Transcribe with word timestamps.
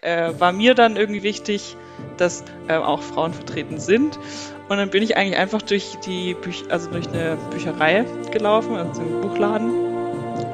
äh, 0.00 0.32
war 0.38 0.52
mir 0.52 0.74
dann 0.74 0.96
irgendwie 0.96 1.22
wichtig, 1.22 1.76
dass 2.16 2.42
äh, 2.68 2.76
auch 2.76 3.02
Frauen 3.02 3.34
vertreten 3.34 3.78
sind. 3.78 4.18
Und 4.68 4.78
dann 4.78 4.88
bin 4.88 5.02
ich 5.02 5.16
eigentlich 5.16 5.36
einfach 5.36 5.60
durch 5.60 5.96
die 6.06 6.34
Büch 6.34 6.64
also 6.70 6.90
durch 6.90 7.06
eine 7.08 7.36
Bücherei 7.50 8.06
gelaufen, 8.32 8.76
also 8.76 9.02
einen 9.02 9.20
Buchladen 9.20 9.72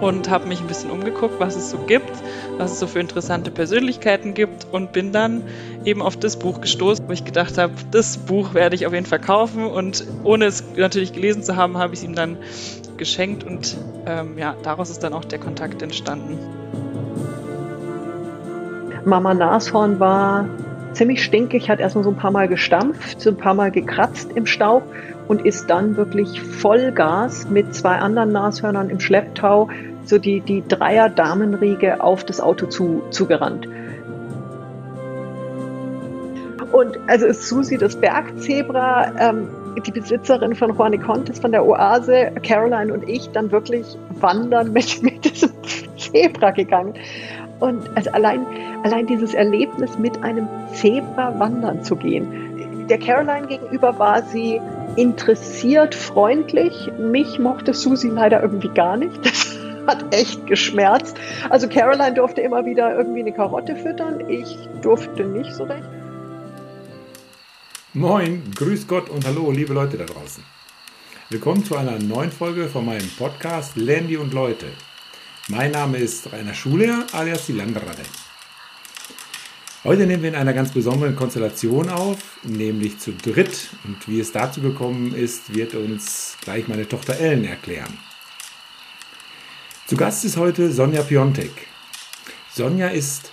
und 0.01 0.29
habe 0.29 0.49
mich 0.49 0.61
ein 0.61 0.67
bisschen 0.67 0.91
umgeguckt, 0.91 1.39
was 1.39 1.55
es 1.55 1.71
so 1.71 1.79
gibt, 1.79 2.11
was 2.59 2.73
es 2.73 2.81
so 2.81 2.87
für 2.89 2.99
interessante 2.99 3.51
Persönlichkeiten 3.53 4.35
gibt 4.35 4.67
und 4.73 4.93
bin 4.93 5.13
dann 5.13 5.45
eben 5.85 6.03
auf 6.03 6.17
das 6.17 6.39
Buch 6.39 6.61
gestoßen, 6.61 7.07
wo 7.07 7.13
ich 7.13 7.25
gedacht 7.25 7.57
habe, 7.57 7.73
das 7.93 8.19
Buch 8.19 8.53
werde 8.55 8.75
ich 8.75 8.87
auf 8.87 8.93
jeden 8.93 9.07
Fall 9.07 9.21
kaufen 9.21 9.65
und 9.65 10.05
ohne 10.25 10.47
es 10.47 10.65
natürlich 10.77 11.13
gelesen 11.13 11.43
zu 11.43 11.55
haben, 11.55 11.79
habe 11.79 11.95
ich 11.95 12.01
es 12.01 12.05
ihm 12.05 12.15
dann 12.15 12.37
geschenkt 12.97 13.45
und 13.45 13.77
ähm, 14.07 14.37
ja, 14.39 14.57
daraus 14.63 14.91
ist 14.91 15.05
dann 15.05 15.13
auch 15.13 15.25
der 15.25 15.39
Kontakt 15.39 15.83
entstanden. 15.83 16.60
Mama 19.05 19.35
Nashorn 19.35 20.01
war 20.01 20.47
ziemlich 20.93 21.23
stinkig, 21.23 21.71
hat 21.71 21.81
erstmal 21.81 22.05
so 22.05 22.11
ein 22.11 22.17
paar 22.17 22.31
Mal 22.31 22.49
gestampft, 22.49 23.21
so 23.21 23.31
ein 23.31 23.37
paar 23.37 23.55
Mal 23.55 23.71
gekratzt 23.71 24.33
im 24.35 24.47
Staub 24.47 24.83
und 25.29 25.47
ist 25.47 25.71
dann 25.71 25.97
wirklich 25.97 26.43
Vollgas 26.43 27.49
mit 27.49 27.75
zwei 27.75 27.97
anderen 27.97 28.33
Nashörnern 28.33 28.91
im 28.91 29.01
Schlepptau 29.01 29.69
so 30.05 30.19
die, 30.19 30.41
die 30.41 30.65
Dreier-Damenriege 30.67 32.03
auf 32.03 32.25
das 32.25 32.41
Auto 32.41 32.67
zu, 32.67 33.03
zugerannt. 33.11 33.69
Und 36.73 36.99
also 37.09 37.27
ist 37.27 37.49
Susi 37.49 37.79
das 37.79 37.97
Bergzebra, 37.97 39.13
ähm, 39.19 39.49
die 39.87 39.91
Besitzerin 39.91 40.55
von 40.55 40.75
Juanicontes, 40.75 41.39
von 41.39 41.53
der 41.53 41.65
Oase, 41.65 42.33
Caroline 42.43 42.93
und 42.93 43.09
ich 43.09 43.31
dann 43.31 43.51
wirklich 43.51 43.97
wandern 44.21 44.73
mit, 44.73 45.03
mit 45.03 45.25
diesem 45.25 45.51
Zebra 45.97 46.51
gegangen. 46.51 46.95
Und 47.61 47.89
also 47.95 48.11
allein, 48.11 48.47
allein 48.83 49.07
dieses 49.07 49.35
Erlebnis, 49.35 49.99
mit 49.99 50.23
einem 50.23 50.49
Zebra 50.73 51.39
wandern 51.39 51.85
zu 51.85 51.95
gehen. 51.95 52.87
Der 52.89 52.99
Caroline 52.99 53.47
gegenüber 53.47 53.99
war 53.99 54.23
sie 54.23 54.61
interessiert, 54.97 55.95
freundlich. 55.95 56.91
Mich 56.99 57.39
mochte 57.39 57.75
Susi 57.75 58.09
leider 58.09 58.43
irgendwie 58.43 58.71
gar 58.71 58.97
nicht. 58.97 59.21
Das 59.83 59.97
hat 59.97 60.15
echt 60.15 60.47
geschmerzt. 60.47 61.17
Also 61.49 61.67
Caroline 61.67 62.13
durfte 62.15 62.43
immer 62.43 62.67
wieder 62.67 62.97
irgendwie 62.97 63.21
eine 63.21 63.33
Karotte 63.33 63.75
füttern. 63.75 64.29
Ich 64.29 64.59
durfte 64.83 65.25
nicht 65.25 65.55
so 65.55 65.65
recht. 65.65 65.89
Moin, 67.95 68.43
grüß 68.55 68.87
Gott 68.87 69.09
und 69.09 69.27
hallo, 69.27 69.51
liebe 69.51 69.73
Leute 69.73 69.97
da 69.97 70.05
draußen. 70.05 70.45
Willkommen 71.31 71.65
zu 71.65 71.77
einer 71.77 71.99
neuen 71.99 72.31
Folge 72.31 72.69
von 72.69 72.85
meinem 72.85 73.09
Podcast 73.19 73.77
Landy 73.77 74.17
und 74.17 74.35
Leute. 74.35 74.67
Mein 75.51 75.73
Name 75.73 75.99
ist 75.99 76.33
Rainer 76.33 76.55
Schuler, 76.55 77.07
alias 77.11 77.47
die 77.47 77.55
Landratte. 77.55 78.03
Heute 79.83 80.07
nehmen 80.07 80.23
wir 80.23 80.29
in 80.29 80.37
einer 80.37 80.53
ganz 80.53 80.71
besonderen 80.71 81.17
Konstellation 81.17 81.91
auf, 81.91 82.19
nämlich 82.45 83.01
zu 83.01 83.11
dritt. 83.13 83.71
Und 83.83 84.07
wie 84.07 84.21
es 84.21 84.31
dazu 84.31 84.61
gekommen 84.61 85.13
ist, 85.13 85.53
wird 85.53 85.75
uns 85.75 86.37
gleich 86.43 86.69
meine 86.69 86.89
Tochter 86.89 87.19
Ellen 87.19 87.45
erklären. 87.45 87.99
Zu 89.89 89.97
Gast 89.97 90.25
ist 90.25 90.37
heute 90.37 90.71
Sonja 90.71 91.03
Piontek. 91.03 91.67
Sonja 92.55 92.87
ist 92.87 93.33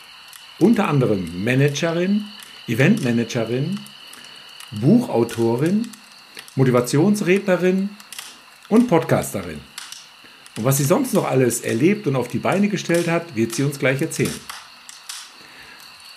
unter 0.58 0.88
anderem 0.88 1.44
Managerin, 1.44 2.26
Eventmanagerin, 2.68 3.80
Buchautorin, 4.72 5.88
Motivationsrednerin 6.56 7.92
und 8.70 8.88
Podcasterin. 8.88 9.77
Und 10.58 10.66
was 10.66 10.78
sie 10.78 10.84
sonst 10.84 11.14
noch 11.14 11.30
alles 11.30 11.62
erlebt 11.62 12.08
und 12.08 12.16
auf 12.16 12.28
die 12.28 12.40
Beine 12.40 12.68
gestellt 12.68 13.08
hat, 13.08 13.36
wird 13.36 13.54
sie 13.54 13.64
uns 13.64 13.78
gleich 13.78 14.02
erzählen. 14.02 14.34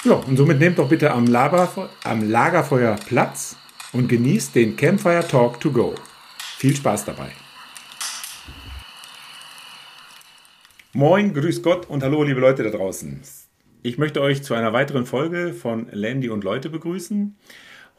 Ja, 0.02 0.14
und 0.14 0.38
somit 0.38 0.58
nehmt 0.58 0.78
doch 0.78 0.88
bitte 0.88 1.10
am, 1.10 1.26
Lagerfeuer, 1.26 1.90
am 2.04 2.28
Lagerfeuer 2.28 2.96
Platz 3.06 3.56
und 3.92 4.08
genießt 4.08 4.54
den 4.54 4.76
Campfire 4.76 5.28
Talk 5.28 5.60
to 5.60 5.70
Go. 5.70 5.94
Viel 6.56 6.74
Spaß 6.74 7.04
dabei. 7.04 7.30
Moin, 10.94 11.34
grüß 11.34 11.62
Gott 11.62 11.88
und 11.90 12.02
hallo 12.02 12.22
liebe 12.22 12.40
Leute 12.40 12.62
da 12.62 12.70
draußen. 12.70 13.20
Ich 13.82 13.98
möchte 13.98 14.22
euch 14.22 14.42
zu 14.42 14.54
einer 14.54 14.72
weiteren 14.72 15.04
Folge 15.04 15.52
von 15.52 15.88
Landy 15.92 16.30
und 16.30 16.44
Leute 16.44 16.70
begrüßen. 16.70 17.36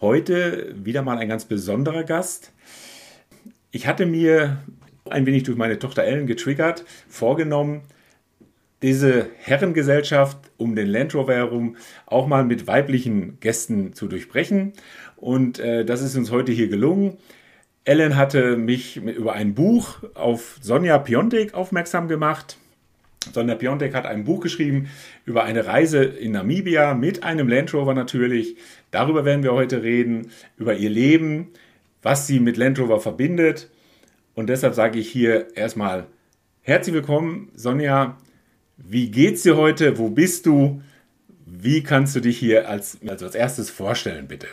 Heute 0.02 0.74
wieder 0.76 1.04
mal 1.04 1.20
ein 1.20 1.30
ganz 1.30 1.46
besonderer 1.46 2.04
Gast. 2.04 2.52
Ich 3.70 3.86
hatte 3.86 4.08
mir 4.08 4.58
ein 5.12 5.26
wenig 5.26 5.44
durch 5.44 5.58
meine 5.58 5.80
Tochter 5.80 6.04
Ellen 6.04 6.28
getriggert, 6.28 6.86
vorgenommen, 7.08 7.82
diese 8.82 9.28
Herrengesellschaft 9.38 10.38
um 10.58 10.76
den 10.76 10.88
Land 10.88 11.14
Rover 11.14 11.36
herum 11.36 11.76
auch 12.06 12.28
mal 12.28 12.44
mit 12.44 12.68
weiblichen 12.68 13.40
Gästen 13.40 13.94
zu 13.94 14.08
durchbrechen. 14.08 14.74
Und 15.18 15.60
äh, 15.60 15.86
das 15.86 16.02
ist 16.02 16.16
uns 16.16 16.32
heute 16.32 16.52
hier 16.52 16.68
gelungen. 16.68 17.18
Ellen 17.84 18.16
hatte 18.16 18.58
mich 18.58 18.98
über 18.98 19.34
ein 19.34 19.54
Buch 19.54 20.00
auf 20.16 20.58
Sonja 20.62 20.98
Piontek 20.98 21.54
aufmerksam 21.54 22.08
gemacht. 22.08 22.58
Sonja 23.34 23.54
Piontek 23.54 23.94
hat 23.94 24.08
ein 24.08 24.24
Buch 24.24 24.40
geschrieben 24.40 24.90
über 25.26 25.44
eine 25.44 25.68
Reise 25.68 26.04
in 26.04 26.32
Namibia 26.32 26.96
mit 26.96 27.24
einem 27.24 27.48
Land 27.48 27.74
Rover 27.74 27.94
natürlich. 27.94 28.56
Darüber 28.90 29.26
werden 29.26 29.44
wir 29.44 29.54
heute 29.54 29.84
reden, 29.84 30.32
über 30.58 30.76
ihr 30.76 30.90
Leben, 30.90 31.50
was 32.02 32.26
sie 32.26 32.40
mit 32.40 32.58
Land 32.58 32.80
Rover 32.80 33.00
verbindet 33.00 33.70
und 34.42 34.48
deshalb 34.48 34.74
sage 34.74 34.98
ich 34.98 35.08
hier 35.08 35.56
erstmal 35.56 36.08
herzlich 36.64 36.96
willkommen, 36.96 37.52
Sonja. 37.54 38.18
Wie 38.76 39.12
geht's 39.12 39.44
dir 39.44 39.56
heute? 39.56 40.00
Wo 40.00 40.10
bist 40.10 40.48
du? 40.48 40.82
Wie 41.46 41.84
kannst 41.84 42.16
du 42.16 42.22
dich 42.22 42.40
hier 42.40 42.68
als, 42.68 42.98
also 43.08 43.28
als 43.28 43.36
erstes 43.36 43.70
vorstellen, 43.70 44.28
bitte? 44.28 44.48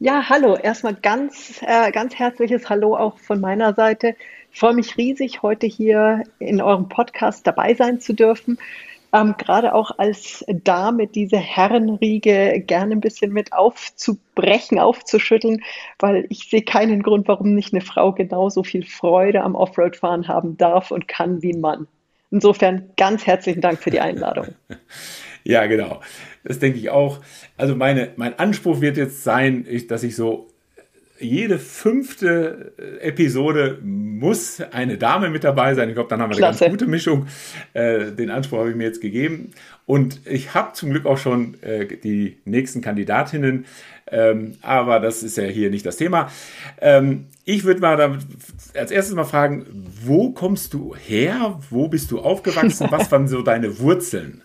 Ja, 0.00 0.28
hallo. 0.28 0.56
Erstmal 0.56 0.96
ganz, 0.96 1.60
äh, 1.64 1.92
ganz 1.92 2.16
herzliches 2.16 2.68
Hallo 2.68 2.96
auch 2.96 3.16
von 3.20 3.40
meiner 3.40 3.74
Seite. 3.74 4.16
Ich 4.50 4.58
freue 4.58 4.74
mich 4.74 4.96
riesig, 4.96 5.40
heute 5.40 5.68
hier 5.68 6.24
in 6.40 6.60
eurem 6.60 6.88
Podcast 6.88 7.46
dabei 7.46 7.74
sein 7.74 8.00
zu 8.00 8.12
dürfen 8.12 8.58
ähm, 9.12 9.34
gerade 9.38 9.74
auch 9.74 9.98
als 9.98 10.44
Dame 10.48 11.06
diese 11.06 11.38
Herrenriege 11.38 12.62
gerne 12.66 12.92
ein 12.92 13.00
bisschen 13.00 13.32
mit 13.32 13.52
aufzubrechen, 13.52 14.78
aufzuschütteln, 14.78 15.62
weil 15.98 16.26
ich 16.28 16.48
sehe 16.48 16.62
keinen 16.62 17.02
Grund, 17.02 17.28
warum 17.28 17.54
nicht 17.54 17.72
eine 17.72 17.82
Frau 17.82 18.12
genauso 18.12 18.62
viel 18.62 18.84
Freude 18.84 19.42
am 19.42 19.54
Offroad-Fahren 19.54 20.28
haben 20.28 20.56
darf 20.56 20.90
und 20.90 21.08
kann 21.08 21.42
wie 21.42 21.52
ein 21.52 21.60
Mann. 21.60 21.86
Insofern 22.30 22.90
ganz 22.96 23.26
herzlichen 23.26 23.60
Dank 23.60 23.82
für 23.82 23.90
die 23.90 24.00
Einladung. 24.00 24.48
ja, 25.44 25.66
genau. 25.66 26.00
Das 26.44 26.58
denke 26.58 26.78
ich 26.78 26.90
auch. 26.90 27.18
Also 27.56 27.74
meine, 27.74 28.12
mein 28.16 28.38
Anspruch 28.38 28.80
wird 28.80 28.96
jetzt 28.96 29.24
sein, 29.24 29.66
dass 29.88 30.04
ich 30.04 30.14
so 30.14 30.48
jede 31.20 31.58
fünfte 31.58 32.72
äh, 32.78 33.08
Episode 33.08 33.78
muss 33.82 34.60
eine 34.60 34.98
Dame 34.98 35.30
mit 35.30 35.44
dabei 35.44 35.74
sein. 35.74 35.88
Ich 35.88 35.94
glaube, 35.94 36.08
dann 36.08 36.20
haben 36.20 36.30
wir 36.30 36.36
Klasse. 36.36 36.64
eine 36.64 36.70
ganz 36.70 36.80
gute 36.80 36.90
Mischung. 36.90 37.26
Äh, 37.74 38.12
den 38.12 38.30
Anspruch 38.30 38.58
habe 38.58 38.70
ich 38.70 38.76
mir 38.76 38.84
jetzt 38.84 39.00
gegeben. 39.00 39.52
Und 39.86 40.20
ich 40.26 40.54
habe 40.54 40.72
zum 40.72 40.90
Glück 40.90 41.06
auch 41.06 41.18
schon 41.18 41.60
äh, 41.62 41.86
die 41.86 42.38
nächsten 42.44 42.80
Kandidatinnen. 42.80 43.66
Ähm, 44.10 44.56
aber 44.62 44.98
das 45.00 45.22
ist 45.22 45.36
ja 45.36 45.44
hier 45.44 45.70
nicht 45.70 45.86
das 45.86 45.96
Thema. 45.96 46.30
Ähm, 46.80 47.26
ich 47.44 47.64
würde 47.64 47.80
mal 47.80 48.18
als 48.74 48.90
erstes 48.90 49.14
mal 49.14 49.24
fragen, 49.24 49.66
wo 50.04 50.30
kommst 50.30 50.74
du 50.74 50.94
her? 50.94 51.60
Wo 51.70 51.88
bist 51.88 52.10
du 52.10 52.20
aufgewachsen? 52.20 52.88
Was 52.90 53.10
waren 53.12 53.28
so 53.28 53.42
deine 53.42 53.78
Wurzeln? 53.78 54.42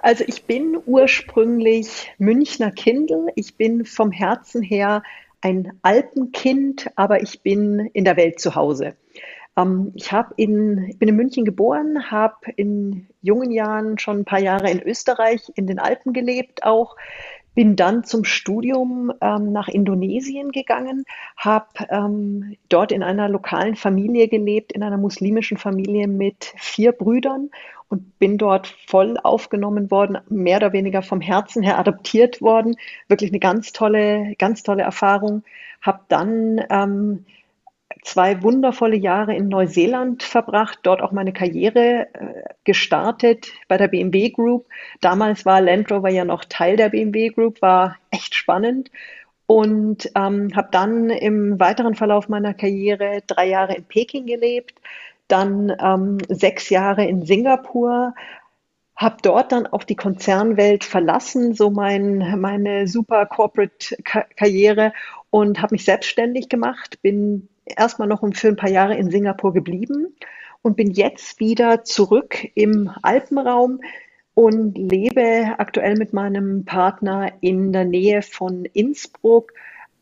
Also 0.00 0.24
ich 0.26 0.44
bin 0.44 0.78
ursprünglich 0.86 2.12
Münchner 2.18 2.70
Kindel. 2.70 3.26
Ich 3.34 3.56
bin 3.56 3.84
vom 3.84 4.12
Herzen 4.12 4.62
her 4.62 5.02
ein 5.40 5.78
Alpenkind, 5.82 6.90
aber 6.96 7.22
ich 7.22 7.42
bin 7.42 7.90
in 7.92 8.04
der 8.04 8.16
Welt 8.16 8.40
zu 8.40 8.54
Hause. 8.54 8.96
Ähm, 9.56 9.92
ich, 9.94 10.10
in, 10.36 10.86
ich 10.88 10.98
bin 10.98 11.08
in 11.08 11.16
München 11.16 11.44
geboren, 11.44 12.10
habe 12.10 12.36
in 12.56 13.08
jungen 13.22 13.50
Jahren 13.50 13.98
schon 13.98 14.20
ein 14.20 14.24
paar 14.24 14.40
Jahre 14.40 14.70
in 14.70 14.82
Österreich 14.82 15.42
in 15.54 15.66
den 15.66 15.78
Alpen 15.78 16.12
gelebt 16.12 16.64
auch. 16.64 16.96
Bin 17.58 17.74
dann 17.74 18.04
zum 18.04 18.22
Studium 18.22 19.12
ähm, 19.20 19.50
nach 19.50 19.66
Indonesien 19.66 20.52
gegangen, 20.52 21.02
habe 21.36 21.66
ähm, 21.90 22.54
dort 22.68 22.92
in 22.92 23.02
einer 23.02 23.28
lokalen 23.28 23.74
Familie 23.74 24.28
gelebt, 24.28 24.70
in 24.70 24.84
einer 24.84 24.96
muslimischen 24.96 25.56
Familie 25.56 26.06
mit 26.06 26.54
vier 26.56 26.92
Brüdern 26.92 27.50
und 27.88 28.16
bin 28.20 28.38
dort 28.38 28.68
voll 28.86 29.16
aufgenommen 29.20 29.90
worden, 29.90 30.18
mehr 30.28 30.58
oder 30.58 30.72
weniger 30.72 31.02
vom 31.02 31.20
Herzen 31.20 31.64
her 31.64 31.80
adoptiert 31.80 32.40
worden. 32.40 32.76
Wirklich 33.08 33.32
eine 33.32 33.40
ganz 33.40 33.72
tolle, 33.72 34.36
ganz 34.38 34.62
tolle 34.62 34.84
Erfahrung. 34.84 35.42
Habe 35.82 36.02
dann 36.06 36.60
ähm, 36.70 37.24
zwei 38.02 38.42
wundervolle 38.42 38.96
Jahre 38.96 39.34
in 39.34 39.48
Neuseeland 39.48 40.22
verbracht, 40.22 40.80
dort 40.82 41.02
auch 41.02 41.12
meine 41.12 41.32
Karriere 41.32 42.06
äh, 42.14 42.42
gestartet 42.64 43.48
bei 43.66 43.76
der 43.76 43.88
BMW 43.88 44.30
Group. 44.30 44.66
Damals 45.00 45.46
war 45.46 45.60
Land 45.60 45.90
Rover 45.90 46.10
ja 46.10 46.24
noch 46.24 46.44
Teil 46.44 46.76
der 46.76 46.90
BMW 46.90 47.28
Group, 47.30 47.62
war 47.62 47.96
echt 48.10 48.34
spannend 48.34 48.90
und 49.46 50.10
ähm, 50.14 50.50
habe 50.54 50.68
dann 50.70 51.08
im 51.10 51.58
weiteren 51.58 51.94
Verlauf 51.94 52.28
meiner 52.28 52.54
Karriere 52.54 53.22
drei 53.26 53.48
Jahre 53.48 53.74
in 53.74 53.84
Peking 53.84 54.26
gelebt, 54.26 54.74
dann 55.26 55.74
ähm, 55.80 56.18
sechs 56.28 56.68
Jahre 56.70 57.04
in 57.06 57.24
Singapur, 57.24 58.14
habe 58.94 59.16
dort 59.22 59.52
dann 59.52 59.66
auch 59.66 59.84
die 59.84 59.96
Konzernwelt 59.96 60.84
verlassen, 60.84 61.54
so 61.54 61.70
mein, 61.70 62.40
meine 62.40 62.88
super 62.88 63.26
Corporate-Karriere 63.26 64.92
und 65.30 65.62
habe 65.62 65.74
mich 65.74 65.84
selbstständig 65.84 66.48
gemacht, 66.48 67.00
bin 67.00 67.48
erstmal 67.76 68.08
noch 68.08 68.22
für 68.34 68.48
ein 68.48 68.56
paar 68.56 68.70
Jahre 68.70 68.96
in 68.96 69.10
Singapur 69.10 69.52
geblieben 69.52 70.14
und 70.62 70.76
bin 70.76 70.90
jetzt 70.90 71.40
wieder 71.40 71.84
zurück 71.84 72.46
im 72.54 72.90
Alpenraum 73.02 73.80
und 74.34 74.78
lebe 74.78 75.54
aktuell 75.58 75.96
mit 75.96 76.12
meinem 76.12 76.64
Partner 76.64 77.32
in 77.40 77.72
der 77.72 77.84
Nähe 77.84 78.22
von 78.22 78.64
Innsbruck 78.66 79.52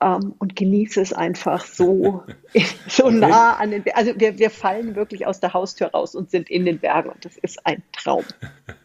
ähm, 0.00 0.34
und 0.38 0.56
genieße 0.56 1.00
es 1.00 1.12
einfach 1.12 1.64
so, 1.64 2.24
so 2.88 3.06
okay. 3.06 3.16
nah 3.16 3.54
an 3.54 3.70
den 3.70 3.82
Bergen. 3.82 3.98
Also 3.98 4.20
wir, 4.20 4.38
wir 4.38 4.50
fallen 4.50 4.94
wirklich 4.94 5.26
aus 5.26 5.40
der 5.40 5.54
Haustür 5.54 5.88
raus 5.88 6.14
und 6.14 6.30
sind 6.30 6.50
in 6.50 6.66
den 6.66 6.78
Bergen 6.78 7.10
und 7.10 7.24
das 7.24 7.36
ist 7.38 7.64
ein 7.66 7.82
Traum. 7.92 8.24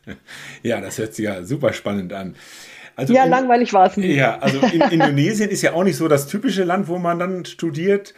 Ja, 0.63 0.81
das 0.81 0.97
hört 0.97 1.13
sich 1.13 1.25
ja 1.25 1.43
super 1.43 1.73
spannend 1.73 2.11
an. 2.11 2.35
Also 2.95 3.13
ja, 3.13 3.23
in, 3.23 3.29
langweilig 3.29 3.71
war 3.71 3.87
es 3.87 3.97
nicht. 3.97 4.15
Ja, 4.15 4.39
also 4.39 4.59
in, 4.59 4.81
Indonesien 4.91 5.49
ist 5.49 5.61
ja 5.61 5.73
auch 5.73 5.83
nicht 5.83 5.95
so 5.95 6.07
das 6.07 6.27
typische 6.27 6.63
Land, 6.63 6.87
wo 6.87 6.97
man 6.97 7.19
dann 7.19 7.45
studiert. 7.45 8.13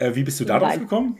Äh, 0.00 0.14
wie 0.14 0.24
bist 0.24 0.40
du 0.40 0.44
darauf 0.44 0.68
Nein. 0.68 0.80
gekommen? 0.80 1.18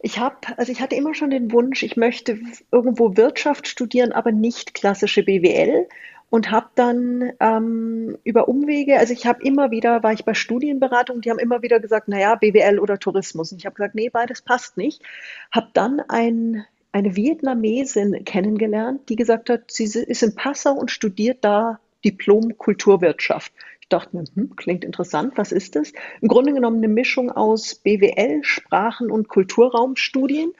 Ich 0.00 0.18
habe, 0.18 0.36
also 0.56 0.72
ich 0.72 0.80
hatte 0.80 0.94
immer 0.94 1.14
schon 1.14 1.30
den 1.30 1.52
Wunsch, 1.52 1.82
ich 1.82 1.96
möchte 1.96 2.38
irgendwo 2.70 3.16
Wirtschaft 3.16 3.68
studieren, 3.68 4.12
aber 4.12 4.32
nicht 4.32 4.72
klassische 4.72 5.24
BWL 5.24 5.86
und 6.30 6.50
habe 6.50 6.68
dann 6.74 7.32
ähm, 7.40 8.16
über 8.24 8.48
Umwege, 8.48 8.98
also 8.98 9.12
ich 9.12 9.26
habe 9.26 9.42
immer 9.44 9.70
wieder, 9.70 10.02
war 10.02 10.12
ich 10.12 10.24
bei 10.24 10.34
Studienberatung, 10.34 11.20
die 11.20 11.30
haben 11.30 11.38
immer 11.38 11.62
wieder 11.62 11.80
gesagt, 11.80 12.08
naja, 12.08 12.34
BWL 12.36 12.78
oder 12.78 12.98
Tourismus. 12.98 13.52
Und 13.52 13.58
ich 13.58 13.66
habe 13.66 13.74
gesagt, 13.74 13.94
nee, 13.94 14.08
beides 14.08 14.42
passt 14.42 14.76
nicht. 14.76 15.02
Habe 15.52 15.68
dann 15.74 16.00
ein, 16.08 16.64
eine 16.92 17.16
Vietnamesin 17.16 18.24
kennengelernt, 18.24 19.08
die 19.08 19.16
gesagt 19.16 19.50
hat, 19.50 19.70
sie 19.70 19.84
ist 19.84 20.22
in 20.22 20.34
Passau 20.34 20.72
und 20.72 20.90
studiert 20.90 21.44
da 21.44 21.78
Diplom 22.04 22.58
Kulturwirtschaft. 22.58 23.52
Ich 23.84 23.90
dachte 23.90 24.16
mir, 24.16 24.24
hm, 24.34 24.56
klingt 24.56 24.82
interessant, 24.82 25.34
was 25.36 25.52
ist 25.52 25.76
das? 25.76 25.92
Im 26.22 26.28
Grunde 26.28 26.54
genommen 26.54 26.78
eine 26.78 26.88
Mischung 26.88 27.30
aus 27.30 27.74
BWL, 27.74 28.42
Sprachen 28.42 29.10
und 29.10 29.28
Kulturraumstudien. 29.28 30.54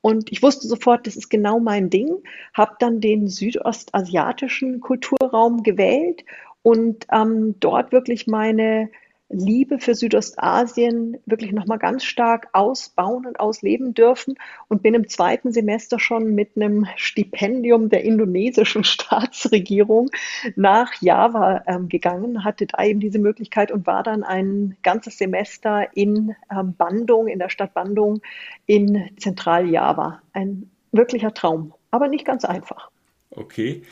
Und 0.00 0.30
ich 0.30 0.44
wusste 0.44 0.68
sofort, 0.68 1.08
das 1.08 1.16
ist 1.16 1.28
genau 1.28 1.58
mein 1.58 1.90
Ding, 1.90 2.22
habe 2.54 2.76
dann 2.78 3.00
den 3.00 3.26
südostasiatischen 3.26 4.78
Kulturraum 4.78 5.64
gewählt 5.64 6.24
und 6.62 7.04
ähm, 7.10 7.56
dort 7.58 7.90
wirklich 7.90 8.28
meine 8.28 8.90
Liebe 9.30 9.78
für 9.78 9.94
Südostasien 9.94 11.18
wirklich 11.26 11.52
nochmal 11.52 11.78
ganz 11.78 12.04
stark 12.04 12.48
ausbauen 12.52 13.26
und 13.26 13.40
ausleben 13.40 13.92
dürfen 13.92 14.36
und 14.68 14.82
bin 14.82 14.94
im 14.94 15.08
zweiten 15.08 15.52
Semester 15.52 15.98
schon 15.98 16.34
mit 16.34 16.56
einem 16.56 16.86
Stipendium 16.96 17.90
der 17.90 18.04
indonesischen 18.04 18.84
Staatsregierung 18.84 20.10
nach 20.56 20.94
Java 21.02 21.62
ähm, 21.66 21.88
gegangen, 21.88 22.44
hatte 22.44 22.66
da 22.66 22.82
eben 22.84 23.00
diese 23.00 23.18
Möglichkeit 23.18 23.70
und 23.70 23.86
war 23.86 24.02
dann 24.02 24.24
ein 24.24 24.76
ganzes 24.82 25.18
Semester 25.18 25.88
in 25.94 26.34
ähm, 26.50 26.74
Bandung, 26.76 27.28
in 27.28 27.38
der 27.38 27.50
Stadt 27.50 27.74
Bandung 27.74 28.22
in 28.64 29.10
Zentraljava. 29.18 30.22
Ein 30.32 30.70
wirklicher 30.90 31.34
Traum, 31.34 31.74
aber 31.90 32.08
nicht 32.08 32.24
ganz 32.24 32.46
einfach. 32.46 32.90
Okay. 33.30 33.82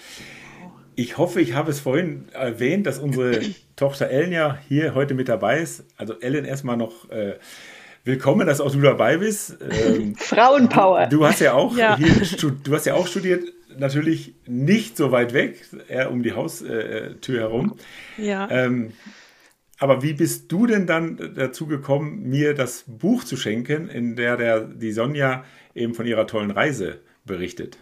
Ich 0.98 1.18
hoffe, 1.18 1.42
ich 1.42 1.52
habe 1.52 1.70
es 1.70 1.78
vorhin 1.78 2.24
erwähnt, 2.32 2.86
dass 2.86 2.98
unsere 2.98 3.40
Tochter 3.76 4.08
Ellen 4.08 4.32
ja 4.32 4.58
hier 4.66 4.94
heute 4.94 5.12
mit 5.12 5.28
dabei 5.28 5.60
ist. 5.60 5.84
Also 5.98 6.18
Ellen 6.20 6.46
erstmal 6.46 6.78
noch 6.78 7.10
äh, 7.10 7.34
willkommen, 8.04 8.46
dass 8.46 8.62
auch 8.62 8.72
du 8.72 8.80
dabei 8.80 9.18
bist. 9.18 9.58
Ähm, 9.70 10.14
Frauenpower. 10.16 11.06
Du, 11.08 11.18
du, 11.18 11.26
hast 11.26 11.40
ja 11.40 11.52
auch 11.52 11.76
ja. 11.76 11.98
Hier, 11.98 12.14
du 12.64 12.74
hast 12.74 12.86
ja 12.86 12.94
auch 12.94 13.06
studiert, 13.06 13.44
natürlich 13.78 14.34
nicht 14.46 14.96
so 14.96 15.12
weit 15.12 15.34
weg, 15.34 15.66
eher 15.86 16.10
um 16.10 16.22
die 16.22 16.32
Haustür 16.32 17.18
herum. 17.28 17.76
Ja. 18.16 18.48
Ähm, 18.50 18.92
aber 19.78 20.02
wie 20.02 20.14
bist 20.14 20.50
du 20.50 20.66
denn 20.66 20.86
dann 20.86 21.34
dazu 21.36 21.66
gekommen, 21.66 22.22
mir 22.22 22.54
das 22.54 22.84
Buch 22.86 23.22
zu 23.24 23.36
schenken, 23.36 23.88
in 23.88 24.16
der, 24.16 24.38
der 24.38 24.60
die 24.60 24.92
Sonja 24.92 25.44
eben 25.74 25.92
von 25.92 26.06
ihrer 26.06 26.26
tollen 26.26 26.50
Reise 26.50 27.00
berichtet? 27.26 27.76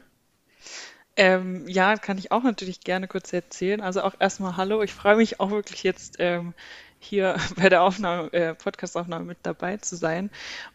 Ähm, 1.16 1.69
ja, 1.69 1.96
kann 1.96 2.19
ich 2.19 2.32
auch 2.32 2.43
natürlich 2.43 2.81
gerne 2.81 3.06
kurz 3.06 3.32
erzählen. 3.32 3.81
Also 3.81 4.02
auch 4.02 4.14
erstmal 4.19 4.56
Hallo. 4.56 4.82
Ich 4.82 4.93
freue 4.93 5.16
mich 5.16 5.40
auch 5.40 5.50
wirklich 5.50 5.82
jetzt 5.82 6.16
ähm, 6.19 6.55
hier 6.99 7.37
bei 7.56 7.69
der 7.69 7.82
Aufnahme, 7.82 8.32
äh, 8.32 8.55
Podcast-Aufnahme 8.55 9.25
mit 9.25 9.38
dabei 9.43 9.76
zu 9.76 9.96
sein. 9.96 10.31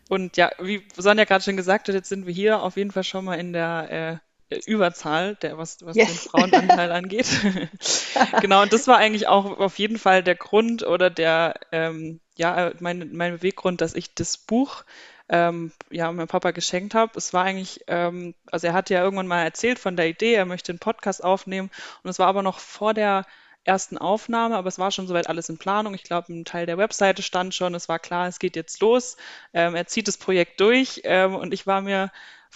Und 0.08 0.38
ja, 0.38 0.52
wie 0.60 0.86
Sonja 0.96 1.26
gerade 1.26 1.44
schon 1.44 1.58
gesagt 1.58 1.88
hat, 1.88 1.96
jetzt 1.96 2.10
sind 2.10 2.26
wir 2.26 2.34
hier 2.34 2.62
auf 2.62 2.78
jeden 2.78 2.92
Fall 2.92 3.04
schon 3.04 3.26
mal 3.26 3.36
in 3.36 3.54
der 3.54 4.22
äh, 4.52 4.60
Überzahl, 4.66 5.36
der, 5.36 5.58
was, 5.58 5.86
was 5.86 5.96
yes. 5.96 6.08
den 6.08 6.30
Frauenanteil 6.30 6.92
angeht. 6.92 7.28
genau, 8.42 8.64
und 8.64 8.74
das 8.74 8.88
war 8.88 8.98
eigentlich 8.98 9.28
auch 9.28 9.60
auf 9.60 9.78
jeden 9.78 9.98
Fall 9.98 10.24
der 10.24 10.36
Grund 10.36 10.84
oder 10.84 11.10
der, 11.10 11.60
ähm, 11.72 12.20
ja, 12.38 12.72
mein, 12.80 13.10
mein 13.12 13.34
Beweggrund, 13.34 13.82
dass 13.82 13.94
ich 13.94 14.14
das 14.16 14.38
Buch 14.38 14.84
ähm, 15.30 15.72
ja, 15.92 16.12
meinem 16.12 16.28
Papa 16.28 16.52
geschenkt 16.52 16.96
habe. 16.96 17.12
Es 17.16 17.34
war 17.34 17.46
eigentlich, 17.46 17.82
ähm, 17.88 18.34
also 18.52 18.68
er 18.68 18.74
hatte 18.74 18.94
ja 18.94 19.04
irgendwann 19.04 19.28
mal 19.28 19.44
erzählt 19.44 19.80
von 19.80 19.96
der 19.96 20.10
Idee, 20.10 20.34
er 20.34 20.46
möchte 20.46 20.72
einen 20.72 20.80
Podcast 20.80 21.24
aufnehmen 21.24 21.70
und 22.04 22.10
es 22.10 22.20
war 22.20 22.28
aber 22.28 22.42
noch 22.44 22.60
vor 22.60 22.94
der 22.94 23.26
ersten 23.64 23.98
Aufnahme, 23.98 24.56
aber 24.58 24.68
es 24.68 24.80
war 24.80 24.92
schon 24.92 25.08
soweit 25.08 25.28
alles 25.30 25.50
in 25.50 25.58
Planung. 25.58 25.94
Ich 25.94 26.04
glaube, 26.04 26.34
ein 26.34 26.46
Teil 26.46 26.66
der 26.66 26.78
Webseite 26.78 27.22
stand 27.22 27.54
schon, 27.54 27.76
es 27.76 27.90
war 27.90 28.00
klar, 28.00 28.28
es 28.28 28.40
geht 28.40 28.56
jetzt 28.56 28.82
los. 28.82 29.18
Ähm, 29.54 29.76
er 29.76 29.86
zieht 29.86 30.08
das 30.08 30.18
Projekt 30.18 30.60
durch 30.60 31.02
ähm, 31.04 31.36
und 31.36 31.54
ich 31.54 31.68
war 31.68 31.82
mir, 31.82 32.12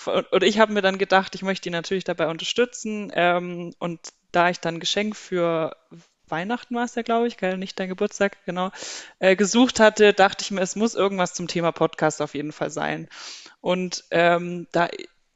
oder 0.08 0.48
ich 0.48 0.60
habe 0.60 0.74
mir 0.74 0.81
dann 0.81 0.98
gedacht, 0.98 1.36
ich 1.36 1.44
möchte 1.44 1.69
ihn 1.69 1.74
natürlich 1.74 2.04
dabei 2.04 2.28
unterstützen 2.28 3.12
ähm, 3.14 3.74
und 3.80 4.00
da 4.31 4.50
ich 4.50 4.60
dann 4.60 4.80
Geschenk 4.80 5.16
für 5.16 5.76
Weihnachten 6.33 6.74
war 6.74 6.85
es 6.85 6.95
ja, 6.95 7.03
glaube 7.03 7.27
ich, 7.27 7.38
gell? 7.38 7.59
nicht 7.59 7.80
dein 7.80 7.89
Geburtstag, 7.89 8.44
genau, 8.45 8.71
äh, 9.19 9.35
gesucht 9.35 9.80
hatte, 9.80 10.13
dachte 10.13 10.44
ich 10.44 10.50
mir, 10.50 10.62
es 10.62 10.75
muss 10.75 10.95
irgendwas 10.95 11.35
zum 11.35 11.47
Thema 11.47 11.71
Podcast 11.71 12.24
auf 12.24 12.33
jeden 12.33 12.51
Fall 12.51 12.71
sein. 12.71 13.07
Und 13.62 14.03
ähm, 14.09 14.65
da 14.71 14.89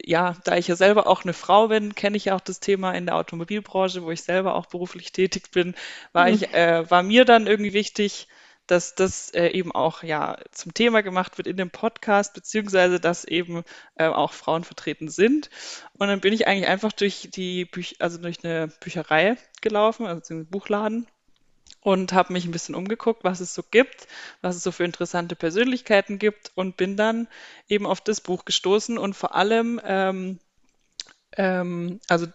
ja, 0.04 0.36
da 0.44 0.58
ich 0.58 0.68
ja 0.68 0.76
selber 0.76 1.08
auch 1.08 1.24
eine 1.24 1.34
Frau 1.34 1.68
bin, 1.68 1.94
kenne 1.94 2.18
ich 2.18 2.26
ja 2.26 2.36
auch 2.36 2.42
das 2.42 2.60
Thema 2.60 2.94
in 2.94 3.06
der 3.06 3.16
Automobilbranche, 3.16 4.04
wo 4.04 4.12
ich 4.12 4.24
selber 4.24 4.56
auch 4.56 4.68
beruflich 4.68 5.12
tätig 5.12 5.52
bin, 5.52 5.76
war 6.14 6.28
mhm. 6.28 6.34
ich, 6.34 6.54
äh, 6.54 6.90
war 6.90 7.04
mir 7.04 7.26
dann 7.26 7.48
irgendwie 7.48 7.74
wichtig, 7.74 8.28
dass 8.68 8.96
das 8.96 9.34
äh, 9.34 9.48
eben 9.48 9.72
auch 9.72 10.04
ja 10.04 10.38
zum 10.52 10.74
Thema 10.74 11.02
gemacht 11.02 11.38
wird 11.38 11.48
in 11.48 11.58
dem 11.58 11.72
Podcast, 11.72 12.34
beziehungsweise 12.34 13.00
dass 13.00 13.26
eben 13.26 13.64
äh, 13.96 14.08
auch 14.08 14.34
Frauen 14.34 14.64
vertreten 14.64 15.10
sind. 15.10 15.50
Und 15.98 16.08
dann 16.08 16.22
bin 16.22 16.34
ich 16.34 16.48
eigentlich 16.48 16.68
einfach 16.68 16.92
durch 16.92 17.30
die 17.32 17.66
Büch 17.66 17.96
also 18.00 18.18
durch 18.18 18.44
eine 18.44 18.68
Bücherei 18.80 19.38
gelaufen, 19.62 20.06
also 20.06 20.34
einen 20.34 20.48
Buchladen 20.48 21.08
und 21.82 22.12
habe 22.14 22.34
mich 22.34 22.46
ein 22.46 22.52
bisschen 22.52 22.76
umgeguckt, 22.76 23.24
was 23.24 23.40
es 23.40 23.54
so 23.54 23.64
gibt, 23.64 24.08
was 24.42 24.56
es 24.58 24.64
so 24.64 24.72
für 24.72 24.84
interessante 24.84 25.36
Persönlichkeiten 25.36 26.20
gibt 26.20 26.52
und 26.56 26.78
bin 26.78 26.98
dann 26.98 27.28
eben 27.70 27.86
auf 27.86 28.02
das 28.02 28.22
Buch 28.22 28.46
gestoßen 28.46 28.98
und 28.98 29.16
vor 29.16 29.36
allem 29.36 29.80
ähm, 29.86 30.40
ähm, 31.38 32.00
also 32.10 32.28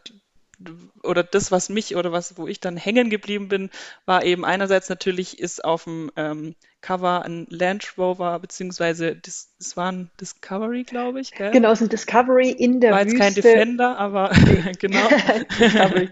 oder 1.02 1.23
das, 1.23 1.50
was 1.50 1.69
mich 1.69 1.97
oder 1.97 2.12
was, 2.12 2.37
wo 2.37 2.47
ich 2.47 2.61
dann 2.61 2.76
hängen 2.76 3.11
geblieben 3.11 3.49
bin, 3.49 3.71
war 4.07 4.25
eben 4.25 4.45
einerseits 4.45 4.88
natürlich 4.88 5.38
ist 5.38 5.64
auf 5.64 5.85
dem 5.85 6.11
ähm, 6.16 6.54
Cover 6.83 7.25
ein 7.25 7.47
Land 7.49 7.97
Rover, 7.97 8.41
beziehungsweise 8.41 9.15
das, 9.15 9.55
das 9.59 9.77
war 9.77 9.93
ein 9.93 10.11
Discovery, 10.21 10.83
glaube 10.83 11.21
ich. 11.21 11.31
Gell? 11.31 11.53
Genau, 11.53 11.71
es 11.71 11.81
ist 11.81 11.87
ein 11.87 11.91
Discovery 11.91 12.51
in 12.51 12.81
der 12.81 12.91
war 12.91 13.05
Wüste. 13.05 13.19
War 13.21 13.27
jetzt 13.29 13.37
kein 13.37 13.43
Defender, 13.43 13.99
aber 13.99 14.31
genau. 14.81 15.09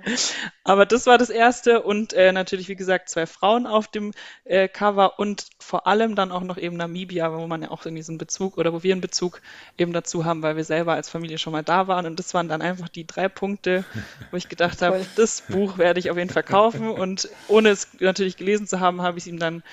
aber 0.64 0.86
das 0.86 1.06
war 1.06 1.18
das 1.18 1.28
erste 1.28 1.82
und 1.82 2.12
äh, 2.12 2.30
natürlich, 2.30 2.68
wie 2.68 2.76
gesagt, 2.76 3.08
zwei 3.08 3.26
Frauen 3.26 3.66
auf 3.66 3.88
dem 3.88 4.12
äh, 4.44 4.68
Cover 4.68 5.18
und 5.18 5.46
vor 5.58 5.88
allem 5.88 6.14
dann 6.14 6.30
auch 6.30 6.44
noch 6.44 6.56
eben 6.56 6.76
Namibia, 6.76 7.36
wo 7.36 7.48
man 7.48 7.62
ja 7.62 7.70
auch 7.72 7.84
irgendwie 7.84 8.04
so 8.04 8.12
einen 8.12 8.18
Bezug 8.18 8.56
oder 8.56 8.72
wo 8.72 8.84
wir 8.84 8.92
einen 8.92 9.00
Bezug 9.00 9.42
eben 9.76 9.92
dazu 9.92 10.24
haben, 10.24 10.42
weil 10.42 10.56
wir 10.56 10.64
selber 10.64 10.92
als 10.92 11.10
Familie 11.10 11.38
schon 11.38 11.52
mal 11.52 11.64
da 11.64 11.88
waren 11.88 12.06
und 12.06 12.18
das 12.20 12.32
waren 12.32 12.48
dann 12.48 12.62
einfach 12.62 12.88
die 12.88 13.08
drei 13.08 13.28
Punkte, 13.28 13.84
wo 14.30 14.36
ich 14.36 14.48
gedacht 14.48 14.82
habe, 14.82 15.04
das 15.16 15.40
Buch 15.40 15.78
werde 15.78 15.98
ich 15.98 16.10
auf 16.10 16.16
jeden 16.16 16.30
Fall 16.30 16.44
kaufen 16.44 16.88
und 16.88 17.28
ohne 17.48 17.70
es 17.70 17.88
natürlich 17.98 18.36
gelesen 18.36 18.68
zu 18.68 18.78
haben, 18.78 19.02
habe 19.02 19.18
ich 19.18 19.24
es 19.24 19.28
ihm 19.28 19.40
dann 19.40 19.64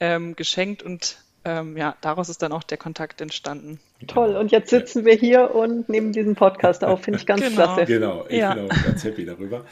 ähm, 0.00 0.34
geschenkt 0.34 0.82
und 0.82 1.18
ähm, 1.44 1.76
ja, 1.76 1.96
daraus 2.00 2.28
ist 2.28 2.42
dann 2.42 2.52
auch 2.52 2.62
der 2.62 2.76
Kontakt 2.76 3.20
entstanden. 3.20 3.80
Toll, 4.06 4.36
und 4.36 4.50
jetzt 4.50 4.70
sitzen 4.70 5.04
wir 5.04 5.14
hier 5.14 5.54
und 5.54 5.88
nehmen 5.88 6.12
diesen 6.12 6.34
Podcast 6.34 6.84
auf, 6.84 7.02
finde 7.02 7.18
ich 7.18 7.26
ganz 7.26 7.42
genau. 7.42 7.54
klasse. 7.54 7.84
Genau, 7.86 8.26
ich 8.28 8.38
ja. 8.38 8.54
bin 8.54 8.64
auch 8.66 8.84
ganz 8.84 9.04
happy 9.04 9.24
darüber. 9.24 9.64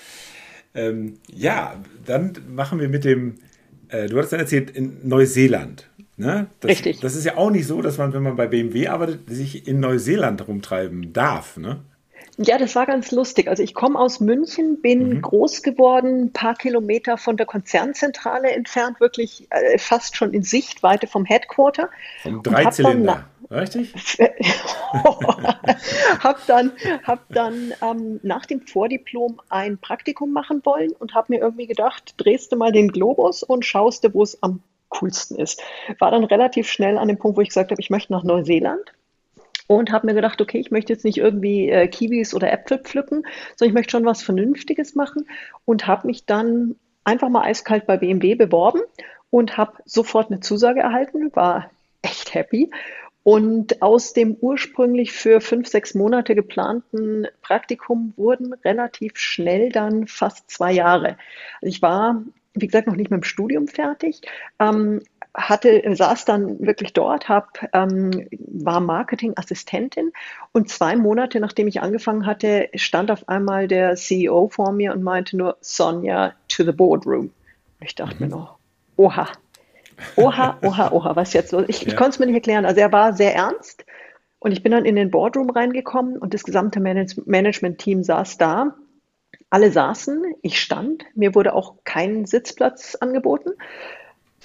Ähm, 0.74 1.18
ja, 1.28 1.74
dann 2.06 2.32
machen 2.48 2.80
wir 2.80 2.88
mit 2.88 3.04
dem, 3.04 3.36
äh, 3.88 4.06
du 4.06 4.16
hattest 4.16 4.32
dann 4.32 4.40
erzählt, 4.40 4.70
in 4.70 5.06
Neuseeland. 5.06 5.88
Ne? 6.16 6.48
Das, 6.60 6.70
Richtig. 6.70 7.00
Das 7.00 7.14
ist 7.14 7.24
ja 7.24 7.36
auch 7.36 7.50
nicht 7.50 7.66
so, 7.66 7.82
dass 7.82 7.98
man, 7.98 8.12
wenn 8.12 8.22
man 8.22 8.36
bei 8.36 8.46
BMW 8.46 8.88
arbeitet, 8.88 9.28
sich 9.28 9.68
in 9.68 9.80
Neuseeland 9.80 10.46
rumtreiben 10.48 11.12
darf. 11.12 11.56
Ne? 11.56 11.80
Ja, 12.40 12.56
das 12.56 12.76
war 12.76 12.86
ganz 12.86 13.10
lustig. 13.10 13.48
Also 13.48 13.64
ich 13.64 13.74
komme 13.74 13.98
aus 13.98 14.20
München, 14.20 14.80
bin 14.80 15.08
mhm. 15.08 15.22
groß 15.22 15.62
geworden, 15.64 16.26
ein 16.26 16.32
paar 16.32 16.54
Kilometer 16.54 17.18
von 17.18 17.36
der 17.36 17.46
Konzernzentrale 17.46 18.52
entfernt, 18.52 19.00
wirklich 19.00 19.48
äh, 19.50 19.76
fast 19.76 20.16
schon 20.16 20.32
in 20.32 20.44
Sichtweite 20.44 21.08
vom 21.08 21.24
Headquarter. 21.24 21.90
Vom 22.22 22.44
Dreizylinder. 22.44 23.24
Richtig? 23.50 23.92
hab 26.20 26.46
dann, 26.46 26.72
hab 27.02 27.28
dann 27.30 27.72
ähm, 27.82 28.20
nach 28.22 28.46
dem 28.46 28.60
Vordiplom 28.60 29.40
ein 29.48 29.78
Praktikum 29.78 30.32
machen 30.32 30.60
wollen 30.64 30.92
und 30.92 31.14
habe 31.14 31.32
mir 31.32 31.40
irgendwie 31.40 31.66
gedacht, 31.66 32.14
drehst 32.18 32.52
du 32.52 32.56
mal 32.56 32.70
den 32.70 32.92
Globus 32.92 33.42
und 33.42 33.64
schaust 33.64 34.04
du, 34.04 34.14
wo 34.14 34.22
es 34.22 34.40
am 34.42 34.60
coolsten 34.90 35.36
ist. 35.36 35.60
War 35.98 36.12
dann 36.12 36.24
relativ 36.24 36.68
schnell 36.70 36.98
an 36.98 37.08
dem 37.08 37.18
Punkt, 37.18 37.36
wo 37.36 37.40
ich 37.40 37.48
gesagt 37.48 37.72
habe, 37.72 37.80
ich 37.80 37.90
möchte 37.90 38.12
nach 38.12 38.22
Neuseeland 38.22 38.92
und 39.68 39.92
habe 39.92 40.06
mir 40.06 40.14
gedacht, 40.14 40.40
okay, 40.40 40.58
ich 40.58 40.72
möchte 40.72 40.92
jetzt 40.92 41.04
nicht 41.04 41.18
irgendwie 41.18 41.68
äh, 41.68 41.86
Kiwis 41.86 42.34
oder 42.34 42.52
Äpfel 42.52 42.78
pflücken, 42.78 43.24
sondern 43.54 43.70
ich 43.70 43.74
möchte 43.74 43.92
schon 43.92 44.04
was 44.04 44.22
Vernünftiges 44.22 44.96
machen 44.96 45.28
und 45.64 45.86
habe 45.86 46.08
mich 46.08 46.24
dann 46.26 46.74
einfach 47.04 47.28
mal 47.28 47.44
eiskalt 47.44 47.86
bei 47.86 47.98
BMW 47.98 48.34
beworben 48.34 48.80
und 49.30 49.56
habe 49.56 49.74
sofort 49.84 50.30
eine 50.30 50.40
Zusage 50.40 50.80
erhalten, 50.80 51.30
war 51.36 51.70
echt 52.02 52.34
happy. 52.34 52.70
Und 53.22 53.82
aus 53.82 54.14
dem 54.14 54.36
ursprünglich 54.40 55.12
für 55.12 55.42
fünf, 55.42 55.68
sechs 55.68 55.94
Monate 55.94 56.34
geplanten 56.34 57.26
Praktikum 57.42 58.14
wurden 58.16 58.54
relativ 58.64 59.18
schnell 59.18 59.68
dann 59.68 60.06
fast 60.06 60.50
zwei 60.50 60.72
Jahre. 60.72 61.18
Also 61.60 61.66
ich 61.66 61.82
war, 61.82 62.22
wie 62.54 62.66
gesagt, 62.66 62.86
noch 62.86 62.96
nicht 62.96 63.10
mit 63.10 63.20
dem 63.20 63.24
Studium 63.24 63.68
fertig, 63.68 64.22
ähm, 64.58 65.02
hatte, 65.38 65.82
saß 65.94 66.24
dann 66.24 66.58
wirklich 66.60 66.92
dort, 66.92 67.28
hab, 67.28 67.68
ähm, 67.72 68.28
war 68.30 68.80
Marketingassistentin 68.80 70.12
und 70.52 70.68
zwei 70.68 70.96
Monate 70.96 71.40
nachdem 71.40 71.68
ich 71.68 71.80
angefangen 71.80 72.26
hatte, 72.26 72.68
stand 72.74 73.10
auf 73.10 73.28
einmal 73.28 73.68
der 73.68 73.94
CEO 73.94 74.48
vor 74.48 74.72
mir 74.72 74.92
und 74.92 75.02
meinte 75.02 75.36
nur, 75.36 75.56
Sonja, 75.60 76.32
to 76.48 76.64
the 76.64 76.72
boardroom. 76.72 77.30
Ich 77.80 77.94
dachte 77.94 78.16
mhm. 78.16 78.30
mir 78.30 78.36
noch, 78.36 78.58
oha, 78.96 79.28
oha, 80.16 80.58
oha, 80.62 80.90
oha, 80.92 81.16
was 81.16 81.32
jetzt 81.32 81.52
los? 81.52 81.64
Ich, 81.68 81.82
ja. 81.82 81.88
ich 81.88 81.96
konnte 81.96 82.10
es 82.10 82.18
mir 82.18 82.26
nicht 82.26 82.34
erklären. 82.34 82.64
Also 82.66 82.80
er 82.80 82.92
war 82.92 83.12
sehr 83.12 83.34
ernst 83.34 83.84
und 84.40 84.52
ich 84.52 84.62
bin 84.62 84.72
dann 84.72 84.84
in 84.84 84.96
den 84.96 85.10
Boardroom 85.10 85.50
reingekommen 85.50 86.18
und 86.18 86.34
das 86.34 86.42
gesamte 86.42 86.80
Manage 86.80 87.22
Management-Team 87.24 88.02
saß 88.02 88.38
da. 88.38 88.74
Alle 89.50 89.70
saßen, 89.70 90.34
ich 90.42 90.60
stand, 90.60 91.04
mir 91.14 91.34
wurde 91.34 91.54
auch 91.54 91.76
kein 91.84 92.26
Sitzplatz 92.26 92.96
angeboten. 92.96 93.52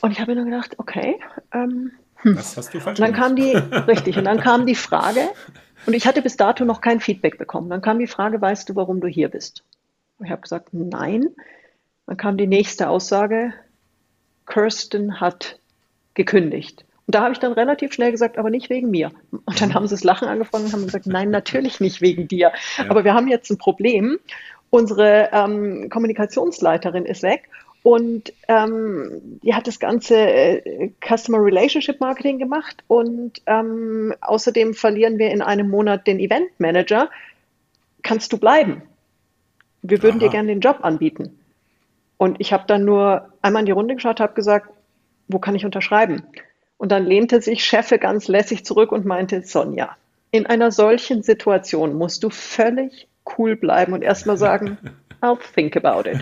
Und 0.04 0.12
ich 0.12 0.20
habe 0.20 0.32
mir 0.32 0.36
dann 0.36 0.52
gedacht, 0.52 0.76
okay, 0.80 1.18
ähm, 1.54 1.94
hm. 2.16 2.38
was 2.38 2.58
hast 2.58 2.74
du 2.74 2.82
falsch 2.82 3.00
und 3.00 3.08
dann 3.08 3.14
kam 3.14 3.38
die, 3.38 3.52
richtig, 3.88 4.18
und 4.18 4.26
dann 4.26 4.42
kam 4.42 4.66
die 4.66 4.76
Frage, 4.90 5.22
und 5.86 5.94
ich 5.94 6.06
hatte 6.06 6.22
bis 6.22 6.36
dato 6.36 6.66
noch 6.66 6.82
kein 6.82 7.00
Feedback 7.00 7.38
bekommen. 7.38 7.70
Dann 7.70 7.82
kam 7.82 8.00
die 8.00 8.08
Frage, 8.08 8.42
weißt 8.42 8.68
du, 8.68 8.76
warum 8.76 9.00
du 9.00 9.08
hier 9.08 9.30
bist? 9.30 9.64
Und 10.18 10.26
ich 10.26 10.32
habe 10.32 10.42
gesagt, 10.42 10.70
nein. 10.74 11.28
Dann 12.06 12.18
kam 12.18 12.36
die 12.36 12.48
nächste 12.48 12.90
Aussage, 12.90 13.54
Kirsten 14.46 15.22
hat 15.22 15.58
gekündigt. 16.16 16.84
Und 17.08 17.16
da 17.16 17.22
habe 17.22 17.32
ich 17.32 17.40
dann 17.40 17.54
relativ 17.54 17.94
schnell 17.94 18.12
gesagt, 18.12 18.38
aber 18.38 18.50
nicht 18.50 18.70
wegen 18.70 18.90
mir. 18.90 19.12
Und 19.32 19.62
dann 19.62 19.74
haben 19.74 19.88
sie 19.88 19.96
das 19.96 20.04
Lachen 20.04 20.28
angefangen 20.28 20.66
und 20.66 20.74
haben 20.74 20.86
gesagt, 20.86 21.08
nein, 21.08 21.30
natürlich 21.30 21.80
nicht 21.80 22.02
wegen 22.02 22.28
dir. 22.28 22.52
Ja. 22.78 22.90
Aber 22.90 23.06
wir 23.06 23.14
haben 23.14 23.30
jetzt 23.30 23.50
ein 23.50 23.58
Problem. 23.58 24.20
Unsere 24.70 25.30
ähm, 25.32 25.90
Kommunikationsleiterin 25.90 27.06
ist 27.06 27.24
weg 27.24 27.50
und 27.84 28.32
ähm, 28.48 29.40
die 29.44 29.54
hat 29.54 29.68
das 29.68 29.80
ganze 29.80 30.16
äh, 30.16 30.92
Customer 31.06 31.44
Relationship 31.44 32.00
Marketing 32.00 32.40
gemacht 32.40 32.82
und 32.88 33.42
ähm, 33.46 34.14
außerdem 34.22 34.74
verlieren 34.74 35.20
wir 35.20 35.32
in 35.32 35.42
einem 35.42 35.70
Monat 35.70 36.08
den 36.08 36.20
Event 36.20 36.48
Manager. 36.60 37.10
Kannst 38.02 38.32
du 38.32 38.38
bleiben? 38.38 38.84
Wir 39.82 40.02
würden 40.02 40.22
Aha. 40.22 40.28
dir 40.28 40.32
gerne 40.32 40.48
den 40.48 40.62
Job 40.62 40.80
anbieten. 40.82 41.38
Und 42.16 42.40
ich 42.40 42.54
habe 42.54 42.64
dann 42.68 42.86
nur 42.86 43.30
einmal 43.42 43.64
in 43.64 43.66
die 43.66 43.74
Runde 43.74 43.96
geschaut, 43.96 44.22
habe 44.22 44.34
gesagt, 44.34 44.70
wo 45.28 45.40
kann 45.40 45.56
ich 45.56 45.66
unterschreiben? 45.66 46.24
Und 46.78 46.94
dann 46.94 47.06
lehnte 47.06 47.42
sich 47.42 47.66
Cheffe 47.66 48.00
ganz 48.00 48.30
lässig 48.30 48.66
zurück 48.66 48.94
und 48.94 49.06
meinte, 49.06 49.42
Sonja, 49.42 49.98
in 50.32 50.46
einer 50.46 50.72
solchen 50.72 51.22
Situation 51.22 51.96
musst 51.96 52.24
du 52.24 52.30
völlig 52.30 53.10
cool 53.38 53.58
bleiben 53.58 53.92
und 53.92 54.04
erstmal 54.04 54.38
sagen, 54.38 54.78
I'll 55.24 55.38
think 55.38 55.78
about 55.78 56.08
it. 56.10 56.20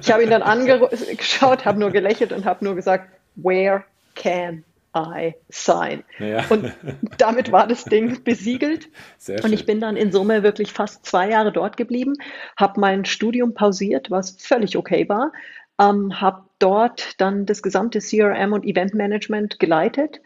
Ich 0.00 0.12
habe 0.12 0.22
ihn 0.22 0.30
dann 0.30 0.42
angeschaut, 0.44 1.64
habe 1.64 1.80
nur 1.80 1.90
gelächelt 1.90 2.32
und 2.32 2.44
habe 2.44 2.64
nur 2.64 2.76
gesagt, 2.76 3.10
where 3.34 3.82
can 4.14 4.62
I 4.96 5.34
sign? 5.48 6.04
Ja. 6.20 6.44
Und 6.50 6.72
damit 7.18 7.50
war 7.50 7.66
das 7.66 7.84
Ding 7.84 8.22
besiegelt. 8.22 8.88
und 9.42 9.52
ich 9.52 9.66
bin 9.66 9.80
dann 9.80 9.96
in 9.96 10.12
Summe 10.12 10.44
wirklich 10.44 10.72
fast 10.72 11.04
zwei 11.04 11.30
Jahre 11.30 11.50
dort 11.50 11.76
geblieben, 11.76 12.14
habe 12.56 12.78
mein 12.78 13.04
Studium 13.04 13.54
pausiert, 13.54 14.12
was 14.12 14.36
völlig 14.38 14.76
okay 14.76 15.08
war, 15.08 15.32
ähm, 15.80 16.20
habe 16.20 16.44
dort 16.60 17.20
dann 17.20 17.46
das 17.46 17.60
gesamte 17.60 17.98
CRM 17.98 18.52
und 18.52 18.64
Event 18.64 18.94
Management 18.94 19.58
geleitet. 19.58 20.20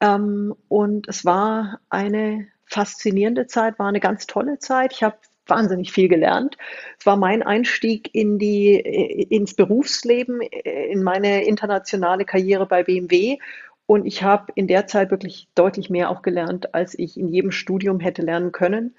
Ähm, 0.00 0.54
und 0.68 1.08
es 1.08 1.24
war 1.24 1.80
eine 1.88 2.46
faszinierende 2.66 3.48
Zeit, 3.48 3.80
war 3.80 3.88
eine 3.88 4.00
ganz 4.00 4.28
tolle 4.28 4.60
Zeit. 4.60 4.92
Ich 4.92 5.02
habe 5.02 5.16
wahnsinnig 5.46 5.92
viel 5.92 6.08
gelernt. 6.08 6.56
Es 6.98 7.06
war 7.06 7.16
mein 7.16 7.42
Einstieg 7.42 8.10
in 8.14 8.38
die, 8.38 8.74
ins 8.74 9.54
Berufsleben, 9.54 10.40
in 10.40 11.02
meine 11.02 11.44
internationale 11.44 12.24
Karriere 12.24 12.66
bei 12.66 12.82
BMW. 12.82 13.38
Und 13.86 14.06
ich 14.06 14.22
habe 14.22 14.52
in 14.54 14.66
der 14.66 14.86
Zeit 14.86 15.10
wirklich 15.10 15.48
deutlich 15.54 15.90
mehr 15.90 16.10
auch 16.10 16.22
gelernt, 16.22 16.74
als 16.74 16.98
ich 16.98 17.18
in 17.18 17.28
jedem 17.28 17.50
Studium 17.50 18.00
hätte 18.00 18.22
lernen 18.22 18.52
können. 18.52 18.94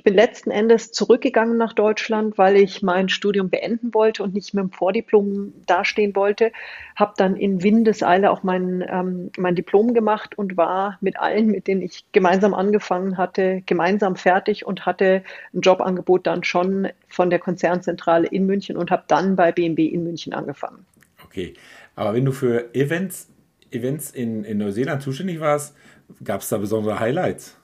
Ich 0.00 0.04
bin 0.04 0.14
letzten 0.14 0.50
Endes 0.50 0.92
zurückgegangen 0.92 1.58
nach 1.58 1.74
Deutschland, 1.74 2.38
weil 2.38 2.56
ich 2.56 2.80
mein 2.80 3.10
Studium 3.10 3.50
beenden 3.50 3.92
wollte 3.92 4.22
und 4.22 4.32
nicht 4.32 4.54
mit 4.54 4.62
dem 4.62 4.70
Vordiplom 4.70 5.52
dastehen 5.66 6.16
wollte. 6.16 6.52
Habe 6.96 7.12
dann 7.18 7.36
in 7.36 7.62
Windeseile 7.62 8.30
auch 8.30 8.42
mein, 8.42 8.82
ähm, 8.88 9.30
mein 9.36 9.56
Diplom 9.56 9.92
gemacht 9.92 10.38
und 10.38 10.56
war 10.56 10.96
mit 11.02 11.20
allen, 11.20 11.48
mit 11.48 11.66
denen 11.66 11.82
ich 11.82 12.06
gemeinsam 12.12 12.54
angefangen 12.54 13.18
hatte, 13.18 13.62
gemeinsam 13.66 14.16
fertig 14.16 14.64
und 14.64 14.86
hatte 14.86 15.22
ein 15.52 15.60
Jobangebot 15.60 16.26
dann 16.26 16.44
schon 16.44 16.88
von 17.06 17.28
der 17.28 17.38
Konzernzentrale 17.38 18.26
in 18.26 18.46
München 18.46 18.78
und 18.78 18.90
habe 18.90 19.04
dann 19.06 19.36
bei 19.36 19.52
BMW 19.52 19.84
in 19.84 20.02
München 20.02 20.32
angefangen. 20.32 20.86
Okay, 21.22 21.52
aber 21.94 22.14
wenn 22.14 22.24
du 22.24 22.32
für 22.32 22.74
Events, 22.74 23.28
Events 23.70 24.12
in, 24.12 24.44
in 24.44 24.56
Neuseeland 24.56 25.02
zuständig 25.02 25.40
warst, 25.40 25.76
gab 26.24 26.40
es 26.40 26.48
da 26.48 26.56
besondere 26.56 26.98
Highlights? 27.00 27.59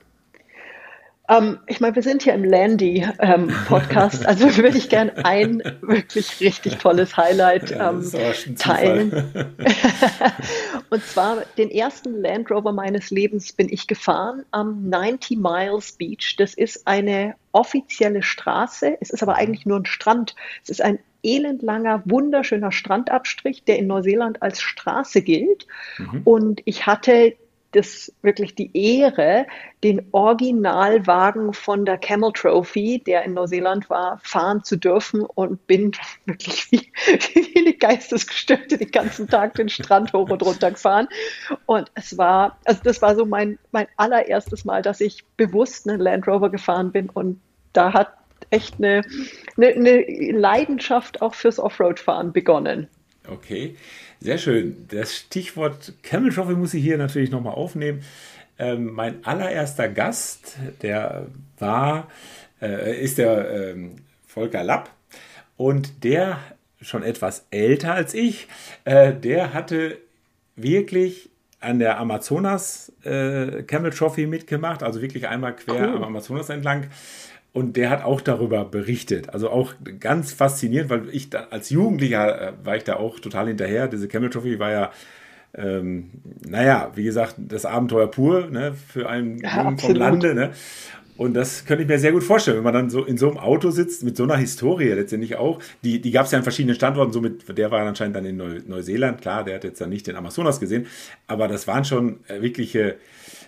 Ähm, 1.28 1.59
ich 1.66 1.80
meine, 1.80 1.95
wir 1.97 2.02
sind 2.02 2.23
hier 2.23 2.35
im 2.35 2.45
Landy-Podcast, 2.45 4.23
ähm, 4.23 4.26
also 4.26 4.56
würde 4.62 4.78
ich 4.78 4.88
gerne 4.88 5.25
ein 5.25 5.62
wirklich 5.80 6.40
richtig 6.40 6.78
tolles 6.78 7.16
Highlight 7.16 7.73
ähm, 7.73 8.56
teilen. 8.56 9.12
und 10.90 11.02
zwar 11.04 11.42
den 11.59 11.71
ersten 11.71 12.21
Land 12.23 12.50
Rover 12.50 12.73
meines 12.73 13.11
Lebens 13.11 13.52
bin 13.52 13.68
ich 13.68 13.87
gefahren 13.87 14.45
am 14.52 14.88
90 14.88 15.38
Miles 15.38 15.92
Beach. 15.92 16.37
Das 16.38 16.54
ist 16.54 16.87
eine 16.87 17.35
offizielle 17.52 18.23
Straße, 18.23 18.97
es 19.00 19.11
ist 19.11 19.23
aber 19.23 19.37
eigentlich 19.37 19.66
nur 19.66 19.80
ein 19.80 19.87
Strand. 19.87 20.37
Es 20.62 20.71
ist 20.71 20.83
ein 20.83 20.99
elendlanger, 21.23 22.02
wunderschöner 22.04 22.71
Strandabstrich, 22.71 23.64
der 23.64 23.78
in 23.78 23.88
Neuseeland 23.88 24.42
als 24.42 24.61
Straße 24.61 25.23
gilt. 25.23 25.66
Mhm. 25.99 26.21
Und 26.25 26.62
ich 26.64 26.87
hatte 26.87 27.35
das 27.73 28.12
wirklich 28.23 28.54
die 28.54 28.70
Ehre, 28.75 29.46
den 29.85 30.06
Originalwagen 30.12 31.52
von 31.52 31.85
der 31.85 31.99
Camel 31.99 32.32
Trophy, 32.32 33.02
der 33.04 33.25
in 33.25 33.35
Neuseeland 33.35 33.90
war, 33.90 34.18
fahren 34.23 34.64
zu 34.64 34.76
dürfen 34.76 35.23
und 35.23 35.66
bin 35.66 35.92
wirklich 36.25 36.70
wie, 36.70 36.92
wie 37.35 37.58
eine 37.58 37.75
Geistesgestörte 37.75 38.78
den 38.78 38.90
ganzen 38.90 39.28
Tag 39.28 39.54
den 39.54 39.68
Strand 39.68 40.12
hoch 40.12 40.30
und 40.30 40.42
runter 40.42 40.70
gefahren. 40.70 41.08
Und 41.66 41.90
es 41.94 42.16
war, 42.16 42.58
also 42.64 42.80
das 42.82 43.02
war 43.02 43.14
so 43.14 43.26
mein, 43.26 43.58
mein 43.73 43.87
allererstes 43.96 44.64
Mal, 44.64 44.82
dass 44.82 45.00
ich 45.00 45.25
bewusst 45.37 45.88
einen 45.88 46.00
Land 46.00 46.26
Rover 46.26 46.50
gefahren 46.50 46.92
bin 46.92 47.11
und 47.11 47.40
da 47.73 47.92
hat 47.92 48.12
echt 48.50 48.76
eine, 48.78 49.02
eine, 49.56 49.68
eine 49.68 50.32
Leidenschaft 50.32 51.23
auch 51.23 51.35
fürs 51.35 51.58
Offroad-Fahren 51.58 52.32
begonnen. 52.32 52.88
Okay. 53.28 53.76
Sehr 54.20 54.38
schön. 54.38 54.87
Das 54.88 55.14
Stichwort 55.14 55.92
Camel 56.02 56.32
Trophy 56.32 56.54
muss 56.54 56.75
ich 56.75 56.82
hier 56.82 56.99
natürlich 56.99 57.30
nochmal 57.30 57.54
aufnehmen. 57.54 58.02
Ähm, 58.58 58.92
mein 58.94 59.25
allererster 59.25 59.88
Gast, 59.88 60.56
der 60.82 61.26
war, 61.58 62.08
äh, 62.61 63.00
ist 63.02 63.18
der 63.18 63.50
ähm, 63.50 63.96
Volker 64.26 64.64
Lapp 64.64 64.90
und 65.56 66.04
der 66.04 66.38
schon 66.80 67.02
etwas 67.02 67.46
älter 67.50 67.94
als 67.94 68.14
ich, 68.14 68.49
äh, 68.85 69.12
der 69.12 69.52
hatte 69.52 69.99
wirklich 70.56 71.30
an 71.61 71.78
der 71.78 71.99
Amazonas 71.99 72.92
äh, 73.04 73.62
Camel 73.64 73.90
Trophy 73.90 74.26
mitgemacht, 74.26 74.82
also 74.82 75.02
wirklich 75.02 75.26
einmal 75.28 75.56
quer 75.56 75.88
cool. 75.88 75.96
am 75.96 76.04
Amazonas 76.04 76.49
entlang. 76.49 76.87
Und 77.56 77.78
der 77.78 77.88
hat 77.88 78.04
auch 78.04 78.20
darüber 78.20 78.66
berichtet. 78.66 79.30
Also 79.30 79.48
auch 79.48 79.72
ganz 79.98 80.30
faszinierend, 80.30 80.90
weil 80.90 81.08
ich 81.10 81.30
da, 81.30 81.46
als 81.48 81.70
Jugendlicher 81.70 82.48
äh, 82.48 82.52
war 82.62 82.76
ich 82.76 82.84
da 82.84 82.96
auch 82.96 83.18
total 83.18 83.48
hinterher. 83.48 83.88
Diese 83.88 84.08
Camel 84.08 84.28
Trophy 84.28 84.58
war 84.58 84.70
ja, 84.70 84.90
ähm, 85.54 86.10
naja, 86.46 86.92
wie 86.96 87.04
gesagt, 87.04 87.36
das 87.38 87.64
Abenteuer 87.64 88.10
pur 88.10 88.50
ne, 88.50 88.75
für 88.75 89.08
einen 89.08 89.38
ja, 89.38 89.62
Jungen 89.62 89.78
vom 89.78 89.94
Lande. 89.94 90.34
Ne? 90.34 90.50
Und 91.16 91.32
das 91.32 91.64
könnte 91.64 91.84
ich 91.84 91.88
mir 91.88 91.98
sehr 91.98 92.12
gut 92.12 92.25
vorstellen, 92.25 92.58
wenn 92.58 92.64
man 92.64 92.75
dann 92.75 92.90
so 92.90 93.06
in 93.06 93.16
so 93.16 93.26
einem 93.26 93.38
Auto 93.38 93.70
sitzt, 93.70 94.04
mit 94.04 94.18
so 94.18 94.25
einer 94.25 94.36
Historie 94.36 94.88
letztendlich 94.88 95.36
auch. 95.36 95.58
Die, 95.82 96.02
die 96.02 96.10
gab 96.10 96.26
es 96.26 96.32
ja 96.32 96.38
an 96.38 96.44
verschiedenen 96.44 96.75
Standorten, 96.75 97.14
somit, 97.14 97.56
der 97.56 97.70
war 97.70 97.86
anscheinend 97.86 98.16
dann 98.16 98.26
in 98.26 98.36
Neu 98.36 98.60
Neuseeland, 98.66 99.22
klar, 99.22 99.44
der 99.44 99.54
hat 99.54 99.64
jetzt 99.64 99.80
dann 99.80 99.88
nicht 99.88 100.06
den 100.06 100.16
Amazonas 100.16 100.60
gesehen, 100.60 100.88
aber 101.26 101.48
das 101.48 101.66
waren 101.66 101.86
schon 101.86 102.20
äh, 102.28 102.42
wirkliche 102.42 102.96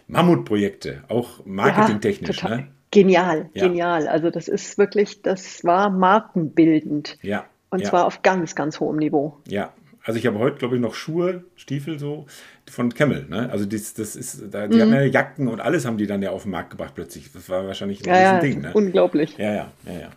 Mammutprojekte, 0.07 1.05
auch 1.09 1.45
marketingtechnisch. 1.45 2.43
Ja, 2.43 2.57
ne? 2.57 2.69
Genial, 2.91 3.51
ja. 3.53 3.67
genial. 3.67 4.09
Also 4.09 4.31
das 4.31 4.49
ist 4.49 4.79
wirklich, 4.79 5.23
das 5.23 5.65
war 5.65 5.91
markenbildend. 5.91 7.19
Ja. 7.23 7.45
Und 7.71 7.81
ja. 7.81 7.89
zwar 7.89 8.07
auf 8.07 8.23
ganz, 8.23 8.55
ganz 8.55 8.81
hohem 8.81 8.97
Niveau. 8.97 9.37
Ja, 9.47 9.73
also 10.09 10.19
ich 10.19 10.27
habe 10.27 10.39
heute, 10.39 10.57
glaube 10.57 10.77
ich, 10.77 10.81
noch 10.81 10.95
Schuhe, 10.95 11.45
Stiefel 11.55 11.99
so 11.99 12.25
von 12.71 12.95
Camel. 12.95 13.27
Ne? 13.29 13.51
Also 13.53 13.67
das, 13.67 13.93
das 13.93 14.17
ist, 14.17 14.43
da, 14.51 14.67
die 14.67 14.77
mhm. 14.77 14.81
haben 14.81 14.93
ja 14.95 15.03
Jacken 15.03 15.49
und 15.49 15.61
alles 15.61 15.85
haben 15.85 15.99
die 15.99 16.07
dann 16.07 16.23
ja 16.23 16.31
auf 16.31 16.45
den 16.45 16.53
Markt 16.53 16.71
gebracht 16.71 16.95
plötzlich. 16.95 17.31
Das 17.31 17.51
war 17.51 17.67
wahrscheinlich 17.67 18.09
ein 18.09 18.15
ja, 18.15 18.41
Ding. 18.41 18.63
Ne? 18.63 18.71
Unglaublich. 18.73 19.37
Ja, 19.37 19.53
ja, 19.53 19.73
ja, 19.85 19.93
ja. 19.93 20.11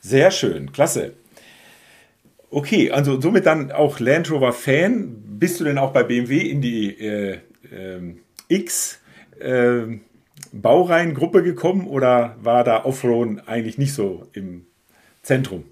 Sehr 0.00 0.30
schön, 0.30 0.72
klasse. 0.72 1.14
Okay, 2.50 2.90
also 2.90 3.18
somit 3.18 3.46
dann 3.46 3.72
auch 3.72 3.98
Land 3.98 4.30
Rover 4.30 4.52
Fan. 4.52 5.22
Bist 5.38 5.58
du 5.58 5.64
denn 5.64 5.78
auch 5.78 5.94
bei 5.94 6.02
BMW 6.02 6.40
in 6.40 6.60
die 6.60 6.90
äh, 6.90 7.38
äh, 7.72 8.14
X 8.48 9.00
äh, 9.40 9.84
Baureihengruppe 10.54 11.42
gekommen 11.42 11.86
oder 11.86 12.36
war 12.40 12.64
da 12.64 12.84
Offroad 12.84 13.42
eigentlich 13.46 13.78
nicht 13.78 13.92
so 13.92 14.26
im 14.32 14.66
Zentrum? 15.22 15.64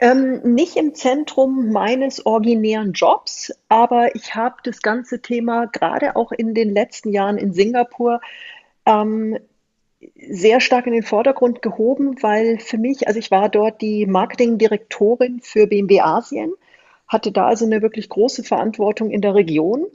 Ähm, 0.00 0.40
nicht 0.42 0.76
im 0.76 0.94
Zentrum 0.94 1.70
meines 1.70 2.26
originären 2.26 2.92
Jobs, 2.92 3.52
aber 3.68 4.16
ich 4.16 4.34
habe 4.34 4.56
das 4.64 4.82
ganze 4.82 5.22
Thema 5.22 5.66
gerade 5.66 6.16
auch 6.16 6.32
in 6.32 6.54
den 6.54 6.74
letzten 6.74 7.10
Jahren 7.10 7.38
in 7.38 7.52
Singapur 7.52 8.20
ähm, 8.86 9.38
sehr 10.16 10.60
stark 10.60 10.86
in 10.86 10.92
den 10.92 11.02
Vordergrund 11.02 11.62
gehoben, 11.62 12.22
weil 12.22 12.58
für 12.58 12.78
mich, 12.78 13.06
also 13.06 13.18
ich 13.18 13.30
war 13.30 13.48
dort 13.48 13.80
die 13.80 14.06
Marketingdirektorin 14.06 15.40
für 15.42 15.66
BMW 15.66 16.00
Asien, 16.00 16.52
hatte 17.06 17.30
da 17.30 17.46
also 17.46 17.64
eine 17.64 17.82
wirklich 17.82 18.08
große 18.08 18.42
Verantwortung 18.42 19.10
in 19.10 19.20
der 19.20 19.34
Region 19.34 19.86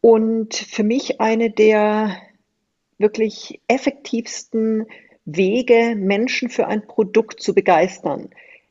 und 0.00 0.54
für 0.54 0.82
mich 0.82 1.20
eine 1.20 1.50
der 1.50 2.16
wirklich 3.00 3.60
effektivsten 3.66 4.86
Wege, 5.24 5.94
Menschen 5.96 6.48
für 6.48 6.66
ein 6.66 6.86
Produkt 6.86 7.40
zu 7.40 7.54
begeistern, 7.54 8.30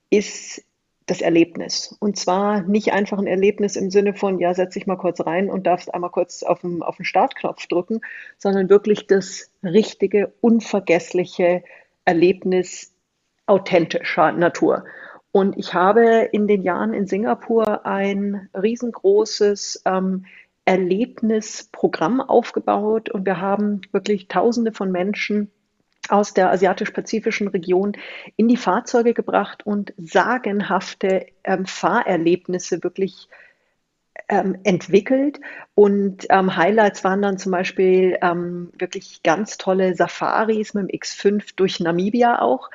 ist 0.09 0.63
das 1.05 1.21
Erlebnis. 1.21 1.95
Und 1.99 2.17
zwar 2.17 2.61
nicht 2.61 2.93
einfach 2.93 3.17
ein 3.17 3.27
Erlebnis 3.27 3.75
im 3.75 3.89
Sinne 3.89 4.13
von, 4.13 4.39
ja, 4.39 4.53
setz 4.53 4.75
dich 4.75 4.85
mal 4.85 4.97
kurz 4.97 5.19
rein 5.25 5.49
und 5.49 5.65
darfst 5.65 5.93
einmal 5.93 6.11
kurz 6.11 6.43
auf 6.43 6.61
den, 6.61 6.83
auf 6.83 6.97
den 6.97 7.05
Startknopf 7.05 7.65
drücken, 7.67 8.01
sondern 8.37 8.69
wirklich 8.69 9.07
das 9.07 9.51
richtige, 9.63 10.33
unvergessliche 10.41 11.63
Erlebnis 12.05 12.93
authentischer 13.47 14.31
Natur. 14.31 14.85
Und 15.31 15.57
ich 15.57 15.73
habe 15.73 16.29
in 16.31 16.47
den 16.47 16.61
Jahren 16.61 16.93
in 16.93 17.07
Singapur 17.07 17.85
ein 17.85 18.49
riesengroßes 18.53 19.83
ähm, 19.85 20.25
Erlebnisprogramm 20.69 22.21
aufgebaut 22.21 23.09
und 23.09 23.25
wir 23.25 23.41
haben 23.41 23.81
wirklich 23.91 24.27
Tausende 24.27 24.71
von 24.71 24.91
Menschen 24.91 25.49
aus 26.09 26.35
der 26.35 26.51
asiatisch-pazifischen 26.51 27.47
Region 27.47 27.93
in 28.35 28.47
die 28.47 28.55
Fahrzeuge 28.55 29.15
gebracht 29.15 29.65
und 29.65 29.95
sagenhafte 29.97 31.25
ähm, 31.43 31.65
Fahrerlebnisse 31.65 32.83
wirklich 32.83 33.29
ähm, 34.27 34.59
entwickelt. 34.63 35.39
Und 35.73 36.27
ähm, 36.29 36.55
Highlights 36.55 37.03
waren 37.03 37.23
dann 37.23 37.39
zum 37.39 37.51
Beispiel 37.51 38.19
ähm, 38.21 38.71
wirklich 38.77 39.23
ganz 39.23 39.57
tolle 39.57 39.95
Safaris 39.95 40.75
mit 40.75 40.91
dem 40.91 40.99
X5 40.99 41.53
durch 41.55 41.79
Namibia 41.79 42.43
auch. 42.43 42.69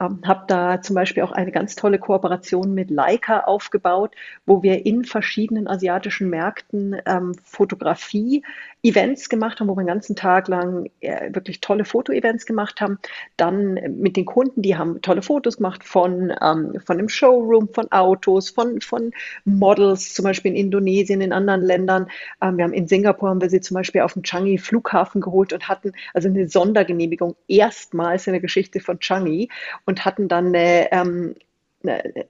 Ähm, 0.00 0.20
habe 0.24 0.44
da 0.48 0.82
zum 0.82 0.94
Beispiel 0.94 1.22
auch 1.22 1.30
eine 1.30 1.52
ganz 1.52 1.76
tolle 1.76 2.00
Kooperation 2.00 2.74
mit 2.74 2.90
Leica 2.90 3.40
aufgebaut, 3.40 4.10
wo 4.44 4.62
wir 4.62 4.84
in 4.84 5.04
verschiedenen 5.04 5.68
asiatischen 5.68 6.28
Märkten 6.30 6.96
ähm, 7.06 7.32
Fotografie-Events 7.44 9.28
gemacht 9.28 9.60
haben, 9.60 9.68
wo 9.68 9.76
wir 9.76 9.84
den 9.84 9.88
ganzen 9.88 10.16
Tag 10.16 10.48
lang 10.48 10.90
äh, 11.00 11.32
wirklich 11.32 11.60
tolle 11.60 11.84
Foto-Events 11.84 12.44
gemacht 12.44 12.80
haben. 12.80 12.98
Dann 13.36 13.74
mit 14.00 14.16
den 14.16 14.24
Kunden, 14.24 14.62
die 14.62 14.76
haben 14.76 15.00
tolle 15.00 15.22
Fotos 15.22 15.58
gemacht 15.58 15.84
von, 15.84 16.34
ähm, 16.42 16.80
von 16.84 16.98
dem 16.98 17.08
Showroom, 17.08 17.68
von 17.68 17.92
Autos, 17.92 18.50
von, 18.50 18.80
von 18.80 19.12
Models, 19.44 20.12
zum 20.12 20.24
Beispiel 20.24 20.52
in 20.52 20.56
Indonesien, 20.56 21.20
in 21.20 21.32
anderen 21.32 21.62
Ländern. 21.62 22.08
Ähm, 22.42 22.56
wir 22.56 22.64
haben 22.64 22.72
in 22.72 22.88
Singapur 22.88 23.28
haben 23.28 23.40
wir 23.40 23.48
sie 23.50 23.60
zum 23.60 23.76
Beispiel 23.76 24.00
auf 24.00 24.14
dem 24.14 24.24
Changi 24.24 24.58
Flughafen 24.58 25.20
geholt 25.20 25.52
und 25.52 25.68
hatten 25.68 25.92
also 26.14 26.28
eine 26.28 26.48
Sondergenehmigung 26.48 27.36
erstmals 27.46 28.26
in 28.26 28.32
der 28.32 28.42
Geschichte 28.42 28.80
von 28.80 28.98
Changi 28.98 29.48
und 29.86 30.04
hatten 30.04 30.28
dann 30.28 30.48
eine, 30.48 30.92
ähm, 30.92 31.34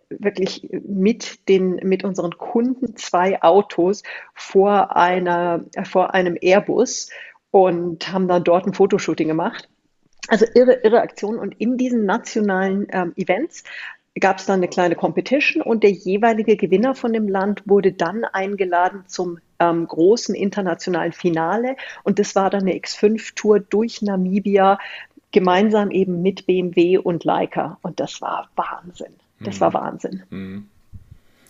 wirklich 0.08 0.68
mit 0.84 1.48
den 1.48 1.76
mit 1.76 2.02
unseren 2.02 2.36
Kunden 2.36 2.96
zwei 2.96 3.40
Autos 3.40 4.02
vor 4.34 4.96
einer 4.96 5.64
vor 5.84 6.12
einem 6.12 6.36
Airbus 6.40 7.08
und 7.52 8.12
haben 8.12 8.26
dann 8.26 8.42
dort 8.42 8.66
ein 8.66 8.74
Fotoshooting 8.74 9.28
gemacht. 9.28 9.68
Also 10.28 10.46
irre, 10.54 10.80
irre 10.82 11.02
Aktion. 11.02 11.38
Und 11.38 11.52
in 11.60 11.76
diesen 11.76 12.04
nationalen 12.04 12.88
ähm, 12.90 13.12
Events 13.16 13.62
gab 14.18 14.38
es 14.38 14.46
dann 14.46 14.56
eine 14.56 14.68
kleine 14.68 14.96
Competition 14.96 15.62
und 15.62 15.82
der 15.82 15.90
jeweilige 15.90 16.56
Gewinner 16.56 16.94
von 16.94 17.12
dem 17.12 17.28
Land 17.28 17.62
wurde 17.66 17.92
dann 17.92 18.24
eingeladen 18.24 19.04
zum 19.06 19.38
ähm, 19.58 19.86
großen 19.86 20.34
internationalen 20.34 21.12
Finale. 21.12 21.76
Und 22.04 22.18
das 22.18 22.34
war 22.34 22.50
dann 22.50 22.62
eine 22.62 22.74
X5-Tour 22.74 23.60
durch 23.60 24.02
Namibia 24.02 24.78
gemeinsam 25.34 25.90
eben 25.90 26.22
mit 26.22 26.46
BMW 26.46 26.96
und 26.96 27.24
Leica. 27.24 27.78
Und 27.82 28.00
das 28.00 28.22
war 28.22 28.48
Wahnsinn. 28.54 29.12
Das 29.40 29.56
mhm. 29.56 29.60
war 29.60 29.74
Wahnsinn. 29.74 30.22
Mhm. 30.30 30.68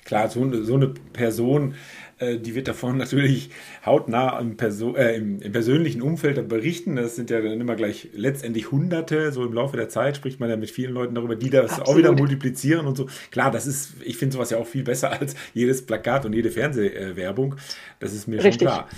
Klar, 0.04 0.28
so 0.28 0.42
eine, 0.42 0.64
so 0.64 0.74
eine 0.74 0.88
Person, 0.88 1.74
äh, 2.18 2.38
die 2.38 2.54
wird 2.54 2.66
davon 2.66 2.96
natürlich 2.98 3.50
hautnah 3.84 4.38
im, 4.38 4.56
Perso 4.56 4.96
äh, 4.96 5.16
im, 5.16 5.40
im, 5.40 5.52
persönlichen 5.52 6.00
Umfeld 6.00 6.48
berichten. 6.48 6.96
Das 6.96 7.14
sind 7.14 7.28
ja 7.28 7.42
dann 7.42 7.60
immer 7.60 7.76
gleich 7.76 8.08
letztendlich 8.14 8.70
Hunderte. 8.70 9.32
So 9.32 9.44
im 9.44 9.52
Laufe 9.52 9.76
der 9.76 9.90
Zeit 9.90 10.16
spricht 10.16 10.40
man 10.40 10.48
ja 10.48 10.56
mit 10.56 10.70
vielen 10.70 10.94
Leuten 10.94 11.14
darüber, 11.14 11.36
die 11.36 11.50
das 11.50 11.72
Absolut. 11.72 11.88
auch 11.88 11.96
wieder 11.96 12.12
multiplizieren 12.12 12.86
und 12.86 12.96
so. 12.96 13.06
Klar, 13.30 13.50
das 13.50 13.66
ist, 13.66 13.94
ich 14.02 14.16
finde 14.16 14.32
sowas 14.32 14.48
ja 14.48 14.56
auch 14.56 14.66
viel 14.66 14.82
besser 14.82 15.12
als 15.20 15.34
jedes 15.52 15.84
Plakat 15.84 16.24
und 16.24 16.32
jede 16.32 16.50
Fernsehwerbung. 16.50 17.56
Das 18.00 18.14
ist 18.14 18.28
mir 18.28 18.42
Richtig. 18.42 18.68
schon 18.68 18.78
klar. 18.78 18.88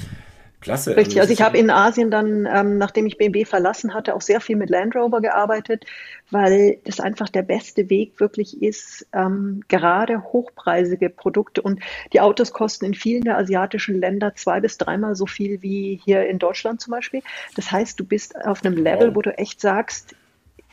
Klasse. 0.61 0.97
Richtig, 0.97 1.21
also 1.21 1.33
ich 1.33 1.43
habe 1.43 1.59
in 1.59 1.71
Asien 1.71 2.11
dann, 2.11 2.49
ähm, 2.51 2.79
nachdem 2.79 3.07
ich 3.07 3.19
BMW 3.19 3.45
verlassen 3.45 3.95
hatte, 3.95 4.15
auch 4.15 4.23
sehr 4.23 4.41
viel 4.41 4.57
mit 4.57 4.71
Land 4.71 4.97
Rover 4.97 5.21
gearbeitet, 5.21 5.85
weil 6.31 6.79
das 6.85 6.99
einfach 6.99 7.29
der 7.29 7.43
beste 7.43 7.91
Weg 7.91 8.19
wirklich 8.19 8.63
ist, 8.63 9.07
ähm, 9.13 9.63
gerade 9.69 10.23
hochpreisige 10.25 11.11
Produkte 11.11 11.63
und 11.63 11.81
die 12.13 12.21
Autos 12.21 12.53
kosten 12.53 12.87
in 12.87 12.95
vielen 12.95 13.25
der 13.25 13.39
asiatischen 13.39 14.01
Länder 14.01 14.35
zwei 14.35 14.61
bis 14.61 14.79
dreimal 14.79 15.15
so 15.15 15.27
viel 15.27 15.63
wie 15.63 16.01
hier 16.05 16.27
in 16.27 16.39
Deutschland 16.39 16.81
zum 16.81 16.93
Beispiel. 16.93 17.23
Das 17.55 17.71
heißt, 17.71 18.01
du 18.01 18.05
bist 18.05 18.35
auf 18.45 18.65
einem 18.65 18.77
Level, 18.77 19.15
wo 19.15 19.23
du 19.23 19.37
echt 19.37 19.61
sagst, 19.61 20.15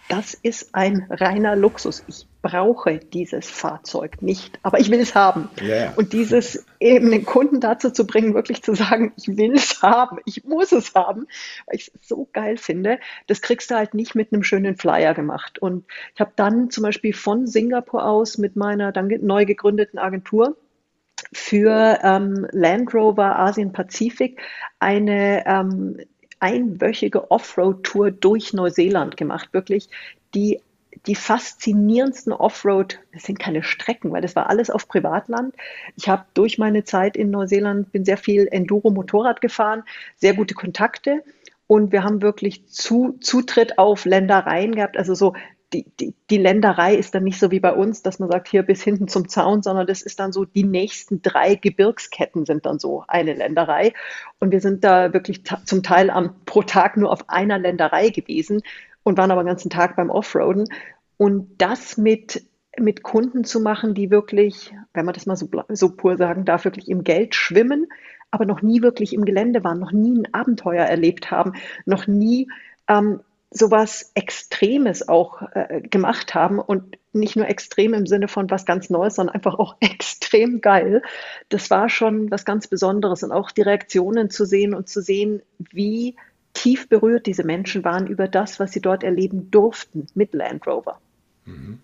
das 0.10 0.34
ist 0.34 0.76
ein 0.76 1.08
reiner 1.10 1.56
Luxus. 1.56 2.04
Ich 2.08 2.28
brauche 2.42 3.00
dieses 3.00 3.50
Fahrzeug 3.50 4.22
nicht, 4.22 4.60
aber 4.62 4.80
ich 4.80 4.92
will 4.92 5.00
es 5.00 5.16
haben. 5.16 5.50
Yeah. 5.62 5.94
Und 5.96 6.14
dieses 6.14 6.66
eben 6.80 7.10
den 7.10 7.26
Kunden 7.26 7.62
dazu 7.62 7.90
zu 7.90 8.06
bringen, 8.06 8.34
wirklich 8.34 8.62
zu 8.62 8.76
sagen, 8.76 9.14
ich 9.16 9.38
will 9.38 9.54
es 9.54 9.82
haben, 9.82 10.20
ich 10.26 10.44
muss 10.44 10.72
es 10.72 10.94
haben, 10.94 11.28
weil 11.66 11.78
ich 11.78 11.92
es 11.94 12.08
so 12.08 12.28
geil 12.34 12.58
finde, 12.58 13.00
das 13.28 13.42
kriegst 13.42 13.72
du 13.72 13.76
halt 13.76 13.94
nicht 13.94 14.14
mit 14.14 14.34
einem 14.34 14.44
schönen 14.44 14.76
Flyer 14.76 15.14
gemacht. 15.14 15.60
Und 15.60 15.86
ich 16.14 16.20
habe 16.20 16.34
dann 16.36 16.70
zum 16.70 16.84
Beispiel 16.84 17.14
von 17.14 17.48
Singapur 17.48 18.06
aus 18.06 18.38
mit 18.38 18.56
meiner 18.56 18.92
dann 18.92 19.08
neu 19.22 19.46
gegründeten 19.46 20.00
Agentur 20.00 20.58
für 21.32 22.00
ähm, 22.04 22.48
Land 22.52 22.94
Rover 22.94 23.40
Asien 23.40 23.72
Pazifik 23.72 24.42
eine 24.80 25.46
ähm, 25.46 25.98
einwöchige 26.44 27.32
Offroad-Tour 27.32 28.12
durch 28.12 28.54
Neuseeland 28.54 29.18
gemacht, 29.18 29.50
wirklich 29.54 29.90
die 30.36 30.60
die 31.08 31.16
faszinierendsten 31.16 32.34
Offroad, 32.34 33.00
das 33.14 33.24
sind 33.24 33.40
keine 33.40 33.64
Strecken, 33.64 34.12
weil 34.12 34.22
das 34.22 34.36
war 34.36 34.48
alles 34.48 34.70
auf 34.70 34.88
Privatland. 34.88 35.56
Ich 35.98 36.08
habe 36.08 36.26
durch 36.36 36.60
meine 36.60 36.84
Zeit 36.84 37.18
in 37.18 37.32
Neuseeland 37.32 37.92
bin 37.92 38.06
sehr 38.06 38.18
viel 38.18 38.48
Enduro-Motorrad 38.50 39.42
gefahren, 39.42 39.84
sehr 40.18 40.36
gute 40.36 40.54
Kontakte 40.54 41.24
und 41.68 41.92
wir 41.92 42.04
haben 42.04 42.22
wirklich 42.22 42.68
zu, 42.68 43.18
Zutritt 43.22 43.80
auf 43.80 44.06
Ländereien 44.06 44.76
gehabt. 44.76 44.98
Also 44.98 45.16
so 45.16 45.34
die, 45.74 46.14
die, 46.30 46.38
Länderei 46.38 46.96
ist 46.96 47.16
dann 47.16 47.24
nicht 47.24 47.40
so 47.40 47.50
wie 47.52 47.60
bei 47.60 47.74
uns, 47.74 48.04
dass 48.04 48.20
man 48.20 48.30
sagt, 48.30 48.48
hier 48.48 48.64
bis 48.64 48.84
hinten 48.84 49.08
zum 49.08 49.28
Zaun, 49.28 49.64
sondern 49.64 49.88
das 49.88 50.02
ist 50.02 50.20
dann 50.20 50.32
so, 50.32 50.46
die 50.46 50.64
nächsten 50.64 51.22
drei 51.22 51.56
Gebirgsketten 51.56 52.46
sind 52.46 52.66
dann 52.66 52.80
so 52.80 53.04
eine 53.08 53.34
Länderei. 53.34 53.94
Und 54.40 54.52
wir 54.52 54.62
sind 54.62 54.84
da 54.84 55.14
wirklich 55.14 55.44
zum 55.66 55.84
Teil 55.84 56.10
am, 56.10 56.36
pro 56.46 56.62
Tag 56.62 56.98
nur 56.98 57.12
auf 57.12 57.30
einer 57.30 57.58
Länderei 57.58 58.10
gewesen 58.10 58.62
und 59.04 59.18
waren 59.18 59.32
aber 59.32 59.44
den 59.44 59.48
ganzen 59.48 59.70
Tag 59.70 59.96
beim 59.96 60.10
Offroaden. 60.10 60.68
Und 61.18 61.50
das 61.58 61.98
mit, 61.98 62.44
mit 62.78 63.04
Kunden 63.04 63.44
zu 63.44 63.60
machen, 63.60 63.94
die 63.94 64.12
wirklich, 64.12 64.74
wenn 64.94 65.06
man 65.06 65.14
das 65.14 65.26
mal 65.26 65.36
so, 65.36 65.50
so 65.70 65.90
pur 65.90 66.18
sagen 66.18 66.46
darf, 66.46 66.66
wirklich 66.66 66.90
im 66.90 67.04
Geld 67.04 67.36
schwimmen, 67.36 67.88
aber 68.32 68.46
noch 68.46 68.62
nie 68.62 68.82
wirklich 68.82 69.14
im 69.14 69.26
Gelände 69.26 69.64
waren, 69.64 69.80
noch 69.80 69.92
nie 69.92 70.20
ein 70.20 70.34
Abenteuer 70.34 70.86
erlebt 70.86 71.32
haben, 71.32 71.54
noch 71.86 72.08
nie 72.08 72.48
ähm, 72.88 73.22
sowas 73.54 74.12
Extremes 74.16 75.08
auch 75.08 75.44
äh, 75.54 75.82
gemacht 75.82 76.34
haben 76.34 76.60
und 76.60 76.98
nicht 77.14 77.36
nur 77.36 77.48
extrem 77.48 77.94
im 77.94 78.08
Sinne 78.08 78.28
von 78.28 78.50
was 78.50 78.66
ganz 78.66 78.90
Neues, 78.90 79.16
sondern 79.16 79.36
einfach 79.36 79.56
auch 79.60 79.76
extrem 79.80 80.62
geil. 80.62 81.02
Das 81.50 81.70
war 81.70 81.90
schon 81.90 82.32
was 82.32 82.46
ganz 82.46 82.68
Besonderes 82.68 83.24
und 83.24 83.32
auch 83.32 83.52
die 83.52 83.62
Reaktionen 83.62 84.30
zu 84.30 84.46
sehen 84.46 84.74
und 84.74 84.90
zu 84.90 85.02
sehen, 85.02 85.42
wie 85.60 86.16
tief 86.54 86.90
berührt 86.90 87.26
diese 87.26 87.44
Menschen 87.44 87.84
waren 87.84 88.08
über 88.08 88.28
das, 88.28 88.60
was 88.60 88.72
sie 88.72 88.82
dort 88.82 89.04
erleben 89.04 89.50
durften 89.52 90.08
mit 90.14 90.34
Land 90.34 90.68
Rover. 90.68 91.00
Mhm. 91.46 91.80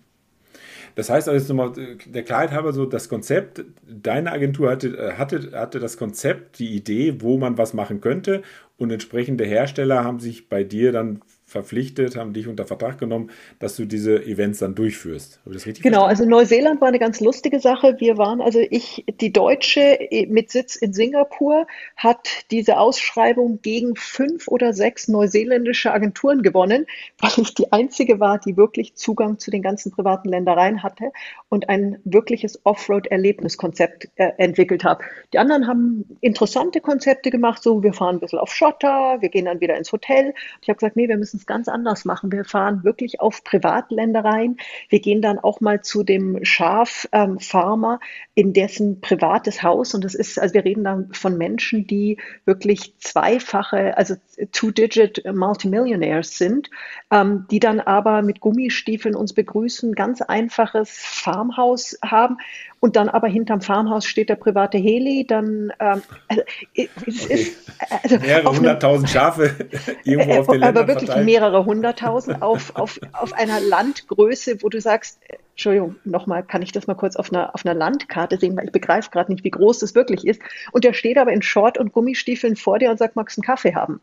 Das 0.96 1.08
heißt 1.08 1.28
also 1.28 1.54
nochmal 1.54 1.96
der 2.04 2.24
Klarheit 2.24 2.50
halber 2.50 2.72
so 2.72 2.84
das 2.84 3.08
Konzept, 3.08 3.64
deine 3.86 4.32
Agentur 4.32 4.70
hatte, 4.70 4.88
äh, 4.88 5.12
hatte, 5.12 5.52
hatte 5.52 5.78
das 5.78 5.96
Konzept, 5.96 6.58
die 6.58 6.74
Idee, 6.74 7.20
wo 7.20 7.38
man 7.38 7.58
was 7.58 7.74
machen 7.74 8.00
könnte 8.00 8.42
und 8.76 8.90
entsprechende 8.90 9.44
Hersteller 9.44 10.02
haben 10.02 10.20
sich 10.20 10.48
bei 10.48 10.64
dir 10.64 10.90
dann 10.90 11.20
verpflichtet, 11.50 12.16
haben 12.16 12.32
dich 12.32 12.46
unter 12.48 12.64
Vertrag 12.66 12.98
genommen, 12.98 13.30
dass 13.58 13.76
du 13.76 13.84
diese 13.84 14.24
Events 14.24 14.60
dann 14.60 14.74
durchführst. 14.74 15.40
Habe 15.44 15.50
ich 15.50 15.56
das 15.56 15.66
richtig 15.66 15.82
Genau, 15.82 16.04
verstanden? 16.06 16.32
also 16.32 16.38
Neuseeland 16.38 16.80
war 16.80 16.88
eine 16.88 16.98
ganz 16.98 17.20
lustige 17.20 17.58
Sache. 17.60 17.96
Wir 17.98 18.18
waren, 18.18 18.40
also 18.40 18.60
ich, 18.70 19.04
die 19.20 19.32
Deutsche 19.32 19.98
mit 20.28 20.50
Sitz 20.50 20.76
in 20.76 20.92
Singapur, 20.92 21.66
hat 21.96 22.28
diese 22.50 22.78
Ausschreibung 22.78 23.60
gegen 23.62 23.96
fünf 23.96 24.46
oder 24.48 24.72
sechs 24.72 25.08
neuseeländische 25.08 25.92
Agenturen 25.92 26.42
gewonnen, 26.42 26.86
weil 27.18 27.32
ich 27.38 27.54
die 27.54 27.72
einzige 27.72 28.20
war, 28.20 28.38
die 28.38 28.56
wirklich 28.56 28.94
Zugang 28.94 29.38
zu 29.38 29.50
den 29.50 29.62
ganzen 29.62 29.90
privaten 29.90 30.28
Ländereien 30.28 30.82
hatte 30.82 31.12
und 31.48 31.68
ein 31.68 31.98
wirkliches 32.04 32.60
Offroad-Erlebniskonzept 32.64 34.08
äh, 34.16 34.30
entwickelt 34.38 34.84
habe. 34.84 35.02
Die 35.32 35.38
anderen 35.38 35.66
haben 35.66 36.04
interessante 36.20 36.80
Konzepte 36.80 37.30
gemacht, 37.30 37.62
so 37.62 37.82
wir 37.82 37.92
fahren 37.92 38.16
ein 38.16 38.20
bisschen 38.20 38.38
auf 38.38 38.54
Schotter, 38.54 39.16
wir 39.20 39.28
gehen 39.30 39.46
dann 39.46 39.60
wieder 39.60 39.76
ins 39.76 39.90
Hotel. 39.92 40.34
Ich 40.62 40.68
habe 40.68 40.76
gesagt, 40.78 40.96
nee, 40.96 41.08
wir 41.08 41.16
müssen 41.16 41.39
es 41.40 41.46
ganz 41.46 41.68
anders 41.68 42.04
machen. 42.04 42.30
Wir 42.30 42.44
fahren 42.44 42.84
wirklich 42.84 43.20
auf 43.20 43.42
Privatländereien. 43.44 44.58
Wir 44.88 45.00
gehen 45.00 45.22
dann 45.22 45.38
auch 45.38 45.60
mal 45.60 45.82
zu 45.82 46.02
dem 46.02 46.44
Schaffarmer 46.44 48.00
ähm, 48.00 48.08
in 48.34 48.52
dessen 48.52 49.00
privates 49.00 49.62
Haus. 49.62 49.94
Und 49.94 50.04
das 50.04 50.14
ist, 50.14 50.38
also 50.38 50.54
wir 50.54 50.64
reden 50.64 50.84
dann 50.84 51.12
von 51.12 51.36
Menschen, 51.36 51.86
die 51.86 52.18
wirklich 52.44 52.96
zweifache, 52.98 53.96
also 53.96 54.14
Two-Digit 54.52 55.24
Multimillionaires 55.32 56.38
sind, 56.38 56.70
ähm, 57.10 57.46
die 57.50 57.60
dann 57.60 57.80
aber 57.80 58.22
mit 58.22 58.40
Gummistiefeln 58.40 59.14
uns 59.14 59.32
begrüßen, 59.32 59.94
ganz 59.94 60.22
einfaches 60.22 60.90
Farmhaus 60.90 61.98
haben 62.04 62.36
und 62.80 62.96
dann 62.96 63.10
aber 63.10 63.28
hinterm 63.28 63.60
Farmhaus 63.60 64.06
steht 64.06 64.30
der 64.30 64.36
private 64.36 64.78
Heli, 64.78 65.26
dann 65.26 65.70
ähm, 65.78 66.02
also, 66.28 66.42
es 66.74 67.24
okay. 67.24 67.34
ist 67.34 67.70
also 68.02 68.18
mehrere 68.18 68.56
hunderttausend 68.56 69.10
Schafe 69.10 69.54
irgendwo 70.04 70.40
auf 70.40 70.46
den 70.46 70.62
Aber 70.62 70.88
wirklich 70.88 71.06
verteilt. 71.06 71.26
mehrere 71.26 71.66
hunderttausend 71.66 72.40
auf, 72.40 72.74
auf, 72.76 72.98
auf 73.12 73.34
einer 73.34 73.60
Landgröße, 73.60 74.62
wo 74.62 74.70
du 74.70 74.80
sagst, 74.80 75.20
Entschuldigung, 75.50 75.96
nochmal, 76.04 76.42
kann 76.42 76.62
ich 76.62 76.72
das 76.72 76.86
mal 76.86 76.94
kurz 76.94 77.16
auf 77.16 77.30
einer, 77.30 77.54
auf 77.54 77.66
einer 77.66 77.74
Landkarte 77.74 78.38
sehen, 78.38 78.56
weil 78.56 78.64
ich 78.64 78.72
begreife 78.72 79.10
gerade 79.10 79.30
nicht, 79.30 79.44
wie 79.44 79.50
groß 79.50 79.80
das 79.80 79.94
wirklich 79.94 80.26
ist. 80.26 80.40
Und 80.72 80.84
der 80.84 80.94
steht 80.94 81.18
aber 81.18 81.32
in 81.32 81.42
Short 81.42 81.76
und 81.76 81.92
Gummistiefeln 81.92 82.56
vor 82.56 82.78
dir 82.78 82.90
und 82.90 82.98
sagt, 82.98 83.14
magst 83.14 83.36
du 83.36 83.42
einen 83.42 83.46
Kaffee 83.46 83.74
haben? 83.74 84.00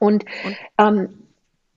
Und, 0.00 0.24
und? 0.44 0.56
Ähm, 0.78 1.08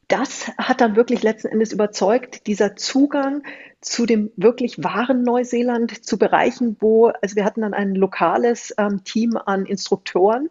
das 0.07 0.51
hat 0.57 0.81
dann 0.81 0.95
wirklich 0.95 1.23
letzten 1.23 1.47
Endes 1.47 1.71
überzeugt, 1.71 2.47
dieser 2.47 2.75
Zugang 2.75 3.43
zu 3.83 4.05
dem 4.05 4.31
wirklich 4.35 4.83
wahren 4.83 5.23
Neuseeland, 5.23 6.03
zu 6.05 6.17
Bereichen, 6.17 6.77
wo, 6.79 7.07
also 7.07 7.35
wir 7.35 7.45
hatten 7.45 7.61
dann 7.61 7.73
ein 7.73 7.95
lokales 7.95 8.73
ähm, 8.77 9.03
Team 9.03 9.37
an 9.37 9.65
Instruktoren 9.65 10.49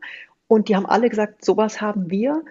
und 0.49 0.69
die 0.69 0.77
haben 0.77 0.87
alle 0.87 1.09
gesagt, 1.09 1.45
sowas 1.45 1.81
haben 1.81 2.11
wir 2.11 2.43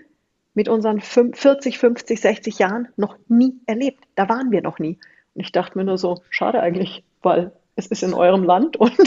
mit 0.54 0.68
unseren 0.68 1.00
40, 1.00 1.78
50, 1.78 2.20
60 2.20 2.60
Jahren 2.60 2.88
noch 2.98 3.18
nie 3.28 3.60
erlebt. 3.68 4.04
Da 4.16 4.28
waren 4.28 4.52
wir 4.52 4.62
noch 4.62 4.80
nie. 4.80 4.98
Und 5.34 5.42
ich 5.42 5.52
dachte 5.52 5.78
mir 5.78 5.86
nur 5.86 5.98
so, 5.98 6.22
schade 6.30 6.62
eigentlich, 6.62 7.04
weil 7.22 7.52
es 7.76 7.88
ist 7.88 8.04
in 8.04 8.14
eurem 8.14 8.44
Land 8.44 8.76
und 8.76 8.98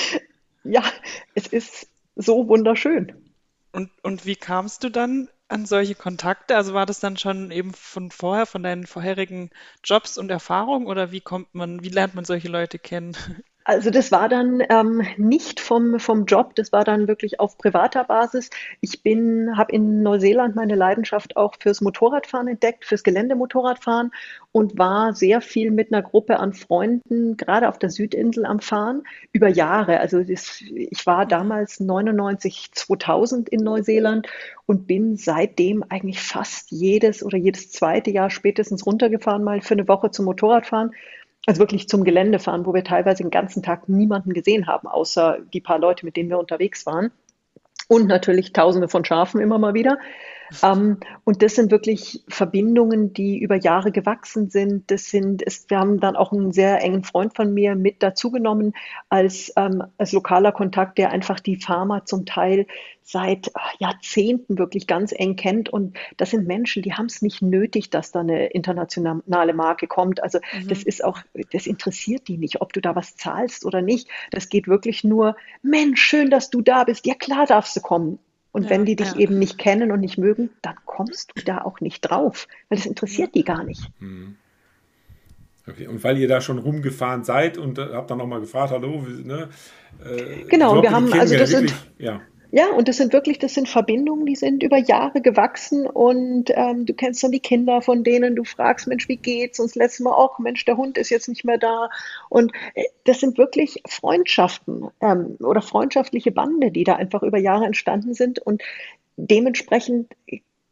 ja, 0.64 0.82
es 1.34 1.46
ist 1.46 1.88
so 2.16 2.48
wunderschön. 2.48 3.12
Und, 3.72 3.90
und 4.02 4.26
wie 4.26 4.36
kamst 4.36 4.82
du 4.82 4.88
dann 4.88 5.28
an 5.50 5.66
solche 5.66 5.94
Kontakte? 5.94 6.56
Also 6.56 6.72
war 6.74 6.86
das 6.86 7.00
dann 7.00 7.16
schon 7.16 7.50
eben 7.50 7.74
von 7.74 8.10
vorher, 8.10 8.46
von 8.46 8.62
deinen 8.62 8.86
vorherigen 8.86 9.50
Jobs 9.84 10.16
und 10.18 10.30
Erfahrungen 10.30 10.86
oder 10.86 11.12
wie 11.12 11.20
kommt 11.20 11.54
man, 11.54 11.82
wie 11.84 11.88
lernt 11.90 12.14
man 12.14 12.24
solche 12.24 12.48
Leute 12.48 12.78
kennen? 12.78 13.16
Also 13.64 13.90
das 13.90 14.10
war 14.10 14.28
dann 14.30 14.62
ähm, 14.70 15.02
nicht 15.18 15.60
vom, 15.60 16.00
vom 16.00 16.24
Job, 16.24 16.54
das 16.54 16.72
war 16.72 16.84
dann 16.84 17.08
wirklich 17.08 17.40
auf 17.40 17.58
privater 17.58 18.04
Basis. 18.04 18.48
Ich 18.80 19.02
bin, 19.02 19.56
habe 19.56 19.72
in 19.72 20.02
Neuseeland 20.02 20.56
meine 20.56 20.74
Leidenschaft 20.74 21.36
auch 21.36 21.54
fürs 21.60 21.82
Motorradfahren 21.82 22.48
entdeckt, 22.48 22.86
fürs 22.86 23.02
Geländemotorradfahren 23.02 24.12
und 24.52 24.78
war 24.78 25.12
sehr 25.12 25.42
viel 25.42 25.70
mit 25.70 25.92
einer 25.92 26.02
Gruppe 26.02 26.40
an 26.40 26.54
Freunden, 26.54 27.36
gerade 27.36 27.68
auf 27.68 27.78
der 27.78 27.90
Südinsel 27.90 28.46
am 28.46 28.60
Fahren, 28.60 29.02
über 29.32 29.48
Jahre. 29.48 30.00
Also 30.00 30.24
das, 30.24 30.62
ich 30.62 31.06
war 31.06 31.26
damals 31.26 31.80
99, 31.80 32.70
2000 32.72 33.50
in 33.50 33.62
Neuseeland 33.62 34.26
und 34.64 34.86
bin 34.86 35.16
seitdem 35.16 35.84
eigentlich 35.88 36.20
fast 36.20 36.70
jedes 36.70 37.22
oder 37.22 37.36
jedes 37.36 37.70
zweite 37.70 38.10
Jahr 38.10 38.30
spätestens 38.30 38.86
runtergefahren, 38.86 39.44
mal 39.44 39.60
für 39.60 39.74
eine 39.74 39.86
Woche 39.86 40.10
zum 40.10 40.24
Motorradfahren 40.24 40.92
also 41.46 41.60
wirklich 41.60 41.88
zum 41.88 42.04
Gelände 42.04 42.38
fahren, 42.38 42.66
wo 42.66 42.74
wir 42.74 42.84
teilweise 42.84 43.22
den 43.22 43.30
ganzen 43.30 43.62
Tag 43.62 43.88
niemanden 43.88 44.32
gesehen 44.32 44.66
haben, 44.66 44.86
außer 44.86 45.38
die 45.52 45.60
paar 45.60 45.78
Leute, 45.78 46.04
mit 46.04 46.16
denen 46.16 46.30
wir 46.30 46.38
unterwegs 46.38 46.86
waren. 46.86 47.10
Und 47.88 48.06
natürlich 48.06 48.52
Tausende 48.52 48.88
von 48.88 49.04
Schafen 49.04 49.40
immer 49.40 49.58
mal 49.58 49.74
wieder. 49.74 49.98
Ähm, 50.62 50.98
und 51.24 51.42
das 51.42 51.54
sind 51.54 51.70
wirklich 51.70 52.24
Verbindungen, 52.28 53.12
die 53.12 53.38
über 53.38 53.56
Jahre 53.56 53.92
gewachsen 53.92 54.50
sind. 54.50 54.90
Das 54.90 55.06
sind, 55.06 55.42
ist, 55.42 55.70
wir 55.70 55.78
haben 55.78 56.00
dann 56.00 56.16
auch 56.16 56.32
einen 56.32 56.52
sehr 56.52 56.82
engen 56.82 57.04
Freund 57.04 57.34
von 57.34 57.52
mir 57.52 57.74
mit 57.74 58.02
dazugenommen 58.02 58.74
als, 59.08 59.52
ähm, 59.56 59.82
als 59.98 60.12
lokaler 60.12 60.52
Kontakt, 60.52 60.98
der 60.98 61.10
einfach 61.10 61.40
die 61.40 61.56
Pharma 61.56 62.04
zum 62.04 62.26
Teil 62.26 62.66
seit 63.02 63.50
ach, 63.54 63.74
Jahrzehnten 63.78 64.58
wirklich 64.58 64.86
ganz 64.86 65.12
eng 65.12 65.36
kennt. 65.36 65.68
Und 65.68 65.96
das 66.16 66.30
sind 66.30 66.46
Menschen, 66.46 66.82
die 66.82 66.94
haben 66.94 67.06
es 67.06 67.22
nicht 67.22 67.42
nötig, 67.42 67.90
dass 67.90 68.12
da 68.12 68.20
eine 68.20 68.46
internationale 68.46 69.52
Marke 69.52 69.86
kommt. 69.86 70.22
Also 70.22 70.38
mhm. 70.38 70.68
das 70.68 70.82
ist 70.82 71.04
auch, 71.04 71.18
das 71.52 71.66
interessiert 71.66 72.28
die 72.28 72.38
nicht, 72.38 72.60
ob 72.60 72.72
du 72.72 72.80
da 72.80 72.94
was 72.94 73.16
zahlst 73.16 73.64
oder 73.64 73.82
nicht. 73.82 74.08
Das 74.30 74.48
geht 74.48 74.68
wirklich 74.68 75.04
nur, 75.04 75.36
Mensch, 75.62 76.00
schön, 76.00 76.30
dass 76.30 76.50
du 76.50 76.62
da 76.62 76.84
bist. 76.84 77.06
Ja, 77.06 77.14
klar 77.14 77.46
darfst 77.46 77.76
du 77.76 77.80
kommen. 77.80 78.18
Und 78.52 78.64
ja, 78.64 78.70
wenn 78.70 78.84
die 78.84 78.96
dich 78.96 79.12
ja. 79.12 79.18
eben 79.18 79.38
nicht 79.38 79.58
kennen 79.58 79.92
und 79.92 80.00
nicht 80.00 80.18
mögen, 80.18 80.50
dann 80.62 80.74
kommst 80.84 81.32
du 81.34 81.42
da 81.44 81.62
auch 81.62 81.80
nicht 81.80 82.00
drauf, 82.00 82.48
weil 82.68 82.78
das 82.78 82.86
interessiert 82.86 83.34
die 83.34 83.44
gar 83.44 83.64
nicht. 83.64 83.88
Mhm. 84.00 84.36
Okay. 85.68 85.86
Und 85.86 86.02
weil 86.02 86.18
ihr 86.18 86.26
da 86.26 86.40
schon 86.40 86.58
rumgefahren 86.58 87.22
seid 87.22 87.58
und 87.58 87.78
äh, 87.78 87.90
habt 87.92 88.10
dann 88.10 88.18
nochmal 88.18 88.40
gefragt, 88.40 88.72
hallo, 88.72 89.06
ne? 89.22 89.48
Äh, 90.04 90.44
genau, 90.48 90.76
und 90.76 90.82
wir 90.82 90.90
haben, 90.90 91.12
also 91.12 91.36
das 91.36 91.50
sind, 91.50 91.74
ja. 91.98 92.20
Ja, 92.52 92.72
und 92.72 92.88
das 92.88 92.96
sind 92.96 93.12
wirklich, 93.12 93.38
das 93.38 93.54
sind 93.54 93.68
Verbindungen, 93.68 94.26
die 94.26 94.34
sind 94.34 94.64
über 94.64 94.76
Jahre 94.76 95.20
gewachsen 95.20 95.86
und 95.86 96.50
ähm, 96.50 96.84
du 96.84 96.94
kennst 96.94 97.22
dann 97.22 97.30
die 97.30 97.38
Kinder 97.38 97.80
von 97.80 98.02
denen, 98.02 98.34
du 98.34 98.42
fragst, 98.42 98.88
Mensch, 98.88 99.08
wie 99.08 99.18
geht's? 99.18 99.60
Und 99.60 99.70
das 99.70 99.76
letzte 99.76 100.02
Mal 100.02 100.14
auch, 100.14 100.40
Mensch, 100.40 100.64
der 100.64 100.76
Hund 100.76 100.98
ist 100.98 101.10
jetzt 101.10 101.28
nicht 101.28 101.44
mehr 101.44 101.58
da. 101.58 101.90
Und 102.28 102.52
äh, 102.74 102.84
das 103.04 103.20
sind 103.20 103.38
wirklich 103.38 103.82
Freundschaften 103.86 104.88
ähm, 105.00 105.36
oder 105.38 105.62
freundschaftliche 105.62 106.32
Bande, 106.32 106.72
die 106.72 106.82
da 106.82 106.96
einfach 106.96 107.22
über 107.22 107.38
Jahre 107.38 107.66
entstanden 107.66 108.14
sind. 108.14 108.40
Und 108.40 108.62
dementsprechend 109.16 110.12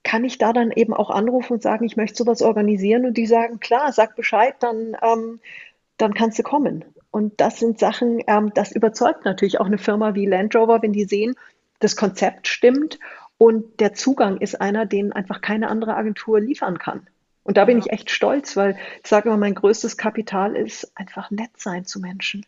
kann 0.03 0.25
ich 0.25 0.39
da 0.39 0.53
dann 0.53 0.73
eben 0.73 0.95
auch 0.95 1.11
anrufen 1.11 1.55
und 1.55 1.63
sagen, 1.63 1.85
ich 1.85 1.97
möchte 1.97 2.17
sowas 2.17 2.43
organisieren 2.43 3.07
und 3.07 3.17
die 3.17 3.27
sagen, 3.27 3.61
klar, 3.61 3.93
sag 3.93 4.17
Bescheid, 4.17 4.57
dann, 4.61 4.97
ähm, 5.01 5.39
dann 5.97 6.15
kannst 6.15 6.41
du 6.41 6.43
kommen. 6.43 6.85
Und 7.13 7.41
das 7.41 7.59
sind 7.61 7.79
Sachen, 7.79 8.21
ähm, 8.27 8.51
das 8.55 8.73
überzeugt 8.73 9.25
natürlich 9.25 9.61
auch 9.61 9.67
eine 9.67 9.79
Firma 9.79 10.15
wie 10.15 10.27
Land 10.27 10.57
Rover, 10.57 10.83
wenn 10.83 10.93
die 10.93 11.05
sehen, 11.05 11.37
das 11.79 11.97
Konzept 11.97 12.49
stimmt 12.49 12.99
und 13.39 13.81
der 13.81 13.95
Zugang 13.95 14.39
ist 14.39 14.61
einer, 14.61 14.87
den 14.87 15.13
einfach 15.13 15.41
keine 15.41 15.69
andere 15.69 15.95
Agentur 15.95 16.41
liefern 16.41 16.79
kann. 16.79 17.07
Und 17.45 17.57
da 17.57 17.65
bin 17.65 17.79
ja. 17.79 17.85
ich 17.87 17.93
echt 17.93 18.11
stolz, 18.11 18.57
weil 18.57 18.77
ich 19.03 19.09
sage 19.09 19.29
immer, 19.29 19.39
mein 19.39 19.55
größtes 19.55 19.97
Kapital 19.97 20.55
ist 20.55 20.93
einfach 20.97 21.31
nett 21.31 21.53
sein 21.57 21.87
zu 21.87 22.01
Menschen. 22.01 22.45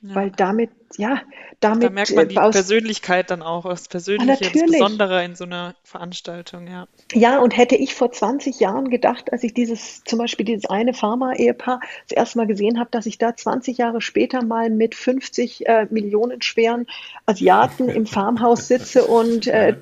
Ja. 0.00 0.14
Weil 0.14 0.30
damit, 0.30 0.70
ja, 0.96 1.22
damit. 1.60 1.84
Da 1.84 1.90
merkt 1.90 2.14
man 2.14 2.28
die 2.28 2.38
aus, 2.38 2.52
Persönlichkeit 2.52 3.30
dann 3.30 3.42
auch, 3.42 3.64
das 3.64 3.88
Persönliche, 3.88 4.50
das 4.52 4.52
Besondere 4.52 5.24
in 5.24 5.34
so 5.34 5.44
einer 5.44 5.74
Veranstaltung, 5.82 6.66
ja. 6.66 6.86
Ja, 7.12 7.38
und 7.38 7.56
hätte 7.56 7.76
ich 7.76 7.94
vor 7.94 8.12
20 8.12 8.60
Jahren 8.60 8.90
gedacht, 8.90 9.32
als 9.32 9.44
ich 9.44 9.54
dieses, 9.54 10.04
zum 10.04 10.18
Beispiel 10.18 10.46
dieses 10.46 10.66
eine 10.66 10.94
Pharma-Ehepaar 10.94 11.80
das 12.08 12.16
erste 12.16 12.38
Mal 12.38 12.46
gesehen 12.46 12.78
habe, 12.78 12.90
dass 12.90 13.06
ich 13.06 13.18
da 13.18 13.36
20 13.36 13.78
Jahre 13.78 14.00
später 14.00 14.44
mal 14.44 14.70
mit 14.70 14.94
50 14.94 15.66
äh, 15.66 15.86
Millionen 15.90 16.42
schweren 16.42 16.86
Asiaten 17.26 17.88
im 17.88 18.06
Farmhaus 18.06 18.68
sitze 18.68 19.04
und 19.04 19.46
äh, 19.46 19.76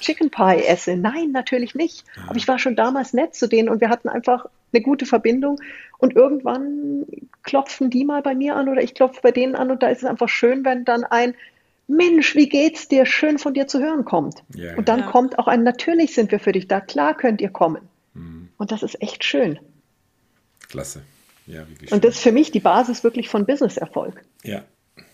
Chicken 0.00 0.30
Pie 0.30 0.64
esse. 0.66 0.96
Nein, 0.96 1.32
natürlich 1.32 1.74
nicht. 1.74 2.04
Aber 2.26 2.36
ich 2.36 2.48
war 2.48 2.58
schon 2.58 2.76
damals 2.76 3.12
nett 3.12 3.34
zu 3.34 3.48
denen 3.48 3.68
und 3.68 3.80
wir 3.80 3.88
hatten 3.88 4.08
einfach 4.08 4.46
eine 4.72 4.82
gute 4.82 5.06
Verbindung. 5.06 5.58
Und 5.98 6.14
irgendwann 6.14 7.06
klopfen 7.42 7.88
die 7.88 8.04
mal 8.04 8.20
bei 8.20 8.34
mir 8.34 8.56
an 8.56 8.68
oder 8.68 8.82
ich 8.82 8.94
klopfe 8.94 9.20
bei 9.22 9.30
denen 9.30 9.54
an 9.54 9.70
und 9.70 9.82
da 9.82 9.88
ist 9.88 10.02
es 10.02 10.04
einfach 10.04 10.28
schön, 10.36 10.64
wenn 10.64 10.84
dann 10.84 11.04
ein 11.04 11.34
Mensch, 11.88 12.34
wie 12.34 12.48
geht's 12.48 12.88
dir? 12.88 13.06
Schön 13.06 13.38
von 13.38 13.54
dir 13.54 13.66
zu 13.66 13.80
hören 13.80 14.04
kommt. 14.04 14.42
Ja, 14.54 14.76
und 14.76 14.88
dann 14.88 15.00
ja. 15.00 15.06
kommt 15.06 15.38
auch 15.38 15.46
ein 15.46 15.62
Natürlich 15.62 16.14
sind 16.14 16.32
wir 16.32 16.40
für 16.40 16.52
dich 16.52 16.68
da. 16.68 16.80
Klar 16.80 17.16
könnt 17.16 17.40
ihr 17.40 17.50
kommen. 17.50 17.88
Mhm. 18.14 18.48
Und 18.56 18.72
das 18.72 18.82
ist 18.82 19.00
echt 19.00 19.24
schön. 19.24 19.58
Klasse. 20.68 21.02
Ja, 21.46 21.68
wirklich. 21.68 21.92
Und 21.92 22.04
das 22.04 22.16
ist 22.16 22.22
für 22.22 22.32
mich 22.32 22.50
die 22.50 22.60
Basis 22.60 23.04
wirklich 23.04 23.28
von 23.28 23.46
Business-Erfolg. 23.46 24.24
Ja, 24.42 24.64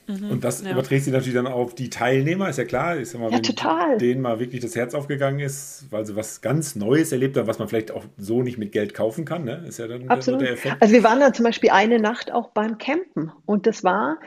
Mhm, 0.06 0.30
und 0.30 0.44
das 0.44 0.62
ja. 0.62 0.72
überträgt 0.72 1.04
sich 1.04 1.12
natürlich 1.12 1.34
dann 1.34 1.46
auf 1.46 1.74
die 1.74 1.88
Teilnehmer, 1.88 2.48
ist 2.48 2.58
ja 2.58 2.64
klar. 2.64 2.96
Ist 2.96 3.12
ja, 3.12 3.20
mal, 3.20 3.30
ja 3.30 3.38
total. 3.38 3.98
denen 3.98 4.20
mal 4.20 4.40
wirklich 4.40 4.60
das 4.60 4.74
Herz 4.74 4.94
aufgegangen 4.94 5.40
ist, 5.40 5.86
weil 5.90 6.04
sie 6.06 6.16
was 6.16 6.40
ganz 6.40 6.74
Neues 6.74 7.12
erlebt 7.12 7.36
haben, 7.36 7.46
was 7.46 7.58
man 7.58 7.68
vielleicht 7.68 7.90
auch 7.92 8.04
so 8.18 8.42
nicht 8.42 8.58
mit 8.58 8.72
Geld 8.72 8.94
kaufen 8.94 9.24
kann. 9.24 9.44
Ne? 9.44 9.64
Ist 9.66 9.78
ja 9.78 9.86
dann 9.86 10.08
Absolut. 10.08 10.40
der 10.40 10.52
Effekt. 10.52 10.76
Also 10.80 10.94
wir 10.94 11.04
waren 11.04 11.20
dann 11.20 11.34
zum 11.34 11.44
Beispiel 11.44 11.70
eine 11.70 12.00
Nacht 12.00 12.32
auch 12.32 12.48
beim 12.50 12.78
Campen 12.78 13.32
und 13.46 13.66
das 13.66 13.84
war 13.84 14.18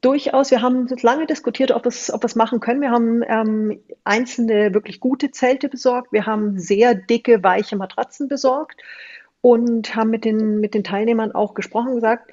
durchaus, 0.00 0.50
wir 0.50 0.62
haben 0.62 0.86
lange 1.02 1.26
diskutiert, 1.26 1.72
ob 1.72 1.84
wir 1.84 1.88
es 1.88 2.12
ob 2.12 2.36
machen 2.36 2.60
können. 2.60 2.80
Wir 2.80 2.90
haben 2.90 3.22
ähm, 3.26 3.80
einzelne 4.04 4.74
wirklich 4.74 5.00
gute 5.00 5.30
Zelte 5.30 5.68
besorgt. 5.68 6.12
Wir 6.12 6.26
haben 6.26 6.58
sehr 6.58 6.94
dicke, 6.94 7.42
weiche 7.42 7.76
Matratzen 7.76 8.28
besorgt 8.28 8.80
und 9.40 9.94
haben 9.94 10.10
mit 10.10 10.24
den, 10.24 10.60
mit 10.60 10.74
den 10.74 10.84
Teilnehmern 10.84 11.32
auch 11.32 11.54
gesprochen 11.54 11.88
und 11.88 11.94
gesagt, 11.96 12.30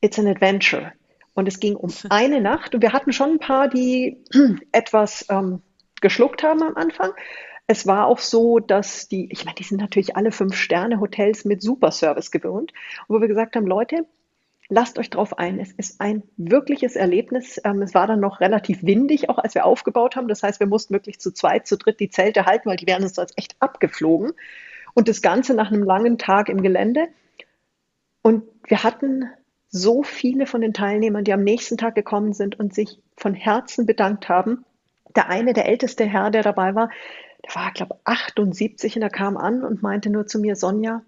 it's 0.00 0.18
an 0.18 0.26
adventure. 0.26 0.92
Und 1.34 1.48
es 1.48 1.60
ging 1.60 1.76
um 1.76 1.90
eine 2.10 2.40
Nacht 2.40 2.74
und 2.74 2.82
wir 2.82 2.92
hatten 2.92 3.12
schon 3.12 3.32
ein 3.32 3.38
paar, 3.38 3.68
die 3.68 4.24
etwas 4.72 5.26
ähm, 5.30 5.62
geschluckt 6.00 6.42
haben 6.42 6.62
am 6.62 6.76
Anfang. 6.76 7.12
Es 7.68 7.86
war 7.86 8.06
auch 8.06 8.18
so, 8.18 8.58
dass 8.58 9.08
die, 9.08 9.30
ich 9.30 9.44
meine, 9.44 9.54
die 9.54 9.62
sind 9.62 9.80
natürlich 9.80 10.16
alle 10.16 10.32
Fünf-Sterne-Hotels 10.32 11.44
mit 11.44 11.62
Superservice 11.62 12.30
gewohnt, 12.30 12.72
wo 13.08 13.20
wir 13.20 13.28
gesagt 13.28 13.56
haben, 13.56 13.66
Leute, 13.66 14.04
lasst 14.68 14.98
euch 14.98 15.10
drauf 15.10 15.38
ein. 15.38 15.58
Es 15.58 15.72
ist 15.72 16.00
ein 16.00 16.22
wirkliches 16.36 16.96
Erlebnis. 16.96 17.60
Ähm, 17.64 17.82
es 17.82 17.94
war 17.94 18.06
dann 18.06 18.20
noch 18.20 18.40
relativ 18.40 18.82
windig, 18.82 19.28
auch 19.28 19.38
als 19.38 19.54
wir 19.54 19.64
aufgebaut 19.64 20.16
haben. 20.16 20.28
Das 20.28 20.42
heißt, 20.42 20.60
wir 20.60 20.66
mussten 20.66 20.94
wirklich 20.94 21.20
zu 21.20 21.32
zweit, 21.32 21.66
zu 21.66 21.76
dritt 21.76 22.00
die 22.00 22.10
Zelte 22.10 22.46
halten, 22.46 22.68
weil 22.68 22.76
die 22.76 22.86
wären 22.86 23.02
uns 23.02 23.14
sonst 23.14 23.36
echt 23.36 23.56
abgeflogen. 23.60 24.32
Und 24.94 25.08
das 25.08 25.22
Ganze 25.22 25.54
nach 25.54 25.70
einem 25.70 25.82
langen 25.82 26.18
Tag 26.18 26.48
im 26.48 26.62
Gelände. 26.62 27.08
Und 28.22 28.44
wir 28.66 28.82
hatten 28.82 29.30
so 29.68 30.02
viele 30.02 30.46
von 30.46 30.60
den 30.60 30.74
Teilnehmern, 30.74 31.24
die 31.24 31.32
am 31.32 31.42
nächsten 31.42 31.78
Tag 31.78 31.94
gekommen 31.94 32.34
sind 32.34 32.58
und 32.60 32.74
sich 32.74 32.98
von 33.16 33.34
Herzen 33.34 33.86
bedankt 33.86 34.28
haben. 34.28 34.64
Der 35.16 35.28
eine, 35.28 35.54
der 35.54 35.66
älteste 35.66 36.04
Herr, 36.04 36.30
der 36.30 36.42
dabei 36.42 36.74
war, 36.74 36.90
der 37.44 37.54
war, 37.54 37.72
glaube 37.72 37.96
ich, 37.96 38.06
78 38.06 38.96
und 38.96 39.02
er 39.02 39.10
kam 39.10 39.36
an 39.36 39.64
und 39.64 39.82
meinte 39.82 40.10
nur 40.10 40.26
zu 40.26 40.38
mir, 40.38 40.56
Sonja, 40.56 41.02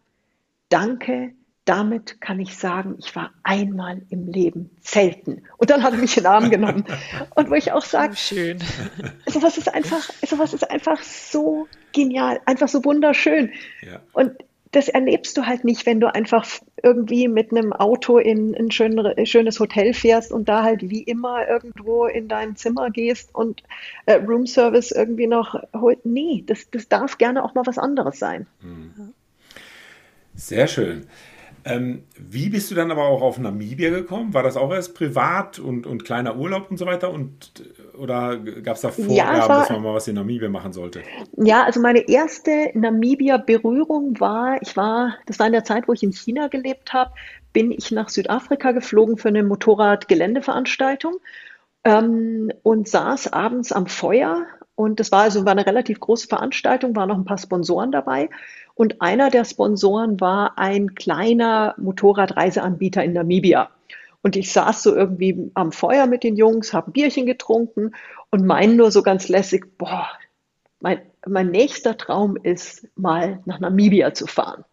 danke, 0.71 1.35
damit 1.64 2.20
kann 2.20 2.40
ich 2.40 2.57
sagen, 2.57 2.96
ich 2.98 3.16
war 3.16 3.33
einmal 3.42 4.03
im 4.11 4.27
Leben 4.27 4.70
zelten. 4.83 5.42
Und 5.57 5.70
dann 5.70 5.83
hat 5.83 5.94
er 5.94 5.98
mich 5.98 6.16
in 6.16 6.24
den 6.24 6.31
Arm 6.31 6.50
genommen. 6.50 6.85
Und 7.35 7.50
wo 7.50 7.55
ich 7.55 7.72
auch 7.72 7.85
sage, 7.85 8.16
schön. 8.16 8.59
Sowas 9.27 9.57
ist 9.57 9.72
einfach, 9.72 10.11
sowas 10.27 10.53
ist 10.53 10.70
einfach 10.70 11.03
so 11.03 11.66
genial, 11.92 12.40
einfach 12.44 12.68
so 12.68 12.85
wunderschön. 12.85 13.50
Ja. 13.81 14.00
Und 14.12 14.33
das 14.72 14.88
erlebst 14.88 15.37
du 15.37 15.46
halt 15.46 15.64
nicht, 15.64 15.87
wenn 15.87 16.00
du 16.00 16.12
einfach 16.12 16.44
irgendwie 16.83 17.29
mit 17.29 17.53
einem 17.53 17.72
Auto 17.72 18.18
in 18.18 18.57
ein 18.57 18.70
schönes 18.72 19.61
Hotel 19.61 19.94
fährst 19.94 20.33
und 20.33 20.48
da 20.48 20.64
halt 20.64 20.90
wie 20.90 21.03
immer 21.03 21.48
irgendwo 21.48 22.07
in 22.07 22.27
dein 22.27 22.57
Zimmer 22.57 22.90
gehst 22.90 23.33
und 23.35 23.62
äh, 24.07 24.14
Roomservice 24.14 24.90
irgendwie 24.90 25.29
noch 25.29 25.55
holt. 25.74 26.05
Nee, 26.05 26.42
das, 26.46 26.68
das 26.70 26.88
darf 26.88 27.18
gerne 27.18 27.44
auch 27.44 27.55
mal 27.55 27.66
was 27.66 27.79
anderes 27.79 28.18
sein. 28.18 28.48
Mhm. 28.61 29.14
Sehr 30.35 30.66
schön. 30.66 31.07
Ähm, 31.66 32.05
wie 32.18 32.50
bist 32.50 32.70
du 32.70 32.74
dann 32.74 32.90
aber 32.90 33.05
auch 33.05 33.22
auf 33.22 33.38
Namibia 33.38 33.88
gekommen? 33.88 34.35
War 34.35 34.42
das 34.42 34.57
auch 34.57 34.70
erst 34.70 34.94
privat 34.94 35.59
und, 35.59 35.87
und 35.87 36.05
kleiner 36.05 36.37
Urlaub 36.37 36.70
und 36.70 36.77
so 36.77 36.85
weiter? 36.85 37.11
Und, 37.11 37.64
oder 37.96 38.37
gab 38.37 38.77
es 38.77 38.83
da 38.83 38.90
Vorgaben, 38.90 39.16
ja, 39.16 39.48
war, 39.48 39.61
dass 39.61 39.70
man 39.70 39.83
mal 39.83 39.94
was 39.94 40.07
in 40.07 40.16
Namibia 40.16 40.50
machen 40.50 40.74
sollte? 40.74 41.03
Ja, 41.37 41.64
also 41.64 41.81
meine 41.81 42.07
erste 42.07 42.70
Namibia-Berührung 42.74 44.20
war, 44.20 44.61
ich 44.61 44.77
war, 44.77 45.16
das 45.24 45.38
war 45.38 45.46
in 45.46 45.53
der 45.53 45.64
Zeit, 45.64 45.88
wo 45.88 45.94
ich 45.94 46.03
in 46.03 46.12
China 46.12 46.48
gelebt 46.48 46.92
habe, 46.92 47.12
bin 47.55 47.70
ich 47.70 47.90
nach 47.90 48.11
Südafrika 48.11 48.72
geflogen 48.72 49.16
für 49.16 49.29
eine 49.29 49.42
Motorrad-Geländeveranstaltung 49.42 51.14
ähm, 51.85 52.53
und 52.62 52.88
saß 52.88 53.33
abends 53.33 53.72
am 53.72 53.87
Feuer. 53.87 54.44
Und 54.74 55.00
das 55.00 55.12
war 55.12 55.22
also 55.22 55.44
war 55.44 55.53
eine 55.53 55.66
relativ 55.66 56.00
große 56.00 56.27
Veranstaltung, 56.27 56.94
waren 56.96 57.09
noch 57.09 57.16
ein 57.16 57.24
paar 57.24 57.38
Sponsoren 57.38 57.92
dabei. 57.92 58.29
Und 58.75 59.01
einer 59.01 59.31
der 59.31 59.45
Sponsoren 59.45 60.21
war 60.21 60.59
ein 60.59 60.95
kleiner 60.95 61.75
Motorradreiseanbieter 61.79 63.05
in 63.05 63.13
Namibia. 63.13 63.71
Und 64.23 64.37
ich 64.37 64.53
saß 64.53 64.83
so 64.83 64.95
irgendwie 64.95 65.51
am 65.55 65.71
Feuer 65.71 66.07
mit 66.07 66.25
den 66.25 66.37
Jungs, 66.37 66.73
habe 66.73 66.91
Bierchen 66.91 67.27
getrunken 67.27 67.93
und 68.31 68.45
meinen 68.47 68.77
nur 68.77 68.91
so 68.91 69.03
ganz 69.03 69.29
lässig, 69.29 69.79
boah, 69.79 70.09
mein, 70.81 71.01
mein 71.27 71.51
nächster 71.51 71.97
Traum 71.97 72.37
ist, 72.37 72.89
mal 72.97 73.41
nach 73.45 73.61
Namibia 73.61 74.13
zu 74.15 74.27
fahren. 74.27 74.65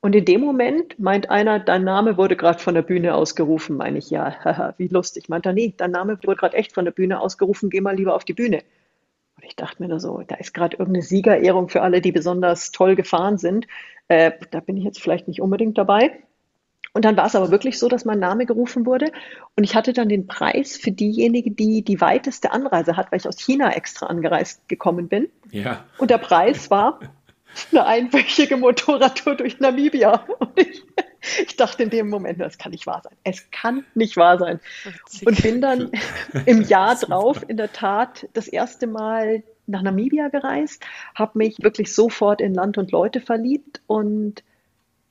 Und 0.00 0.16
in 0.16 0.24
dem 0.24 0.40
Moment 0.40 0.98
meint 0.98 1.30
einer, 1.30 1.60
dein 1.60 1.84
Name 1.84 2.16
wurde 2.16 2.34
gerade 2.34 2.58
von 2.58 2.74
der 2.74 2.82
Bühne 2.82 3.14
ausgerufen, 3.14 3.76
meine 3.76 3.98
ich, 3.98 4.10
ja, 4.10 4.34
haha, 4.44 4.74
wie 4.76 4.88
lustig. 4.88 5.28
Meint 5.28 5.46
er, 5.46 5.52
nee, 5.52 5.74
dein 5.76 5.92
Name 5.92 6.18
wurde 6.24 6.36
gerade 6.36 6.56
echt 6.56 6.72
von 6.72 6.84
der 6.84 6.92
Bühne 6.92 7.20
ausgerufen, 7.20 7.70
geh 7.70 7.80
mal 7.80 7.94
lieber 7.94 8.14
auf 8.16 8.24
die 8.24 8.34
Bühne. 8.34 8.64
Ich 9.42 9.56
dachte 9.56 9.82
mir 9.82 9.88
nur 9.88 10.00
so, 10.00 10.22
da 10.26 10.36
ist 10.36 10.54
gerade 10.54 10.76
irgendeine 10.76 11.02
Siegerehrung 11.02 11.68
für 11.68 11.82
alle, 11.82 12.00
die 12.00 12.12
besonders 12.12 12.70
toll 12.70 12.94
gefahren 12.96 13.38
sind. 13.38 13.66
Äh, 14.08 14.32
da 14.50 14.60
bin 14.60 14.76
ich 14.76 14.84
jetzt 14.84 15.00
vielleicht 15.00 15.28
nicht 15.28 15.40
unbedingt 15.40 15.78
dabei. 15.78 16.12
Und 16.94 17.04
dann 17.04 17.16
war 17.16 17.26
es 17.26 17.34
aber 17.34 17.50
wirklich 17.50 17.78
so, 17.78 17.88
dass 17.88 18.04
mein 18.04 18.18
Name 18.18 18.44
gerufen 18.44 18.84
wurde. 18.84 19.12
Und 19.56 19.64
ich 19.64 19.74
hatte 19.74 19.92
dann 19.92 20.08
den 20.08 20.26
Preis 20.26 20.76
für 20.76 20.90
diejenige, 20.90 21.50
die 21.50 21.82
die 21.82 22.00
weiteste 22.00 22.52
Anreise 22.52 22.96
hat, 22.96 23.10
weil 23.10 23.18
ich 23.18 23.26
aus 23.26 23.38
China 23.38 23.72
extra 23.72 24.06
angereist 24.06 24.68
gekommen 24.68 25.08
bin. 25.08 25.28
Ja. 25.50 25.84
Und 25.98 26.10
der 26.10 26.18
Preis 26.18 26.70
war 26.70 27.00
eine 27.70 27.86
einwöchige 27.86 28.56
Motorradtour 28.56 29.36
durch 29.36 29.60
Namibia. 29.60 30.24
Und 30.38 30.58
ich, 30.58 30.82
ich 31.46 31.56
dachte 31.56 31.82
in 31.82 31.90
dem 31.90 32.08
Moment, 32.08 32.40
das 32.40 32.58
kann 32.58 32.72
nicht 32.72 32.86
wahr 32.86 33.02
sein. 33.02 33.16
Es 33.24 33.50
kann 33.50 33.84
nicht 33.94 34.16
wahr 34.16 34.38
sein. 34.38 34.60
Und 35.24 35.42
bin 35.42 35.60
dann 35.60 35.90
im 36.46 36.62
Jahr 36.62 36.96
drauf 36.96 37.44
in 37.46 37.56
der 37.56 37.72
Tat 37.72 38.28
das 38.32 38.48
erste 38.48 38.86
Mal 38.86 39.42
nach 39.66 39.82
Namibia 39.82 40.28
gereist, 40.28 40.84
habe 41.14 41.38
mich 41.38 41.62
wirklich 41.62 41.94
sofort 41.94 42.40
in 42.40 42.54
Land 42.54 42.78
und 42.78 42.90
Leute 42.90 43.20
verliebt 43.20 43.80
und 43.86 44.42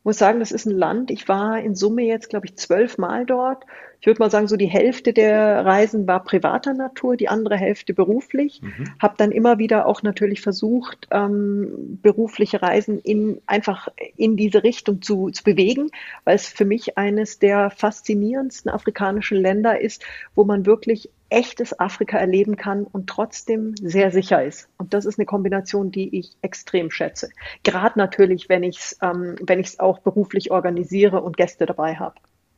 muss 0.04 0.18
sagen, 0.18 0.40
das 0.40 0.52
ist 0.52 0.66
ein 0.66 0.76
Land. 0.78 1.12
Ich 1.12 1.28
war 1.28 1.60
in 1.60 1.76
Summe 1.76 2.04
jetzt, 2.04 2.30
glaube 2.30 2.48
ich, 2.48 2.58
zwölf 2.58 2.98
Mal 2.98 3.26
dort. 3.26 3.66
Ich 4.00 4.08
würde 4.08 4.20
mal 4.20 4.32
sagen, 4.32 4.48
so 4.48 4.58
die 4.58 4.66
Hälfte 4.66 5.14
der 5.14 5.64
Reisen 5.64 6.08
war 6.08 6.24
privater 6.24 6.74
Natur, 6.74 7.16
die 7.16 7.30
andere 7.30 7.56
Hälfte 7.56 7.94
beruflich. 7.94 8.62
Mhm. 8.64 8.86
Habe 9.00 9.14
dann 9.18 9.32
immer 9.32 9.60
wieder 9.60 9.86
auch 9.86 10.02
natürlich 10.02 10.42
versucht, 10.42 11.08
ähm, 11.12 12.00
berufliche 12.02 12.64
Reisen 12.64 12.98
in 12.98 13.42
einfach 13.46 13.90
in 14.18 14.38
diese 14.38 14.64
Richtung 14.64 15.04
zu, 15.04 15.30
zu 15.30 15.44
bewegen, 15.44 15.92
weil 16.24 16.36
es 16.36 16.48
für 16.48 16.66
mich 16.66 16.98
eines 16.98 17.38
der 17.38 17.70
faszinierendsten 17.70 18.72
afrikanischen 18.72 19.38
Länder 19.38 19.80
ist, 19.80 20.04
wo 20.34 20.46
man 20.46 20.66
wirklich 20.66 21.12
echtes 21.32 21.80
Afrika 21.80 22.18
erleben 22.18 22.58
kann 22.58 22.84
und 22.84 23.08
trotzdem 23.08 23.74
sehr 23.78 24.12
sicher 24.12 24.44
ist. 24.44 24.68
Und 24.78 24.94
das 24.94 25.06
ist 25.06 25.18
eine 25.18 25.26
Kombination, 25.26 25.92
die 25.92 26.18
ich 26.18 26.32
extrem 26.42 26.92
schätze. 26.92 27.30
Gerade 27.64 27.98
natürlich, 27.98 28.50
wenn 28.50 28.64
ich 28.64 28.78
es 28.78 28.98
ähm, 29.02 29.36
wenn 29.42 29.66
auch 29.78 30.00
beruflich 30.00 30.52
organisiere 30.52 31.22
und 31.22 31.38
Gäste 31.38 31.66
dabei 31.66 31.96
habe. 31.96 32.16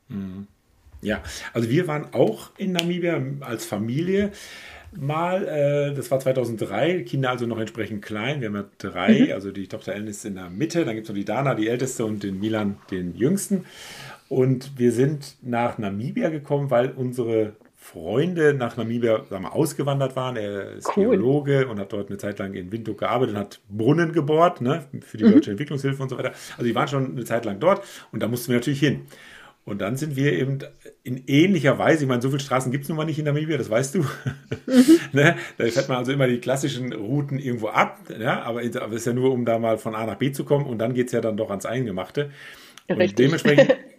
Mhm. 0.10 0.48
Ja, 1.02 1.22
also 1.54 1.70
wir 1.70 1.88
waren 1.88 2.14
auch 2.14 2.52
in 2.58 2.72
Namibia 2.72 3.22
als 3.42 3.66
Familie 3.66 4.32
mal. 4.96 5.46
Äh, 5.48 5.94
das 5.94 6.10
war 6.10 6.20
2003, 6.20 7.04
Kinder 7.04 7.30
also 7.30 7.46
noch 7.46 7.60
entsprechend 7.60 8.04
klein. 8.04 8.42
Wir 8.42 8.48
haben 8.48 8.56
ja 8.56 8.66
drei, 8.78 9.26
mhm. 9.28 9.32
also 9.34 9.52
die 9.52 9.68
Tochter 9.68 9.94
Ellen 9.94 10.08
ist 10.08 10.26
in 10.26 10.36
der 10.36 10.50
Mitte, 10.50 10.86
dann 10.86 10.96
gibt 10.96 11.06
es 11.06 11.10
noch 11.10 11.16
die 11.16 11.26
Dana, 11.26 11.56
die 11.56 11.68
älteste, 11.68 12.06
und 12.06 12.24
den 12.24 12.40
Milan, 12.40 12.78
den 12.90 13.16
jüngsten. 13.16 13.66
Und 14.30 14.80
wir 14.80 14.92
sind 14.92 15.36
nach 15.42 15.78
Namibia 15.78 16.30
gekommen, 16.30 16.72
weil 16.72 16.92
unsere 16.92 17.54
Freunde 17.84 18.54
nach 18.54 18.78
Namibia 18.78 19.26
sagen 19.30 19.44
wir, 19.44 19.54
ausgewandert 19.54 20.16
waren. 20.16 20.38
Er 20.38 20.72
ist 20.72 20.88
cool. 20.96 21.10
Geologe 21.10 21.68
und 21.68 21.80
hat 21.80 21.92
dort 21.92 22.08
eine 22.08 22.18
Zeit 22.18 22.40
lang 22.40 22.54
in 22.54 22.72
Windhoek 22.72 22.98
gearbeitet 22.98 23.36
und 23.36 23.42
hat 23.42 23.60
Brunnen 23.70 24.14
gebohrt 24.14 24.62
ne, 24.62 24.86
für 25.02 25.18
die 25.18 25.26
mhm. 25.26 25.34
deutsche 25.34 25.52
Entwicklungshilfe 25.52 26.02
und 26.02 26.08
so 26.08 26.18
weiter. 26.18 26.32
Also 26.52 26.64
die 26.64 26.74
waren 26.74 26.88
schon 26.88 27.12
eine 27.12 27.26
Zeit 27.26 27.44
lang 27.44 27.60
dort 27.60 27.86
und 28.14 28.24
da 28.24 28.30
mussten 28.30 28.52
wir 28.52 28.58
natürlich 28.58 28.80
hin. 28.80 29.02
Und 29.66 29.82
dann 29.82 29.98
sind 29.98 30.16
wir 30.16 30.32
eben 30.32 30.60
in 31.04 31.24
ähnlicher 31.28 31.78
Weise, 31.78 32.04
ich 32.04 32.10
meine, 32.10 32.22
so 32.22 32.30
viele 32.30 32.40
Straßen 32.40 32.72
gibt 32.72 32.84
es 32.84 32.90
nun 32.90 32.98
mal 32.98 33.06
nicht 33.06 33.20
in 33.20 33.26
Namibia, 33.26 33.58
das 33.58 33.70
weißt 33.70 33.96
du. 33.96 34.00
Mhm. 34.00 35.00
ne? 35.12 35.36
Da 35.58 35.66
fährt 35.66 35.90
man 35.90 35.98
also 35.98 36.14
immer 36.14 36.28
die 36.28 36.40
klassischen 36.40 36.94
Routen 36.94 37.38
irgendwo 37.38 37.68
ab, 37.68 38.00
ja? 38.18 38.44
aber 38.44 38.64
es 38.64 38.76
ist 38.76 39.08
ja 39.08 39.14
nur, 39.14 39.32
um 39.34 39.44
da 39.44 39.60
mal 39.60 39.78
von 39.78 39.94
A 39.94 40.06
nach 40.06 40.16
B 40.16 40.32
zu 40.32 40.46
kommen 40.46 40.66
und 40.66 40.80
dann 40.80 40.94
geht 40.94 41.08
es 41.08 41.12
ja 41.12 41.20
dann 41.20 41.36
doch 41.36 41.50
ans 41.50 41.66
Eingemachte. 41.66 42.32
Richtig. 42.90 43.10
Und 43.10 43.20
dementsprechend 43.20 43.76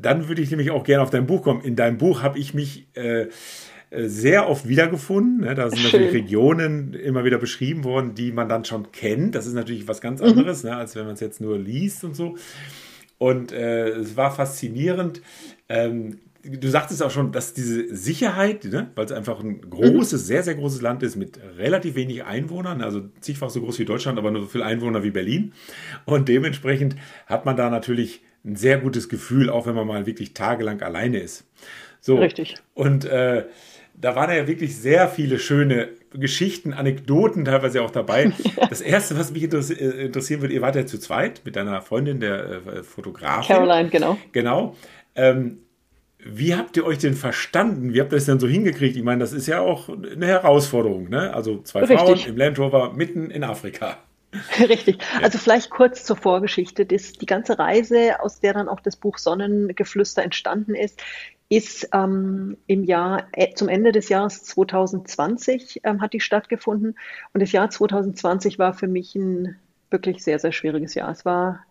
dann 0.00 0.28
würde 0.28 0.42
ich 0.42 0.50
nämlich 0.50 0.70
auch 0.70 0.84
gerne 0.84 1.02
auf 1.02 1.10
dein 1.10 1.26
Buch 1.26 1.42
kommen. 1.42 1.62
In 1.62 1.76
deinem 1.76 1.98
Buch 1.98 2.22
habe 2.22 2.38
ich 2.38 2.54
mich 2.54 2.88
äh, 2.94 3.28
äh, 3.90 4.08
sehr 4.08 4.48
oft 4.48 4.68
wiedergefunden. 4.68 5.40
Ne? 5.40 5.54
Da 5.54 5.70
sind 5.70 5.78
Schön. 5.78 6.00
natürlich 6.00 6.24
Regionen 6.24 6.94
immer 6.94 7.24
wieder 7.24 7.38
beschrieben 7.38 7.84
worden, 7.84 8.14
die 8.14 8.32
man 8.32 8.48
dann 8.48 8.64
schon 8.64 8.90
kennt. 8.92 9.34
Das 9.34 9.46
ist 9.46 9.54
natürlich 9.54 9.86
was 9.86 10.00
ganz 10.00 10.20
mhm. 10.20 10.28
anderes, 10.28 10.64
mhm. 10.64 10.70
ne? 10.70 10.76
als 10.76 10.96
wenn 10.96 11.04
man 11.04 11.14
es 11.14 11.20
jetzt 11.20 11.40
nur 11.40 11.58
liest 11.58 12.04
und 12.04 12.16
so. 12.16 12.36
Und 13.18 13.52
äh, 13.52 13.88
es 13.88 14.16
war 14.16 14.34
faszinierend. 14.34 15.22
Ähm, 15.68 16.18
du 16.42 16.68
sagtest 16.68 17.02
auch 17.02 17.10
schon, 17.10 17.32
dass 17.32 17.54
diese 17.54 17.94
Sicherheit, 17.94 18.64
ne, 18.64 18.90
weil 18.94 19.06
es 19.06 19.12
einfach 19.12 19.40
ein 19.40 19.60
großes, 19.62 20.22
mhm. 20.22 20.26
sehr, 20.26 20.42
sehr 20.42 20.54
großes 20.54 20.80
Land 20.82 21.02
ist 21.02 21.16
mit 21.16 21.38
relativ 21.56 21.94
wenig 21.94 22.24
Einwohnern, 22.24 22.82
also 22.82 23.02
zigfach 23.20 23.50
so 23.50 23.60
groß 23.60 23.78
wie 23.78 23.84
Deutschland, 23.84 24.18
aber 24.18 24.30
nur 24.30 24.42
so 24.42 24.48
viele 24.48 24.64
Einwohner 24.64 25.02
wie 25.02 25.10
Berlin. 25.10 25.52
Und 26.04 26.28
dementsprechend 26.28 26.96
hat 27.26 27.46
man 27.46 27.56
da 27.56 27.70
natürlich 27.70 28.22
ein 28.46 28.56
sehr 28.56 28.78
gutes 28.78 29.08
Gefühl, 29.08 29.50
auch 29.50 29.66
wenn 29.66 29.74
man 29.74 29.86
mal 29.86 30.06
wirklich 30.06 30.32
tagelang 30.32 30.80
alleine 30.82 31.18
ist. 31.18 31.44
So. 32.00 32.16
Richtig. 32.16 32.54
Und 32.74 33.04
äh, 33.04 33.44
da 33.98 34.14
waren 34.14 34.30
ja 34.34 34.46
wirklich 34.46 34.76
sehr 34.76 35.08
viele 35.08 35.38
schöne 35.38 35.88
Geschichten, 36.12 36.72
Anekdoten 36.72 37.44
teilweise 37.44 37.82
auch 37.82 37.90
dabei. 37.90 38.32
Das 38.70 38.80
erste, 38.80 39.18
was 39.18 39.32
mich 39.32 39.42
äh, 39.42 40.04
interessieren 40.04 40.40
würde, 40.40 40.54
ihr 40.54 40.62
wart 40.62 40.76
ja 40.76 40.86
zu 40.86 40.98
zweit 40.98 41.42
mit 41.44 41.56
deiner 41.56 41.82
Freundin, 41.82 42.20
der 42.20 42.62
äh, 42.66 42.82
Fotografin. 42.82 43.56
Caroline, 43.56 43.88
genau. 43.88 44.18
Genau. 44.32 44.76
Ähm, 45.14 45.58
wie 46.18 46.54
habt 46.54 46.76
ihr 46.76 46.84
euch 46.84 46.98
denn 46.98 47.14
verstanden? 47.14 47.94
Wie 47.94 48.00
habt 48.00 48.12
ihr 48.12 48.16
das 48.16 48.26
denn 48.26 48.40
so 48.40 48.48
hingekriegt? 48.48 48.96
Ich 48.96 49.02
meine, 49.02 49.20
das 49.20 49.32
ist 49.32 49.46
ja 49.46 49.60
auch 49.60 49.88
eine 49.88 50.26
Herausforderung, 50.26 51.08
ne? 51.08 51.32
Also 51.32 51.62
zwei 51.62 51.80
Richtig. 51.80 51.98
Frauen 51.98 52.18
im 52.26 52.36
Land 52.36 52.58
Rover 52.58 52.92
mitten 52.92 53.30
in 53.30 53.44
Afrika. 53.44 53.98
Richtig. 54.58 54.98
Also 55.22 55.38
vielleicht 55.38 55.70
kurz 55.70 56.04
zur 56.04 56.16
Vorgeschichte. 56.16 56.86
Das, 56.86 57.12
die 57.12 57.26
ganze 57.26 57.58
Reise, 57.58 58.20
aus 58.20 58.40
der 58.40 58.54
dann 58.54 58.68
auch 58.68 58.80
das 58.80 58.96
Buch 58.96 59.18
Sonnengeflüster 59.18 60.22
entstanden 60.22 60.74
ist, 60.74 61.00
ist 61.48 61.88
ähm, 61.92 62.56
im 62.66 62.84
Jahr, 62.84 63.28
äh, 63.32 63.54
zum 63.54 63.68
Ende 63.68 63.92
des 63.92 64.08
Jahres 64.08 64.42
2020 64.42 65.82
ähm, 65.84 66.00
hat 66.00 66.12
die 66.12 66.20
stattgefunden. 66.20 66.98
Und 67.32 67.40
das 67.40 67.52
Jahr 67.52 67.70
2020 67.70 68.58
war 68.58 68.74
für 68.74 68.88
mich 68.88 69.14
ein 69.14 69.56
wirklich 69.90 70.24
sehr, 70.24 70.38
sehr 70.38 70.52
schwieriges 70.52 70.94
Jahr. 70.94 71.10
Es 71.10 71.24
war 71.24 71.64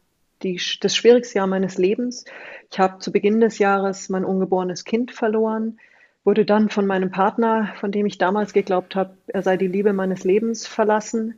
die, 0.43 0.61
das 0.81 0.95
schwierigste 0.95 1.39
Jahr 1.39 1.47
meines 1.47 1.77
Lebens. 1.77 2.25
Ich 2.71 2.79
habe 2.79 2.99
zu 2.99 3.11
Beginn 3.11 3.41
des 3.41 3.59
Jahres 3.59 4.09
mein 4.09 4.23
ungeborenes 4.23 4.85
Kind 4.85 5.11
verloren, 5.11 5.79
wurde 6.23 6.45
dann 6.45 6.69
von 6.69 6.87
meinem 6.87 7.11
Partner, 7.11 7.73
von 7.79 7.91
dem 7.91 8.05
ich 8.05 8.17
damals 8.17 8.53
geglaubt 8.53 8.95
habe, 8.95 9.17
er 9.27 9.43
sei 9.43 9.57
die 9.57 9.67
Liebe 9.67 9.93
meines 9.93 10.23
Lebens, 10.23 10.65
verlassen. 10.65 11.37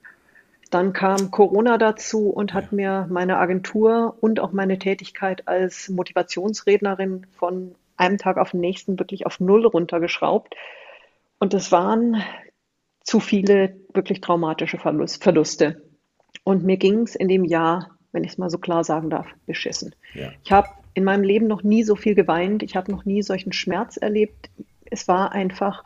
Dann 0.69 0.93
kam 0.93 1.31
Corona 1.31 1.77
dazu 1.77 2.29
und 2.29 2.53
hat 2.53 2.71
mir 2.71 3.07
meine 3.09 3.37
Agentur 3.37 4.17
und 4.19 4.39
auch 4.39 4.51
meine 4.51 4.79
Tätigkeit 4.79 5.47
als 5.47 5.89
Motivationsrednerin 5.89 7.25
von 7.37 7.75
einem 7.95 8.17
Tag 8.17 8.37
auf 8.37 8.51
den 8.51 8.59
nächsten 8.59 8.99
wirklich 8.99 9.25
auf 9.25 9.39
Null 9.39 9.65
runtergeschraubt. 9.65 10.55
Und 11.39 11.53
es 11.53 11.71
waren 11.71 12.21
zu 13.01 13.19
viele 13.19 13.77
wirklich 13.93 14.21
traumatische 14.21 14.77
Verluste. 14.77 15.81
Und 16.43 16.63
mir 16.63 16.77
ging 16.77 17.01
es 17.01 17.15
in 17.15 17.27
dem 17.27 17.45
Jahr, 17.45 17.91
wenn 18.11 18.23
ich 18.23 18.31
es 18.31 18.37
mal 18.37 18.49
so 18.49 18.57
klar 18.57 18.83
sagen 18.83 19.09
darf, 19.09 19.27
beschissen. 19.45 19.95
Ja. 20.13 20.31
Ich 20.43 20.51
habe 20.51 20.69
in 20.93 21.03
meinem 21.03 21.23
Leben 21.23 21.47
noch 21.47 21.63
nie 21.63 21.83
so 21.83 21.95
viel 21.95 22.15
geweint. 22.15 22.63
Ich 22.63 22.75
habe 22.75 22.91
noch 22.91 23.05
nie 23.05 23.21
solchen 23.21 23.53
Schmerz 23.53 23.97
erlebt. 23.97 24.49
Es 24.85 25.07
war 25.07 25.31
einfach, 25.31 25.83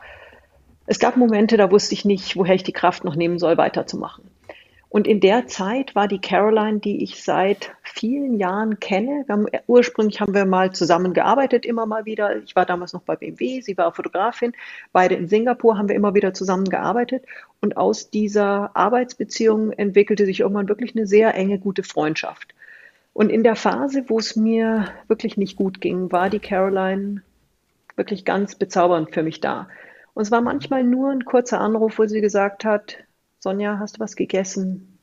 es 0.86 0.98
gab 0.98 1.16
Momente, 1.16 1.56
da 1.56 1.70
wusste 1.70 1.94
ich 1.94 2.04
nicht, 2.04 2.36
woher 2.36 2.54
ich 2.54 2.62
die 2.62 2.72
Kraft 2.72 3.04
noch 3.04 3.14
nehmen 3.14 3.38
soll, 3.38 3.56
weiterzumachen. 3.56 4.24
Und 4.92 5.06
in 5.06 5.20
der 5.20 5.46
Zeit 5.46 5.94
war 5.94 6.06
die 6.06 6.20
Caroline, 6.20 6.78
die 6.78 7.02
ich 7.02 7.24
seit 7.24 7.74
vielen 7.82 8.38
Jahren 8.38 8.78
kenne. 8.78 9.24
Haben, 9.26 9.46
ursprünglich 9.66 10.20
haben 10.20 10.34
wir 10.34 10.44
mal 10.44 10.70
zusammen 10.72 11.14
gearbeitet, 11.14 11.64
immer 11.64 11.86
mal 11.86 12.04
wieder. 12.04 12.42
Ich 12.42 12.54
war 12.54 12.66
damals 12.66 12.92
noch 12.92 13.00
bei 13.00 13.16
BMW, 13.16 13.62
sie 13.62 13.78
war 13.78 13.94
Fotografin. 13.94 14.52
Beide 14.92 15.14
in 15.14 15.28
Singapur 15.28 15.78
haben 15.78 15.88
wir 15.88 15.96
immer 15.96 16.14
wieder 16.14 16.34
zusammen 16.34 16.68
gearbeitet. 16.68 17.24
Und 17.62 17.78
aus 17.78 18.10
dieser 18.10 18.76
Arbeitsbeziehung 18.76 19.72
entwickelte 19.72 20.26
sich 20.26 20.40
irgendwann 20.40 20.68
wirklich 20.68 20.94
eine 20.94 21.06
sehr 21.06 21.34
enge, 21.34 21.58
gute 21.58 21.84
Freundschaft. 21.84 22.54
Und 23.14 23.30
in 23.30 23.44
der 23.44 23.56
Phase, 23.56 24.04
wo 24.08 24.18
es 24.18 24.36
mir 24.36 24.88
wirklich 25.08 25.38
nicht 25.38 25.56
gut 25.56 25.80
ging, 25.80 26.12
war 26.12 26.28
die 26.28 26.38
Caroline 26.38 27.22
wirklich 27.96 28.26
ganz 28.26 28.56
bezaubernd 28.56 29.14
für 29.14 29.22
mich 29.22 29.40
da. 29.40 29.68
Und 30.12 30.24
es 30.24 30.30
war 30.30 30.42
manchmal 30.42 30.84
nur 30.84 31.12
ein 31.12 31.24
kurzer 31.24 31.62
Anruf, 31.62 31.98
wo 31.98 32.04
sie 32.04 32.20
gesagt 32.20 32.66
hat, 32.66 32.98
Sonja, 33.42 33.80
hast 33.80 33.96
du 33.96 34.00
was 34.00 34.14
gegessen? 34.14 34.96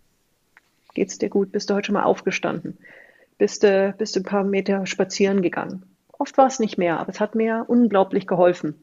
Geht's 0.93 1.17
dir 1.17 1.27
gut? 1.27 1.51
Bist 1.51 1.69
du 1.69 1.73
heute 1.73 1.87
schon 1.87 1.93
mal 1.93 2.03
aufgestanden? 2.03 2.77
Bist 3.37 3.63
du, 3.63 3.93
bist 3.97 4.15
du 4.15 4.21
ein 4.21 4.23
paar 4.23 4.45
Meter 4.45 4.85
spazieren 4.85 5.41
gegangen? 5.41 5.83
Oft 6.17 6.37
war 6.37 6.47
es 6.47 6.57
nicht 6.57 6.77
mehr, 6.77 7.01
aber 7.01 7.09
es 7.09 7.19
hat 7.19 7.35
mir 7.35 7.65
unglaublich 7.67 8.27
geholfen. 8.27 8.81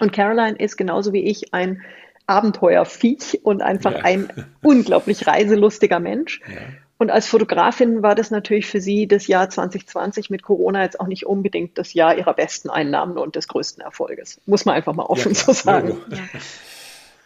Und 0.00 0.12
Caroline 0.12 0.58
ist 0.58 0.76
genauso 0.76 1.12
wie 1.12 1.22
ich 1.22 1.54
ein 1.54 1.82
Abenteuerviech 2.26 3.44
und 3.44 3.62
einfach 3.62 3.92
ja. 3.92 4.00
ein 4.02 4.28
unglaublich 4.62 5.24
reiselustiger 5.28 6.00
Mensch. 6.00 6.40
Ja. 6.48 6.62
Und 6.98 7.12
als 7.12 7.28
Fotografin 7.28 8.02
war 8.02 8.16
das 8.16 8.32
natürlich 8.32 8.66
für 8.66 8.80
sie 8.80 9.06
das 9.06 9.28
Jahr 9.28 9.48
2020 9.48 10.30
mit 10.30 10.42
Corona 10.42 10.82
jetzt 10.82 10.98
auch 10.98 11.06
nicht 11.06 11.26
unbedingt 11.26 11.78
das 11.78 11.94
Jahr 11.94 12.18
ihrer 12.18 12.34
besten 12.34 12.70
Einnahmen 12.70 13.18
und 13.18 13.36
des 13.36 13.46
größten 13.46 13.84
Erfolges. 13.84 14.40
Muss 14.46 14.64
man 14.64 14.74
einfach 14.74 14.94
mal 14.94 15.04
offen 15.04 15.32
ja, 15.32 15.38
so 15.38 15.52
sagen. 15.52 15.96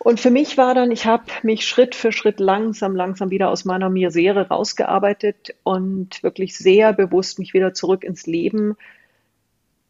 Und 0.03 0.19
für 0.19 0.31
mich 0.31 0.57
war 0.57 0.75
dann, 0.75 0.91
ich 0.91 1.05
habe 1.05 1.25
mich 1.43 1.67
Schritt 1.67 1.95
für 1.95 2.11
Schritt 2.11 2.41
langsam, 2.41 2.97
langsam 2.97 3.31
wieder 3.31 3.51
aus 3.51 3.67
meiner 3.67 3.91
Misere 3.91 4.49
rausgearbeitet 4.49 5.55
und 5.63 6.23
wirklich 6.23 6.57
sehr 6.57 6.95
bewusst 6.95 7.39
mich 7.39 7.53
wieder 7.53 7.75
zurück 7.75 8.03
ins 8.03 8.27
Leben 8.27 8.77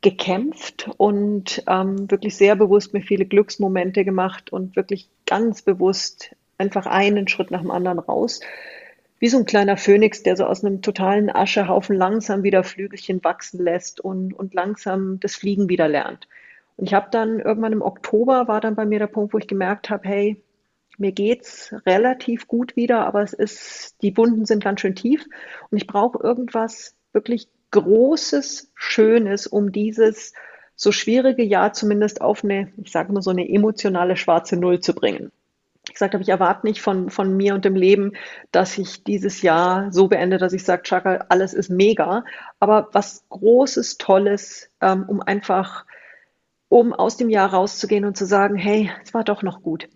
gekämpft 0.01 0.90
und 0.96 1.62
ähm, 1.68 2.11
wirklich 2.11 2.35
sehr 2.35 2.57
bewusst 2.57 2.92
mir 2.92 3.03
viele 3.03 3.25
Glücksmomente 3.25 4.05
gemacht 4.05 4.53
und 4.53 4.75
wirklich 4.75 5.09
ganz 5.27 5.62
bewusst 5.62 6.35
einfach 6.59 6.87
einen 6.87 7.29
Schritt 7.29 7.53
nach 7.53 7.61
dem 7.61 7.70
anderen 7.70 8.01
raus. 8.01 8.40
Wie 9.20 9.29
so 9.29 9.38
ein 9.38 9.44
kleiner 9.44 9.77
Phönix, 9.77 10.25
der 10.25 10.37
so 10.37 10.44
aus 10.44 10.64
einem 10.64 10.83
totalen 10.83 11.31
Aschehaufen 11.31 11.94
langsam 11.94 12.42
wieder 12.42 12.64
Flügelchen 12.64 13.23
wachsen 13.23 13.62
lässt 13.62 14.01
und, 14.01 14.33
und 14.33 14.55
langsam 14.55 15.20
das 15.20 15.37
Fliegen 15.37 15.68
wieder 15.68 15.87
lernt. 15.87 16.27
Und 16.81 16.87
ich 16.87 16.95
habe 16.95 17.09
dann 17.11 17.40
irgendwann 17.40 17.75
im 17.75 17.83
Oktober 17.83 18.49
war 18.49 18.62
dann 18.62 18.75
bei 18.75 18.87
mir 18.87 18.99
der 18.99 19.07
Punkt, 19.07 19.35
wo 19.35 19.38
ich 19.38 19.47
gemerkt 19.47 19.90
habe, 19.90 20.09
hey, 20.09 20.43
mir 20.97 21.12
geht's 21.12 21.75
relativ 21.85 22.49
gut 22.49 22.75
wieder, 22.75 23.07
aber 23.07 23.23
es 23.23 23.35
ist, 23.35 23.97
die 24.01 24.16
Wunden 24.16 24.47
sind 24.47 24.64
ganz 24.64 24.81
schön 24.81 24.95
tief 24.95 25.27
und 25.71 25.77
ich 25.77 25.87
brauche 25.87 26.23
irgendwas 26.23 26.97
wirklich 27.12 27.49
Großes, 27.71 28.73
Schönes, 28.75 29.47
um 29.47 29.73
dieses 29.73 30.33
so 30.75 30.90
schwierige 30.90 31.43
Jahr 31.43 31.75
zumindest 31.75 32.23
auf 32.23 32.45
eine, 32.45 32.73
ich 32.83 32.90
sage 32.90 33.12
mal 33.12 33.21
so 33.21 33.31
eine 33.31 33.47
emotionale 33.47 34.16
schwarze 34.16 34.57
Null 34.57 34.81
zu 34.81 34.95
bringen. 34.95 35.33
Ich 35.87 35.93
gesagt 35.93 36.14
ich 36.14 36.29
erwarte 36.31 36.66
nicht 36.66 36.81
von, 36.81 37.11
von 37.11 37.37
mir 37.37 37.55
und 37.55 37.66
dem 37.66 37.77
Leben, 37.77 38.12
dass 38.53 38.79
ich 38.79 39.05
dieses 39.05 39.43
Jahr 39.43 39.93
so 39.93 40.09
beende, 40.09 40.38
dass 40.38 40.55
ich 40.55 40.64
sage, 40.64 40.85
Chaka, 40.85 41.27
alles 41.29 41.53
ist 41.53 41.69
mega, 41.69 42.25
aber 42.59 42.88
was 42.93 43.27
Großes, 43.29 43.99
Tolles, 43.99 44.71
ähm, 44.81 45.05
um 45.07 45.21
einfach 45.21 45.85
um 46.70 46.94
aus 46.94 47.16
dem 47.16 47.28
Jahr 47.28 47.52
rauszugehen 47.52 48.04
und 48.06 48.16
zu 48.16 48.24
sagen, 48.24 48.54
hey, 48.54 48.90
es 49.02 49.12
war 49.12 49.24
doch 49.24 49.42
noch 49.42 49.61
gut. 49.61 49.88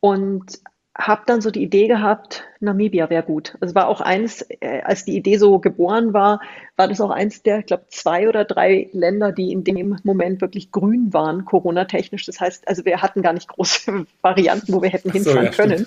Und 0.00 0.58
habe 0.96 1.22
dann 1.26 1.40
so 1.40 1.50
die 1.52 1.62
Idee 1.62 1.86
gehabt, 1.86 2.44
Namibia 2.58 3.08
wäre 3.08 3.22
gut. 3.22 3.56
Es 3.60 3.74
war 3.74 3.86
auch 3.86 4.00
eins, 4.00 4.44
äh, 4.60 4.80
als 4.82 5.04
die 5.04 5.16
Idee 5.16 5.36
so 5.36 5.60
geboren 5.60 6.12
war, 6.12 6.40
war 6.76 6.88
das 6.88 7.00
auch 7.00 7.10
eins 7.10 7.42
der, 7.42 7.60
ich 7.60 7.66
glaube, 7.66 7.84
zwei 7.90 8.28
oder 8.28 8.44
drei 8.44 8.88
Länder, 8.92 9.30
die 9.30 9.52
in 9.52 9.62
dem 9.62 9.98
Moment 10.02 10.40
wirklich 10.40 10.72
grün 10.72 11.12
waren, 11.12 11.44
Corona-technisch. 11.44 12.24
Das 12.26 12.40
heißt, 12.40 12.66
also 12.66 12.84
wir 12.84 13.00
hatten 13.00 13.22
gar 13.22 13.34
nicht 13.34 13.46
große 13.46 14.06
Varianten, 14.22 14.72
wo 14.72 14.82
wir 14.82 14.88
hätten 14.88 15.12
hinfahren 15.12 15.52
so, 15.52 15.62
ja, 15.62 15.66
können. 15.66 15.86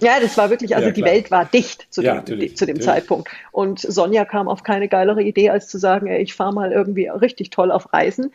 Ja, 0.00 0.20
das 0.20 0.38
war 0.38 0.48
wirklich, 0.48 0.76
also 0.76 0.88
ja, 0.88 0.94
die 0.94 1.04
Welt 1.04 1.30
war 1.30 1.44
dicht 1.44 1.88
zu 1.90 2.02
ja, 2.02 2.20
dem, 2.20 2.54
zu 2.54 2.66
dem 2.66 2.80
Zeitpunkt. 2.80 3.28
Und 3.50 3.80
Sonja 3.80 4.24
kam 4.24 4.48
auf 4.48 4.62
keine 4.62 4.88
geilere 4.88 5.22
Idee, 5.22 5.50
als 5.50 5.68
zu 5.68 5.76
sagen, 5.76 6.06
ey, 6.06 6.22
ich 6.22 6.34
fahre 6.34 6.54
mal 6.54 6.72
irgendwie 6.72 7.08
richtig 7.08 7.50
toll 7.50 7.72
auf 7.72 7.92
Reisen. 7.92 8.32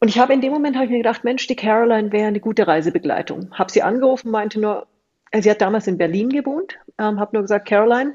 Und 0.00 0.08
ich 0.08 0.18
habe 0.18 0.32
in 0.32 0.40
dem 0.40 0.52
Moment 0.52 0.76
habe 0.76 0.86
ich 0.86 0.90
mir 0.90 0.98
gedacht, 0.98 1.24
Mensch, 1.24 1.46
die 1.46 1.56
Caroline 1.56 2.12
wäre 2.12 2.28
eine 2.28 2.40
gute 2.40 2.66
Reisebegleitung. 2.66 3.50
Habe 3.52 3.72
sie 3.72 3.82
angerufen, 3.82 4.30
meinte 4.30 4.60
nur, 4.60 4.86
äh, 5.30 5.40
sie 5.40 5.50
hat 5.50 5.60
damals 5.60 5.86
in 5.86 5.98
Berlin 5.98 6.28
gewohnt, 6.28 6.78
ähm, 6.98 7.18
habe 7.18 7.36
nur 7.36 7.42
gesagt, 7.42 7.68
Caroline, 7.68 8.14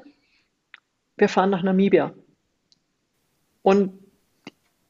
wir 1.17 1.29
fahren 1.29 1.49
nach 1.49 1.63
Namibia. 1.63 2.13
Und 3.61 3.99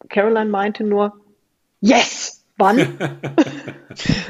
Caroline 0.10 0.50
meinte 0.50 0.84
nur, 0.84 1.20
yes, 1.82 2.46
wann? 2.58 2.78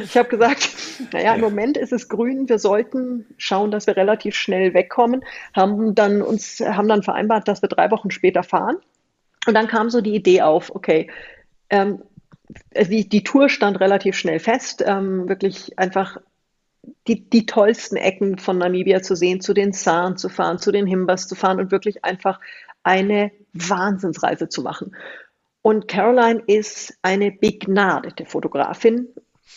ich 0.04 0.18
habe 0.18 0.30
gesagt, 0.30 0.70
naja, 1.12 1.36
im 1.36 1.42
Moment 1.42 1.78
ist 1.78 1.92
es 1.92 2.08
grün, 2.08 2.48
wir 2.48 2.60
sollten 2.60 3.26
schauen, 3.38 3.72
dass 3.72 3.88
wir 3.88 3.98
relativ 3.98 4.36
schnell 4.36 4.74
wegkommen, 4.74 5.26
haben 5.54 5.96
dann 5.96 6.22
uns, 6.22 6.60
haben 6.62 6.88
dann 6.88 7.04
vereinbart, 7.04 7.48
dass 7.48 7.62
wir 7.62 7.70
drei 7.70 7.92
Wochen 7.92 8.12
später 8.12 8.44
fahren. 8.44 8.78
Und 9.48 9.54
dann 9.54 9.68
kam 9.68 9.90
so 9.90 10.02
die 10.02 10.16
Idee 10.16 10.42
auf, 10.42 10.74
okay, 10.74 11.10
ähm, 11.70 12.02
die, 12.50 13.08
die 13.08 13.24
Tour 13.24 13.50
stand 13.50 13.80
relativ 13.80 14.16
schnell 14.16 14.40
fest, 14.40 14.84
ähm, 14.86 15.30
wirklich 15.30 15.78
einfach 15.78 16.18
die, 17.08 17.30
die 17.30 17.46
tollsten 17.46 17.98
Ecken 17.98 18.38
von 18.38 18.58
Namibia 18.58 19.02
zu 19.02 19.16
sehen, 19.16 19.42
zu 19.42 19.54
den 19.54 19.74
Saan 19.74 20.18
zu 20.18 20.30
fahren, 20.30 20.60
zu 20.60 20.72
den 20.72 20.88
Himbas 20.88 21.28
zu 21.28 21.36
fahren 21.36 21.60
und 21.60 21.72
wirklich 21.72 22.04
einfach 22.04 22.40
eine 22.84 23.32
Wahnsinnsreise 23.54 24.50
zu 24.50 24.62
machen. 24.62 24.96
Und 25.62 25.88
Caroline 25.88 26.42
ist 26.48 26.98
eine 27.02 27.32
begnadete 27.32 28.26
Fotografin. 28.26 29.10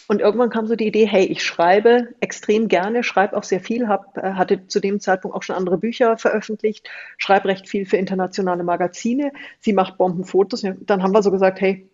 Und 0.09 0.20
irgendwann 0.20 0.51
kam 0.51 0.66
so 0.66 0.74
die 0.74 0.88
Idee, 0.88 1.07
hey, 1.07 1.24
ich 1.26 1.45
schreibe 1.45 2.09
extrem 2.20 2.68
gerne, 2.68 3.05
schreibe 3.05 3.36
auch 3.36 3.45
sehr 3.45 3.61
viel, 3.61 3.88
hab, 3.88 4.16
äh, 4.18 4.32
hatte 4.32 4.66
zu 4.66 4.80
dem 4.80 5.01
Zeitpunkt 5.01 5.36
auch 5.36 5.43
schon 5.43 5.55
andere 5.55 5.78
Bücher 5.78 6.16
veröffentlicht, 6.16 6.88
schreibe 7.18 7.49
recht 7.49 7.68
viel 7.68 7.86
für 7.86 7.99
internationale 7.99 8.64
Magazine. 8.64 9.32
Sie 9.61 9.72
macht 9.72 9.99
Bombenfotos. 9.99 10.64
Dann 10.80 11.03
haben 11.03 11.12
wir 11.12 11.22
so 11.22 11.30
gesagt, 11.30 11.61
hey, 11.61 11.88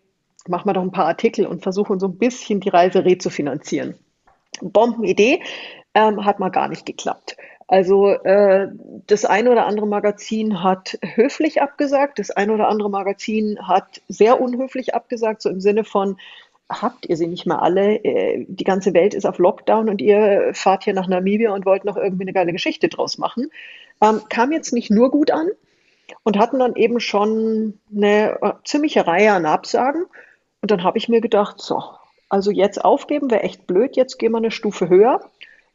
machen 0.49 0.69
wir 0.69 0.75
doch 0.75 0.83
ein 0.83 0.93
paar 0.93 1.07
Artikel 1.07 1.47
und 1.47 1.63
versuchen 1.63 2.01
so 2.01 2.07
ein 2.07 2.19
bisschen 2.19 2.61
die 2.61 2.69
Reise 2.69 3.05
rezufinanzieren. 3.05 3.95
Bombenidee, 4.61 5.41
ähm, 5.95 6.25
hat 6.25 6.39
mal 6.39 6.51
gar 6.51 6.69
nicht 6.69 6.87
geklappt. 6.87 7.37
Also 7.67 8.09
äh, 8.09 8.69
das 9.07 9.27
eine 9.27 9.51
oder 9.51 9.67
andere 9.67 9.87
Magazin 9.87 10.63
hat 10.63 10.99
höflich 11.03 11.61
abgesagt, 11.61 12.19
das 12.19 12.31
eine 12.31 12.55
oder 12.55 12.69
andere 12.69 12.89
Magazin 12.89 13.59
hat 13.69 14.01
sehr 14.09 14.41
unhöflich 14.41 14.95
abgesagt, 14.95 15.43
so 15.43 15.51
im 15.51 15.61
Sinne 15.61 15.85
von, 15.85 16.17
habt 16.71 17.07
ihr 17.07 17.17
sie 17.17 17.27
nicht 17.27 17.47
mehr 17.47 17.61
alle, 17.61 17.97
äh, 18.05 18.47
die 18.49 18.65
ganze 18.65 18.95
Welt 18.95 19.13
ist 19.13 19.27
auf 19.27 19.39
Lockdown 19.39 19.91
und 19.91 20.01
ihr 20.01 20.51
fahrt 20.55 20.85
hier 20.85 20.95
nach 20.95 21.09
Namibia 21.09 21.53
und 21.53 21.67
wollt 21.67 21.85
noch 21.85 21.99
irgendwie 21.99 22.25
eine 22.25 22.33
geile 22.33 22.53
Geschichte 22.53 22.89
draus 22.89 23.19
machen. 23.19 23.51
Ähm, 24.01 24.23
kam 24.31 24.51
jetzt 24.53 24.73
nicht 24.73 24.91
nur 24.91 25.11
gut 25.11 25.31
an 25.31 25.49
und 26.23 26.39
hatten 26.39 26.59
dann 26.59 26.75
eben 26.75 27.01
schon 27.01 27.79
eine 27.95 28.39
äh, 28.41 28.53
ziemliche 28.65 29.07
Reihe 29.07 29.33
an 29.33 29.45
Absagen. 29.45 30.07
Und 30.61 30.71
dann 30.71 30.83
habe 30.83 30.99
ich 30.99 31.09
mir 31.09 31.21
gedacht, 31.21 31.61
so, 31.61 31.83
also 32.29 32.51
jetzt 32.51 32.85
aufgeben 32.85 33.31
wäre 33.31 33.43
echt 33.43 33.67
blöd, 33.67 33.97
jetzt 33.97 34.19
gehen 34.19 34.33
wir 34.33 34.39
eine 34.39 34.51
Stufe 34.51 34.89
höher 34.89 35.21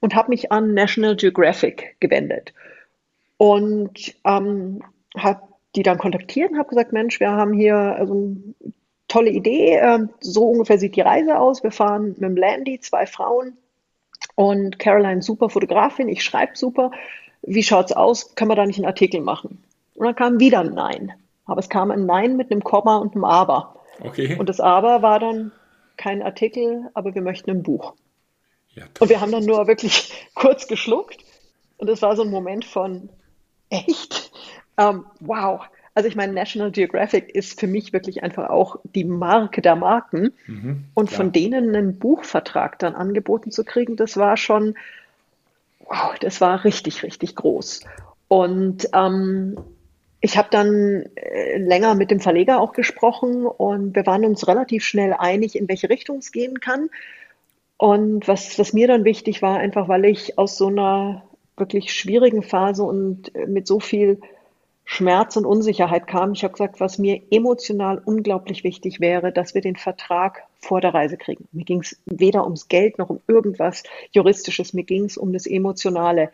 und 0.02 0.16
habe 0.16 0.30
mich 0.30 0.52
an 0.52 0.74
National 0.74 1.16
Geographic 1.16 1.96
gewendet. 2.00 2.54
Und 3.38 4.16
ähm, 4.26 4.84
habe 5.18 5.42
die 5.76 5.84
dann 5.84 5.98
kontaktiert 5.98 6.52
und 6.52 6.60
habe 6.60 6.70
gesagt, 6.70 6.94
Mensch, 6.94 7.20
wir 7.20 7.32
haben 7.32 7.54
hier 7.54 7.76
also 7.76 8.14
eine 8.14 8.74
tolle 9.08 9.32
Idee, 9.32 9.76
äh, 9.76 10.00
so 10.20 10.50
ungefähr 10.50 10.78
sieht 10.78 10.96
die 10.96 11.02
Reise 11.02 11.40
aus. 11.40 11.64
Wir 11.64 11.72
fahren 11.72 12.10
mit 12.10 12.22
dem 12.22 12.36
Landy, 12.36 12.80
zwei 12.80 13.06
Frauen 13.06 13.58
und 14.36 14.80
Caroline 14.80 15.22
super 15.22 15.50
Fotografin, 15.50 16.10
ich 16.10 16.24
schreibe 16.24 16.56
super. 16.56 16.92
Wie 17.42 17.64
schaut's 17.64 17.92
aus? 17.92 18.36
Können 18.36 18.52
wir 18.52 18.56
da 18.56 18.66
nicht 18.66 18.78
einen 18.78 18.86
Artikel 18.86 19.22
machen? 19.22 19.64
Und 19.96 20.06
dann 20.06 20.16
kam 20.16 20.40
wieder 20.40 20.62
ein 20.62 20.74
Nein. 20.74 21.14
Aber 21.46 21.60
es 21.60 21.70
kam 21.70 21.92
ein 21.92 22.06
Nein 22.06 22.38
mit 22.38 22.52
einem 22.52 22.64
Komma 22.64 22.98
und 22.98 23.16
einem 23.16 23.26
Aber. 23.26 23.76
Okay. 24.00 24.36
Und 24.38 24.50
das 24.50 24.60
Aber 24.60 25.02
war 25.02 25.20
dann 25.20 25.52
kein 25.98 26.22
Artikel, 26.22 26.90
aber 26.94 27.14
wir 27.16 27.22
möchten 27.22 27.52
ein 27.52 27.64
Buch. 27.64 27.94
Ja, 28.70 28.86
und 29.00 29.10
wir 29.10 29.22
haben 29.22 29.32
dann 29.32 29.46
nur 29.46 29.68
wirklich 29.68 30.14
kurz 30.34 30.68
geschluckt. 30.68 31.18
Und 31.78 31.90
es 31.90 32.02
war 32.02 32.16
so 32.16 32.24
ein 32.24 32.32
Moment 32.32 32.66
von, 32.66 33.10
echt? 33.70 34.32
Ähm, 34.78 35.06
wow. 35.20 35.62
Also 35.96 36.10
ich 36.10 36.16
meine, 36.16 36.34
National 36.34 36.72
Geographic 36.72 37.30
ist 37.36 37.60
für 37.60 37.68
mich 37.68 37.94
wirklich 37.94 38.24
einfach 38.24 38.50
auch 38.50 38.78
die 38.96 39.04
Marke 39.04 39.62
der 39.62 39.76
Marken. 39.76 40.34
Mhm, 40.48 40.86
und 40.96 41.12
von 41.12 41.32
denen 41.32 41.76
einen 41.76 42.00
Buchvertrag 42.00 42.80
dann 42.80 42.96
angeboten 42.96 43.52
zu 43.52 43.64
kriegen, 43.64 43.96
das 43.96 44.18
war 44.18 44.38
schon, 44.38 44.76
wow, 45.82 46.18
das 46.20 46.42
war 46.42 46.64
richtig, 46.64 47.04
richtig 47.04 47.36
groß. 47.36 47.82
Und 48.28 48.90
ähm, 48.94 49.58
ich 50.26 50.38
habe 50.38 50.48
dann 50.50 51.04
äh, 51.16 51.58
länger 51.58 51.96
mit 51.96 52.10
dem 52.10 52.22
Verleger 52.22 52.62
auch 52.62 52.72
gesprochen 52.72 53.46
und 53.46 53.94
wir 53.94 54.06
waren 54.06 54.24
uns 54.24 54.48
relativ 54.48 54.86
schnell 54.86 55.12
einig, 55.12 55.58
in 55.58 55.68
welche 55.68 55.90
Richtung 55.90 56.20
es 56.20 56.32
gehen 56.32 56.62
kann. 56.62 56.90
Und 57.76 58.26
was, 58.26 58.58
was 58.58 58.72
mir 58.72 58.88
dann 58.88 59.04
wichtig 59.04 59.42
war, 59.42 59.58
einfach 59.58 59.90
weil 59.90 60.06
ich 60.06 60.40
aus 60.40 60.58
so 60.58 60.68
einer 60.68 61.24
wirklich 61.58 61.92
schwierigen 61.92 62.42
Phase 62.42 62.84
und 62.84 63.36
äh, 63.36 63.48
mit 63.48 63.68
so 63.68 63.82
viel 63.82 64.22
Schmerz 64.86 65.36
und 65.36 65.46
Unsicherheit 65.46 66.08
kam, 66.08 66.32
ich 66.32 66.46
habe 66.46 66.54
gesagt, 66.54 66.80
was 66.80 66.98
mir 66.98 67.22
emotional 67.30 68.02
unglaublich 68.06 68.64
wichtig 68.64 69.02
wäre, 69.02 69.34
dass 69.34 69.54
wir 69.54 69.62
den 69.62 69.76
Vertrag 69.76 70.44
vor 70.58 70.80
der 70.80 70.94
Reise 70.94 71.18
kriegen. 71.18 71.50
Mir 71.52 71.66
ging 71.66 71.82
es 71.82 72.00
weder 72.06 72.46
ums 72.46 72.70
Geld 72.70 72.98
noch 72.98 73.10
um 73.10 73.20
irgendwas 73.28 73.84
Juristisches, 74.14 74.72
mir 74.72 74.84
ging 74.84 75.04
es 75.04 75.18
um 75.18 75.34
das 75.34 75.48
Emotionale. 75.48 76.32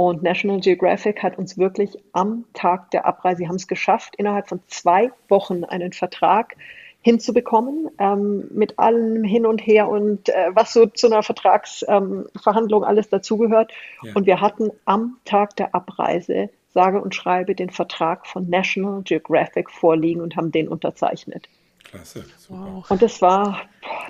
Und 0.00 0.22
National 0.22 0.60
Geographic 0.60 1.22
hat 1.22 1.36
uns 1.36 1.58
wirklich 1.58 1.90
am 2.14 2.46
Tag 2.54 2.90
der 2.90 3.04
Abreise, 3.04 3.36
sie 3.36 3.48
haben 3.48 3.56
es 3.56 3.68
geschafft, 3.68 4.16
innerhalb 4.16 4.48
von 4.48 4.60
zwei 4.66 5.10
Wochen 5.28 5.62
einen 5.64 5.92
Vertrag 5.92 6.56
hinzubekommen, 7.02 7.90
ähm, 7.98 8.48
mit 8.50 8.78
allem 8.78 9.24
hin 9.24 9.44
und 9.44 9.58
her 9.58 9.90
und 9.90 10.30
äh, 10.30 10.52
was 10.54 10.72
so 10.72 10.86
zu 10.86 11.08
einer 11.08 11.22
Vertragsverhandlung 11.22 12.82
ähm, 12.82 12.88
alles 12.88 13.10
dazugehört. 13.10 13.72
Ja. 14.02 14.14
Und 14.14 14.24
wir 14.24 14.40
hatten 14.40 14.70
am 14.86 15.18
Tag 15.26 15.56
der 15.56 15.74
Abreise, 15.74 16.48
sage 16.72 17.02
und 17.02 17.14
schreibe, 17.14 17.54
den 17.54 17.68
Vertrag 17.68 18.26
von 18.26 18.48
National 18.48 19.02
Geographic 19.02 19.70
vorliegen 19.70 20.22
und 20.22 20.34
haben 20.34 20.50
den 20.50 20.68
unterzeichnet. 20.68 21.46
Klasse, 21.84 22.24
super. 22.38 22.84
Und 22.88 23.02
das 23.02 23.20
war, 23.20 23.60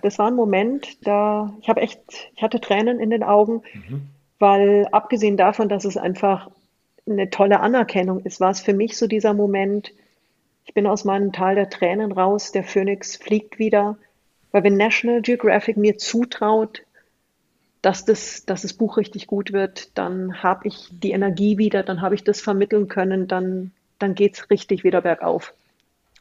das 0.02 0.20
war 0.20 0.28
ein 0.28 0.36
Moment, 0.36 1.04
da 1.04 1.52
ich 1.60 1.68
habe 1.68 1.80
echt, 1.80 1.98
ich 2.36 2.42
hatte 2.44 2.60
Tränen 2.60 3.00
in 3.00 3.10
den 3.10 3.24
Augen. 3.24 3.62
Mhm 3.74 4.10
weil 4.40 4.88
abgesehen 4.90 5.36
davon, 5.36 5.68
dass 5.68 5.84
es 5.84 5.96
einfach 5.96 6.50
eine 7.06 7.30
tolle 7.30 7.60
Anerkennung 7.60 8.20
ist, 8.24 8.40
war 8.40 8.50
es 8.50 8.60
für 8.60 8.72
mich 8.74 8.96
so 8.96 9.06
dieser 9.06 9.34
Moment, 9.34 9.92
ich 10.64 10.74
bin 10.74 10.86
aus 10.86 11.04
meinem 11.04 11.32
Tal 11.32 11.54
der 11.54 11.70
Tränen 11.70 12.10
raus, 12.10 12.50
der 12.50 12.64
Phönix 12.64 13.16
fliegt 13.16 13.58
wieder, 13.58 13.98
weil 14.50 14.64
wenn 14.64 14.76
National 14.76 15.22
Geographic 15.22 15.76
mir 15.76 15.98
zutraut, 15.98 16.82
dass 17.82 18.04
das, 18.04 18.44
dass 18.44 18.62
das 18.62 18.72
Buch 18.72 18.96
richtig 18.96 19.26
gut 19.26 19.52
wird, 19.52 19.96
dann 19.96 20.42
habe 20.42 20.68
ich 20.68 20.88
die 20.90 21.12
Energie 21.12 21.58
wieder, 21.58 21.82
dann 21.82 22.00
habe 22.00 22.14
ich 22.14 22.24
das 22.24 22.40
vermitteln 22.40 22.88
können, 22.88 23.28
dann, 23.28 23.72
dann 23.98 24.14
geht 24.14 24.34
es 24.34 24.50
richtig 24.50 24.84
wieder 24.84 25.02
bergauf. 25.02 25.54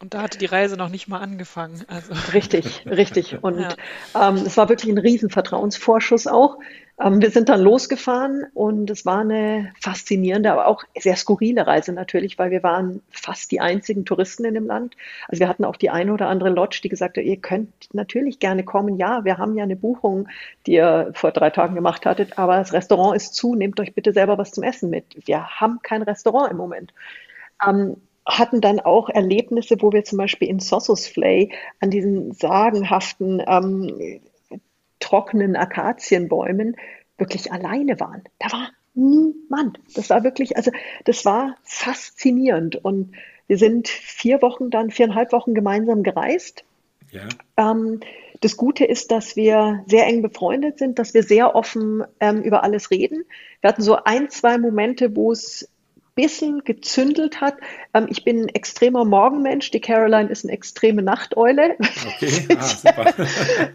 Und 0.02 0.14
da 0.14 0.22
hatte 0.22 0.38
die 0.38 0.46
Reise 0.46 0.78
noch 0.78 0.90
nicht 0.90 1.08
mal 1.10 1.20
angefangen. 1.20 1.84
Also. 1.88 2.14
Richtig, 2.34 2.86
richtig. 2.86 3.38
Und 3.44 3.60
ja. 3.60 4.30
ähm, 4.30 4.36
es 4.38 4.56
war 4.56 4.70
wirklich 4.70 4.92
ein 4.92 4.98
Riesenvertrauensvorschuss 4.98 6.28
auch. 6.28 6.58
Ähm, 7.02 7.22
wir 7.22 7.32
sind 7.32 7.48
dann 7.48 7.62
losgefahren 7.62 8.46
und 8.54 8.90
es 8.90 9.06
war 9.06 9.20
eine 9.20 9.72
faszinierende, 9.80 10.52
aber 10.52 10.68
auch 10.68 10.84
sehr 10.98 11.16
skurrile 11.16 11.66
Reise 11.66 11.94
natürlich, 11.94 12.38
weil 12.38 12.52
wir 12.52 12.62
waren 12.62 13.02
fast 13.10 13.52
die 13.52 13.62
einzigen 13.62 14.04
Touristen 14.04 14.44
in 14.44 14.54
dem 14.54 14.68
Land. 14.68 14.96
Also 15.30 15.40
wir 15.40 15.48
hatten 15.48 15.64
auch 15.64 15.78
die 15.78 15.90
eine 15.90 16.12
oder 16.12 16.28
andere 16.28 16.50
Lodge, 16.50 16.82
die 16.84 16.90
gesagt 16.90 17.18
hat, 17.18 17.24
ihr 17.24 17.38
könnt 17.38 17.72
natürlich 17.94 18.40
gerne 18.40 18.66
kommen. 18.66 18.98
Ja, 18.98 19.24
wir 19.24 19.38
haben 19.38 19.56
ja 19.56 19.64
eine 19.64 19.78
Buchung, 19.78 20.28
die 20.66 20.74
ihr 20.74 21.12
vor 21.14 21.32
drei 21.32 21.50
Tagen 21.52 21.76
gemacht 21.76 22.06
hattet, 22.06 22.38
aber 22.38 22.58
das 22.58 22.74
Restaurant 22.74 23.16
ist 23.16 23.34
zu. 23.34 23.56
Nehmt 23.56 23.80
euch 23.80 23.94
bitte 23.94 24.12
selber 24.12 24.38
was 24.38 24.52
zum 24.52 24.64
Essen 24.64 24.90
mit. 24.90 25.06
Wir 25.26 25.48
haben 25.48 25.80
kein 25.82 26.02
Restaurant 26.02 26.52
im 26.52 26.58
Moment. 26.58 26.94
Ähm, 27.66 27.96
hatten 28.26 28.62
dann 28.62 28.80
auch 28.80 29.10
Erlebnisse, 29.10 29.78
wo 29.80 29.92
wir 29.92 30.04
zum 30.04 30.18
Beispiel 30.18 30.48
in 30.48 30.60
Sossusflay 30.60 31.52
an 31.80 31.90
diesen 31.90 32.32
sagenhaften 32.34 33.42
ähm, 33.46 34.22
trockenen 35.00 35.56
Akazienbäumen 35.56 36.76
wirklich 37.18 37.52
alleine 37.52 38.00
waren. 38.00 38.24
Da 38.38 38.52
war 38.52 38.70
niemand. 38.94 39.80
Das 39.96 40.10
war 40.10 40.24
wirklich, 40.24 40.58
also 40.58 40.72
das 41.06 41.26
war 41.26 41.56
faszinierend. 41.64 42.76
Und 42.76 43.16
wir 43.48 43.58
sind 43.58 43.88
vier 43.88 44.42
Wochen, 44.42 44.70
dann 44.70 44.92
viereinhalb 44.92 45.32
Wochen 45.32 45.54
gemeinsam 45.54 46.04
gereist. 46.04 46.64
Ja. 47.12 47.28
Ähm, 47.58 48.02
das 48.42 48.56
Gute 48.56 48.86
ist, 48.86 49.12
dass 49.12 49.36
wir 49.36 49.84
sehr 49.88 50.06
eng 50.08 50.22
befreundet 50.22 50.78
sind, 50.78 51.00
dass 51.00 51.14
wir 51.14 51.24
sehr 51.24 51.56
offen 51.56 52.04
ähm, 52.20 52.42
über 52.42 52.64
alles 52.64 52.92
reden. 52.92 53.26
Wir 53.62 53.70
hatten 53.70 53.82
so 53.82 53.98
ein, 54.04 54.30
zwei 54.30 54.58
Momente, 54.58 55.16
wo 55.16 55.32
es 55.32 55.68
bisschen 56.20 56.66
gezündelt 56.66 57.40
hat. 57.40 57.56
Ähm, 57.94 58.08
ich 58.10 58.26
bin 58.26 58.42
ein 58.42 58.50
extremer 58.50 59.06
Morgenmensch, 59.06 59.72
die 59.72 59.80
Caroline 59.80 60.30
ist 60.30 60.44
eine 60.44 60.52
extreme 60.52 61.02
Nachteule. 61.02 61.78
Okay, 61.80 62.46
ah, 62.58 62.62
super. 62.62 63.14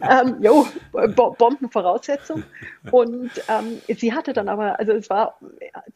ähm, 0.03 0.36
jo, 0.42 0.66
Bombenvoraussetzung. 0.92 2.42
Und 2.90 3.30
ähm, 3.49 3.80
sie 3.88 4.12
hatte 4.12 4.34
dann 4.34 4.51
aber, 4.51 4.78
also 4.78 4.92
es 4.92 5.09
war, 5.09 5.38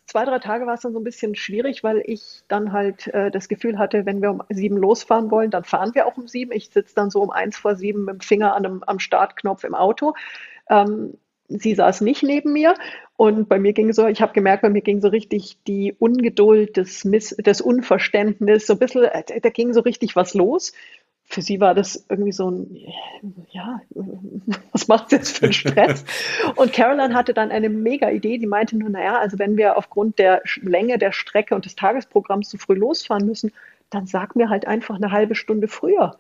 zwei, 0.07 0.25
drei 0.25 0.39
Tage 0.39 0.67
war 0.67 0.73
es 0.73 0.81
dann 0.81 0.95
so 0.95 1.01
ein 1.01 1.05
bisschen 1.05 1.35
schwierig, 1.35 1.85
weil 1.85 2.03
ich 2.07 2.41
dann 2.49 2.73
halt 2.73 3.09
äh, 3.09 3.31
das 3.31 3.49
Gefühl 3.49 3.79
hatte, 3.79 4.07
wenn 4.07 4.23
wir 4.23 4.31
um 4.31 4.43
sieben 4.49 4.79
losfahren 4.79 5.31
wollen, 5.31 5.51
dann 5.51 5.65
fahren 5.65 5.95
wir 5.95 6.07
auch 6.07 6.17
um 6.17 6.29
sieben. 6.29 6.53
Ich 6.53 6.71
sitze 6.71 6.95
dann 6.95 7.11
so 7.11 7.21
um 7.21 7.31
eins 7.31 7.59
vor 7.59 7.77
sieben 7.77 8.07
mit 8.07 8.15
dem 8.15 8.21
Finger 8.21 8.55
an 8.55 8.65
einem, 8.65 8.83
am 8.87 9.01
Startknopf 9.01 9.65
im 9.65 9.75
Auto. 9.75 10.15
Ähm, 10.71 11.19
sie 11.49 11.75
saß 11.75 12.01
nicht 12.03 12.23
neben 12.23 12.55
mir 12.55 12.75
und 13.19 13.49
bei 13.49 13.59
mir 13.59 13.73
ging 13.73 13.93
so, 13.93 14.07
ich 14.07 14.23
habe 14.23 14.33
gemerkt, 14.33 14.63
bei 14.63 14.71
mir 14.71 14.81
ging 14.81 15.01
so 15.01 15.09
richtig 15.09 15.59
die 15.67 15.93
Ungeduld, 15.99 16.77
das, 16.77 17.05
Miss, 17.05 17.35
das 17.37 17.61
Unverständnis, 17.61 18.69
so 18.69 18.75
ein 18.75 18.79
bisschen, 18.79 19.03
äh, 19.07 19.41
da 19.41 19.51
ging 19.51 19.73
so 19.73 19.81
richtig 19.81 20.15
was 20.15 20.35
los. 20.35 20.73
Für 21.25 21.43
sie 21.43 21.61
war 21.61 21.75
das 21.75 22.07
irgendwie 22.09 22.31
so 22.31 22.49
ein, 22.49 22.77
ja, 23.51 23.81
was 24.71 24.87
macht 24.87 25.11
jetzt 25.11 25.37
für 25.37 25.47
einen 25.47 25.53
Stress? 25.53 26.05
und 26.55 26.73
Caroline 26.73 27.13
hatte 27.13 27.35
dann 27.35 27.51
eine 27.51 27.69
mega 27.69 28.09
Idee, 28.09 28.39
die 28.39 28.47
meinte 28.47 28.79
nur, 28.79 28.89
naja, 28.89 29.19
also 29.19 29.37
wenn 29.41 29.57
wir 29.57 29.77
aufgrund 29.77 30.21
der 30.21 30.41
Länge 30.63 30.97
der 30.97 31.11
Strecke 31.11 31.57
und 31.57 31.65
des 31.65 31.75
Tagesprogramms 31.75 32.49
zu 32.49 32.57
früh 32.57 32.77
losfahren 32.77 33.27
müssen, 33.27 33.51
dann 33.91 34.07
sag 34.07 34.37
mir 34.37 34.49
halt 34.49 34.65
einfach 34.65 34.95
eine 34.95 35.11
halbe 35.11 35.35
Stunde 35.35 35.67
früher. 35.67 36.17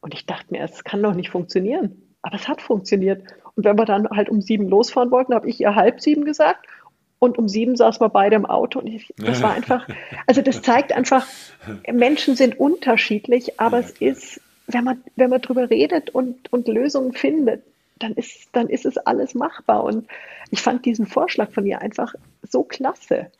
Und 0.00 0.12
ich 0.12 0.26
dachte 0.26 0.46
mir, 0.50 0.64
es 0.64 0.82
kann 0.82 1.04
doch 1.04 1.14
nicht 1.14 1.30
funktionieren. 1.30 2.11
Aber 2.22 2.36
es 2.36 2.48
hat 2.48 2.62
funktioniert. 2.62 3.22
Und 3.54 3.64
wenn 3.64 3.76
wir 3.76 3.84
dann 3.84 4.08
halt 4.10 4.28
um 4.28 4.40
sieben 4.40 4.68
losfahren 4.68 5.10
wollten, 5.10 5.34
habe 5.34 5.48
ich 5.48 5.60
ihr 5.60 5.74
halb 5.74 6.00
sieben 6.00 6.24
gesagt. 6.24 6.66
Und 7.18 7.38
um 7.38 7.48
sieben 7.48 7.76
saßen 7.76 8.00
wir 8.00 8.08
beide 8.08 8.36
im 8.36 8.46
Auto. 8.46 8.80
Und 8.80 8.88
ich, 8.88 9.12
das 9.16 9.42
war 9.42 9.52
einfach, 9.52 9.86
also 10.26 10.42
das 10.42 10.62
zeigt 10.62 10.92
einfach, 10.92 11.26
Menschen 11.92 12.34
sind 12.34 12.58
unterschiedlich, 12.58 13.60
aber 13.60 13.80
ja, 13.80 13.86
es 13.86 13.90
ist, 13.92 14.40
wenn 14.66 14.84
man, 14.84 15.04
wenn 15.16 15.30
man 15.30 15.40
drüber 15.40 15.70
redet 15.70 16.10
und, 16.10 16.52
und 16.52 16.66
Lösungen 16.66 17.12
findet, 17.12 17.62
dann 17.98 18.12
ist, 18.14 18.48
dann 18.52 18.68
ist 18.68 18.86
es 18.86 18.98
alles 18.98 19.34
machbar. 19.34 19.84
Und 19.84 20.08
ich 20.50 20.60
fand 20.60 20.84
diesen 20.84 21.06
Vorschlag 21.06 21.52
von 21.52 21.66
ihr 21.66 21.80
einfach 21.80 22.14
so 22.42 22.64
klasse. 22.64 23.30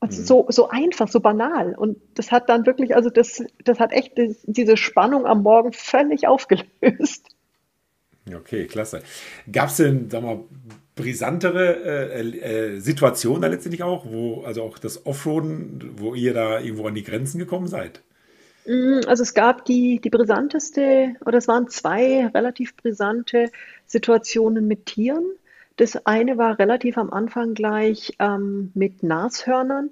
Und 0.00 0.10
mhm. 0.10 0.24
so, 0.24 0.46
so 0.48 0.68
einfach, 0.68 1.08
so 1.08 1.20
banal. 1.20 1.74
Und 1.74 1.98
das 2.14 2.30
hat 2.30 2.48
dann 2.48 2.66
wirklich, 2.66 2.94
also 2.94 3.10
das, 3.10 3.42
das 3.64 3.80
hat 3.80 3.92
echt 3.92 4.12
diese 4.44 4.76
Spannung 4.76 5.26
am 5.26 5.42
Morgen 5.42 5.72
völlig 5.72 6.26
aufgelöst. 6.28 7.26
Okay, 8.34 8.66
klasse. 8.66 9.02
Gab 9.50 9.68
es 9.68 9.76
denn, 9.76 10.10
sag 10.10 10.22
mal, 10.22 10.40
brisantere 10.98 12.12
äh, 12.12 12.20
äh, 12.20 12.80
Situationen 12.80 13.42
da 13.42 13.48
letztendlich 13.48 13.82
auch, 13.82 14.04
wo, 14.06 14.42
also 14.42 14.62
auch 14.62 14.78
das 14.78 15.06
Offroaden, 15.06 15.92
wo 15.96 16.14
ihr 16.14 16.34
da 16.34 16.60
irgendwo 16.60 16.86
an 16.88 16.94
die 16.94 17.04
Grenzen 17.04 17.38
gekommen 17.38 17.68
seid? 17.68 18.02
Mm, 18.66 19.00
also 19.06 19.22
es 19.22 19.32
gab 19.32 19.64
die, 19.64 20.00
die 20.00 20.10
brisanteste, 20.10 21.14
oder 21.24 21.38
es 21.38 21.48
waren 21.48 21.68
zwei 21.68 22.26
relativ 22.26 22.76
brisante 22.76 23.50
Situationen 23.86 24.66
mit 24.66 24.86
Tieren. 24.86 25.24
Das 25.76 26.04
eine 26.06 26.36
war 26.36 26.58
relativ 26.58 26.98
am 26.98 27.10
Anfang 27.10 27.54
gleich 27.54 28.14
ähm, 28.18 28.72
mit 28.74 29.04
Nashörnern. 29.04 29.90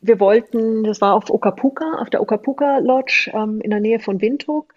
Wir 0.00 0.18
wollten, 0.18 0.82
das 0.82 1.00
war 1.00 1.14
auf 1.14 1.30
Okapuka, 1.30 2.00
auf 2.00 2.10
der 2.10 2.20
Okapuka 2.20 2.78
Lodge 2.78 3.30
ähm, 3.32 3.60
in 3.60 3.70
der 3.70 3.78
Nähe 3.78 4.00
von 4.00 4.20
Windhoek. 4.20 4.74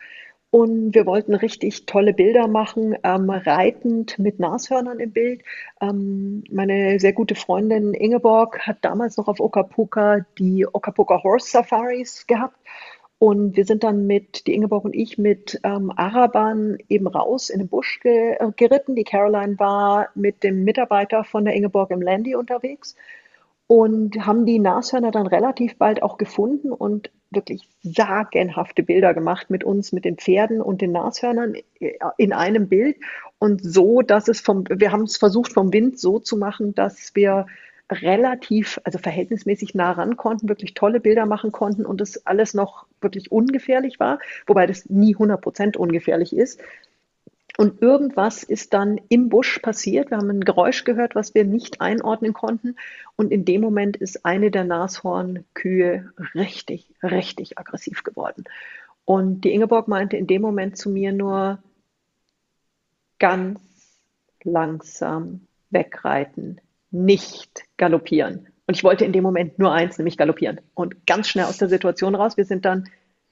Und 0.56 0.96
wir 0.96 1.06
wollten 1.06 1.36
richtig 1.36 1.86
tolle 1.86 2.14
Bilder 2.14 2.48
machen, 2.48 2.96
ähm, 3.04 3.30
reitend 3.30 4.18
mit 4.18 4.40
Nashörnern 4.40 5.02
im 5.02 5.12
Bild. 5.12 5.42
Ähm, 5.82 6.46
meine 6.50 6.98
sehr 6.98 7.12
gute 7.12 7.36
Freundin 7.36 7.94
Ingeborg 7.94 8.66
hat 8.66 8.78
damals 8.80 9.18
noch 9.18 9.28
auf 9.28 9.42
Okapuka 9.42 10.26
die 10.40 10.66
Okapuka 10.66 11.22
Horse 11.24 11.50
Safaris 11.50 12.26
gehabt. 12.26 12.56
Und 13.20 13.58
wir 13.58 13.66
sind 13.66 13.84
dann 13.84 14.08
mit, 14.08 14.48
die 14.48 14.54
Ingeborg 14.54 14.86
und 14.86 14.96
ich, 14.96 15.18
mit 15.18 15.60
ähm, 15.66 15.92
Arabern 15.94 16.78
eben 16.88 17.08
raus 17.08 17.50
in 17.50 17.60
den 17.60 17.68
Busch 17.68 18.00
ge 18.00 18.38
äh, 18.40 18.50
geritten. 18.56 18.96
Die 18.96 19.04
Caroline 19.04 19.60
war 19.60 20.08
mit 20.16 20.42
dem 20.42 20.64
Mitarbeiter 20.64 21.26
von 21.26 21.44
der 21.44 21.54
Ingeborg 21.54 21.92
im 21.92 22.02
Landy 22.02 22.34
unterwegs 22.34 22.96
und 23.68 24.26
haben 24.26 24.46
die 24.46 24.60
Nashörner 24.60 25.12
dann 25.12 25.28
relativ 25.28 25.78
bald 25.78 26.02
auch 26.02 26.18
gefunden 26.18 26.72
und 26.72 27.12
wirklich 27.36 27.68
sagenhafte 27.84 28.84
Bilder 28.84 29.14
gemacht 29.14 29.50
mit 29.50 29.64
uns, 29.64 29.92
mit 29.92 30.06
den 30.06 30.18
Pferden 30.18 30.62
und 30.62 30.82
den 30.82 30.92
Nashörnern 30.92 31.56
in 32.18 32.34
einem 32.34 32.68
Bild 32.68 32.98
und 33.40 33.64
so, 33.64 34.02
dass 34.02 34.28
es 34.28 34.42
vom, 34.42 34.64
wir 34.70 34.92
haben 34.92 35.04
es 35.04 35.18
versucht 35.18 35.54
vom 35.54 35.72
Wind 35.74 36.00
so 36.00 36.20
zu 36.20 36.38
machen, 36.38 36.74
dass 36.74 37.14
wir 37.16 37.46
relativ, 37.92 38.80
also 38.84 38.98
verhältnismäßig 38.98 39.76
nah 39.76 39.92
ran 39.92 40.18
konnten, 40.18 40.50
wirklich 40.50 40.74
tolle 40.74 41.00
Bilder 41.00 41.26
machen 41.26 41.52
konnten 41.52 41.86
und 41.86 42.02
es 42.02 42.26
alles 42.26 42.54
noch 42.54 42.88
wirklich 43.02 43.32
ungefährlich 43.32 44.00
war, 44.00 44.20
wobei 44.48 44.66
das 44.66 44.90
nie 44.90 45.14
100 45.14 45.40
Prozent 45.40 45.78
ungefährlich 45.78 46.36
ist. 46.36 46.60
Und 47.58 47.82
irgendwas 47.82 48.44
ist 48.44 48.74
dann 48.74 49.00
im 49.08 49.30
Busch 49.30 49.60
passiert. 49.60 50.12
Wir 50.12 50.18
haben 50.18 50.30
ein 50.30 50.42
Geräusch 50.42 50.84
gehört, 50.84 51.16
was 51.16 51.34
wir 51.34 51.46
nicht 51.46 51.80
einordnen 51.80 52.34
konnten. 52.34 52.76
Und 53.16 53.32
in 53.32 53.46
dem 53.46 53.62
Moment 53.62 53.96
ist 53.96 54.26
eine 54.26 54.52
der 54.52 54.66
Nashornkühe 54.66 56.12
richtig, 56.34 56.94
richtig 57.02 57.58
aggressiv 57.58 58.04
geworden. 58.04 58.44
Und 59.06 59.42
die 59.42 59.54
Ingeborg 59.54 59.88
meinte 59.88 60.18
in 60.18 60.28
dem 60.28 60.42
Moment 60.42 60.78
zu 60.78 60.90
mir 60.90 61.14
nur 61.14 61.60
ganz 63.20 63.60
langsam 64.44 65.48
wegreiten, 65.70 66.60
nicht 66.92 67.64
galoppieren. 67.78 68.48
Und 68.68 68.76
ich 68.76 68.84
wollte 68.84 69.06
in 69.06 69.14
dem 69.14 69.24
Moment 69.24 69.60
nur 69.60 69.72
eins, 69.72 69.98
nämlich 69.98 70.18
galoppieren. 70.18 70.60
Und 70.74 71.06
ganz 71.06 71.30
schnell 71.30 71.46
aus 71.46 71.58
der 71.58 71.70
Situation 71.70 72.16
raus. 72.16 72.36
Wir 72.36 72.46
sind 72.46 72.66
dann 72.66 72.90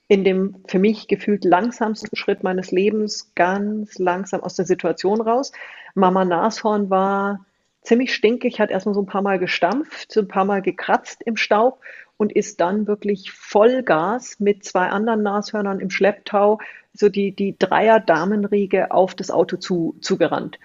in 0.08 0.24
dem 0.24 0.56
für 0.68 0.80
mich 0.80 1.08
gefühlt 1.08 1.46
langsamsten 1.46 2.16
Schritt 2.16 2.44
meines 2.44 2.72
Lebens 2.72 3.32
ganz 3.36 3.98
langsam 4.00 4.42
aus 4.42 4.56
der 4.56 4.66
Situation 4.66 5.22
raus. 5.22 5.52
Mama 5.96 6.26
Nashorn 6.26 6.90
war 6.90 7.46
ziemlich 7.82 8.14
stinkig, 8.14 8.60
hat 8.60 8.72
erstmal 8.72 8.96
so 8.96 9.02
ein 9.02 9.08
paar 9.08 9.22
Mal 9.22 9.40
gestampft, 9.40 10.12
so 10.12 10.22
ein 10.22 10.28
paar 10.28 10.46
Mal 10.46 10.62
gekratzt 10.62 11.22
im 11.24 11.38
Staub 11.38 11.80
und 12.18 12.32
ist 12.32 12.62
dann 12.62 12.88
wirklich 12.88 13.32
Vollgas 13.32 14.40
mit 14.40 14.64
zwei 14.64 14.88
anderen 14.88 15.24
Nashörnern 15.24 15.80
im 15.80 15.90
Schlepptau, 15.90 16.60
so 16.94 17.10
die, 17.10 17.32
die 17.32 17.58
Dreier-Damenriege 17.58 18.92
auf 18.92 19.16
das 19.16 19.32
Auto 19.32 19.58
zu, 19.58 19.96
zugerannt. 20.02 20.60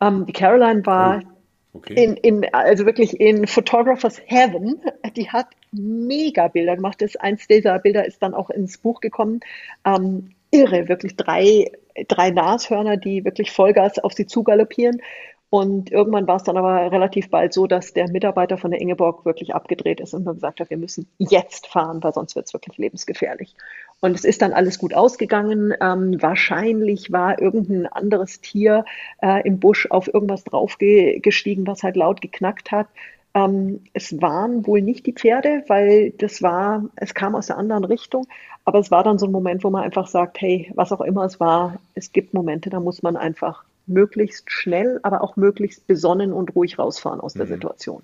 Ähm, 0.00 0.26
die 0.26 0.32
Caroline 0.32 0.84
war 0.84 1.22
oh. 1.24 1.28
Okay. 1.74 1.94
In, 2.04 2.16
in, 2.16 2.54
also 2.54 2.84
wirklich 2.84 3.18
in 3.18 3.46
Photographers 3.46 4.20
Heaven. 4.26 4.80
Die 5.16 5.30
hat 5.30 5.48
mega 5.70 6.48
Bilder 6.48 6.76
gemacht. 6.76 7.00
Das, 7.00 7.16
eins 7.16 7.46
dieser 7.46 7.78
Bilder 7.78 8.04
ist 8.06 8.22
dann 8.22 8.34
auch 8.34 8.50
ins 8.50 8.78
Buch 8.78 9.00
gekommen. 9.00 9.40
Ähm, 9.84 10.34
irre, 10.50 10.88
wirklich 10.88 11.16
drei, 11.16 11.72
drei 12.08 12.30
Nashörner, 12.30 12.98
die 12.98 13.24
wirklich 13.24 13.50
Vollgas 13.50 13.98
auf 13.98 14.12
sie 14.12 14.26
zugaloppieren. 14.26 15.00
Und 15.48 15.92
irgendwann 15.92 16.26
war 16.26 16.36
es 16.36 16.44
dann 16.44 16.56
aber 16.56 16.90
relativ 16.90 17.28
bald 17.28 17.52
so, 17.52 17.66
dass 17.66 17.92
der 17.92 18.10
Mitarbeiter 18.10 18.56
von 18.56 18.70
der 18.70 18.80
Ingeborg 18.80 19.26
wirklich 19.26 19.54
abgedreht 19.54 20.00
ist 20.00 20.14
und 20.14 20.24
gesagt 20.24 20.60
hat, 20.60 20.70
wir 20.70 20.78
müssen 20.78 21.08
jetzt 21.18 21.66
fahren, 21.66 22.02
weil 22.02 22.14
sonst 22.14 22.36
wird 22.36 22.46
es 22.46 22.54
wirklich 22.54 22.78
lebensgefährlich. 22.78 23.54
Und 24.02 24.16
es 24.16 24.24
ist 24.24 24.42
dann 24.42 24.52
alles 24.52 24.80
gut 24.80 24.94
ausgegangen. 24.94 25.72
Ähm, 25.80 26.20
wahrscheinlich 26.20 27.12
war 27.12 27.40
irgendein 27.40 27.86
anderes 27.86 28.40
Tier 28.40 28.84
äh, 29.22 29.46
im 29.46 29.60
Busch 29.60 29.86
auf 29.90 30.12
irgendwas 30.12 30.42
draufgestiegen, 30.42 31.68
was 31.68 31.84
halt 31.84 31.94
laut 31.94 32.20
geknackt 32.20 32.72
hat. 32.72 32.88
Ähm, 33.32 33.84
es 33.92 34.20
waren 34.20 34.66
wohl 34.66 34.82
nicht 34.82 35.06
die 35.06 35.12
Pferde, 35.12 35.62
weil 35.68 36.10
das 36.18 36.42
war, 36.42 36.84
es 36.96 37.14
kam 37.14 37.36
aus 37.36 37.46
der 37.46 37.58
anderen 37.58 37.84
Richtung. 37.84 38.26
Aber 38.64 38.80
es 38.80 38.90
war 38.90 39.04
dann 39.04 39.20
so 39.20 39.26
ein 39.26 39.32
Moment, 39.32 39.62
wo 39.62 39.70
man 39.70 39.84
einfach 39.84 40.08
sagt, 40.08 40.40
hey, 40.40 40.72
was 40.74 40.90
auch 40.90 41.00
immer 41.00 41.24
es 41.24 41.38
war, 41.38 41.78
es 41.94 42.10
gibt 42.10 42.34
Momente, 42.34 42.70
da 42.70 42.80
muss 42.80 43.04
man 43.04 43.16
einfach 43.16 43.62
möglichst 43.86 44.50
schnell, 44.50 44.98
aber 45.04 45.22
auch 45.22 45.36
möglichst 45.36 45.86
besonnen 45.86 46.32
und 46.32 46.56
ruhig 46.56 46.76
rausfahren 46.76 47.20
aus 47.20 47.34
der 47.34 47.46
mhm. 47.46 47.50
Situation. 47.50 48.02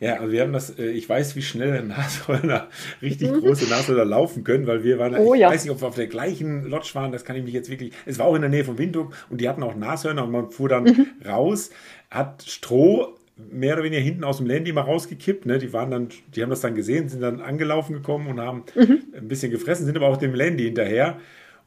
Ja, 0.00 0.14
also 0.14 0.32
wir 0.32 0.42
haben 0.42 0.52
das, 0.52 0.78
äh, 0.78 0.90
ich 0.90 1.08
weiß, 1.08 1.34
wie 1.36 1.42
schnell 1.42 1.82
Nashörner, 1.84 2.68
richtig 3.02 3.32
mhm. 3.32 3.40
große 3.40 3.68
Nashörner 3.68 4.04
laufen 4.04 4.44
können, 4.44 4.66
weil 4.66 4.84
wir 4.84 4.98
waren, 4.98 5.16
oh, 5.16 5.34
ich 5.34 5.40
ja. 5.40 5.50
weiß 5.50 5.64
nicht, 5.64 5.72
ob 5.72 5.80
wir 5.80 5.88
auf 5.88 5.96
der 5.96 6.06
gleichen 6.06 6.64
Lodge 6.64 6.90
waren, 6.94 7.12
das 7.12 7.24
kann 7.24 7.36
ich 7.36 7.44
mich 7.44 7.54
jetzt 7.54 7.70
wirklich, 7.70 7.92
es 8.06 8.18
war 8.18 8.26
auch 8.26 8.34
in 8.34 8.42
der 8.42 8.50
Nähe 8.50 8.64
von 8.64 8.78
Windhoek 8.78 9.12
und 9.30 9.40
die 9.40 9.48
hatten 9.48 9.62
auch 9.62 9.74
Nashörner 9.74 10.24
und 10.24 10.30
man 10.30 10.50
fuhr 10.50 10.68
dann 10.68 10.84
mhm. 10.84 11.06
raus, 11.26 11.70
hat 12.10 12.44
Stroh 12.46 13.18
mehr 13.50 13.74
oder 13.74 13.84
weniger 13.84 14.02
hinten 14.02 14.24
aus 14.24 14.38
dem 14.38 14.46
Landy 14.46 14.72
mal 14.72 14.82
rausgekippt. 14.82 15.46
Ne? 15.46 15.58
Die 15.58 15.72
waren 15.72 15.90
dann, 15.90 16.08
die 16.34 16.42
haben 16.42 16.50
das 16.50 16.60
dann 16.60 16.74
gesehen, 16.74 17.08
sind 17.08 17.20
dann 17.20 17.40
angelaufen 17.40 17.92
gekommen 17.92 18.26
und 18.26 18.40
haben 18.40 18.64
mhm. 18.74 19.02
ein 19.16 19.28
bisschen 19.28 19.52
gefressen, 19.52 19.86
sind 19.86 19.96
aber 19.96 20.08
auch 20.08 20.16
dem 20.16 20.34
Landy 20.34 20.64
hinterher. 20.64 21.18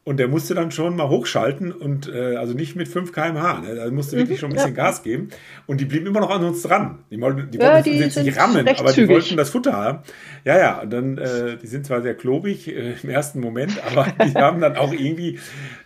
Und 0.04 0.18
der 0.18 0.28
musste 0.28 0.56
dann 0.56 0.72
schon 0.72 0.96
mal 0.96 1.10
hochschalten 1.10 1.72
und 1.72 2.12
äh, 2.12 2.36
also 2.36 2.56
nicht 2.56 2.76
mit 2.76 2.88
5 2.88 3.14
km/h. 3.14 3.60
Ne? 3.60 3.76
Da 3.76 3.92
musste 3.92 4.18
wirklich 4.18 4.40
schon 4.40 4.50
ein 4.50 4.56
bisschen 4.56 4.76
ja. 4.76 4.84
Gas 4.84 5.04
geben. 5.04 5.30
Und 5.68 5.80
die 5.80 5.86
blieben 5.86 6.08
immer 6.08 6.22
noch 6.22 6.32
an 6.32 6.44
uns 6.44 6.64
dran. 6.64 7.04
Die 7.12 7.22
wollten, 7.22 7.52
die 7.52 7.60
ja, 7.60 7.72
wollten 7.72 7.84
die 7.84 8.04
uns 8.04 8.16
jetzt 8.16 8.26
nicht 8.26 8.40
rammen, 8.40 8.68
aber 8.68 8.88
zügig. 8.88 8.96
die 8.96 9.14
wollten 9.14 9.38
das 9.38 9.52
Futter 9.52 9.74
haben. 9.74 10.00
Ja, 10.44 10.58
ja, 10.58 10.82
und 10.82 10.92
dann, 10.92 11.18
äh, 11.20 11.58
die 11.62 11.68
sind 11.68 11.86
zwar 11.86 12.02
sehr 12.02 12.16
klobig 12.16 12.68
äh, 12.68 12.96
im 13.04 13.10
ersten 13.10 13.42
Moment, 13.42 13.74
aber 13.92 14.08
die 14.26 14.34
haben 14.34 14.60
dann 14.60 14.76
auch 14.76 14.92
irgendwie, 14.92 15.38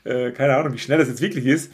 äh, 0.05 0.31
keine 0.31 0.55
Ahnung, 0.55 0.73
wie 0.73 0.77
schnell 0.77 0.97
das 0.97 1.09
jetzt 1.09 1.21
wirklich 1.21 1.45
ist. 1.45 1.73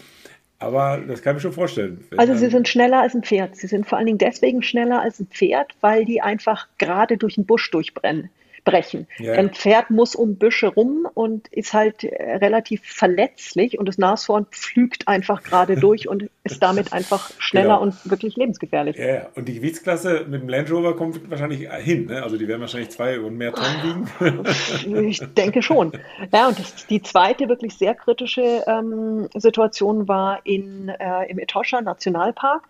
Aber 0.57 0.99
das 1.07 1.21
kann 1.21 1.33
ich 1.33 1.37
mir 1.37 1.41
schon 1.41 1.53
vorstellen. 1.53 2.03
Also 2.17 2.35
sie 2.35 2.49
sind 2.49 2.67
schneller 2.67 3.01
als 3.01 3.13
ein 3.13 3.23
Pferd. 3.23 3.55
Sie 3.55 3.67
sind 3.67 3.87
vor 3.87 3.97
allen 3.99 4.07
Dingen 4.07 4.19
deswegen 4.19 4.63
schneller 4.63 5.01
als 5.01 5.19
ein 5.19 5.27
Pferd, 5.27 5.75
weil 5.81 6.05
die 6.05 6.21
einfach 6.21 6.67
gerade 6.79 7.17
durch 7.17 7.35
den 7.35 7.45
Busch 7.45 7.69
durchbrennen 7.69 8.29
brechen. 8.64 9.07
Ja. 9.18 9.34
Ein 9.34 9.51
Pferd 9.51 9.89
muss 9.89 10.16
um 10.16 10.36
Büsche 10.36 10.68
rum 10.68 11.07
und 11.14 11.47
ist 11.49 11.74
halt 11.74 12.03
äh, 12.03 12.36
relativ 12.36 12.82
verletzlich 12.84 13.80
und 13.80 13.88
das 13.88 13.97
Nashorn 13.97 14.45
pflügt 14.45 15.07
einfach 15.07 15.43
gerade 15.43 15.76
durch 15.80 16.07
und 16.07 16.30
ist 16.43 16.62
damit 16.62 16.93
einfach 16.93 17.32
schneller 17.39 17.76
genau. 17.76 17.82
und 17.82 18.09
wirklich 18.09 18.36
lebensgefährlich. 18.36 18.97
Ja, 18.97 19.28
und 19.36 19.47
die 19.47 19.55
Gewichtsklasse 19.55 20.26
mit 20.28 20.41
dem 20.41 20.49
Land 20.49 20.72
Rover 20.72 20.95
kommt 20.95 21.30
wahrscheinlich 21.30 21.70
hin. 21.70 22.05
Ne? 22.05 22.22
Also 22.22 22.38
die 22.38 22.47
werden 22.47 22.62
wahrscheinlich 22.62 22.89
zwei 22.89 23.20
und 23.20 23.38
mehr 23.38 23.53
Tonnen 23.53 24.07
wiegen. 24.20 25.05
ich 25.09 25.20
denke 25.36 25.62
schon. 25.62 25.91
Ja, 26.32 26.47
und 26.47 26.59
das, 26.59 26.88
die 26.88 27.01
zweite 27.01 27.49
wirklich 27.49 27.76
sehr 27.76 27.95
kritische 27.95 28.64
ähm, 28.68 29.28
Situation 29.36 30.07
war 30.07 30.39
in, 30.45 30.89
äh, 30.89 31.30
im 31.30 31.39
Etosha 31.39 31.82
Nationalpark. 31.82 32.64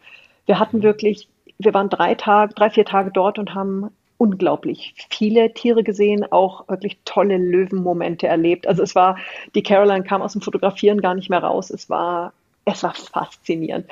Wir 0.45 0.59
hatten 0.59 0.77
mhm. 0.77 0.83
wirklich 0.83 1.27
wir 1.63 1.73
waren 1.73 1.89
drei 1.89 2.15
Tage, 2.15 2.53
drei, 2.53 2.69
vier 2.69 2.85
Tage 2.85 3.11
dort 3.11 3.39
und 3.39 3.53
haben 3.53 3.91
unglaublich 4.21 4.93
viele 5.09 5.51
Tiere 5.51 5.83
gesehen, 5.83 6.31
auch 6.31 6.67
wirklich 6.69 6.99
tolle 7.05 7.37
Löwenmomente 7.37 8.27
erlebt. 8.27 8.67
Also 8.67 8.83
es 8.83 8.93
war, 8.93 9.17
die 9.55 9.63
Caroline 9.63 10.03
kam 10.03 10.21
aus 10.21 10.33
dem 10.33 10.43
Fotografieren 10.43 11.01
gar 11.01 11.15
nicht 11.15 11.31
mehr 11.31 11.43
raus. 11.43 11.71
Es 11.71 11.89
war, 11.89 12.31
es 12.63 12.83
war 12.83 12.93
faszinierend. 12.93 13.87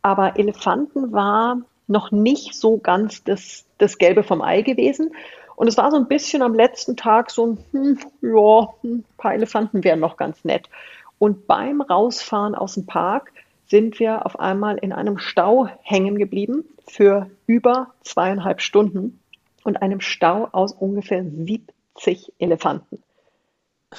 Aber 0.00 0.38
Elefanten 0.38 1.12
war 1.12 1.58
noch 1.86 2.12
nicht 2.12 2.54
so 2.54 2.78
ganz 2.78 3.24
das, 3.24 3.66
das 3.76 3.98
Gelbe 3.98 4.22
vom 4.22 4.40
Ei 4.40 4.62
gewesen. 4.62 5.14
Und 5.54 5.68
es 5.68 5.76
war 5.76 5.90
so 5.90 5.98
ein 5.98 6.08
bisschen 6.08 6.40
am 6.40 6.54
letzten 6.54 6.96
Tag 6.96 7.30
so 7.30 7.48
ein, 7.48 7.58
hm, 7.72 7.98
ja, 8.22 8.68
ein 8.84 9.04
paar 9.18 9.34
Elefanten 9.34 9.84
wären 9.84 10.00
noch 10.00 10.16
ganz 10.16 10.46
nett. 10.46 10.70
Und 11.18 11.46
beim 11.46 11.82
Rausfahren 11.82 12.54
aus 12.54 12.72
dem 12.74 12.86
Park 12.86 13.32
sind 13.66 14.00
wir 14.00 14.24
auf 14.24 14.40
einmal 14.40 14.78
in 14.78 14.94
einem 14.94 15.18
Stau 15.18 15.68
hängen 15.82 16.16
geblieben 16.16 16.64
für 16.88 17.28
über 17.46 17.88
zweieinhalb 18.02 18.62
Stunden 18.62 19.20
und 19.64 19.82
einem 19.82 20.00
Stau 20.00 20.48
aus 20.52 20.72
ungefähr 20.72 21.24
70 21.24 22.32
Elefanten. 22.38 23.02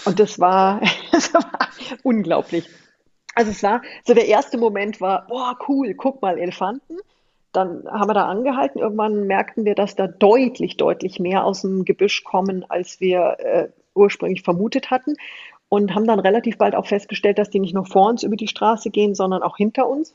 Und 0.05 0.19
das 0.19 0.39
war, 0.39 0.81
das 1.11 1.33
war 1.33 1.51
unglaublich. 2.03 2.69
Also 3.33 3.51
es 3.51 3.61
war, 3.63 3.81
so 4.05 4.13
der 4.13 4.27
erste 4.27 4.57
Moment 4.57 5.01
war, 5.01 5.27
boah, 5.27 5.57
cool, 5.67 5.93
guck 5.95 6.21
mal, 6.21 6.39
Elefanten. 6.39 6.97
Dann 7.51 7.85
haben 7.89 8.09
wir 8.09 8.13
da 8.13 8.27
angehalten. 8.27 8.79
Irgendwann 8.79 9.27
merkten 9.27 9.65
wir, 9.65 9.75
dass 9.75 9.95
da 9.95 10.07
deutlich, 10.07 10.77
deutlich 10.77 11.19
mehr 11.19 11.45
aus 11.45 11.61
dem 11.61 11.83
Gebüsch 11.83 12.23
kommen, 12.23 12.65
als 12.69 12.99
wir 12.99 13.37
äh, 13.39 13.67
ursprünglich 13.93 14.43
vermutet 14.43 14.91
hatten. 14.91 15.15
und 15.67 15.95
haben 15.95 16.05
dann 16.05 16.19
relativ 16.19 16.57
bald 16.57 16.75
auch 16.75 16.85
festgestellt, 16.85 17.39
dass 17.39 17.49
die 17.49 17.59
nicht 17.59 17.73
nur 17.73 17.85
vor 17.85 18.09
uns 18.09 18.23
über 18.23 18.35
die 18.35 18.47
Straße 18.47 18.91
gehen, 18.91 19.15
sondern 19.15 19.41
auch 19.41 19.57
hinter 19.57 19.87
uns. 19.87 20.13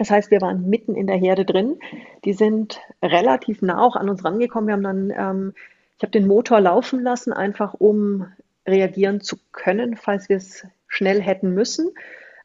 Das 0.00 0.10
heißt, 0.10 0.30
wir 0.30 0.40
waren 0.40 0.66
mitten 0.66 0.96
in 0.96 1.06
der 1.06 1.18
Herde 1.18 1.44
drin. 1.44 1.78
Die 2.24 2.32
sind 2.32 2.80
relativ 3.02 3.60
nah 3.60 3.82
auch 3.82 3.96
an 3.96 4.08
uns 4.08 4.24
rangekommen. 4.24 4.68
Wir 4.68 4.72
haben 4.72 4.82
dann, 4.82 5.10
ähm, 5.10 5.54
ich 5.98 6.02
habe 6.02 6.10
den 6.10 6.26
Motor 6.26 6.58
laufen 6.58 7.02
lassen, 7.02 7.34
einfach 7.34 7.74
um 7.74 8.24
reagieren 8.66 9.20
zu 9.20 9.36
können, 9.52 9.98
falls 9.98 10.30
wir 10.30 10.38
es 10.38 10.66
schnell 10.86 11.20
hätten 11.20 11.52
müssen. 11.52 11.90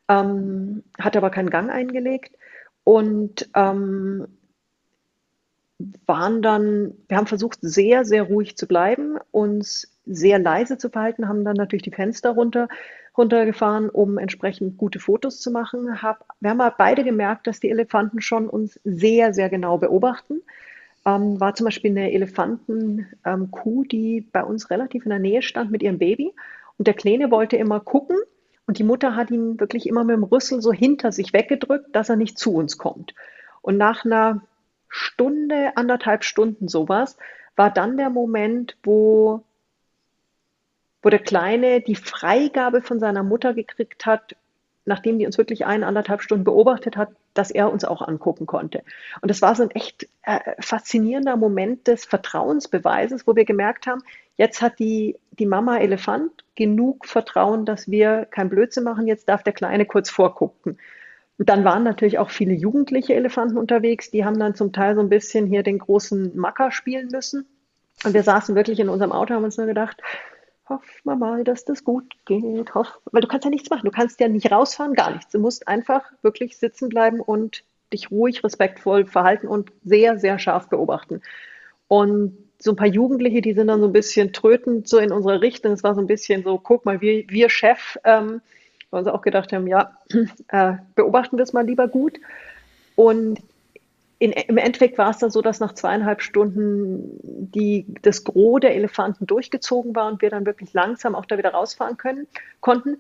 Ähm, 0.10 0.84
hat 1.00 1.16
aber 1.16 1.30
keinen 1.30 1.50
Gang 1.50 1.72
eingelegt 1.72 2.36
und 2.84 3.50
ähm, 3.56 4.28
waren 6.06 6.42
dann, 6.42 6.94
wir 7.08 7.16
haben 7.16 7.28
versucht, 7.28 7.60
sehr, 7.62 8.04
sehr 8.04 8.24
ruhig 8.24 8.58
zu 8.58 8.68
bleiben, 8.68 9.18
uns 9.32 9.98
sehr 10.06 10.40
leise 10.40 10.78
zu 10.78 10.90
verhalten, 10.90 11.30
haben 11.30 11.46
dann 11.46 11.56
natürlich 11.56 11.84
die 11.84 11.92
Fenster 11.92 12.32
runter, 12.32 12.68
runtergefahren, 13.18 13.90
um 13.90 14.18
entsprechend 14.18 14.78
gute 14.78 15.00
Fotos 15.00 15.40
zu 15.40 15.52
machen. 15.52 16.02
Hab, 16.02 16.26
wir 16.40 16.50
haben 16.50 16.74
beide 16.78 17.04
gemerkt, 17.04 17.48
dass 17.48 17.60
die 17.60 17.70
Elefanten 17.70 18.22
schon 18.22 18.50
uns 18.50 18.80
sehr, 18.84 19.34
sehr 19.34 19.50
genau 19.50 19.78
beobachten. 19.78 20.42
Ähm, 21.06 21.40
war 21.40 21.56
zum 21.56 21.66
Beispiel 21.66 21.92
eine 21.92 22.12
Elefantenkuh, 22.12 23.82
ähm, 23.84 23.88
die 23.90 24.22
bei 24.32 24.44
uns 24.44 24.70
relativ 24.70 25.06
in 25.06 25.12
der 25.12 25.20
Nähe 25.20 25.42
stand 25.42 25.72
mit 25.72 25.84
ihrem 25.84 26.00
Baby. 26.00 26.34
Und 26.78 26.88
der 26.88 26.94
Kleine 26.94 27.32
wollte 27.32 27.58
immer 27.58 27.80
gucken 27.80 28.18
und 28.68 28.80
die 28.80 28.84
Mutter 28.84 29.16
hat 29.16 29.32
ihn 29.32 29.60
wirklich 29.60 29.88
immer 29.88 30.04
mit 30.04 30.16
dem 30.16 30.24
Rüssel 30.24 30.62
so 30.62 30.74
hinter 30.74 31.12
sich 31.12 31.34
weggedrückt, 31.34 31.96
dass 31.96 32.10
er 32.10 32.16
nicht 32.16 32.38
zu 32.38 32.54
uns 32.56 32.78
kommt. 32.78 33.14
Und 33.62 33.78
nach 33.78 34.06
einer 34.06 34.42
Stunde, 34.90 35.74
anderthalb 35.76 36.24
Stunden 36.24 36.68
sowas, 36.68 37.18
war 37.56 37.72
dann 37.72 37.98
der 37.98 38.10
Moment, 38.10 38.78
wo 38.84 39.44
wo 41.06 41.10
der 41.12 41.20
Kleine 41.20 41.82
die 41.82 41.94
Freigabe 41.94 42.82
von 42.82 43.00
seiner 43.00 43.22
Mutter 43.22 43.54
gekriegt 43.54 44.08
hat, 44.08 44.36
nachdem 44.86 45.20
die 45.20 45.28
uns 45.28 45.38
wirklich 45.38 45.64
eine, 45.68 45.86
anderthalb 45.86 46.24
Stunden 46.24 46.44
beobachtet 46.44 46.98
hat, 46.98 47.10
dass 47.36 47.52
er 47.52 47.72
uns 47.72 47.86
auch 47.86 48.02
angucken 48.02 48.48
konnte. 48.48 48.82
Und 49.22 49.30
das 49.30 49.44
war 49.44 49.54
so 49.54 49.62
ein 49.62 49.70
echt 49.70 50.08
äh, 50.24 50.40
faszinierender 50.60 51.38
Moment 51.38 51.86
des 51.86 52.06
Vertrauensbeweises, 52.06 53.28
wo 53.28 53.36
wir 53.36 53.46
gemerkt 53.46 53.86
haben, 53.86 54.02
jetzt 54.36 54.64
hat 54.64 54.80
die, 54.80 55.16
die 55.38 55.46
Mama 55.46 55.78
Elefant 55.78 56.44
genug 56.56 57.06
Vertrauen, 57.06 57.66
dass 57.66 57.88
wir 57.88 58.26
kein 58.26 58.50
Blödsinn 58.50 58.84
machen, 58.84 59.06
jetzt 59.06 59.30
darf 59.30 59.44
der 59.44 59.54
Kleine 59.54 59.86
kurz 59.86 60.10
vorgucken. 60.10 60.80
Und 61.38 61.50
dann 61.50 61.64
waren 61.64 61.84
natürlich 61.84 62.18
auch 62.18 62.32
viele 62.32 62.54
jugendliche 62.56 63.14
Elefanten 63.14 63.60
unterwegs, 63.60 64.10
die 64.10 64.26
haben 64.26 64.40
dann 64.40 64.56
zum 64.56 64.74
Teil 64.74 64.96
so 64.96 65.02
ein 65.02 65.10
bisschen 65.10 65.46
hier 65.46 65.62
den 65.62 65.78
großen 65.78 66.36
Macker 66.36 66.72
spielen 66.72 67.10
müssen. 67.12 67.46
Und 68.04 68.16
wir 68.16 68.24
saßen 68.24 68.56
wirklich 68.56 68.80
in 68.80 68.90
unserem 68.90 69.12
Auto, 69.12 69.36
haben 69.36 69.44
uns 69.44 69.58
nur 69.58 69.68
gedacht, 69.68 70.02
hoffen 70.68 71.02
wir 71.04 71.16
mal, 71.16 71.44
dass 71.44 71.66
das 71.66 71.84
gut 71.84 72.06
geht. 72.26 72.74
Hoff, 72.74 73.00
weil 73.12 73.22
du 73.22 73.28
kannst 73.28 73.46
ja 73.46 73.52
nichts 73.52 73.70
machen. 73.70 73.86
Du 73.86 73.92
kannst 73.92 74.20
ja 74.20 74.28
nicht 74.28 74.52
rausfahren, 74.52 74.94
gar 74.94 75.12
nichts. 75.12 75.32
Du 75.32 75.40
musst 75.40 75.68
einfach 75.68 76.04
wirklich 76.22 76.58
sitzen 76.58 76.90
bleiben 76.90 77.20
und 77.20 77.64
dich 77.94 78.12
ruhig, 78.12 78.44
respektvoll 78.44 79.06
verhalten 79.06 79.48
und 79.48 79.72
sehr, 79.84 80.18
sehr 80.20 80.40
scharf 80.40 80.70
beobachten. 80.70 81.22
Und 81.88 82.38
so 82.58 82.72
ein 82.72 82.76
paar 82.78 82.88
Jugendliche, 82.88 83.42
die 83.42 83.54
sind 83.54 83.68
dann 83.68 83.82
so 83.82 83.88
ein 83.88 83.94
bisschen 83.94 84.34
trötend 84.34 84.88
so 84.88 84.98
in 84.98 85.12
unsere 85.12 85.42
Richtung. 85.42 85.74
Es 85.74 85.84
war 85.84 85.94
so 85.94 86.02
ein 86.02 86.08
bisschen 86.08 86.44
so, 86.44 86.58
guck 86.58 86.86
mal, 86.86 87.02
wir, 87.02 87.26
wir 87.30 87.50
Chef, 87.50 87.98
ähm, 88.04 88.42
weil 88.90 89.04
wir 89.04 89.08
uns 89.08 89.08
auch 89.08 89.22
gedacht 89.22 89.54
haben, 89.54 89.68
ja, 89.68 89.98
äh, 90.48 90.74
beobachten 90.96 91.38
wir 91.38 91.44
es 91.44 91.54
mal 91.54 91.66
lieber 91.66 91.88
gut. 91.88 92.20
Und 92.96 93.40
in, 94.26 94.32
im 94.32 94.58
Endeffekt 94.58 94.98
war 94.98 95.12
es 95.12 95.20
dann 95.20 95.30
so, 95.30 95.42
dass 95.42 95.60
nach 95.60 95.76
zweieinhalb 95.76 96.22
Stunden 96.22 97.20
die, 97.22 97.86
das 98.02 98.24
Gros 98.24 98.60
der 98.60 98.74
Elefanten 98.74 99.28
durchgezogen 99.28 99.96
war 99.96 100.08
und 100.08 100.22
wir 100.22 100.32
dann 100.32 100.46
wirklich 100.48 100.74
langsam 100.74 101.14
auch 101.14 101.26
da 101.26 101.38
wieder 101.38 101.52
rausfahren 101.52 101.98
können, 101.98 102.28
konnten. 102.60 102.98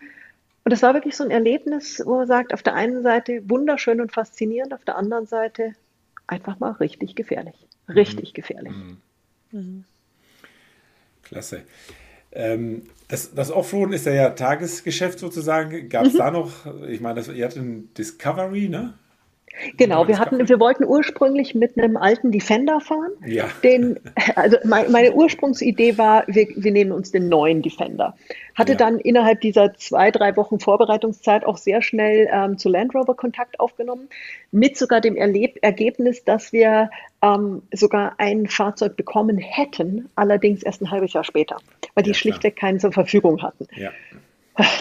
Und 0.64 0.72
das 0.72 0.84
war 0.84 0.94
wirklich 0.94 1.16
so 1.16 1.24
ein 1.24 1.32
Erlebnis, 1.32 2.02
wo 2.06 2.18
man 2.18 2.28
sagt, 2.28 2.54
auf 2.54 2.62
der 2.62 2.76
einen 2.76 3.02
Seite 3.02 3.42
wunderschön 3.50 4.02
und 4.02 4.12
faszinierend, 4.12 4.74
auf 4.74 4.86
der 4.86 4.98
anderen 4.98 5.26
Seite 5.26 5.74
einfach 6.28 6.60
mal 6.60 6.72
richtig 6.74 7.16
gefährlich. 7.16 7.56
Richtig 7.90 8.30
mhm. 8.30 8.34
gefährlich. 8.34 8.74
Mhm. 8.74 8.98
mhm. 9.52 9.84
Klasse. 11.24 11.64
Ähm, 12.32 12.84
das, 13.08 13.34
das 13.34 13.50
Offroaden 13.50 13.94
ist 13.94 14.06
ja, 14.06 14.14
ja 14.14 14.30
Tagesgeschäft 14.30 15.18
sozusagen. 15.18 15.90
Gab 15.90 16.06
es 16.06 16.14
mhm. 16.14 16.18
da 16.18 16.30
noch, 16.30 16.52
ich 16.88 17.02
meine, 17.02 17.16
das, 17.16 17.30
ihr 17.30 17.46
hattet 17.46 17.64
ein 17.64 17.94
Discovery, 17.96 18.70
ne? 18.70 18.94
Genau, 19.78 20.08
wir 20.08 20.20
hatten, 20.20 20.48
wir 20.48 20.60
wollten 20.60 20.84
ursprünglich 20.84 21.56
mit 21.56 21.78
einem 21.78 21.98
alten 21.98 22.32
Defender 22.32 22.80
fahren. 22.82 23.12
Ja. 23.26 23.46
Den, 23.64 24.00
also 24.36 24.58
meine, 24.64 24.90
meine 24.90 25.14
Ursprungsidee 25.14 25.98
war, 25.98 26.24
wir, 26.28 26.48
wir 26.56 26.72
nehmen 26.72 26.92
uns 26.92 27.12
den 27.12 27.30
neuen 27.30 27.62
Defender. 27.62 28.16
Hatte 28.56 28.74
ja. 28.74 28.78
dann 28.78 29.00
innerhalb 29.00 29.42
dieser 29.42 29.74
zwei, 29.76 30.12
drei 30.12 30.36
Wochen 30.38 30.60
Vorbereitungszeit 30.60 31.46
auch 31.46 31.58
sehr 31.58 31.82
schnell 31.82 32.30
ähm, 32.32 32.58
zu 32.58 32.70
Land 32.70 32.96
Rover 32.96 33.16
Kontakt 33.16 33.60
aufgenommen, 33.60 34.10
mit 34.52 34.78
sogar 34.78 35.02
dem 35.02 35.16
Erleb 35.16 35.58
Ergebnis, 35.62 36.24
dass 36.24 36.54
wir 36.54 36.90
ähm, 37.22 37.64
sogar 37.74 38.16
ein 38.18 38.48
Fahrzeug 38.48 38.96
bekommen 38.96 39.38
hätten, 39.38 40.10
allerdings 40.16 40.64
erst 40.64 40.82
ein 40.82 40.92
halbes 40.92 41.14
Jahr 41.14 41.24
später, 41.24 41.58
weil 41.94 42.04
die 42.04 42.12
ja, 42.12 42.16
schlichtweg 42.16 42.56
keinen 42.56 42.80
zur 42.80 42.92
Verfügung 42.92 43.42
hatten. 43.42 43.68
Ja. 43.76 43.92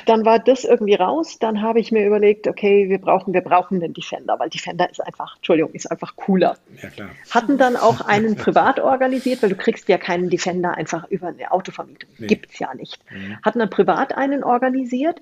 Dann 0.07 0.25
war 0.25 0.39
das 0.39 0.65
irgendwie 0.65 0.95
raus. 0.95 1.39
Dann 1.41 1.61
habe 1.61 1.81
ich 1.81 1.91
mir 1.91 2.07
überlegt, 2.07 2.47
okay, 2.47 2.89
wir 2.89 2.99
brauchen, 2.99 3.35
wir 3.35 3.41
brauchen 3.41 3.81
den 3.81 3.93
Defender, 3.93 4.39
weil 4.39 4.49
Defender 4.49 4.89
ist 4.89 5.05
einfach, 5.05 5.37
Entschuldigung, 5.37 5.73
ist 5.73 5.91
einfach 5.91 6.15
cooler. 6.17 6.57
Ja, 6.81 6.91
klar. 6.91 7.11
Hatten 7.31 7.59
dann 7.59 7.77
auch 7.77 8.01
einen 8.01 8.37
privat 8.37 8.79
organisiert, 8.79 9.43
weil 9.43 9.51
du 9.51 9.57
kriegst 9.57 9.89
ja 9.89 9.99
keinen 9.99 10.31
Defender 10.31 10.75
einfach 10.75 11.09
über 11.11 11.29
eine 11.29 11.51
Autovermietung. 11.51 12.11
Nee. 12.19 12.29
Gibt's 12.29 12.59
ja 12.59 12.73
nicht. 12.75 13.01
Mhm. 13.11 13.39
Hatten 13.43 13.59
dann 13.59 13.71
privat 13.71 14.17
einen 14.17 14.45
organisiert. 14.45 15.21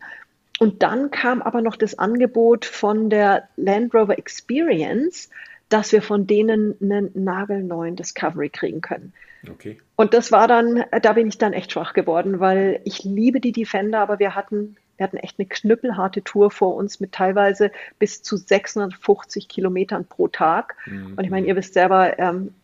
Und 0.59 0.83
dann 0.83 1.11
kam 1.11 1.43
aber 1.43 1.63
noch 1.63 1.77
das 1.77 1.99
Angebot 1.99 2.65
von 2.65 3.11
der 3.11 3.49
Land 3.57 3.95
Rover 3.95 4.19
Experience, 4.19 5.31
dass 5.71 5.93
wir 5.93 6.03
von 6.03 6.27
denen 6.27 6.77
einen 6.81 7.11
nagelneuen 7.15 7.97
Discovery 7.97 8.51
kriegen 8.51 8.83
können. 8.83 9.15
Okay. 9.51 9.81
Und 9.97 10.15
das 10.15 10.31
war 10.31 10.47
dann, 10.47 10.85
da 11.03 11.13
bin 11.13 11.29
ich 11.29 11.39
dann 11.39 11.53
echt 11.53 11.73
schwach 11.73 11.95
geworden, 11.95 12.41
weil 12.41 12.81
ich 12.85 13.05
liebe 13.05 13.41
die 13.41 13.53
Defender, 13.53 14.01
aber 14.01 14.19
wir 14.19 14.35
hatten, 14.35 14.77
wir 14.97 15.05
hatten 15.05 15.17
echt 15.17 15.39
eine 15.39 15.49
knüppelharte 15.49 16.23
Tour 16.23 16.51
vor 16.51 16.77
uns 16.77 17.01
mit 17.01 17.13
teilweise 17.13 17.73
bis 17.99 18.23
zu 18.23 18.37
650 18.37 19.49
Kilometern 19.49 20.05
pro 20.05 20.29
Tag. 20.29 20.77
Mhm. 20.87 21.15
Und 21.17 21.25
ich 21.25 21.31
meine, 21.31 21.47
ihr 21.47 21.57
wisst 21.57 21.75
selber, 21.75 22.19
ähm, 22.19 22.55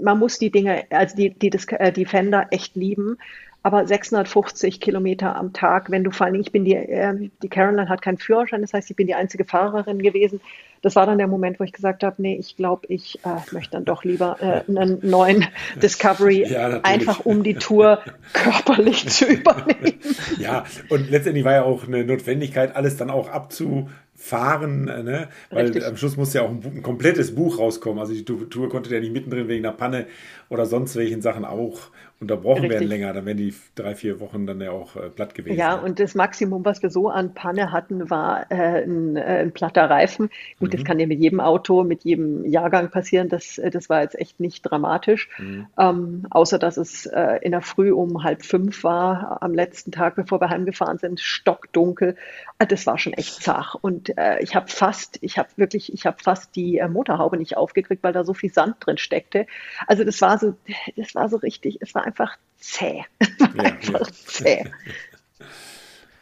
man 0.00 0.18
muss 0.18 0.38
die 0.38 0.50
Dinge, 0.50 0.84
also 0.90 1.16
die, 1.16 1.30
die, 1.30 1.50
die 1.50 1.68
äh, 1.74 1.92
Defender 1.92 2.48
echt 2.50 2.76
lieben. 2.76 3.18
Aber 3.62 3.86
650 3.86 4.80
Kilometer 4.80 5.36
am 5.36 5.52
Tag, 5.52 5.90
wenn 5.90 6.02
du 6.02 6.10
vor 6.10 6.26
allem, 6.26 6.40
ich 6.40 6.50
bin 6.50 6.64
die, 6.64 6.74
äh, 6.74 7.28
die 7.42 7.48
Caroline 7.48 7.88
hat 7.90 8.00
keinen 8.00 8.16
Führerschein, 8.16 8.62
das 8.62 8.72
heißt, 8.72 8.90
ich 8.90 8.96
bin 8.96 9.06
die 9.06 9.14
einzige 9.14 9.44
Fahrerin 9.44 10.00
gewesen. 10.00 10.40
Das 10.82 10.96
war 10.96 11.04
dann 11.04 11.18
der 11.18 11.26
Moment, 11.26 11.60
wo 11.60 11.64
ich 11.64 11.72
gesagt 11.72 12.02
habe, 12.02 12.22
nee, 12.22 12.36
ich 12.36 12.56
glaube, 12.56 12.86
ich 12.88 13.18
äh, 13.22 13.52
möchte 13.52 13.72
dann 13.72 13.84
doch 13.84 14.02
lieber 14.02 14.38
äh, 14.40 14.62
einen 14.66 14.98
neuen 15.02 15.46
Discovery, 15.82 16.50
ja, 16.50 16.80
einfach 16.80 17.26
um 17.26 17.42
die 17.42 17.54
Tour 17.54 17.98
körperlich 18.32 19.06
zu 19.08 19.26
übernehmen. 19.26 19.98
Ja, 20.38 20.64
und 20.88 21.10
letztendlich 21.10 21.44
war 21.44 21.52
ja 21.52 21.62
auch 21.64 21.86
eine 21.86 22.02
Notwendigkeit, 22.04 22.74
alles 22.74 22.96
dann 22.96 23.10
auch 23.10 23.28
abzu 23.28 23.90
fahren, 24.20 24.86
äh, 24.86 25.02
ne? 25.02 25.28
weil 25.48 25.64
Richtig. 25.64 25.86
am 25.86 25.96
Schluss 25.96 26.18
muss 26.18 26.34
ja 26.34 26.42
auch 26.42 26.50
ein, 26.50 26.62
ein, 26.62 26.82
komplettes 26.82 27.34
Buch 27.34 27.58
rauskommen. 27.58 27.98
Also 27.98 28.12
die 28.12 28.24
Tour 28.24 28.68
konnte 28.68 28.94
ja 28.94 29.00
nicht 29.00 29.14
mittendrin 29.14 29.48
wegen 29.48 29.64
einer 29.64 29.74
Panne 29.74 30.06
oder 30.50 30.66
sonst 30.66 30.94
welchen 30.94 31.22
Sachen 31.22 31.46
auch 31.46 31.90
unterbrochen 32.20 32.62
Richtig. 32.62 32.80
werden 32.80 32.88
länger. 32.88 33.12
Dann 33.14 33.24
wären 33.24 33.38
die 33.38 33.54
drei, 33.74 33.94
vier 33.94 34.20
Wochen 34.20 34.46
dann 34.46 34.60
ja 34.60 34.72
auch 34.72 34.94
äh, 34.94 35.08
platt 35.08 35.34
gewesen. 35.34 35.56
Ja, 35.56 35.74
und 35.74 35.98
das 35.98 36.14
Maximum, 36.14 36.64
was 36.64 36.82
wir 36.82 36.90
so 36.90 37.08
an 37.08 37.32
Panne 37.32 37.72
hatten, 37.72 38.10
war 38.10 38.50
äh, 38.50 38.82
ein, 38.82 39.16
äh, 39.16 39.20
ein, 39.20 39.52
platter 39.52 39.88
Reifen. 39.88 40.28
Gut, 40.58 40.68
mhm. 40.68 40.76
das 40.76 40.84
kann 40.84 41.00
ja 41.00 41.06
mit 41.06 41.18
jedem 41.18 41.40
Auto, 41.40 41.82
mit 41.82 42.04
jedem 42.04 42.44
Jahrgang 42.44 42.90
passieren. 42.90 43.30
Das, 43.30 43.56
äh, 43.56 43.70
das 43.70 43.88
war 43.88 44.02
jetzt 44.02 44.18
echt 44.18 44.38
nicht 44.38 44.62
dramatisch. 44.62 45.30
Mhm. 45.38 45.66
Ähm, 45.78 46.26
außer, 46.28 46.58
dass 46.58 46.76
es 46.76 47.06
äh, 47.06 47.38
in 47.40 47.52
der 47.52 47.62
Früh 47.62 47.90
um 47.90 48.22
halb 48.22 48.44
fünf 48.44 48.84
war, 48.84 49.38
am 49.40 49.54
letzten 49.54 49.90
Tag, 49.90 50.14
bevor 50.14 50.42
wir 50.42 50.50
heimgefahren 50.50 50.98
sind, 50.98 51.20
stockdunkel. 51.20 52.16
Das 52.58 52.86
war 52.86 52.98
schon 52.98 53.14
echt 53.14 53.42
zach. 53.42 53.74
Und 53.80 54.09
äh, 54.16 54.42
ich 54.42 54.54
habe 54.54 54.68
fast, 54.68 55.18
ich 55.20 55.38
habe 55.38 55.48
wirklich, 55.56 55.92
ich 55.92 56.06
habe 56.06 56.22
fast 56.22 56.54
die 56.56 56.78
äh, 56.78 56.88
Motorhaube 56.88 57.36
nicht 57.36 57.56
aufgekriegt, 57.56 58.02
weil 58.02 58.12
da 58.12 58.24
so 58.24 58.34
viel 58.34 58.52
Sand 58.52 58.76
drin 58.80 58.98
steckte. 58.98 59.46
Also 59.86 60.04
das 60.04 60.20
war 60.20 60.38
so, 60.38 60.56
das 60.96 61.14
war 61.14 61.28
so 61.28 61.36
richtig, 61.36 61.78
es 61.80 61.94
war 61.94 62.04
einfach 62.04 62.36
zäh. 62.58 63.04
Ja, 63.54 63.64
einfach 63.64 64.06
ja. 64.06 64.12
zäh. 64.12 64.64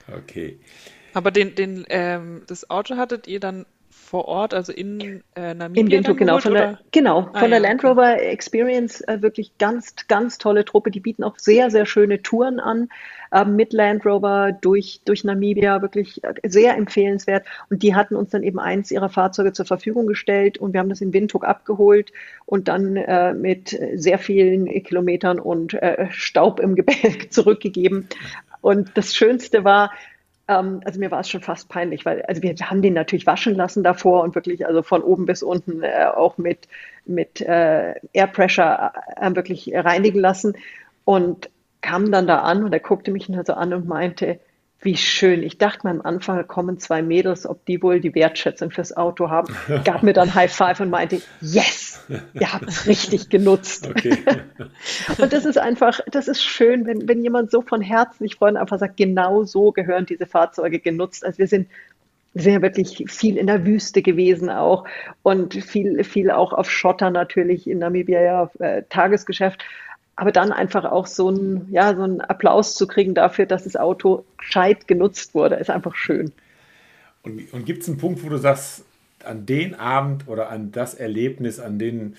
okay. 0.17 0.59
Aber 1.15 1.31
den, 1.31 1.55
den, 1.55 1.85
ähm, 1.89 2.43
das 2.47 2.71
Auto 2.71 2.97
hattet 2.97 3.27
ihr 3.27 3.41
dann 3.41 3.67
vor 4.09 4.27
Ort, 4.27 4.55
also 4.55 4.73
in 4.73 5.23
äh, 5.37 5.55
Namibia? 5.55 5.83
In 5.83 5.91
Windhoek, 5.91 6.19
genau. 6.19 6.39
Von 6.39 6.55
der, 6.55 6.79
genau, 6.93 7.29
ah, 7.33 7.41
von 7.41 7.51
ja, 7.51 7.59
der 7.59 7.61
Land 7.61 7.85
Rover 7.85 8.15
okay. 8.15 8.29
Experience 8.31 9.03
äh, 9.03 9.21
wirklich 9.21 9.59
ganz, 9.59 9.95
ganz 10.09 10.39
tolle 10.39 10.65
Truppe. 10.65 10.91
Die 10.91 11.01
bieten 11.01 11.23
auch 11.25 11.39
sehr, 11.39 11.71
sehr 11.71 11.85
schöne 11.85 12.23
Touren 12.23 12.59
an 12.59 12.89
äh, 13.33 13.45
mit 13.45 13.75
Land 13.75 14.07
Rover 14.07 14.53
durch, 14.53 15.03
durch 15.05 15.25
Namibia. 15.25 15.83
Wirklich 15.83 16.25
äh, 16.25 16.35
sehr 16.49 16.77
empfehlenswert. 16.77 17.45
Und 17.69 17.83
die 17.83 17.95
hatten 17.95 18.17
uns 18.17 18.31
dann 18.31 18.43
eben 18.43 18.59
eins 18.59 18.91
ihrer 18.91 19.11
Fahrzeuge 19.11 19.53
zur 19.53 19.67
Verfügung 19.67 20.07
gestellt 20.07 20.57
und 20.57 20.73
wir 20.73 20.81
haben 20.81 20.89
das 20.89 21.03
in 21.03 21.13
Windhoek 21.13 21.45
abgeholt 21.45 22.11
und 22.47 22.69
dann 22.69 22.97
äh, 22.97 23.35
mit 23.35 23.79
sehr 23.95 24.19
vielen 24.19 24.67
Kilometern 24.83 25.39
und 25.39 25.75
äh, 25.75 26.07
Staub 26.11 26.61
im 26.61 26.75
Gebälk 26.75 27.31
zurückgegeben. 27.33 28.09
Und 28.63 28.91
das 28.95 29.15
Schönste 29.15 29.65
war, 29.65 29.93
ähm, 30.49 30.81
also 30.85 30.99
mir 30.99 31.11
war 31.11 31.21
es 31.21 31.29
schon 31.29 31.43
fast 31.43 31.69
peinlich, 31.69 32.05
weil 32.05 32.23
also 32.23 32.43
wir 32.43 32.55
haben 32.57 32.83
den 32.83 32.95
natürlich 32.95 33.27
waschen 33.27 33.55
lassen 33.55 33.85
davor 33.85 34.23
und 34.23 34.35
wirklich 34.35 34.67
also 34.67 34.83
von 34.83 35.03
oben 35.03 35.27
bis 35.27 35.43
unten 35.43 35.83
äh, 35.83 36.07
auch 36.15 36.39
mit 36.39 36.69
mit 37.05 37.41
äh, 37.41 37.95
Air 38.13 38.27
Pressure 38.27 38.93
äh, 39.17 39.35
wirklich 39.37 39.71
reinigen 39.75 40.19
lassen 40.19 40.55
und 41.05 41.51
kam 41.81 42.11
dann 42.11 42.27
da 42.27 42.41
an 42.41 42.65
und 42.65 42.73
er 42.73 42.81
guckte 42.81 43.11
mich 43.13 43.29
nur 43.29 43.45
so 43.45 43.55
an 43.55 43.73
und 43.73 43.87
meinte, 43.87 44.41
wie 44.81 44.97
schön. 44.97 45.43
Ich 45.43 45.59
dachte 45.59 45.87
mir 45.87 45.91
am 45.91 46.03
Anfang, 46.03 46.47
kommen 46.47 46.79
zwei 46.79 47.03
Mädels, 47.03 47.47
ob 47.47 47.65
die 47.67 47.83
wohl 47.83 48.01
die 48.01 48.15
Wertschätzung 48.15 48.71
fürs 48.71 48.97
Auto 48.97 49.29
haben. 49.29 49.55
Gab 49.85 50.03
mir 50.03 50.13
dann 50.13 50.35
High 50.35 50.53
Five 50.53 50.81
und 50.81 50.91
meinte, 50.91 51.21
yes, 51.41 52.07
ihr 52.35 52.53
habt 52.53 52.69
es 52.69 52.87
richtig 52.87 53.29
genutzt. 53.29 53.89
Okay. 53.89 54.19
und 55.19 55.33
das 55.33 55.45
ist 55.45 55.59
einfach, 55.59 56.01
das 56.13 56.29
ist 56.29 56.45
schön, 56.45 56.87
wenn, 56.87 57.09
wenn 57.09 57.23
jemand 57.23 57.51
so 57.51 57.63
von 57.63 57.83
Herzen 57.83 58.25
sich 58.25 58.37
freut 58.37 58.53
und 58.53 58.57
einfach 58.59 58.79
sagt, 58.79 58.97
genau 58.97 59.45
so 59.45 59.73
gehören 59.73 60.07
diese 60.07 60.27
Fahrzeuge 60.27 60.79
genutzt. 60.79 61.25
Also 61.25 61.39
wir 61.39 61.49
sind 61.49 61.69
wir 62.35 62.43
sind 62.43 62.53
ja 62.53 62.63
wirklich 62.63 63.05
viel 63.09 63.37
in 63.37 63.47
der 63.47 63.65
Wüste 63.65 64.03
gewesen 64.03 64.51
auch 64.51 64.85
und 65.23 65.55
viel, 65.55 66.05
viel 66.05 66.31
auch 66.31 66.53
auf 66.53 66.71
Schotter 66.71 67.11
natürlich 67.11 67.69
in 67.69 67.79
Namibia 67.79 68.21
ja 68.21 68.51
äh, 68.61 68.83
Tagesgeschäft 68.89 69.65
aber 70.19 70.33
dann 70.33 70.51
einfach 70.51 70.85
auch 70.85 71.07
so 71.07 71.31
ein, 71.31 71.69
ja, 71.71 71.95
so 71.95 72.03
einen 72.03 72.21
Applaus 72.21 72.75
zu 72.75 72.89
kriegen 72.89 73.15
dafür, 73.15 73.47
dass 73.47 73.63
das 73.63 73.77
Auto 73.77 74.25
gescheit 74.37 74.89
genutzt 74.89 75.33
wurde, 75.33 75.55
ist 75.55 75.71
einfach 75.71 75.95
schön. 75.95 76.33
Und, 77.23 77.53
und 77.53 77.65
gibt 77.65 77.83
es 77.83 77.89
einen 77.89 77.99
Punkt, 77.99 78.25
wo 78.25 78.29
du 78.29 78.37
sagst, 78.37 78.85
an 79.23 79.47
den 79.47 79.77
Abend 79.77 80.27
oder 80.27 80.51
an 80.51 80.73
das 80.73 80.95
Erlebnis, 80.95 81.61
an 81.61 81.79
den 81.79 82.17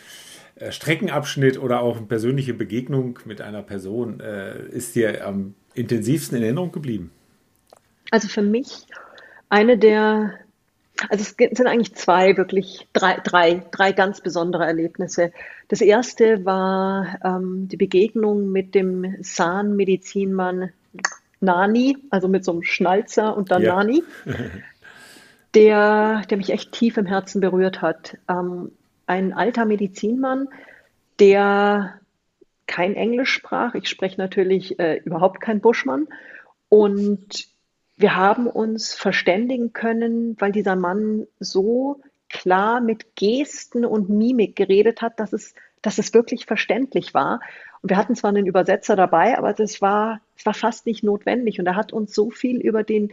äh, 0.56 0.72
Streckenabschnitt 0.72 1.60
oder 1.62 1.82
auch 1.82 1.98
eine 1.98 2.06
persönliche 2.06 2.54
Begegnung 2.54 3.20
mit 3.26 3.42
einer 3.42 3.64
Person 3.64 4.22
äh, 4.22 4.58
ist 4.70 4.96
dir 4.96 5.28
am 5.28 5.56
intensivsten 5.74 6.38
in 6.38 6.44
Erinnerung 6.46 6.72
geblieben? 6.72 7.12
Also 8.12 8.30
für 8.30 8.44
mich 8.44 8.86
eine 9.50 9.78
der 9.78 10.36
also 11.08 11.24
es 11.24 11.36
sind 11.38 11.68
eigentlich 11.68 11.96
zwei, 11.96 12.36
wirklich 12.36 12.88
drei, 12.94 13.18
drei, 13.24 13.64
drei 13.72 13.92
ganz 13.94 14.22
besondere 14.22 14.66
Erlebnisse. 14.66 15.32
Das 15.68 15.82
erste 15.82 16.46
war 16.46 17.20
ähm, 17.24 17.68
die 17.70 17.78
Begegnung 17.78 18.52
mit 18.52 18.76
dem 18.76 19.24
Zahnmedizinmann 19.24 20.72
Nani, 21.40 21.98
also 22.10 22.28
mit 22.28 22.44
so 22.44 22.52
einem 22.52 22.64
Schnalzer 22.64 23.38
und 23.38 23.52
dann 23.52 23.62
ja. 23.62 23.76
Nani, 23.76 24.04
der, 25.54 26.24
der 26.30 26.38
mich 26.38 26.50
echt 26.50 26.74
tief 26.74 26.98
im 26.98 27.06
Herzen 27.06 27.40
berührt 27.40 27.82
hat. 27.82 28.18
Ähm, 28.28 28.72
ein 29.06 29.34
alter 29.34 29.66
Medizinmann, 29.66 30.50
der 31.20 32.00
kein 32.68 32.96
Englisch 32.96 33.32
sprach. 33.32 33.74
Ich 33.74 33.88
spreche 33.88 34.20
natürlich 34.20 34.80
äh, 34.80 34.98
überhaupt 35.04 35.42
kein 35.42 35.62
Buschmann. 35.62 36.08
Und 36.68 37.48
wir 38.00 38.16
haben 38.16 38.48
uns 38.48 38.94
verständigen 38.94 39.74
können, 39.74 40.38
weil 40.40 40.54
dieser 40.54 40.78
Mann 40.78 41.28
so 41.40 42.02
klar 42.30 42.80
mit 42.80 43.16
Gesten 43.18 43.84
und 43.84 44.10
Mimik 44.10 44.56
geredet 44.56 45.02
hat, 45.02 45.20
dass 45.20 45.34
es, 45.34 45.54
dass 45.82 45.98
es 45.98 46.14
wirklich 46.14 46.46
verständlich 46.46 47.14
war. 47.14 47.42
Und 47.82 47.90
wir 47.90 47.98
hatten 47.98 48.16
zwar 48.16 48.30
einen 48.30 48.46
Übersetzer 48.46 48.96
dabei, 48.96 49.38
aber 49.38 49.52
das 49.52 49.82
war, 49.82 50.22
das 50.38 50.46
war 50.46 50.54
fast 50.54 50.86
nicht 50.86 51.04
notwendig. 51.04 51.60
Und 51.60 51.66
er 51.66 51.76
hat 51.76 51.92
uns 51.92 52.16
so 52.16 52.30
viel 52.30 52.62
über 52.62 52.84
den, 52.84 53.12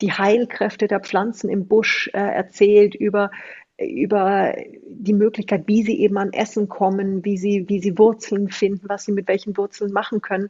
die 0.00 0.12
Heilkräfte 0.12 0.86
der 0.86 1.00
Pflanzen 1.00 1.50
im 1.50 1.66
Busch 1.66 2.08
äh, 2.12 2.18
erzählt, 2.18 2.94
über, 2.94 3.32
über 3.76 4.54
die 4.86 5.14
Möglichkeit, 5.14 5.64
wie 5.66 5.82
sie 5.82 5.98
eben 6.00 6.16
an 6.16 6.32
Essen 6.32 6.68
kommen, 6.68 7.24
wie 7.24 7.38
sie, 7.38 7.68
wie 7.68 7.80
sie 7.80 7.98
Wurzeln 7.98 8.50
finden, 8.50 8.88
was 8.88 9.04
sie 9.04 9.12
mit 9.12 9.26
welchen 9.26 9.56
Wurzeln 9.56 9.92
machen 9.92 10.20
können. 10.20 10.48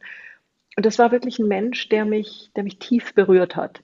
Und 0.79 0.85
das 0.85 0.97
war 0.97 1.11
wirklich 1.11 1.39
ein 1.39 1.47
Mensch, 1.49 1.89
der 1.89 2.05
mich, 2.05 2.51
der 2.55 2.63
mich 2.63 2.79
tief 2.79 3.13
berührt 3.13 3.57
hat. 3.57 3.83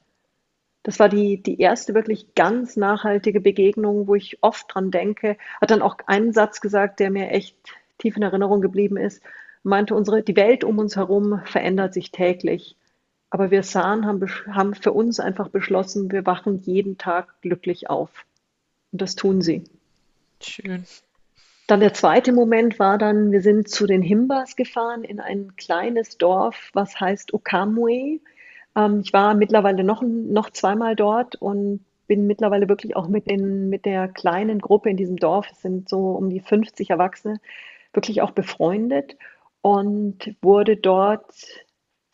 Das 0.82 0.98
war 0.98 1.10
die, 1.10 1.44
die 1.44 1.60
erste 1.60 1.94
wirklich 1.94 2.36
ganz 2.36 2.78
nachhaltige 2.78 3.42
Begegnung, 3.42 4.08
wo 4.08 4.16
ich 4.16 4.38
oft 4.40 4.74
dran 4.74 4.92
denke. 4.92 5.36
Hat 5.60 5.72
dann 5.72 5.82
auch 5.82 5.98
einen 6.08 6.32
Satz 6.32 6.62
gesagt, 6.62 7.02
der 7.02 7.12
mir 7.12 7.32
echt 7.32 7.58
tief 7.98 8.16
in 8.16 8.24
Erinnerung 8.24 8.62
geblieben 8.62 8.96
ist. 8.96 9.22
Meinte, 9.62 9.94
unsere, 9.94 10.24
die 10.24 10.38
Welt 10.38 10.64
um 10.64 10.80
uns 10.80 10.96
herum 10.96 11.42
verändert 11.44 11.94
sich 11.94 12.12
täglich. 12.12 12.78
Aber 13.30 13.52
wir 13.52 13.64
sahen, 13.64 14.06
haben, 14.06 14.26
haben 14.50 14.74
für 14.74 14.94
uns 14.94 15.20
einfach 15.20 15.50
beschlossen, 15.50 16.14
wir 16.14 16.26
wachen 16.26 16.62
jeden 16.62 16.98
Tag 16.98 17.42
glücklich 17.42 17.90
auf. 17.90 18.26
Und 18.94 19.02
das 19.02 19.16
tun 19.16 19.42
sie. 19.42 19.66
Schön. 20.42 20.86
Dann 21.68 21.80
der 21.80 21.94
zweite 21.94 22.32
Moment 22.32 22.78
war 22.78 22.98
dann, 22.98 23.32
wir 23.32 23.42
sind 23.42 23.68
zu 23.68 23.88
den 23.88 24.04
Himbas 24.04 24.56
gefahren 24.56 25.04
in 25.04 25.20
ein 25.20 25.56
kleines 25.56 26.18
Dorf, 26.18 26.70
was 26.74 27.00
heißt 27.00 27.34
Okamwe. 27.34 28.20
Ähm, 28.76 29.02
ich 29.04 29.14
war 29.14 29.34
mittlerweile 29.34 29.84
noch, 29.84 30.04
noch 30.04 30.52
zweimal 30.52 30.96
dort 30.96 31.36
und 31.36 31.84
bin 32.08 32.28
mittlerweile 32.28 32.70
wirklich 32.70 32.96
auch 32.96 33.08
mit, 33.08 33.30
den, 33.30 33.70
mit 33.70 33.86
der 33.86 34.08
kleinen 34.08 34.60
Gruppe 34.60 34.92
in 34.92 34.98
diesem 34.98 35.18
Dorf, 35.18 35.48
es 35.52 35.62
sind 35.64 35.90
so 35.90 36.12
um 36.12 36.30
die 36.30 36.40
50 36.40 36.92
Erwachsene, 36.92 37.40
wirklich 37.94 38.22
auch 38.22 38.32
befreundet 38.32 39.18
und 39.62 40.36
wurde 40.44 40.78
dort 40.78 41.34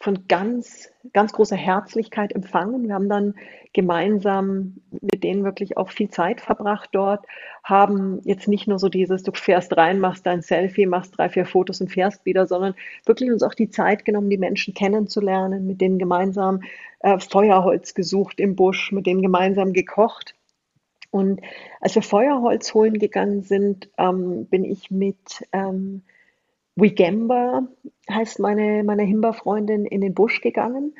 von 0.02 0.28
ganz, 0.28 0.91
ganz 1.14 1.32
großer 1.32 1.56
Herzlichkeit 1.56 2.34
empfangen. 2.34 2.88
Wir 2.88 2.95
haben 2.95 3.08
dann 3.08 3.36
gemeinsam 3.72 4.82
mit 4.89 5.24
denen 5.24 5.43
wirklich 5.43 5.78
auch 5.78 5.91
viel 5.91 6.10
Zeit 6.10 6.41
verbracht 6.41 6.89
dort, 6.93 7.26
haben 7.64 8.20
jetzt 8.24 8.47
nicht 8.47 8.68
nur 8.68 8.80
so 8.80 8.89
dieses, 8.89 9.22
du 9.22 9.32
fährst 9.32 9.78
rein, 9.78 9.99
machst 9.99 10.26
dein 10.26 10.41
Selfie, 10.41 10.88
machst 10.88 11.18
drei, 11.18 11.30
vier 11.30 11.45
Fotos 11.45 11.82
und 11.82 11.89
fährst 11.89 12.26
wieder, 12.26 12.47
sondern 12.47 12.74
wirklich 13.06 13.32
uns 13.32 13.43
auch 13.43 13.54
die 13.54 13.70
Zeit 13.70 14.04
genommen, 14.04 14.32
die 14.32 14.39
Menschen 14.39 14.74
kennenzulernen, 14.74 15.68
mit 15.68 15.80
denen 15.82 15.99
gemeinsam 15.99 16.62
äh, 17.02 17.20
Feuerholz 17.20 17.93
gesucht 17.93 18.39
im 18.39 18.56
Busch, 18.56 18.91
mit 18.91 19.06
denen 19.06 19.22
gemeinsam 19.22 19.72
gekocht. 19.72 20.36
Und 21.12 21.41
als 21.80 21.93
wir 21.93 22.02
Feuerholz 22.02 22.74
holen 22.74 22.97
gegangen 22.97 23.43
sind, 23.43 23.89
ähm, 23.97 24.47
bin 24.47 24.66
ich 24.66 24.89
mit 24.89 25.45
ähm, 25.52 26.02
Wigemba, 26.76 27.67
heißt 28.09 28.39
meine, 28.39 28.84
meine 28.84 29.03
Himba-Freundin, 29.03 29.86
in 29.86 30.01
den 30.01 30.13
Busch 30.13 30.41
gegangen. 30.41 30.95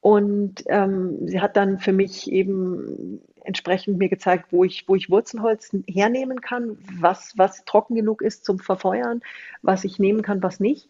Und 0.00 0.64
ähm, 0.66 1.26
sie 1.28 1.40
hat 1.40 1.56
dann 1.56 1.78
für 1.78 1.92
mich 1.92 2.30
eben 2.30 3.22
entsprechend 3.42 3.98
mir 3.98 4.08
gezeigt, 4.08 4.46
wo 4.50 4.64
ich, 4.64 4.88
wo 4.88 4.96
ich 4.96 5.10
Wurzelholz 5.10 5.74
hernehmen 5.86 6.40
kann, 6.40 6.78
was, 6.98 7.34
was 7.36 7.64
trocken 7.64 7.94
genug 7.94 8.22
ist 8.22 8.44
zum 8.44 8.58
Verfeuern, 8.58 9.22
was 9.62 9.84
ich 9.84 9.98
nehmen 9.98 10.22
kann, 10.22 10.42
was 10.42 10.60
nicht. 10.60 10.88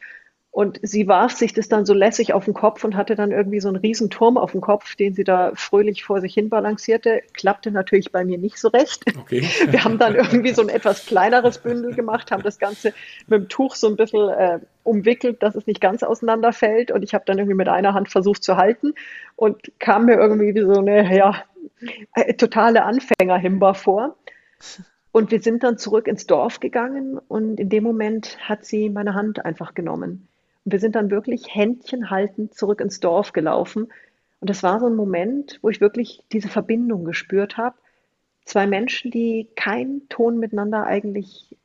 Und 0.54 0.78
sie 0.82 1.08
warf 1.08 1.32
sich 1.32 1.52
das 1.52 1.68
dann 1.68 1.84
so 1.84 1.94
lässig 1.94 2.32
auf 2.32 2.44
den 2.44 2.54
Kopf 2.54 2.84
und 2.84 2.94
hatte 2.94 3.16
dann 3.16 3.32
irgendwie 3.32 3.58
so 3.58 3.66
einen 3.66 3.78
riesen 3.78 4.08
Turm 4.08 4.38
auf 4.38 4.52
dem 4.52 4.60
Kopf, 4.60 4.94
den 4.94 5.12
sie 5.12 5.24
da 5.24 5.50
fröhlich 5.56 6.04
vor 6.04 6.20
sich 6.20 6.32
hin 6.32 6.48
balancierte. 6.48 7.22
Klappte 7.32 7.72
natürlich 7.72 8.12
bei 8.12 8.24
mir 8.24 8.38
nicht 8.38 8.58
so 8.58 8.68
recht. 8.68 9.02
Okay. 9.18 9.40
Wir 9.68 9.82
haben 9.82 9.98
dann 9.98 10.14
irgendwie 10.14 10.52
so 10.52 10.62
ein 10.62 10.68
etwas 10.68 11.06
kleineres 11.06 11.58
Bündel 11.58 11.92
gemacht, 11.92 12.30
haben 12.30 12.44
das 12.44 12.60
Ganze 12.60 12.94
mit 13.26 13.40
dem 13.40 13.48
Tuch 13.48 13.74
so 13.74 13.88
ein 13.88 13.96
bisschen 13.96 14.28
äh, 14.28 14.60
umwickelt, 14.84 15.42
dass 15.42 15.56
es 15.56 15.66
nicht 15.66 15.80
ganz 15.80 16.04
auseinanderfällt. 16.04 16.92
Und 16.92 17.02
ich 17.02 17.14
habe 17.14 17.24
dann 17.26 17.38
irgendwie 17.38 17.56
mit 17.56 17.68
einer 17.68 17.92
Hand 17.92 18.12
versucht 18.12 18.44
zu 18.44 18.56
halten 18.56 18.94
und 19.34 19.72
kam 19.80 20.04
mir 20.04 20.14
irgendwie 20.14 20.54
wie 20.54 20.60
so 20.60 20.78
eine, 20.78 21.16
ja, 21.16 21.42
äh, 22.14 22.32
totale 22.34 22.84
Anfängerhimba 22.84 23.74
vor. 23.74 24.14
Und 25.10 25.32
wir 25.32 25.42
sind 25.42 25.64
dann 25.64 25.78
zurück 25.78 26.06
ins 26.06 26.28
Dorf 26.28 26.60
gegangen 26.60 27.18
und 27.26 27.58
in 27.58 27.70
dem 27.70 27.82
Moment 27.82 28.38
hat 28.48 28.64
sie 28.64 28.88
meine 28.88 29.14
Hand 29.14 29.44
einfach 29.44 29.74
genommen 29.74 30.28
wir 30.64 30.78
sind 30.80 30.94
dann 30.94 31.10
wirklich 31.10 31.54
händchenhaltend 31.54 32.54
zurück 32.54 32.80
ins 32.80 33.00
Dorf 33.00 33.32
gelaufen. 33.32 33.92
Und 34.40 34.50
das 34.50 34.62
war 34.62 34.80
so 34.80 34.86
ein 34.86 34.96
Moment, 34.96 35.58
wo 35.62 35.68
ich 35.68 35.80
wirklich 35.80 36.24
diese 36.32 36.48
Verbindung 36.48 37.04
gespürt 37.04 37.56
habe. 37.56 37.76
Zwei 38.44 38.66
Menschen, 38.66 39.10
die 39.10 39.48
keinen 39.56 40.08
Ton 40.08 40.38
miteinander 40.38 40.84
eigentlich 40.84 41.56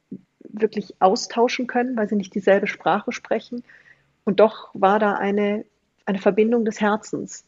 wirklich 0.42 0.96
austauschen 1.00 1.68
können, 1.68 1.96
weil 1.96 2.10
sie 2.10 2.16
nicht 2.16 2.34
dieselbe 2.36 2.68
Sprache 2.68 3.12
sprechen. 3.12 3.64
Und 4.26 4.40
doch 4.40 4.70
war 4.74 5.00
da 5.00 5.14
eine, 5.14 5.66
eine 6.06 6.20
Verbindung 6.20 6.66
des 6.66 6.82
Herzens. 6.82 7.46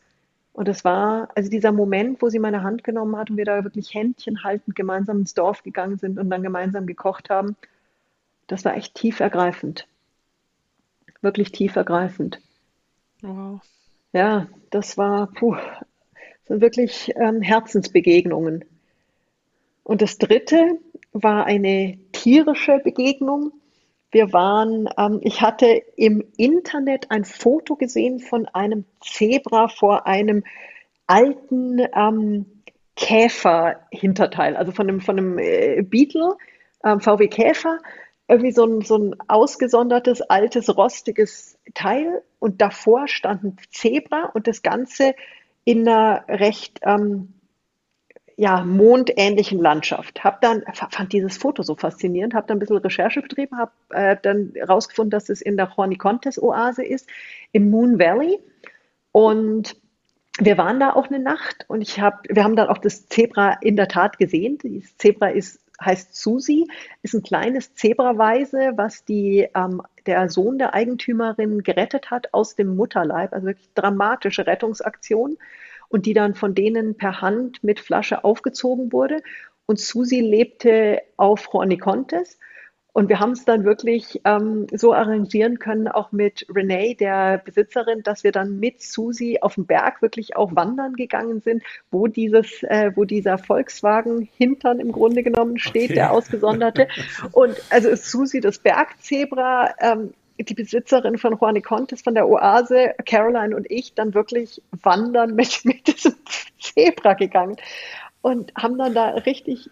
Und 0.54 0.68
es 0.68 0.84
war 0.84 1.30
also 1.36 1.50
dieser 1.50 1.72
Moment, 1.72 2.22
wo 2.22 2.30
sie 2.30 2.40
meine 2.40 2.64
Hand 2.64 2.84
genommen 2.84 3.16
hat 3.16 3.30
und 3.30 3.38
wir 3.38 3.46
da 3.46 3.64
wirklich 3.64 3.94
händchenhaltend 3.94 4.76
gemeinsam 4.76 5.20
ins 5.20 5.34
Dorf 5.34 5.64
gegangen 5.64 5.98
sind 5.98 6.20
und 6.20 6.30
dann 6.30 6.44
gemeinsam 6.44 6.86
gekocht 6.86 7.30
haben. 7.30 7.56
Das 8.48 8.66
war 8.66 8.76
echt 8.76 8.96
tief 8.96 9.22
ergreifend 9.22 9.88
wirklich 11.22 11.52
tiefergreifend. 11.52 12.40
Wow. 13.22 13.62
Ja, 14.14 14.48
das 14.70 14.98
war, 14.98 15.28
puh, 15.28 15.56
sind 16.46 16.62
wirklich 16.62 17.14
ähm, 17.16 17.42
Herzensbegegnungen. 17.42 18.66
Und 19.84 20.02
das 20.02 20.18
dritte 20.18 20.80
war 21.14 21.46
eine 21.46 21.98
tierische 22.12 22.80
Begegnung. 22.84 23.52
Wir 24.12 24.34
waren, 24.34 24.90
ähm, 24.98 25.20
ich 25.24 25.42
hatte 25.42 25.82
im 25.96 26.24
Internet 26.38 27.12
ein 27.12 27.24
Foto 27.24 27.76
gesehen 27.76 28.20
von 28.20 28.48
einem 28.48 28.86
Zebra 29.00 29.70
vor 29.70 30.08
einem 30.08 30.44
alten 31.08 31.80
ähm, 31.96 32.46
Käfer-Hinterteil, 32.96 34.56
also 34.56 34.72
von 34.72 34.90
einem, 34.90 35.02
von 35.02 35.18
einem 35.18 35.40
äh, 35.40 35.82
Beetle, 35.82 36.36
ähm, 36.84 37.00
VW 37.00 37.28
Käfer, 37.28 37.80
irgendwie 38.32 38.54
so 38.54 38.66
ein, 38.66 38.82
so 38.82 38.98
ein 38.98 39.16
ausgesondertes, 39.28 40.22
altes, 40.22 40.76
rostiges 40.76 41.58
Teil 41.74 42.24
und 42.40 42.62
davor 42.62 43.08
stand 43.08 43.44
ein 43.44 43.58
Zebra 43.72 44.32
und 44.34 44.48
das 44.48 44.62
Ganze 44.62 45.16
in 45.66 45.88
einer 45.88 46.24
recht 46.30 46.80
ähm, 46.84 47.34
ja, 48.38 48.64
mondähnlichen 48.64 49.60
Landschaft. 49.60 50.24
Hab 50.24 50.40
dann, 50.42 50.64
fand 50.74 51.12
dieses 51.12 51.38
Foto 51.38 51.62
so 51.62 51.76
faszinierend, 51.76 52.34
habe 52.34 52.48
dann 52.48 52.58
ein 52.58 52.60
bisschen 52.60 52.78
Recherche 52.78 53.22
betrieben, 53.22 53.58
habe 53.58 53.72
äh, 53.90 54.16
dann 54.22 54.54
herausgefunden, 54.56 55.12
dass 55.12 55.30
es 55.30 55.42
in 55.42 55.58
der 55.58 55.76
Hornicontes-Oase 55.76 56.84
ist, 56.84 57.08
im 57.52 57.70
Moon 57.70 58.00
Valley. 58.00 58.40
Und 59.12 59.76
wir 60.40 60.58
waren 60.58 60.80
da 60.80 60.94
auch 60.94 61.08
eine 61.08 61.20
Nacht 61.20 61.66
und 61.68 61.82
ich 61.82 62.00
hab, 62.00 62.24
wir 62.30 62.46
haben 62.46 62.56
dann 62.56 62.70
auch 62.70 62.78
das 62.78 63.08
Zebra 63.08 63.58
in 63.62 63.76
der 63.76 63.90
Tat 63.90 64.18
gesehen. 64.18 64.58
Das 64.64 64.98
Zebra 64.98 65.28
ist, 65.28 65.60
heißt 65.84 66.16
Susi, 66.16 66.68
ist 67.02 67.14
ein 67.14 67.24
kleines 67.24 67.74
Zebraweise, 67.76 68.74
was 68.76 69.04
die, 69.04 69.48
ähm, 69.56 69.82
der 70.06 70.30
Sohn 70.30 70.58
der 70.58 70.74
Eigentümerin 70.74 71.64
gerettet 71.64 72.12
hat 72.12 72.34
aus 72.34 72.56
dem 72.56 72.76
Mutterleib. 72.76 73.34
Also 73.34 73.48
wirklich 73.48 73.74
dramatische 73.74 74.48
Rettungsaktion 74.48 75.38
und 75.90 76.06
die 76.06 76.14
dann 76.14 76.36
von 76.36 76.56
denen 76.56 76.96
per 76.96 77.22
Hand 77.22 77.64
mit 77.64 77.80
Flasche 77.80 78.24
aufgezogen 78.24 78.92
wurde. 78.92 79.22
Und 79.66 79.80
Susi 79.80 80.20
lebte 80.20 81.02
auf 81.18 81.52
Hornicontes. 81.54 82.40
Und 82.94 83.08
wir 83.08 83.20
haben 83.20 83.32
es 83.32 83.46
dann 83.46 83.64
wirklich 83.64 84.20
ähm, 84.26 84.68
so 84.74 84.94
arrangieren 84.94 85.60
können, 85.60 85.88
auch 85.88 86.12
mit 86.12 86.46
Renee, 86.54 86.94
der 86.94 87.38
Besitzerin, 87.38 88.04
dass 88.04 88.26
wir 88.26 88.34
dann 88.34 88.60
mit 88.60 88.82
Susi 88.82 89.40
auf 89.42 89.56
dem 89.56 89.66
Berg 89.66 90.02
wirklich 90.02 90.36
auch 90.36 90.56
wandern 90.56 90.94
gegangen 90.96 91.42
sind, 91.42 91.64
wo 91.90 92.08
dieses, 92.08 92.64
äh, 92.64 92.92
wo 92.96 93.06
dieser 93.06 93.38
Volkswagen 93.38 94.28
Hintern 94.38 94.82
im 94.82 94.92
Grunde 94.92 95.24
genommen 95.24 95.58
steht, 95.58 95.86
okay. 95.86 95.94
der 95.94 96.12
ausgesonderte. 96.12 96.90
Und 97.32 97.56
also 97.70 97.96
Susi, 97.96 98.42
das 98.42 98.60
Bergzebra, 98.60 99.74
ähm, 99.80 100.14
die 100.38 100.54
Besitzerin 100.54 101.18
von 101.18 101.38
Juani 101.40 101.62
Contes 101.62 102.02
von 102.02 102.14
der 102.14 102.28
Oase, 102.28 102.94
Caroline 103.06 103.56
und 103.56 103.70
ich, 103.70 103.94
dann 103.94 104.14
wirklich 104.14 104.62
wandern 104.82 105.36
mit, 105.36 105.62
mit 105.66 105.88
diesem 105.88 106.16
Zebra 106.60 107.14
gegangen 107.14 107.58
und 108.22 108.54
haben 108.56 108.78
dann 108.78 108.94
da 108.94 109.10
richtig, 109.10 109.70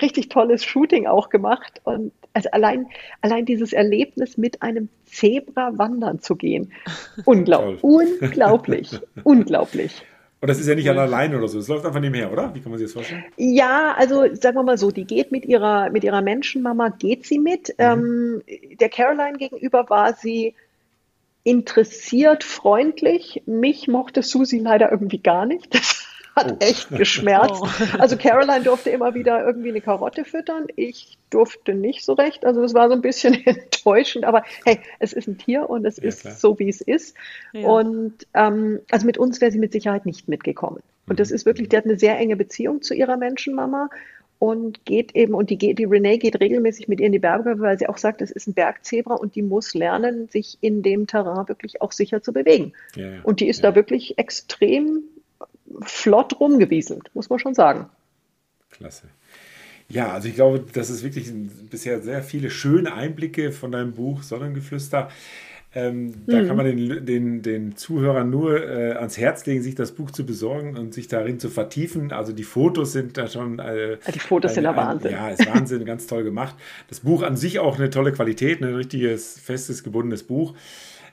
richtig 0.00 0.28
tolles 0.28 0.64
Shooting 0.64 1.06
auch 1.06 1.28
gemacht. 1.30 1.80
Und 1.84 2.12
also 2.32 2.50
allein, 2.50 2.86
allein 3.20 3.44
dieses 3.44 3.72
Erlebnis 3.72 4.36
mit 4.36 4.62
einem 4.62 4.88
Zebra 5.06 5.76
wandern 5.76 6.20
zu 6.20 6.36
gehen, 6.36 6.72
unglaublich, 7.24 7.82
unglaublich, 7.82 9.00
unglaublich. 9.24 10.02
Und 10.40 10.48
das 10.48 10.60
ist 10.60 10.68
ja 10.68 10.76
nicht 10.76 10.88
allein 10.88 11.34
oder 11.34 11.48
so. 11.48 11.58
Es 11.58 11.66
läuft 11.66 11.84
einfach 11.84 12.00
nebenher, 12.00 12.32
oder? 12.32 12.54
Wie 12.54 12.60
kann 12.60 12.70
man 12.70 12.78
sich 12.78 12.86
das 12.86 12.92
vorstellen? 12.92 13.24
Ja, 13.36 13.94
also 13.98 14.32
sagen 14.36 14.56
wir 14.56 14.62
mal 14.62 14.78
so, 14.78 14.92
die 14.92 15.04
geht 15.04 15.32
mit 15.32 15.44
ihrer, 15.44 15.90
mit 15.90 16.04
ihrer 16.04 16.22
Menschenmama, 16.22 16.90
geht 16.90 17.26
sie 17.26 17.40
mit. 17.40 17.70
Mhm. 17.70 17.74
Ähm, 17.78 18.42
der 18.80 18.88
Caroline 18.88 19.36
gegenüber 19.36 19.90
war 19.90 20.14
sie 20.14 20.54
interessiert, 21.42 22.44
freundlich. 22.44 23.42
Mich 23.46 23.88
mochte 23.88 24.22
Susi 24.22 24.58
leider 24.58 24.90
irgendwie 24.92 25.18
gar 25.18 25.46
nicht. 25.46 25.74
Das 25.74 26.07
hat 26.38 26.52
oh. 26.52 26.56
echt 26.64 26.90
geschmerzt. 26.90 27.62
Oh. 27.62 27.68
Also 27.98 28.16
Caroline 28.16 28.62
durfte 28.62 28.90
immer 28.90 29.14
wieder 29.14 29.44
irgendwie 29.44 29.70
eine 29.70 29.80
Karotte 29.80 30.24
füttern. 30.24 30.66
Ich 30.76 31.18
durfte 31.30 31.74
nicht 31.74 32.04
so 32.04 32.12
recht. 32.14 32.44
Also 32.44 32.62
es 32.62 32.74
war 32.74 32.88
so 32.88 32.94
ein 32.94 33.02
bisschen 33.02 33.34
enttäuschend. 33.46 34.24
Aber 34.24 34.42
hey, 34.64 34.80
es 34.98 35.12
ist 35.12 35.28
ein 35.28 35.38
Tier 35.38 35.68
und 35.68 35.84
es 35.84 35.96
ja, 35.96 36.04
ist 36.04 36.22
klar. 36.22 36.34
so, 36.34 36.58
wie 36.58 36.68
es 36.68 36.80
ist. 36.80 37.16
Ja. 37.52 37.68
Und 37.68 38.26
ähm, 38.34 38.80
also 38.90 39.06
mit 39.06 39.18
uns 39.18 39.40
wäre 39.40 39.50
sie 39.50 39.58
mit 39.58 39.72
Sicherheit 39.72 40.06
nicht 40.06 40.28
mitgekommen. 40.28 40.82
Und 41.08 41.20
das 41.20 41.30
mhm. 41.30 41.36
ist 41.36 41.46
wirklich, 41.46 41.68
die 41.68 41.76
hat 41.76 41.84
eine 41.84 41.98
sehr 41.98 42.18
enge 42.18 42.36
Beziehung 42.36 42.82
zu 42.82 42.94
ihrer 42.94 43.16
Menschenmama 43.16 43.90
und 44.38 44.84
geht 44.84 45.16
eben, 45.16 45.34
und 45.34 45.50
die, 45.50 45.56
die 45.58 45.84
Renee 45.84 46.18
geht 46.18 46.40
regelmäßig 46.40 46.86
mit 46.86 47.00
ihr 47.00 47.06
in 47.06 47.12
die 47.12 47.18
Berge, 47.18 47.58
weil 47.58 47.78
sie 47.78 47.88
auch 47.88 47.98
sagt, 47.98 48.22
es 48.22 48.30
ist 48.30 48.46
ein 48.46 48.54
Bergzebra 48.54 49.14
und 49.14 49.34
die 49.34 49.42
muss 49.42 49.74
lernen, 49.74 50.28
sich 50.28 50.58
in 50.60 50.82
dem 50.82 51.06
Terrain 51.06 51.48
wirklich 51.48 51.82
auch 51.82 51.90
sicher 51.90 52.22
zu 52.22 52.32
bewegen. 52.32 52.72
Ja, 52.94 53.08
ja, 53.08 53.20
und 53.24 53.40
die 53.40 53.48
ist 53.48 53.62
ja. 53.62 53.70
da 53.70 53.76
wirklich 53.76 54.16
extrem 54.16 55.02
flott 55.82 56.38
rumgewieselt, 56.40 57.10
muss 57.14 57.30
man 57.30 57.38
schon 57.38 57.54
sagen. 57.54 57.88
Klasse. 58.70 59.08
Ja, 59.88 60.12
also 60.12 60.28
ich 60.28 60.34
glaube, 60.34 60.64
das 60.72 60.90
ist 60.90 61.02
wirklich 61.02 61.32
bisher 61.70 62.00
sehr 62.02 62.22
viele 62.22 62.50
schöne 62.50 62.92
Einblicke 62.92 63.52
von 63.52 63.72
deinem 63.72 63.92
Buch 63.92 64.22
Sonnengeflüster. 64.22 65.08
Ähm, 65.74 66.14
da 66.26 66.38
kann 66.38 66.48
mhm. 66.48 66.56
man 66.56 66.66
den, 66.66 67.06
den, 67.06 67.42
den 67.42 67.76
Zuhörern 67.76 68.30
nur 68.30 68.66
äh, 68.66 68.92
ans 68.92 69.18
Herz 69.18 69.44
legen, 69.44 69.62
sich 69.62 69.74
das 69.74 69.92
Buch 69.92 70.10
zu 70.10 70.24
besorgen 70.24 70.76
und 70.76 70.94
sich 70.94 71.08
darin 71.08 71.38
zu 71.38 71.50
vertiefen. 71.50 72.10
Also 72.10 72.32
die 72.32 72.44
Fotos 72.44 72.92
sind 72.92 73.18
da 73.18 73.28
schon. 73.28 73.58
Äh, 73.58 73.98
die 74.12 74.18
Fotos 74.18 74.52
ein, 74.52 74.54
sind 74.56 74.64
der 74.64 74.76
Wahnsinn. 74.76 75.12
ja, 75.12 75.28
ist 75.28 75.46
Wahnsinn, 75.46 75.84
ganz 75.84 76.06
toll 76.06 76.24
gemacht. 76.24 76.54
Das 76.88 77.00
Buch 77.00 77.22
an 77.22 77.36
sich 77.36 77.58
auch 77.58 77.78
eine 77.78 77.90
tolle 77.90 78.12
Qualität, 78.12 78.62
ein 78.62 78.74
richtiges, 78.74 79.38
festes, 79.38 79.84
gebundenes 79.84 80.22
Buch. 80.22 80.54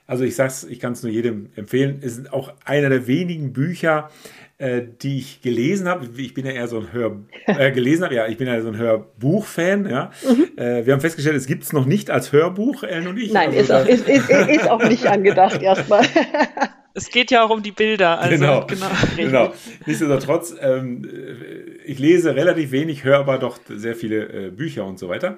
Also 0.07 0.23
ich 0.23 0.35
sag's, 0.35 0.63
ich 0.63 0.79
kann 0.79 0.93
es 0.93 1.03
nur 1.03 1.11
jedem 1.11 1.49
empfehlen. 1.55 1.99
Es 2.01 2.17
ist 2.17 2.31
auch 2.31 2.53
einer 2.63 2.89
der 2.89 3.07
wenigen 3.07 3.53
Bücher, 3.53 4.09
äh, 4.57 4.81
die 5.01 5.19
ich 5.19 5.41
gelesen 5.41 5.87
habe. 5.87 6.07
Ich 6.17 6.33
bin 6.33 6.45
ja 6.45 6.53
eher 6.53 6.67
so 6.67 6.79
ein 6.79 6.93
Hör 6.93 7.17
äh, 7.45 7.71
gelesen 7.71 8.05
habe, 8.05 8.15
ja, 8.15 8.27
ich 8.27 8.37
bin 8.37 8.47
ja 8.47 8.61
so 8.61 8.69
ein 8.69 8.77
Hörbuch-Fan. 8.77 9.89
Ja. 9.89 10.11
Mhm. 10.23 10.57
Äh, 10.57 10.85
wir 10.85 10.93
haben 10.93 11.01
festgestellt, 11.01 11.35
es 11.35 11.45
gibt 11.45 11.63
es 11.63 11.73
noch 11.73 11.85
nicht 11.85 12.09
als 12.09 12.31
Hörbuch, 12.31 12.83
Ellen 12.83 13.07
und 13.07 13.17
ich. 13.17 13.33
Nein, 13.33 13.49
also, 13.49 13.59
ist, 13.59 13.71
auch, 13.71 13.85
ist, 13.85 14.07
ist, 14.07 14.29
ist 14.29 14.69
auch 14.69 14.83
nicht 14.87 15.05
angedacht 15.07 15.61
erstmal. 15.61 16.05
Es 16.97 17.09
geht 17.09 17.29
ja 17.29 17.43
auch 17.43 17.49
um 17.49 17.61
die 17.61 17.73
Bilder. 17.73 18.21
Also, 18.21 18.37
genau, 18.37 18.65
genau. 18.65 18.87
genau. 19.17 19.53
Nichtsdestotrotz, 19.85 20.55
ähm, 20.61 21.05
ich 21.83 21.99
lese 21.99 22.35
relativ 22.35 22.71
wenig, 22.71 23.03
höre 23.03 23.19
aber 23.19 23.37
doch 23.37 23.59
sehr 23.67 23.97
viele 23.97 24.45
äh, 24.47 24.49
Bücher 24.49 24.85
und 24.85 24.97
so 24.97 25.09
weiter. 25.09 25.37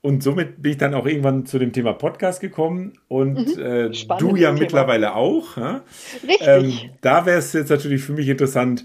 Und 0.00 0.22
somit 0.22 0.62
bin 0.62 0.72
ich 0.72 0.78
dann 0.78 0.94
auch 0.94 1.06
irgendwann 1.06 1.44
zu 1.44 1.58
dem 1.58 1.72
Thema 1.72 1.92
Podcast 1.92 2.40
gekommen 2.40 2.92
und 3.08 3.56
mhm. 3.56 3.62
äh, 3.62 3.90
du 4.18 4.36
ja 4.36 4.50
Thema. 4.50 4.60
mittlerweile 4.60 5.14
auch. 5.14 5.56
Ja? 5.56 5.82
Richtig. 6.22 6.46
Ähm, 6.46 6.72
da 7.00 7.26
wäre 7.26 7.38
es 7.38 7.52
jetzt 7.52 7.70
natürlich 7.70 8.02
für 8.02 8.12
mich 8.12 8.28
interessant, 8.28 8.84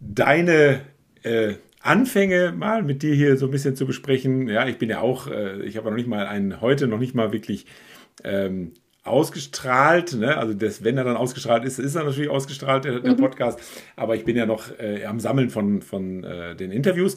deine 0.00 0.80
äh, 1.22 1.54
Anfänge 1.80 2.52
mal 2.56 2.82
mit 2.82 3.02
dir 3.02 3.14
hier 3.14 3.36
so 3.36 3.46
ein 3.46 3.52
bisschen 3.52 3.76
zu 3.76 3.86
besprechen. 3.86 4.48
Ja, 4.48 4.66
ich 4.66 4.78
bin 4.78 4.90
ja 4.90 5.00
auch, 5.00 5.28
äh, 5.28 5.62
ich 5.62 5.76
habe 5.76 5.90
noch 5.90 5.96
nicht 5.96 6.08
mal 6.08 6.26
einen, 6.26 6.60
heute 6.60 6.88
noch 6.88 6.98
nicht 6.98 7.14
mal 7.14 7.32
wirklich 7.32 7.66
ähm, 8.24 8.72
ausgestrahlt. 9.04 10.14
Ne? 10.14 10.36
Also 10.36 10.54
das, 10.54 10.84
wenn 10.84 10.98
er 10.98 11.04
dann 11.04 11.16
ausgestrahlt 11.16 11.64
ist, 11.64 11.78
ist 11.78 11.94
er 11.94 12.04
natürlich 12.04 12.30
ausgestrahlt, 12.30 12.84
der, 12.84 13.00
der 13.00 13.12
mhm. 13.12 13.16
Podcast. 13.16 13.60
Aber 13.96 14.16
ich 14.16 14.24
bin 14.24 14.36
ja 14.36 14.46
noch 14.46 14.78
äh, 14.78 15.04
am 15.04 15.20
Sammeln 15.20 15.50
von, 15.50 15.82
von 15.82 16.24
äh, 16.24 16.56
den 16.56 16.70
Interviews. 16.70 17.16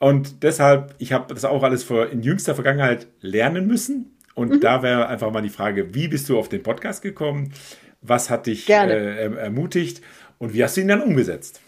Und 0.00 0.42
deshalb, 0.42 0.94
ich 0.98 1.12
habe 1.12 1.32
das 1.32 1.44
auch 1.44 1.62
alles 1.62 1.84
vor, 1.84 2.08
in 2.08 2.22
jüngster 2.22 2.54
Vergangenheit 2.54 3.06
lernen 3.20 3.66
müssen. 3.66 4.16
Und 4.34 4.50
mhm. 4.50 4.60
da 4.60 4.82
wäre 4.82 5.06
einfach 5.08 5.30
mal 5.30 5.42
die 5.42 5.50
Frage, 5.50 5.94
wie 5.94 6.08
bist 6.08 6.28
du 6.30 6.38
auf 6.38 6.48
den 6.48 6.62
Podcast 6.62 7.02
gekommen? 7.02 7.52
Was 8.00 8.30
hat 8.30 8.46
dich 8.46 8.68
äh, 8.68 9.26
ermutigt? 9.36 10.00
Und 10.38 10.54
wie 10.54 10.64
hast 10.64 10.78
du 10.78 10.80
ihn 10.80 10.88
dann 10.88 11.02
umgesetzt? 11.02 11.60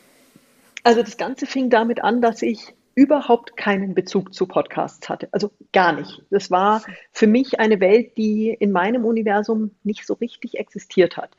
Also 0.82 1.02
das 1.02 1.18
Ganze 1.18 1.44
fing 1.44 1.68
damit 1.68 2.02
an, 2.02 2.22
dass 2.22 2.40
ich 2.40 2.74
überhaupt 2.94 3.58
keinen 3.58 3.94
Bezug 3.94 4.32
zu 4.32 4.46
Podcasts 4.46 5.10
hatte. 5.10 5.28
Also 5.32 5.50
gar 5.74 5.92
nicht. 5.92 6.22
Das 6.30 6.50
war 6.50 6.82
für 7.12 7.26
mich 7.26 7.60
eine 7.60 7.80
Welt, 7.80 8.16
die 8.16 8.48
in 8.48 8.72
meinem 8.72 9.04
Universum 9.04 9.72
nicht 9.84 10.06
so 10.06 10.14
richtig 10.14 10.58
existiert 10.58 11.18
hat. 11.18 11.30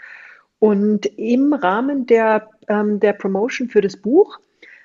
Und 0.60 1.08
im 1.18 1.54
Rahmen 1.54 2.06
der, 2.06 2.50
ähm, 2.68 3.00
der 3.00 3.14
Promotion 3.14 3.70
für 3.70 3.82
das 3.82 3.98
Buch 3.98 4.40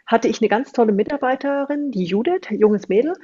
hatte 0.09 0.27
ich 0.27 0.41
eine 0.41 0.49
ganz 0.49 0.73
tolle 0.73 0.93
Mitarbeiterin, 0.93 1.93
die 1.93 2.05
Judith, 2.05 2.51
junges 2.51 2.89
Mädel, 2.89 3.15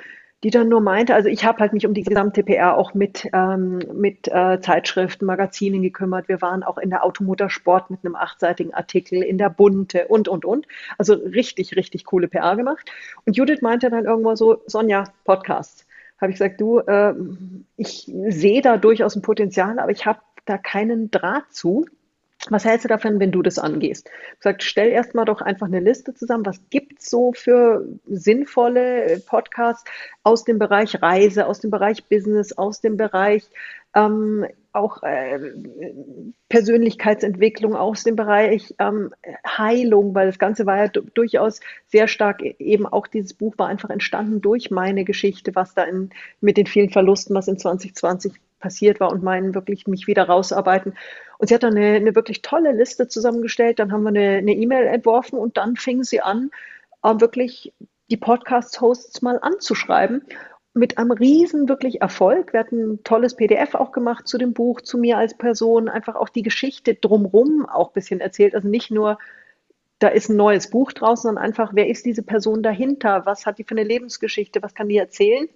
die 0.45 0.51
dann 0.51 0.69
nur 0.69 0.83
meinte, 0.83 1.15
also 1.15 1.31
ich 1.31 1.43
habe 1.47 1.59
halt 1.61 1.73
mich 1.73 1.87
um 1.87 1.95
die 1.95 2.03
gesamte 2.03 2.43
PR 2.43 2.77
auch 2.77 2.93
mit, 2.93 3.27
ähm, 3.33 3.79
mit 3.95 4.29
äh, 4.29 4.61
Zeitschriften, 4.61 5.25
Magazinen 5.25 5.81
gekümmert. 5.81 6.29
Wir 6.29 6.43
waren 6.43 6.63
auch 6.63 6.77
in 6.77 6.91
der 6.91 7.03
Automotorsport 7.03 7.91
mit 7.91 8.05
einem 8.05 8.15
achtseitigen 8.15 8.75
Artikel, 8.75 9.23
in 9.23 9.39
der 9.39 9.49
Bunte 9.49 10.07
und, 10.09 10.29
und, 10.29 10.45
und. 10.45 10.67
Also 10.99 11.15
richtig, 11.15 11.75
richtig 11.77 12.05
coole 12.05 12.29
PR 12.29 12.57
gemacht. 12.57 12.91
Und 13.25 13.39
Judith 13.39 13.63
meinte 13.63 13.89
dann 13.89 14.05
irgendwo 14.05 14.35
so, 14.35 14.61
Sonja, 14.67 15.05
Podcast. 15.25 15.87
Habe 16.21 16.33
ich 16.33 16.39
gesagt, 16.39 16.61
du, 16.61 16.81
äh, 16.81 17.15
ich 17.79 18.13
sehe 18.29 18.61
da 18.61 18.77
durchaus 18.77 19.17
ein 19.17 19.23
Potenzial, 19.23 19.79
aber 19.79 19.93
ich 19.93 20.05
habe 20.05 20.21
da 20.45 20.59
keinen 20.59 21.11
Draht 21.11 21.51
zu. 21.51 21.87
Was 22.51 22.65
hältst 22.67 22.85
du 22.85 22.89
davon, 22.89 23.21
wenn 23.21 23.33
du 23.33 23.41
das 23.41 23.59
angehst? 23.59 24.11
Gesagt, 24.39 24.63
stell 24.63 24.91
erstmal 24.91 25.25
doch 25.25 25.41
einfach 25.41 25.67
eine 25.67 25.81
Liste 25.81 26.13
zusammen. 26.13 26.45
Was 26.45 26.61
gibt 26.69 27.01
es 27.01 27.09
so 27.09 27.33
für 27.33 27.87
sinnvolle 28.07 29.21
Podcasts 29.27 29.85
aus 30.23 30.45
dem 30.45 30.59
Bereich 30.59 31.01
Reise, 31.01 31.47
aus 31.47 31.61
dem 31.61 31.71
Bereich 31.71 32.05
Business, 32.05 32.53
aus 32.53 32.83
dem 32.83 32.99
Bereich 32.99 33.45
ähm, 33.95 34.47
auch 34.73 35.03
äh, 35.05 35.39
Persönlichkeitsentwicklung, 36.49 37.77
aus 37.77 38.03
dem 38.03 38.17
Bereich 38.17 38.75
ähm, 38.79 39.15
Heilung, 39.47 40.15
weil 40.15 40.27
das 40.27 40.39
Ganze 40.39 40.67
war 40.67 40.77
ja 40.77 40.89
durchaus 40.89 41.61
sehr 41.87 42.09
stark, 42.09 42.43
eben 42.43 42.85
auch 42.87 43.07
dieses 43.07 43.35
Buch 43.35 43.55
war 43.57 43.69
einfach 43.69 43.91
entstanden 43.91 44.41
durch 44.41 44.71
meine 44.71 45.05
Geschichte, 45.05 45.55
was 45.55 45.75
da 45.75 45.85
in, 45.85 46.11
mit 46.41 46.57
den 46.57 46.67
vielen 46.67 46.91
Verlusten, 46.91 47.35
was 47.35 47.47
in 47.49 47.57
2020 47.57 48.33
passiert 48.65 48.99
war 48.99 49.13
und 49.13 49.23
meinen 49.23 49.55
wirklich 49.55 49.87
mich 49.87 50.07
wieder 50.07 50.25
rausarbeiten. 50.25 50.95
Und 51.37 51.49
sie 51.49 51.55
hat 51.55 51.65
dann 51.65 51.77
eine, 51.77 51.97
eine 51.97 52.15
wirklich 52.15 52.41
tolle 52.41 52.73
Liste 52.73 53.09
zusammengestellt. 53.09 53.79
Dann 53.79 53.93
haben 53.93 54.05
wir 54.05 54.09
eine 54.09 54.55
E-Mail 54.55 54.87
e 54.87 54.89
entworfen 54.89 55.39
und 55.39 55.59
dann 55.59 55.77
fing 55.77 56.03
sie 56.03 56.23
an, 56.23 56.51
äh, 57.03 57.21
wirklich 57.21 57.75
die 58.11 58.17
Podcast-Hosts 58.17 59.21
mal 59.21 59.39
anzuschreiben. 59.41 60.23
mit 60.77 60.99
einem 60.99 61.13
riesen 61.13 61.69
wirklich 61.69 62.01
Erfolg. 62.01 62.53
Wir 62.53 62.61
hatten 62.61 62.95
ein 62.95 63.05
tolles 63.05 63.37
PDF 63.37 63.77
auch 63.77 63.93
gemacht 63.93 64.27
zu 64.27 64.39
dem 64.39 64.55
Buch, 64.55 64.81
zu 64.81 64.99
mir 64.99 65.19
als 65.19 65.35
Person, 65.35 65.89
einfach 65.89 66.17
auch 66.17 66.29
die 66.29 66.43
Geschichte 66.43 66.95
drumrum 66.95 67.65
auch 67.67 67.91
ein 67.91 67.95
bisschen 67.95 68.21
erzählt. 68.21 68.57
Also 68.57 68.67
nicht 68.67 68.91
nur, 68.91 69.19
da 70.01 70.09
ist 70.09 70.31
ein 70.31 70.37
neues 70.37 70.71
Buch 70.71 70.91
draußen, 70.93 71.29
sondern 71.29 71.45
einfach, 71.45 71.73
wer 71.75 71.89
ist 71.89 72.07
diese 72.07 72.25
Person 72.25 72.63
dahinter? 72.65 73.25
Was 73.25 73.47
hat 73.47 73.59
die 73.59 73.65
für 73.65 73.77
eine 73.77 73.85
Lebensgeschichte? 73.85 74.63
Was 74.63 74.75
kann 74.75 74.89
die 74.89 74.97
erzählen? 74.97 75.49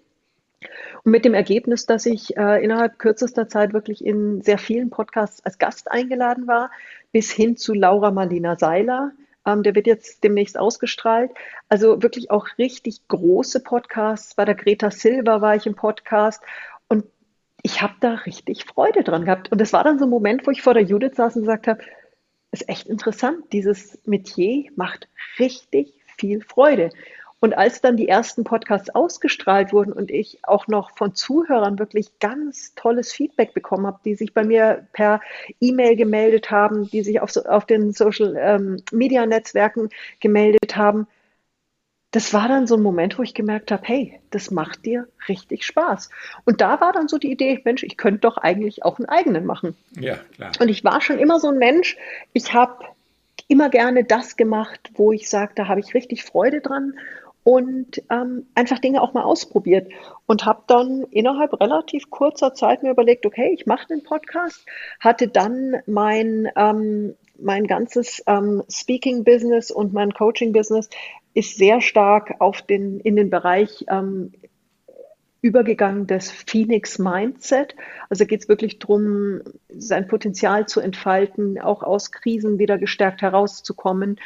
Und 1.05 1.13
mit 1.13 1.25
dem 1.25 1.35
Ergebnis, 1.35 1.87
dass 1.87 2.07
ich 2.07 2.37
äh, 2.37 2.63
innerhalb 2.63 2.99
kürzester 2.99 3.49
Zeit 3.49 3.73
wirklich 3.73 4.05
in 4.05 4.43
sehr 4.43 4.59
vielen 4.59 4.91
Podcasts 4.91 5.45
als 5.45 5.59
Gast 5.59 5.91
eingeladen 5.91 6.47
war, 6.47 6.71
bis 7.13 7.31
hin 7.31 7.57
zu 7.57 7.75
Laura 7.75 8.11
Marlina 8.11 8.57
Seiler. 8.57 9.13
Ähm, 9.47 9.63
der 9.63 9.75
wird 9.75 9.87
jetzt 9.87 10.25
demnächst 10.25 10.59
ausgestrahlt. 10.59 11.31
Also 11.69 12.03
wirklich 12.03 12.31
auch 12.31 12.47
richtig 12.59 13.07
große 13.09 13.61
Podcasts. 13.61 14.35
Bei 14.35 14.45
der 14.45 14.55
Greta 14.55 14.91
Silva 14.91 15.41
war 15.41 15.55
ich 15.55 15.67
im 15.67 15.75
Podcast 15.75 16.43
und 16.89 17.05
ich 17.63 17.83
habe 17.83 17.95
da 18.01 18.15
richtig 18.15 18.65
Freude 18.65 19.03
dran 19.03 19.25
gehabt. 19.25 19.51
Und 19.53 19.61
es 19.61 19.73
war 19.73 19.85
dann 19.85 19.99
so 19.99 20.07
ein 20.07 20.11
Moment, 20.11 20.47
wo 20.47 20.51
ich 20.51 20.63
vor 20.63 20.75
der 20.75 20.83
Judith 20.83 21.17
saß 21.17 21.37
und 21.37 21.43
gesagt 21.43 21.67
habe, 21.67 21.81
ist 22.51 22.69
echt 22.69 22.89
interessant. 22.89 23.53
Dieses 23.53 23.99
Metier 24.05 24.71
macht 24.75 25.09
richtig 25.39 25.93
viel 26.17 26.41
Freude. 26.43 26.91
Und 27.41 27.57
als 27.57 27.81
dann 27.81 27.97
die 27.97 28.09
ersten 28.09 28.43
Podcasts 28.43 28.91
ausgestrahlt 28.91 29.73
wurden 29.73 29.93
und 29.93 30.11
ich 30.11 30.41
auch 30.43 30.67
noch 30.67 30.97
von 30.97 31.15
Zuhörern 31.15 31.79
wirklich 31.79 32.19
ganz 32.19 32.75
tolles 32.75 33.13
Feedback 33.13 33.55
bekommen 33.55 33.87
habe, 33.87 34.01
die 34.05 34.17
sich 34.17 34.35
bei 34.35 34.45
mir 34.45 34.87
per 34.93 35.21
E-Mail 35.61 35.95
gemeldet 35.95 36.51
haben, 36.51 36.91
die 36.91 37.03
sich 37.03 37.21
auf, 37.21 37.37
auf 37.37 37.65
den 37.65 37.93
Social 37.93 38.37
ähm, 38.37 38.83
Media 38.91 39.25
Netzwerken 39.25 39.91
gemeldet 40.19 40.77
haben, 40.77 41.07
das 42.11 42.33
war 42.33 42.49
dann 42.49 42.67
so 42.67 42.77
ein 42.77 42.83
Moment, 42.83 43.19
wo 43.19 43.23
ich 43.23 43.35
gemerkt 43.35 43.71
habe, 43.71 43.83
hey, 43.85 44.21
das 44.31 44.51
macht 44.51 44.87
dir 44.87 45.07
richtig 45.29 45.65
Spaß. 45.65 46.09
Und 46.45 46.61
da 46.61 46.81
war 46.81 46.93
dann 46.93 47.07
so 47.07 47.19
die 47.19 47.31
Idee, 47.31 47.61
Mensch, 47.65 47.83
ich 47.83 47.99
könnte 47.99 48.21
doch 48.21 48.39
eigentlich 48.39 48.85
auch 48.85 48.99
einen 48.99 49.09
eigenen 49.09 49.45
machen. 49.45 49.77
Ja, 49.99 50.17
klar. 50.35 50.53
Und 50.59 50.69
ich 50.69 50.85
war 50.85 51.01
schon 51.03 51.19
immer 51.19 51.39
so 51.39 51.49
ein 51.49 51.59
Mensch, 51.59 51.97
ich 52.33 52.55
habe 52.55 52.85
immer 53.47 53.69
gerne 53.69 54.05
das 54.05 54.37
gemacht, 54.37 54.91
wo 54.95 55.13
ich 55.13 55.29
sage, 55.29 55.53
da 55.55 55.69
habe 55.69 55.81
ich 55.81 55.95
richtig 55.95 56.25
Freude 56.25 56.61
dran 56.61 56.95
und 57.49 58.03
ähm, 58.11 58.45
einfach 58.55 58.79
Dinge 58.79 59.01
auch 59.01 59.15
mal 59.15 59.23
ausprobiert. 59.23 59.91
Und 60.27 60.45
habe 60.45 60.65
dann 60.67 61.05
innerhalb 61.05 61.59
relativ 61.59 62.11
kurzer 62.11 62.53
Zeit 62.53 62.83
mir 62.83 62.91
überlegt, 62.91 63.25
okay, 63.25 63.55
ich 63.55 63.65
mache 63.65 63.87
den 63.87 64.03
Podcast, 64.03 64.67
hatte 65.01 65.29
dann 65.29 65.77
mein 65.87 66.51
ähm, 66.57 67.15
mein 67.39 67.67
ganzes 67.67 68.23
ähm, 68.27 68.65
Speaking-Business 68.69 69.71
und 69.71 69.95
mein 69.95 70.13
Coaching-Business 70.13 70.91
ist 71.33 71.57
sehr 71.57 71.81
stark 71.81 72.35
auf 72.41 72.61
den, 72.61 73.01
in 73.01 73.17
den 73.17 73.31
Bereich 73.31 73.87
ähm, 73.89 74.33
übergegangen 75.41 76.07
des 76.07 76.31
Phoenix 76.31 76.99
Mindset. 76.99 77.75
Also 78.11 78.27
geht 78.27 78.43
es 78.43 78.49
wirklich 78.51 78.79
darum, 78.79 79.41
sein 79.71 80.07
Potenzial 80.07 80.67
zu 80.67 80.81
entfalten, 80.81 81.59
auch 81.59 81.83
aus 81.83 82.13
Krisen 82.13 82.59
wieder 82.59 82.77
gestärkt 82.77 83.23
herauszukommen 83.23 84.19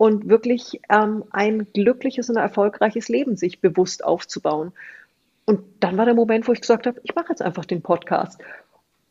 und 0.00 0.30
wirklich 0.30 0.80
ähm, 0.88 1.24
ein 1.30 1.66
glückliches 1.74 2.30
und 2.30 2.38
erfolgreiches 2.38 3.10
Leben 3.10 3.36
sich 3.36 3.60
bewusst 3.60 4.02
aufzubauen. 4.02 4.72
Und 5.44 5.60
dann 5.80 5.98
war 5.98 6.06
der 6.06 6.14
Moment, 6.14 6.48
wo 6.48 6.52
ich 6.52 6.62
gesagt 6.62 6.86
habe, 6.86 6.98
ich 7.04 7.14
mache 7.14 7.26
jetzt 7.28 7.42
einfach 7.42 7.66
den 7.66 7.82
Podcast. 7.82 8.40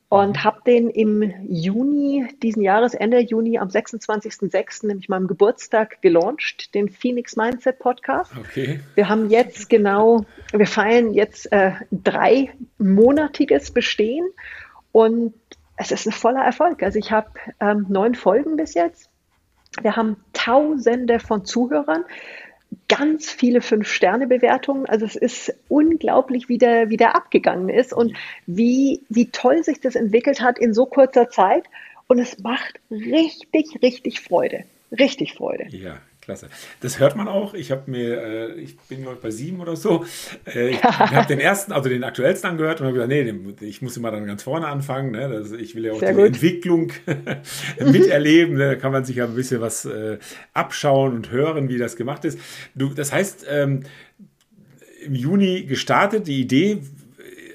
Und 0.07 0.37
mhm. 0.37 0.43
habe 0.43 0.61
den 0.65 0.89
im 0.89 1.31
Juni 1.47 2.27
diesen 2.41 2.63
Jahres, 2.63 2.95
Ende 2.95 3.19
Juni, 3.19 3.59
am 3.59 3.67
26.06., 3.67 4.87
nämlich 4.87 5.09
meinem 5.09 5.27
Geburtstag, 5.27 6.01
gelauncht, 6.01 6.73
den 6.73 6.89
Phoenix 6.89 7.35
Mindset 7.35 7.77
Podcast. 7.77 8.31
Okay. 8.35 8.79
Wir 8.95 9.09
haben 9.09 9.29
jetzt 9.29 9.69
genau, 9.69 10.25
wir 10.51 10.65
feiern 10.65 11.13
jetzt 11.13 11.51
äh, 11.51 11.73
dreimonatiges 11.91 13.69
Bestehen 13.69 14.27
und 14.91 15.35
es 15.77 15.91
ist 15.91 16.07
ein 16.07 16.13
voller 16.13 16.43
Erfolg. 16.43 16.81
Also 16.81 16.97
ich 16.97 17.11
habe 17.11 17.29
ähm, 17.59 17.85
neun 17.89 18.15
Folgen 18.15 18.55
bis 18.55 18.73
jetzt 18.73 19.08
wir 19.81 19.95
haben 19.95 20.17
Tausende 20.33 21.19
von 21.19 21.45
Zuhörern, 21.45 22.03
ganz 22.87 23.29
viele 23.31 23.61
Fünf-Sterne-Bewertungen. 23.61 24.85
Also 24.85 25.05
es 25.05 25.15
ist 25.15 25.53
unglaublich, 25.67 26.49
wie 26.49 26.57
der, 26.57 26.89
wie 26.89 26.97
der 26.97 27.15
abgegangen 27.15 27.69
ist 27.69 27.93
und 27.93 28.15
wie, 28.45 29.01
wie 29.09 29.29
toll 29.29 29.63
sich 29.63 29.79
das 29.79 29.95
entwickelt 29.95 30.41
hat 30.41 30.59
in 30.59 30.73
so 30.73 30.85
kurzer 30.85 31.29
Zeit. 31.29 31.65
Und 32.07 32.19
es 32.19 32.39
macht 32.39 32.79
richtig, 32.89 33.81
richtig 33.81 34.19
Freude. 34.21 34.63
Richtig 34.91 35.35
Freude. 35.35 35.67
Ja, 35.69 35.99
klasse. 36.29 36.47
Das 36.81 36.99
hört 36.99 37.15
man 37.15 37.27
auch. 37.27 37.53
Ich 37.55 37.71
habe 37.71 37.89
mir, 37.89 38.21
äh, 38.21 38.51
ich 38.53 38.77
bin 38.81 39.01
glaube 39.01 39.17
bei 39.21 39.31
sieben 39.31 39.59
oder 39.59 39.75
so. 39.75 40.05
Äh, 40.45 40.69
ich 40.69 40.83
habe 40.83 41.27
den 41.27 41.39
ersten, 41.39 41.71
also 41.71 41.89
den 41.89 42.03
aktuellsten 42.03 42.51
angehört 42.51 42.81
und 42.81 42.87
habe 42.87 42.93
gesagt, 42.93 43.09
nee, 43.09 43.65
ich 43.65 43.81
muss 43.81 43.97
immer 43.97 44.11
dann 44.11 44.25
ganz 44.27 44.43
vorne 44.43 44.67
anfangen. 44.67 45.11
Ne? 45.11 45.27
Das, 45.27 45.51
ich 45.51 45.73
will 45.75 45.85
ja 45.85 45.93
auch 45.93 45.99
Sehr 45.99 46.11
die 46.11 46.17
gut. 46.17 46.27
Entwicklung 46.27 46.91
miterleben. 47.79 48.55
Ne? 48.57 48.67
Da 48.67 48.75
kann 48.75 48.91
man 48.91 49.05
sich 49.05 49.15
ja 49.15 49.25
ein 49.25 49.35
bisschen 49.35 49.59
was 49.61 49.85
äh, 49.85 50.19
abschauen 50.53 51.13
und 51.15 51.31
hören, 51.31 51.67
wie 51.67 51.77
das 51.77 51.95
gemacht 51.95 52.25
ist. 52.25 52.39
Du, 52.75 52.89
das 52.89 53.11
heißt, 53.11 53.47
ähm, 53.49 53.81
im 55.03 55.15
Juni 55.15 55.63
gestartet, 55.63 56.27
die 56.27 56.41
Idee 56.41 56.79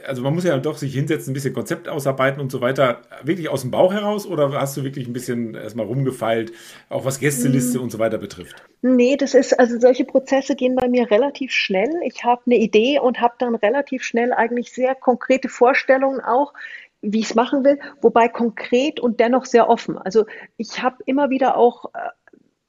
also 0.06 0.22
man 0.22 0.34
muss 0.34 0.44
ja 0.44 0.56
doch 0.58 0.76
sich 0.76 0.94
hinsetzen, 0.94 1.30
ein 1.30 1.34
bisschen 1.34 1.54
Konzept 1.54 1.88
ausarbeiten 1.88 2.40
und 2.40 2.50
so 2.50 2.60
weiter. 2.60 3.02
Wirklich 3.22 3.48
aus 3.48 3.62
dem 3.62 3.70
Bauch 3.70 3.92
heraus 3.92 4.26
oder 4.26 4.52
hast 4.52 4.76
du 4.76 4.84
wirklich 4.84 5.06
ein 5.06 5.12
bisschen 5.12 5.54
erstmal 5.54 5.86
rumgefeilt, 5.86 6.52
auch 6.88 7.04
was 7.04 7.20
Gästeliste 7.20 7.78
mhm. 7.78 7.84
und 7.84 7.90
so 7.90 7.98
weiter 7.98 8.18
betrifft? 8.18 8.56
Nee, 8.82 9.16
das 9.16 9.34
ist, 9.34 9.58
also 9.58 9.78
solche 9.78 10.04
Prozesse 10.04 10.56
gehen 10.56 10.76
bei 10.76 10.88
mir 10.88 11.10
relativ 11.10 11.52
schnell. 11.52 11.90
Ich 12.04 12.24
habe 12.24 12.42
eine 12.46 12.56
Idee 12.56 12.98
und 12.98 13.20
habe 13.20 13.34
dann 13.38 13.54
relativ 13.54 14.02
schnell 14.02 14.32
eigentlich 14.32 14.72
sehr 14.72 14.94
konkrete 14.94 15.48
Vorstellungen 15.48 16.20
auch, 16.20 16.52
wie 17.00 17.20
ich 17.20 17.26
es 17.26 17.34
machen 17.34 17.64
will, 17.64 17.78
wobei 18.00 18.28
konkret 18.28 19.00
und 19.00 19.20
dennoch 19.20 19.44
sehr 19.44 19.68
offen. 19.68 19.98
Also 19.98 20.24
ich 20.56 20.82
habe 20.82 20.96
immer 21.06 21.30
wieder 21.30 21.56
auch 21.56 21.86
äh, 21.94 21.98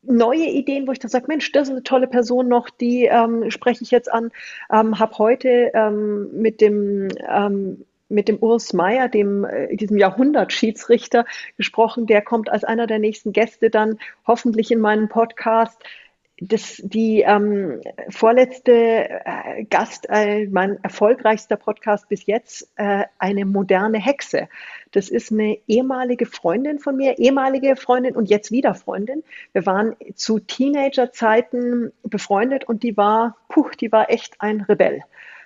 neue 0.07 0.45
Ideen, 0.45 0.87
wo 0.87 0.91
ich 0.91 0.99
dann 0.99 1.11
sage, 1.11 1.25
Mensch, 1.27 1.51
das 1.51 1.67
ist 1.67 1.73
eine 1.73 1.83
tolle 1.83 2.07
Person 2.07 2.47
noch, 2.47 2.69
die 2.69 3.05
ähm, 3.05 3.49
spreche 3.51 3.83
ich 3.83 3.91
jetzt 3.91 4.11
an. 4.11 4.31
Ähm, 4.71 4.99
habe 4.99 5.17
heute 5.17 5.71
ähm, 5.73 6.29
mit 6.33 6.61
dem 6.61 7.09
ähm, 7.27 7.85
mit 8.07 8.27
dem 8.27 8.37
Urs 8.37 8.73
Meier, 8.73 9.09
dem 9.09 9.45
äh, 9.45 9.75
diesem 9.75 9.97
Jahrhundert-Schiedsrichter, 9.97 11.25
gesprochen. 11.57 12.05
Der 12.05 12.21
kommt 12.21 12.49
als 12.49 12.63
einer 12.63 12.87
der 12.87 12.99
nächsten 12.99 13.33
Gäste 13.33 13.69
dann 13.69 13.97
hoffentlich 14.27 14.71
in 14.71 14.79
meinen 14.79 15.09
Podcast 15.09 15.81
das, 16.41 16.81
die 16.83 17.21
ähm, 17.21 17.81
vorletzte 18.09 19.09
äh, 19.25 19.63
Gast, 19.69 20.07
äh, 20.09 20.47
mein 20.47 20.83
erfolgreichster 20.83 21.55
Podcast 21.55 22.09
bis 22.09 22.25
jetzt, 22.25 22.69
äh, 22.75 23.05
eine 23.19 23.45
moderne 23.45 23.99
Hexe. 23.99 24.49
Das 24.91 25.09
ist 25.09 25.31
eine 25.31 25.57
ehemalige 25.67 26.25
Freundin 26.25 26.79
von 26.79 26.97
mir, 26.97 27.17
ehemalige 27.19 27.77
Freundin 27.77 28.15
und 28.15 28.29
jetzt 28.29 28.51
wieder 28.51 28.75
Freundin. 28.75 29.23
Wir 29.53 29.65
waren 29.65 29.95
zu 30.15 30.39
Teenagerzeiten 30.39 31.93
befreundet 32.03 32.65
und 32.65 32.83
die 32.83 32.97
war, 32.97 33.37
puh, 33.47 33.69
die 33.79 33.91
war 33.91 34.09
echt 34.09 34.35
ein 34.39 34.61
Rebell. 34.61 35.01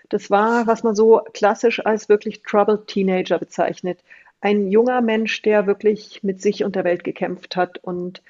Das 0.09 0.31
war, 0.31 0.65
was 0.65 0.81
man 0.81 0.95
so 0.95 1.21
klassisch 1.33 1.85
als 1.85 2.09
wirklich 2.09 2.41
Troubled 2.41 2.87
Teenager 2.87 3.37
bezeichnet. 3.37 3.99
Ein 4.41 4.71
junger 4.71 5.01
Mensch, 5.01 5.43
der 5.43 5.67
wirklich 5.67 6.23
mit 6.23 6.41
sich 6.41 6.63
und 6.63 6.75
der 6.75 6.83
Welt 6.83 7.03
gekämpft 7.03 7.55
hat 7.55 7.77
und 7.83 8.23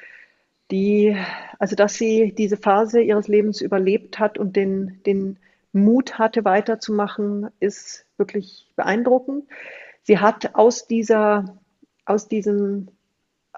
die, 0.72 1.16
also 1.58 1.76
dass 1.76 1.96
sie 1.96 2.34
diese 2.38 2.58
Phase 2.58 3.02
ihres 3.02 3.28
Lebens 3.28 3.62
überlebt 3.62 4.20
hat 4.20 4.38
und 4.38 4.56
den, 4.56 5.02
den 5.06 5.38
Mut 5.74 6.18
hatte, 6.18 6.46
weiterzumachen, 6.46 7.50
ist 7.60 8.06
wirklich 8.18 8.68
beeindruckend. 8.76 9.46
Sie 10.04 10.20
hat 10.20 10.56
aus 10.56 10.88
dieser, 10.88 11.58
aus 12.06 12.28
diesem, 12.28 12.90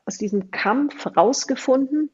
aus 0.05 0.17
diesem 0.17 0.51
Kampf 0.51 1.07
rausgefunden, 1.15 2.09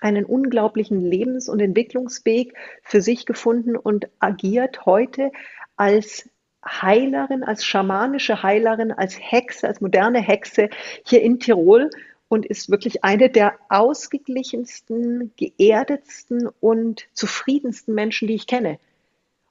einen 0.00 0.24
unglaublichen 0.24 1.00
Lebens- 1.00 1.48
und 1.48 1.60
Entwicklungsweg 1.60 2.54
für 2.82 3.00
sich 3.00 3.26
gefunden 3.26 3.76
und 3.76 4.08
agiert 4.18 4.86
heute 4.86 5.30
als 5.76 6.28
Heilerin, 6.64 7.44
als 7.44 7.64
schamanische 7.64 8.42
Heilerin, 8.42 8.92
als 8.92 9.18
Hexe, 9.18 9.68
als 9.68 9.80
moderne 9.80 10.20
Hexe 10.20 10.70
hier 11.04 11.22
in 11.22 11.38
Tirol 11.38 11.90
und 12.34 12.44
ist 12.44 12.68
wirklich 12.68 13.04
eine 13.04 13.30
der 13.30 13.54
ausgeglichensten, 13.68 15.30
geerdetsten 15.36 16.48
und 16.60 17.06
zufriedensten 17.12 17.94
Menschen, 17.94 18.26
die 18.26 18.34
ich 18.34 18.48
kenne. 18.48 18.80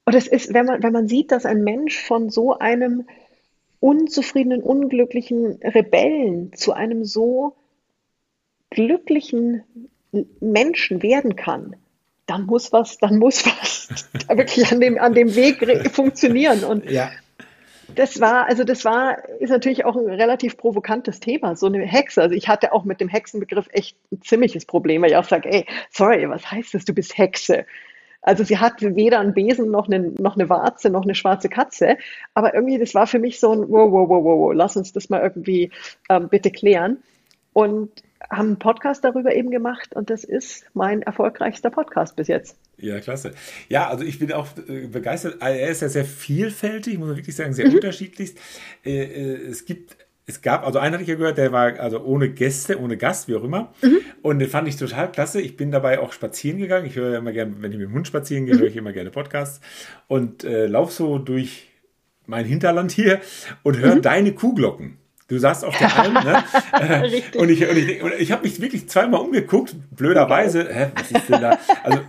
Und 0.03 0.15
es 0.15 0.27
ist, 0.27 0.53
wenn 0.53 0.65
man, 0.65 0.83
wenn 0.83 0.91
man 0.91 1.07
sieht, 1.07 1.31
dass 1.31 1.45
ein 1.45 1.63
Mensch 1.63 1.97
von 1.97 2.29
so 2.29 2.59
einem 2.59 3.07
unzufriedenen, 3.79 4.61
unglücklichen 4.61 5.61
Rebellen 5.63 6.51
zu 6.51 6.73
einem 6.73 7.05
so 7.05 7.55
glücklichen 8.69 9.63
Menschen 10.41 11.01
werden 11.01 11.37
kann, 11.37 11.77
dann 12.25 12.45
muss 12.45 12.73
was, 12.73 12.97
dann 12.97 13.17
muss 13.17 13.45
was 13.45 14.09
wirklich 14.27 14.69
an 14.73 14.81
dem, 14.81 14.97
an 14.97 15.13
dem 15.13 15.33
Weg 15.35 15.89
funktionieren. 15.89 16.65
Und 16.65 16.91
ja. 16.91 17.11
Das 17.95 18.19
war, 18.19 18.47
also 18.47 18.63
das 18.63 18.85
war, 18.85 19.17
ist 19.39 19.49
natürlich 19.49 19.85
auch 19.85 19.95
ein 19.95 20.09
relativ 20.09 20.57
provokantes 20.57 21.19
Thema, 21.19 21.55
so 21.55 21.67
eine 21.67 21.85
Hexe. 21.85 22.21
Also 22.21 22.35
ich 22.35 22.47
hatte 22.47 22.73
auch 22.73 22.85
mit 22.85 23.01
dem 23.01 23.09
Hexenbegriff 23.09 23.67
echt 23.71 23.97
ein 24.11 24.21
ziemliches 24.21 24.65
Problem, 24.65 25.01
weil 25.01 25.11
ich 25.11 25.17
auch 25.17 25.23
sage, 25.25 25.49
ey, 25.51 25.65
sorry, 25.91 26.29
was 26.29 26.49
heißt 26.49 26.73
das, 26.73 26.85
du 26.85 26.93
bist 26.93 27.17
Hexe? 27.17 27.65
Also 28.21 28.45
sie 28.45 28.57
hat 28.57 28.81
weder 28.81 29.19
einen 29.19 29.33
Besen 29.33 29.69
noch 29.69 29.87
eine, 29.87 29.99
noch 29.99 30.35
eine 30.35 30.49
Warze 30.49 30.89
noch 30.89 31.03
eine 31.03 31.13
schwarze 31.13 31.49
Katze. 31.49 31.97
Aber 32.33 32.53
irgendwie, 32.53 32.77
das 32.77 32.95
war 32.95 33.05
für 33.05 33.19
mich 33.19 33.39
so 33.39 33.51
ein, 33.51 33.69
wow, 33.69 33.91
wow, 33.91 34.09
wow, 34.09 34.23
wow, 34.23 34.53
lass 34.55 34.77
uns 34.77 34.93
das 34.93 35.09
mal 35.09 35.21
irgendwie 35.21 35.71
ähm, 36.09 36.29
bitte 36.29 36.49
klären. 36.49 37.03
Und 37.51 37.91
haben 38.29 38.47
einen 38.47 38.59
Podcast 38.59 39.03
darüber 39.03 39.35
eben 39.35 39.51
gemacht 39.51 39.95
und 39.95 40.09
das 40.09 40.23
ist 40.23 40.65
mein 40.73 41.01
erfolgreichster 41.01 41.69
Podcast 41.69 42.15
bis 42.15 42.27
jetzt. 42.27 42.57
Ja, 42.83 42.99
klasse. 42.99 43.31
Ja, 43.69 43.89
also 43.89 44.03
ich 44.03 44.19
bin 44.19 44.31
auch 44.33 44.47
äh, 44.67 44.87
begeistert. 44.87 45.37
Er 45.41 45.69
ist 45.69 45.81
ja 45.81 45.89
sehr 45.89 46.05
vielfältig, 46.05 46.97
muss 46.97 47.07
man 47.07 47.17
wirklich 47.17 47.35
sagen, 47.35 47.53
sehr 47.53 47.67
mhm. 47.67 47.75
unterschiedlich. 47.75 48.35
Äh, 48.85 49.03
äh, 49.03 49.47
es 49.47 49.65
gibt 49.65 49.97
es 50.25 50.41
gab, 50.41 50.65
also 50.65 50.79
einen 50.79 50.93
hatte 50.93 51.03
ich 51.03 51.09
ja 51.09 51.15
gehört, 51.15 51.37
der 51.37 51.51
war 51.51 51.77
also 51.79 52.01
ohne 52.01 52.29
Gäste, 52.29 52.79
ohne 52.79 52.95
Gast, 52.95 53.27
wie 53.27 53.35
auch 53.35 53.43
immer. 53.43 53.73
Mhm. 53.81 53.99
Und 54.21 54.39
den 54.39 54.49
fand 54.49 54.67
ich 54.69 54.77
total 54.77 55.11
klasse. 55.11 55.41
Ich 55.41 55.57
bin 55.57 55.69
dabei 55.69 55.99
auch 55.99 56.13
spazieren 56.13 56.59
gegangen. 56.59 56.85
Ich 56.85 56.95
höre 56.95 57.11
ja 57.11 57.17
immer 57.17 57.33
gerne, 57.33 57.55
wenn 57.59 57.71
ich 57.73 57.77
mit 57.77 57.89
dem 57.89 57.93
Hund 57.93 58.07
spazieren 58.07 58.45
gehe, 58.45 58.55
mhm. 58.55 58.59
höre 58.59 58.67
ich 58.67 58.77
immer 58.77 58.93
gerne 58.93 59.11
Podcasts. 59.11 59.59
Und 60.07 60.45
äh, 60.45 60.67
laufe 60.67 60.93
so 60.93 61.17
durch 61.17 61.67
mein 62.25 62.45
Hinterland 62.45 62.91
hier 62.93 63.19
und 63.63 63.79
höre 63.79 63.95
mhm. 63.95 64.01
deine 64.01 64.33
Kuhglocken. 64.33 64.97
Du 65.27 65.37
saßt 65.37 65.63
auf 65.65 65.77
der 65.77 65.97
Alm, 65.97 66.13
ne? 66.13 66.43
Und 67.37 67.49
ich, 67.49 67.67
und 67.67 67.77
ich, 67.77 68.03
und 68.03 68.13
ich 68.19 68.31
habe 68.31 68.43
mich 68.43 68.59
wirklich 68.61 68.89
zweimal 68.89 69.21
umgeguckt, 69.21 69.75
blöderweise. 69.91 70.67
Hä, 70.69 70.91
was 70.95 71.11
ist 71.11 71.29
denn 71.29 71.41
da? 71.41 71.57
Also, 71.83 71.99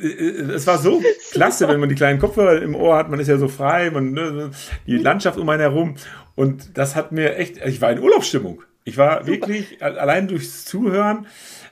äh, 0.00 0.06
äh, 0.06 0.52
es 0.52 0.66
war 0.66 0.78
so 0.78 1.02
klasse, 1.32 1.66
wenn 1.68 1.80
man 1.80 1.88
die 1.88 1.94
kleinen 1.94 2.20
Kopfhörer 2.20 2.62
im 2.62 2.74
Ohr 2.74 2.96
hat, 2.96 3.10
man 3.10 3.18
ist 3.18 3.28
ja 3.28 3.38
so 3.38 3.48
frei, 3.48 3.90
man, 3.90 4.12
ne, 4.12 4.50
die 4.86 4.98
Landschaft 4.98 5.38
um 5.38 5.48
einen 5.48 5.60
herum. 5.60 5.96
Und 6.36 6.78
das 6.78 6.94
hat 6.94 7.12
mir 7.12 7.36
echt, 7.36 7.58
ich 7.64 7.80
war 7.80 7.90
in 7.90 7.98
Urlaubsstimmung. 7.98 8.62
Ich 8.84 8.98
war 8.98 9.18
Super. 9.18 9.26
wirklich 9.26 9.82
allein 9.82 10.28
durchs 10.28 10.64
Zuhören 10.64 11.26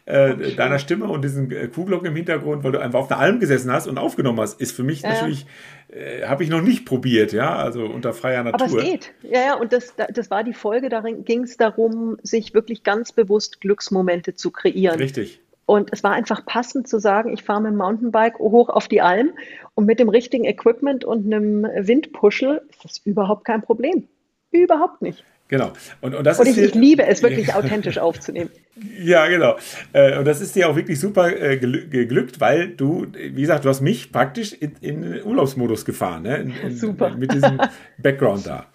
äh, 0.05 0.55
deiner 0.57 0.78
Stimme 0.78 1.07
und 1.07 1.22
diesen 1.22 1.50
äh, 1.53 1.68
Kuhglocken 1.68 2.09
im 2.09 2.16
Hintergrund, 2.16 2.64
weil 2.64 2.72
du 2.72 2.80
einfach 2.80 3.00
auf 3.00 3.11
einer 3.11 3.20
Alm 3.20 3.40
gesessen 3.40 3.70
hast 3.70 3.86
und 3.86 3.98
aufgenommen 3.98 4.40
hast, 4.40 4.61
ist 4.61 4.72
für 4.74 4.82
mich 4.82 5.03
ja. 5.03 5.11
natürlich, 5.11 5.46
äh, 5.88 6.26
habe 6.26 6.42
ich 6.42 6.50
noch 6.50 6.61
nicht 6.61 6.86
probiert, 6.86 7.32
ja, 7.32 7.55
also 7.55 7.84
unter 7.84 8.12
freier 8.12 8.42
Natur. 8.42 8.66
Aber 8.66 8.78
es 8.78 8.84
geht, 8.84 9.12
ja, 9.22 9.40
ja, 9.40 9.55
und 9.55 9.72
das, 9.72 9.94
das 10.12 10.30
war 10.30 10.42
die 10.42 10.55
Folge, 10.55 10.88
darin 10.88 11.24
ging 11.24 11.44
es 11.44 11.57
darum, 11.57 12.16
sich 12.22 12.53
wirklich 12.53 12.82
ganz 12.82 13.12
bewusst 13.12 13.61
Glücksmomente 13.61 14.34
zu 14.34 14.50
kreieren. 14.50 14.98
Richtig. 14.98 15.40
Und 15.66 15.90
es 15.92 16.03
war 16.03 16.11
einfach 16.11 16.44
passend 16.44 16.88
zu 16.88 16.98
sagen, 16.98 17.32
ich 17.32 17.44
fahre 17.44 17.62
mit 17.62 17.70
dem 17.70 17.76
Mountainbike 17.76 18.38
hoch 18.40 18.68
auf 18.68 18.88
die 18.88 19.00
Alm 19.00 19.30
und 19.74 19.86
mit 19.86 20.00
dem 20.00 20.09
richtigen 20.09 20.44
Equipment 20.44 21.05
und 21.05 21.32
einem 21.32 21.62
Windpuschel 21.62 22.62
ist 22.70 22.84
das 22.84 22.98
überhaupt 23.05 23.44
kein 23.44 23.62
Problem. 23.62 24.09
Überhaupt 24.50 25.00
nicht. 25.00 25.24
Genau. 25.53 25.74
Und, 26.00 26.14
und, 26.14 26.26
das 26.26 26.40
und 26.40 26.48
ist 26.48 26.57
ich, 26.57 26.64
ich 26.64 26.74
liebe 26.86 27.05
es 27.07 27.22
wirklich 27.22 27.55
authentisch 27.55 27.98
aufzunehmen. 27.98 28.50
Ja, 28.98 29.28
genau. 29.28 29.59
Äh, 29.92 30.18
und 30.18 30.24
das 30.24 30.40
ist 30.40 30.57
dir 30.57 30.68
auch 30.68 30.74
wirklich 30.74 30.98
super 30.98 31.30
äh, 31.30 31.59
geglückt, 31.59 32.40
weil 32.40 32.68
du, 32.68 33.07
wie 33.12 33.42
gesagt, 33.42 33.64
du 33.64 33.68
hast 33.68 33.82
mich 33.82 34.11
praktisch 34.11 34.55
in, 34.55 34.72
in 34.80 35.22
Urlaubsmodus 35.22 35.84
gefahren, 35.84 36.22
ne? 36.22 36.38
In, 36.38 36.53
in, 36.57 36.76
super. 36.76 37.14
Mit 37.14 37.32
diesem 37.32 37.61
Background 37.98 38.46
da. 38.46 38.66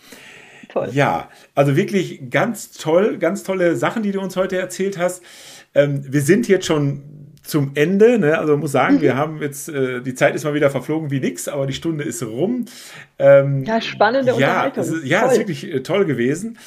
Toll. 0.70 0.90
Ja, 0.94 1.30
also 1.56 1.76
wirklich 1.76 2.30
ganz 2.30 2.72
toll, 2.72 3.18
ganz 3.18 3.44
tolle 3.44 3.76
Sachen, 3.76 4.04
die 4.04 4.12
du 4.12 4.22
uns 4.22 4.38
heute 4.38 4.58
erzählt 4.58 4.98
hast. 4.98 5.24
Ähm, 5.74 6.02
wir 6.08 6.22
sind 6.22 6.48
jetzt 6.48 6.68
schon 6.68 7.02
zum 7.48 7.72
Ende. 7.76 8.20
Ne? 8.20 8.38
Also 8.38 8.58
muss 8.58 8.72
sagen, 8.72 8.96
mhm. 8.96 9.02
wir 9.02 9.16
haben 9.16 9.42
jetzt, 9.42 9.70
äh, 9.70 10.02
die 10.02 10.14
Zeit 10.14 10.36
ist 10.36 10.44
mal 10.44 10.54
wieder 10.54 10.70
verflogen 10.70 11.12
wie 11.12 11.20
nix, 11.20 11.48
aber 11.48 11.66
die 11.66 11.74
Stunde 11.74 12.04
ist 12.04 12.22
rum. 12.24 12.66
Ähm, 13.18 13.64
ja, 13.64 13.82
spannende 13.82 14.32
ja, 14.32 14.36
Unterhaltung. 14.36 14.84
Ist, 14.84 15.06
ja, 15.06 15.22
toll. 15.22 15.32
ist 15.32 15.38
wirklich 15.40 15.74
äh, 15.74 15.84
toll 15.84 16.06
gewesen. 16.06 16.58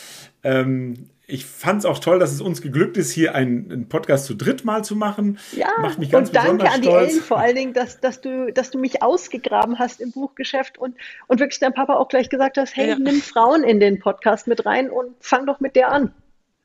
Ähm, 0.43 1.11
ich 1.33 1.47
fand 1.47 1.81
es 1.81 1.85
auch 1.85 2.01
toll, 2.01 2.19
dass 2.19 2.33
es 2.33 2.41
uns 2.41 2.61
geglückt 2.61 2.97
ist, 2.97 3.13
hier 3.13 3.35
einen, 3.35 3.71
einen, 3.71 3.89
Podcast 3.89 4.27
zu 4.27 4.35
dritt 4.35 4.65
mal 4.65 4.85
zu 4.85 4.97
machen. 4.97 5.39
Ja, 5.53 5.69
Macht 5.81 5.99
mich 5.99 6.11
ganz 6.11 6.29
und 6.29 6.37
danke 6.37 6.69
an 6.69 6.83
die 6.83 6.89
stolz. 6.89 7.13
Ellen 7.13 7.23
vor 7.23 7.39
allen 7.39 7.55
Dingen, 7.55 7.73
dass, 7.73 8.01
dass, 8.01 8.21
du, 8.21 8.53
dass 8.53 8.71
du 8.71 8.79
mich 8.79 9.03
ausgegraben 9.03 9.79
hast 9.79 10.01
im 10.01 10.11
Buchgeschäft 10.11 10.79
und, 10.79 10.97
und 11.29 11.39
wirklich 11.41 11.61
dein 11.61 11.73
Papa 11.73 11.95
auch 11.95 12.09
gleich 12.09 12.29
gesagt 12.31 12.59
hast, 12.59 12.77
hey, 12.77 12.91
ja. 12.91 12.99
nimm 12.99 13.21
Frauen 13.21 13.63
in 13.63 13.81
den 13.81 14.01
Podcast 14.01 14.49
mit 14.49 14.67
rein 14.67 14.91
und 14.91 15.15
fang 15.21 15.47
doch 15.47 15.61
mit 15.61 15.77
der 15.77 15.93
an. 15.93 16.13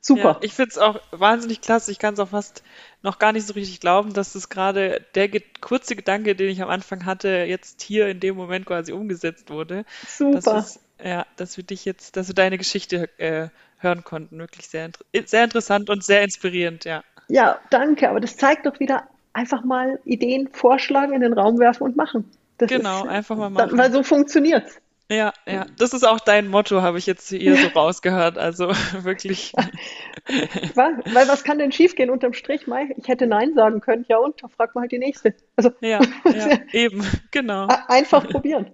Super. 0.06 0.22
Ja, 0.22 0.38
ich 0.42 0.54
finde 0.54 0.70
es 0.70 0.78
auch 0.78 1.00
wahnsinnig 1.10 1.60
klasse. 1.60 1.90
Ich 1.90 1.98
kann 1.98 2.14
es 2.14 2.20
auch 2.20 2.28
fast 2.28 2.62
noch 3.02 3.18
gar 3.18 3.32
nicht 3.32 3.44
so 3.44 3.54
richtig 3.54 3.80
glauben, 3.80 4.12
dass 4.12 4.34
das 4.34 4.48
gerade 4.48 5.04
der 5.16 5.26
ge 5.26 5.42
kurze 5.60 5.96
Gedanke, 5.96 6.36
den 6.36 6.48
ich 6.48 6.62
am 6.62 6.68
Anfang 6.68 7.04
hatte, 7.04 7.28
jetzt 7.28 7.82
hier 7.82 8.06
in 8.06 8.20
dem 8.20 8.36
Moment 8.36 8.66
quasi 8.66 8.92
umgesetzt 8.92 9.50
wurde. 9.50 9.84
Super. 10.06 10.40
Dass 10.40 10.78
ja, 11.02 11.26
dass 11.34 11.56
wir 11.56 11.64
dich 11.64 11.84
jetzt, 11.84 12.16
dass 12.16 12.28
wir 12.28 12.36
deine 12.36 12.56
Geschichte 12.56 13.08
äh, 13.18 13.48
hören 13.78 14.04
konnten. 14.04 14.38
Wirklich 14.38 14.68
sehr, 14.68 14.90
sehr 15.24 15.42
interessant 15.42 15.90
und 15.90 16.04
sehr 16.04 16.22
inspirierend, 16.22 16.84
ja. 16.84 17.02
Ja, 17.26 17.58
danke. 17.70 18.08
Aber 18.08 18.20
das 18.20 18.36
zeigt 18.36 18.64
doch 18.64 18.78
wieder 18.78 19.08
einfach 19.32 19.64
mal 19.64 19.98
Ideen 20.04 20.48
vorschlagen, 20.52 21.14
in 21.14 21.20
den 21.20 21.32
Raum 21.32 21.58
werfen 21.58 21.82
und 21.82 21.96
machen. 21.96 22.30
Das 22.58 22.68
genau, 22.68 23.02
ist, 23.02 23.10
einfach 23.10 23.36
mal 23.36 23.50
machen. 23.50 23.76
weil 23.76 23.90
so 23.90 24.04
funktioniert's. 24.04 24.80
Ja, 25.10 25.32
ja, 25.46 25.66
das 25.78 25.92
ist 25.92 26.06
auch 26.06 26.18
dein 26.18 26.48
Motto, 26.48 26.82
habe 26.82 26.98
ich 26.98 27.06
jetzt 27.06 27.28
hier 27.28 27.56
so 27.56 27.68
rausgehört. 27.68 28.38
Also 28.38 28.68
wirklich. 29.02 29.52
weil, 30.74 30.98
weil 31.12 31.28
was 31.28 31.44
kann 31.44 31.58
denn 31.58 31.70
schiefgehen 31.70 32.10
unterm 32.10 32.32
Strich? 32.32 32.66
Mai? 32.66 32.88
Ich 32.96 33.06
hätte 33.06 33.28
Nein 33.28 33.54
sagen 33.54 33.80
können, 33.80 34.04
ja 34.08 34.18
und, 34.18 34.42
da 34.42 34.48
fragt 34.48 34.74
man 34.74 34.82
halt 34.82 34.92
die 34.92 34.98
nächste. 34.98 35.34
Also, 35.54 35.70
ja, 35.80 36.00
ja 36.24 36.58
eben, 36.72 37.04
genau. 37.30 37.68
Einfach 37.86 38.28
probieren. 38.28 38.72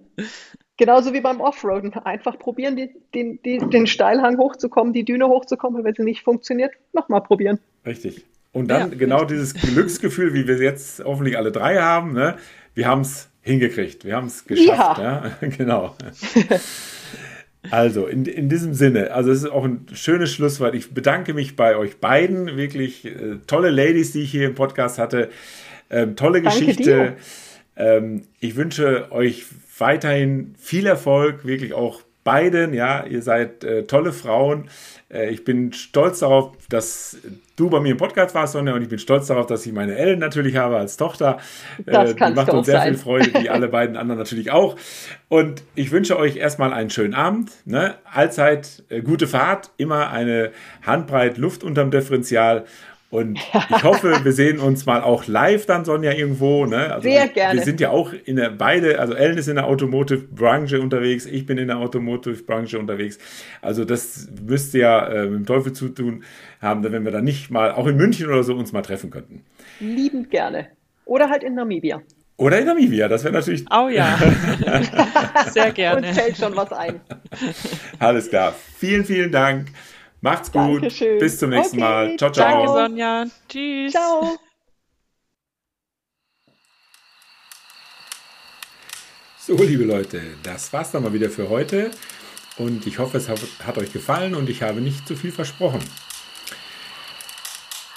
Genauso 0.77 1.13
wie 1.13 1.21
beim 1.21 1.39
Offroaden. 1.39 1.93
Einfach 1.93 2.39
probieren, 2.39 2.75
die, 2.75 2.89
den, 3.13 3.39
die, 3.43 3.59
den 3.59 3.85
Steilhang 3.85 4.39
hochzukommen, 4.39 4.91
die 4.91 5.05
Düne 5.05 5.27
hochzukommen. 5.27 5.79
Und 5.79 5.85
wenn 5.85 5.93
sie 5.93 6.03
nicht 6.03 6.23
funktioniert, 6.23 6.73
nochmal 6.93 7.21
probieren. 7.21 7.59
Richtig. 7.85 8.25
Und 8.53 8.69
dann 8.69 8.91
ja, 8.91 8.97
genau 8.97 9.25
dieses 9.25 9.53
Glücksgefühl, 9.53 10.33
wie 10.33 10.47
wir 10.47 10.57
jetzt 10.57 11.03
hoffentlich 11.03 11.37
alle 11.37 11.51
drei 11.51 11.77
haben. 11.77 12.13
Ne? 12.13 12.37
Wir 12.73 12.87
haben 12.87 13.01
es 13.01 13.29
hingekriegt. 13.43 14.05
Wir 14.05 14.15
haben 14.15 14.27
es 14.27 14.45
geschafft. 14.45 14.99
Ja. 14.99 15.31
ja? 15.41 15.47
genau. 15.57 15.95
Also, 17.71 18.07
in, 18.07 18.25
in 18.25 18.49
diesem 18.49 18.73
Sinne, 18.73 19.11
also 19.11 19.31
es 19.31 19.43
ist 19.43 19.49
auch 19.49 19.63
ein 19.63 19.85
schönes 19.93 20.33
Schlusswort. 20.33 20.75
Ich 20.75 20.93
bedanke 20.93 21.33
mich 21.33 21.55
bei 21.55 21.77
euch 21.77 21.97
beiden. 21.97 22.57
Wirklich 22.57 23.05
äh, 23.05 23.37
tolle 23.47 23.69
Ladies, 23.69 24.11
die 24.11 24.21
ich 24.21 24.31
hier 24.31 24.47
im 24.47 24.55
Podcast 24.55 24.97
hatte. 24.97 25.29
Ähm, 25.89 26.15
tolle 26.15 26.41
Danke 26.41 26.59
Geschichte. 26.59 27.15
Ähm, 27.75 28.23
ich 28.39 28.55
wünsche 28.55 29.11
euch 29.11 29.45
weiterhin 29.77 30.55
viel 30.57 30.85
Erfolg, 30.85 31.45
wirklich 31.45 31.73
auch 31.73 32.02
beiden. 32.23 32.73
Ja, 32.73 33.05
ihr 33.05 33.21
seid 33.21 33.63
äh, 33.63 33.83
tolle 33.83 34.13
Frauen. 34.13 34.69
Äh, 35.09 35.29
ich 35.29 35.43
bin 35.43 35.73
stolz 35.73 36.19
darauf, 36.19 36.51
dass 36.69 37.17
du 37.55 37.69
bei 37.69 37.79
mir 37.79 37.91
im 37.91 37.97
Podcast 37.97 38.33
warst, 38.35 38.53
Sonja, 38.53 38.73
und 38.73 38.81
ich 38.81 38.89
bin 38.89 38.99
stolz 38.99 39.27
darauf, 39.27 39.45
dass 39.45 39.65
ich 39.65 39.73
meine 39.73 39.95
Ellen 39.95 40.19
natürlich 40.19 40.55
habe 40.55 40.77
als 40.77 40.97
Tochter. 40.97 41.37
Das 41.85 42.11
äh, 42.11 42.15
die 42.15 42.33
macht 42.33 42.49
uns 42.49 42.65
sehr 42.65 42.79
sein. 42.79 42.93
viel 42.93 42.97
Freude, 42.97 43.33
wie 43.41 43.49
alle 43.49 43.67
beiden 43.67 43.95
anderen 43.95 44.19
natürlich 44.19 44.51
auch. 44.51 44.75
Und 45.29 45.63
ich 45.75 45.91
wünsche 45.91 46.17
euch 46.17 46.37
erstmal 46.37 46.73
einen 46.73 46.89
schönen 46.89 47.13
Abend. 47.13 47.51
Ne? 47.65 47.95
Allzeit 48.11 48.83
äh, 48.89 49.01
gute 49.01 49.27
Fahrt, 49.27 49.71
immer 49.77 50.09
eine 50.09 50.51
Handbreit 50.81 51.37
Luft 51.37 51.63
unterm 51.63 51.91
Differential. 51.91 52.65
Und 53.13 53.37
ich 53.69 53.83
hoffe, 53.83 54.21
wir 54.23 54.31
sehen 54.31 54.57
uns 54.57 54.87
mal 54.87 55.03
auch 55.03 55.27
live 55.27 55.67
dann, 55.67 55.85
Sonja, 55.85 56.13
irgendwo. 56.13 56.65
Ne? 56.65 56.91
Also 56.91 57.07
Sehr 57.07 57.27
gerne. 57.27 57.59
Wir 57.59 57.63
sind 57.63 57.79
ja 57.79 57.91
auch 57.91 58.11
in 58.11 58.37
der, 58.37 58.49
beide, 58.49 58.99
also 58.99 59.13
Ellen 59.13 59.37
ist 59.37 59.47
in 59.47 59.55
der 59.55 59.67
Automotive-Branche 59.67 60.81
unterwegs, 60.81 61.27
ich 61.27 61.45
bin 61.45 61.59
in 61.59 61.67
der 61.67 61.77
Automotive-Branche 61.77 62.79
unterwegs. 62.79 63.19
Also 63.61 63.85
das 63.85 64.29
müsste 64.43 64.79
ja 64.79 65.07
äh, 65.07 65.25
mit 65.27 65.41
dem 65.41 65.45
Teufel 65.45 65.73
zu 65.73 65.89
tun 65.89 66.23
haben, 66.59 66.83
wenn 66.83 67.05
wir 67.05 67.11
dann 67.11 67.23
nicht 67.23 67.51
mal, 67.51 67.73
auch 67.73 67.85
in 67.85 67.97
München 67.97 68.29
oder 68.29 68.41
so, 68.41 68.55
uns 68.55 68.73
mal 68.73 68.81
treffen 68.81 69.11
könnten. 69.11 69.43
Liebend 69.79 70.31
gerne. 70.31 70.69
Oder 71.05 71.29
halt 71.29 71.43
in 71.43 71.53
Namibia. 71.53 72.01
Oder 72.37 72.57
in 72.57 72.65
Namibia, 72.65 73.07
das 73.09 73.23
wäre 73.23 73.35
natürlich. 73.35 73.63
Oh 73.69 73.89
ja. 73.89 74.17
Sehr 75.51 75.71
gerne. 75.71 76.07
Uns 76.07 76.17
fällt 76.17 76.35
schon 76.35 76.55
was 76.55 76.71
ein. 76.71 76.99
Alles 77.99 78.27
klar. 78.27 78.55
Vielen, 78.79 79.05
vielen 79.05 79.31
Dank. 79.31 79.67
Macht's 80.23 80.49
gut. 80.53 80.81
Dankeschön. 80.81 81.19
Bis 81.19 81.37
zum 81.37 81.49
nächsten 81.49 81.83
okay. 81.83 81.89
Mal. 82.07 82.15
Ciao, 82.17 82.31
ciao. 82.31 82.65
Danke, 82.65 82.71
Sonja. 82.71 83.25
Tschüss. 83.49 83.91
Ciao. 83.91 84.39
So, 89.37 89.61
liebe 89.61 89.83
Leute, 89.83 90.21
das 90.41 90.71
war's 90.71 90.91
dann 90.91 91.03
mal 91.03 91.11
wieder 91.11 91.29
für 91.29 91.49
heute. 91.49 91.91
Und 92.57 92.87
ich 92.87 92.99
hoffe, 92.99 93.17
es 93.17 93.27
hat, 93.27 93.41
hat 93.65 93.77
euch 93.77 93.91
gefallen 93.91 94.33
und 94.33 94.49
ich 94.49 94.61
habe 94.61 94.79
nicht 94.79 95.05
zu 95.05 95.17
viel 95.17 95.33
versprochen. 95.33 95.83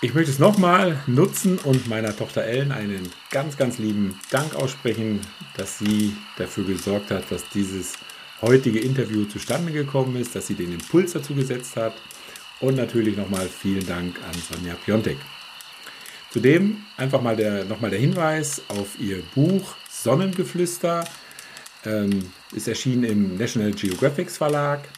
Ich 0.01 0.13
möchte 0.13 0.33
es 0.33 0.41
nochmal 0.41 1.01
nutzen 1.07 1.59
und 1.59 1.87
meiner 1.87 2.17
Tochter 2.17 2.43
Ellen 2.43 2.73
einen 2.73 3.09
ganz, 3.31 3.57
ganz 3.57 3.79
lieben 3.79 4.19
Dank 4.31 4.57
aussprechen, 4.57 5.21
dass 5.57 5.79
sie 5.79 6.17
dafür 6.39 6.65
gesorgt 6.65 7.13
hat, 7.13 7.31
dass 7.31 7.49
dieses 7.51 7.93
heutige 8.43 8.81
Interview 8.81 9.27
zustande 9.27 9.71
gekommen 9.71 10.17
ist, 10.17 10.35
dass 10.35 10.49
sie 10.49 10.55
den 10.55 10.73
Impuls 10.73 11.13
dazu 11.13 11.37
gesetzt 11.37 11.77
hat. 11.77 11.95
Und 12.61 12.77
natürlich 12.77 13.17
nochmal 13.17 13.49
vielen 13.49 13.87
Dank 13.87 14.17
an 14.23 14.35
Sonja 14.35 14.75
Piontek. 14.75 15.19
Zudem 16.31 16.85
einfach 16.97 17.21
mal 17.21 17.37
der, 17.37 17.65
nochmal 17.65 17.91
der 17.91 17.99
Hinweis 17.99 18.63
auf 18.69 18.99
ihr 18.99 19.23
Buch 19.35 19.75
Sonnengeflüster. 19.91 21.05
Ähm, 21.85 22.33
ist 22.53 22.69
erschienen 22.69 23.05
im 23.05 23.37
National 23.37 23.73
Geographic 23.73 24.31
Verlag. 24.31 24.89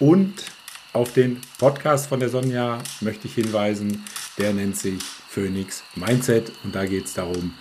Und 0.00 0.44
auf 0.92 1.12
den 1.12 1.40
Podcast 1.58 2.08
von 2.08 2.20
der 2.20 2.28
Sonja 2.28 2.82
möchte 3.00 3.28
ich 3.28 3.34
hinweisen. 3.34 4.04
Der 4.38 4.52
nennt 4.52 4.76
sich 4.76 5.02
Phoenix 5.28 5.84
Mindset. 5.94 6.52
Und 6.64 6.74
da 6.74 6.86
geht 6.86 7.06
es 7.06 7.14
darum, 7.14 7.54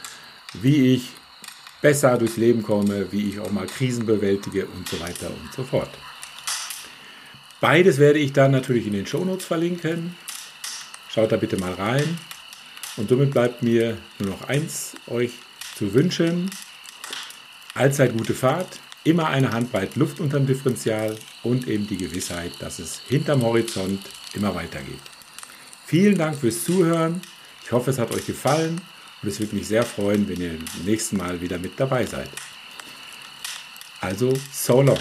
wie 0.53 0.94
ich 0.95 1.10
besser 1.81 2.18
durchs 2.18 2.38
Leben 2.38 2.64
komme, 2.64 3.11
wie 3.11 3.30
ich 3.30 3.40
auch 3.40 3.52
mal 3.52 3.68
Krisen 3.68 4.06
bewältige 4.06 4.65
und 4.65 4.88
so 4.88 4.99
weiter 4.99 5.27
und 5.27 5.53
so 5.53 5.64
fort. 5.64 5.90
Beides 7.64 7.98
werde 7.98 8.19
ich 8.19 8.34
dann 8.34 8.52
natürlich 8.52 8.88
in 8.88 8.91
den 8.91 9.07
Shownotes 9.07 9.45
verlinken. 9.45 10.18
Schaut 11.10 11.31
da 11.31 11.38
bitte 11.38 11.56
mal 11.56 11.72
rein. 11.72 12.19
Und 12.98 13.07
somit 13.07 13.31
bleibt 13.31 13.64
mir 13.64 13.98
nur 14.19 14.31
noch 14.31 14.49
eins 14.49 14.95
euch 15.07 15.31
zu 15.77 15.94
wünschen. 15.94 16.52
Allzeit 17.73 18.18
gute 18.18 18.34
Fahrt, 18.34 18.81
immer 19.06 19.30
eine 19.30 19.53
Handbreit 19.53 19.95
Luft 19.95 20.19
unterm 20.19 20.45
Differential 20.45 21.15
und 21.41 21.65
eben 21.69 21.88
die 21.88 21.95
Gewissheit, 21.95 22.52
dass 22.60 22.80
es 22.80 22.99
hinterm 23.07 23.44
Horizont 23.44 24.02
immer 24.34 24.53
weitergeht. 24.53 24.99
Vielen 25.85 26.18
Dank 26.18 26.38
fürs 26.38 26.65
Zuhören. 26.65 27.22
Ich 27.64 27.72
hoffe, 27.72 27.91
es 27.91 27.98
hat 27.98 28.11
euch 28.11 28.26
gefallen 28.26 28.81
und 29.22 29.30
es 29.30 29.40
würde 29.40 29.56
mich 29.56 29.69
sehr 29.69 29.84
freuen, 29.84 30.27
wenn 30.27 30.41
ihr 30.41 30.49
beim 30.49 30.84
nächsten 30.84 31.15
Mal 31.15 31.40
wieder 31.40 31.60
mit 31.60 31.80
dabei 31.80 32.06
seid. 32.06 32.30
Also, 34.02 34.34
so 34.52 34.81
long. 34.81 34.99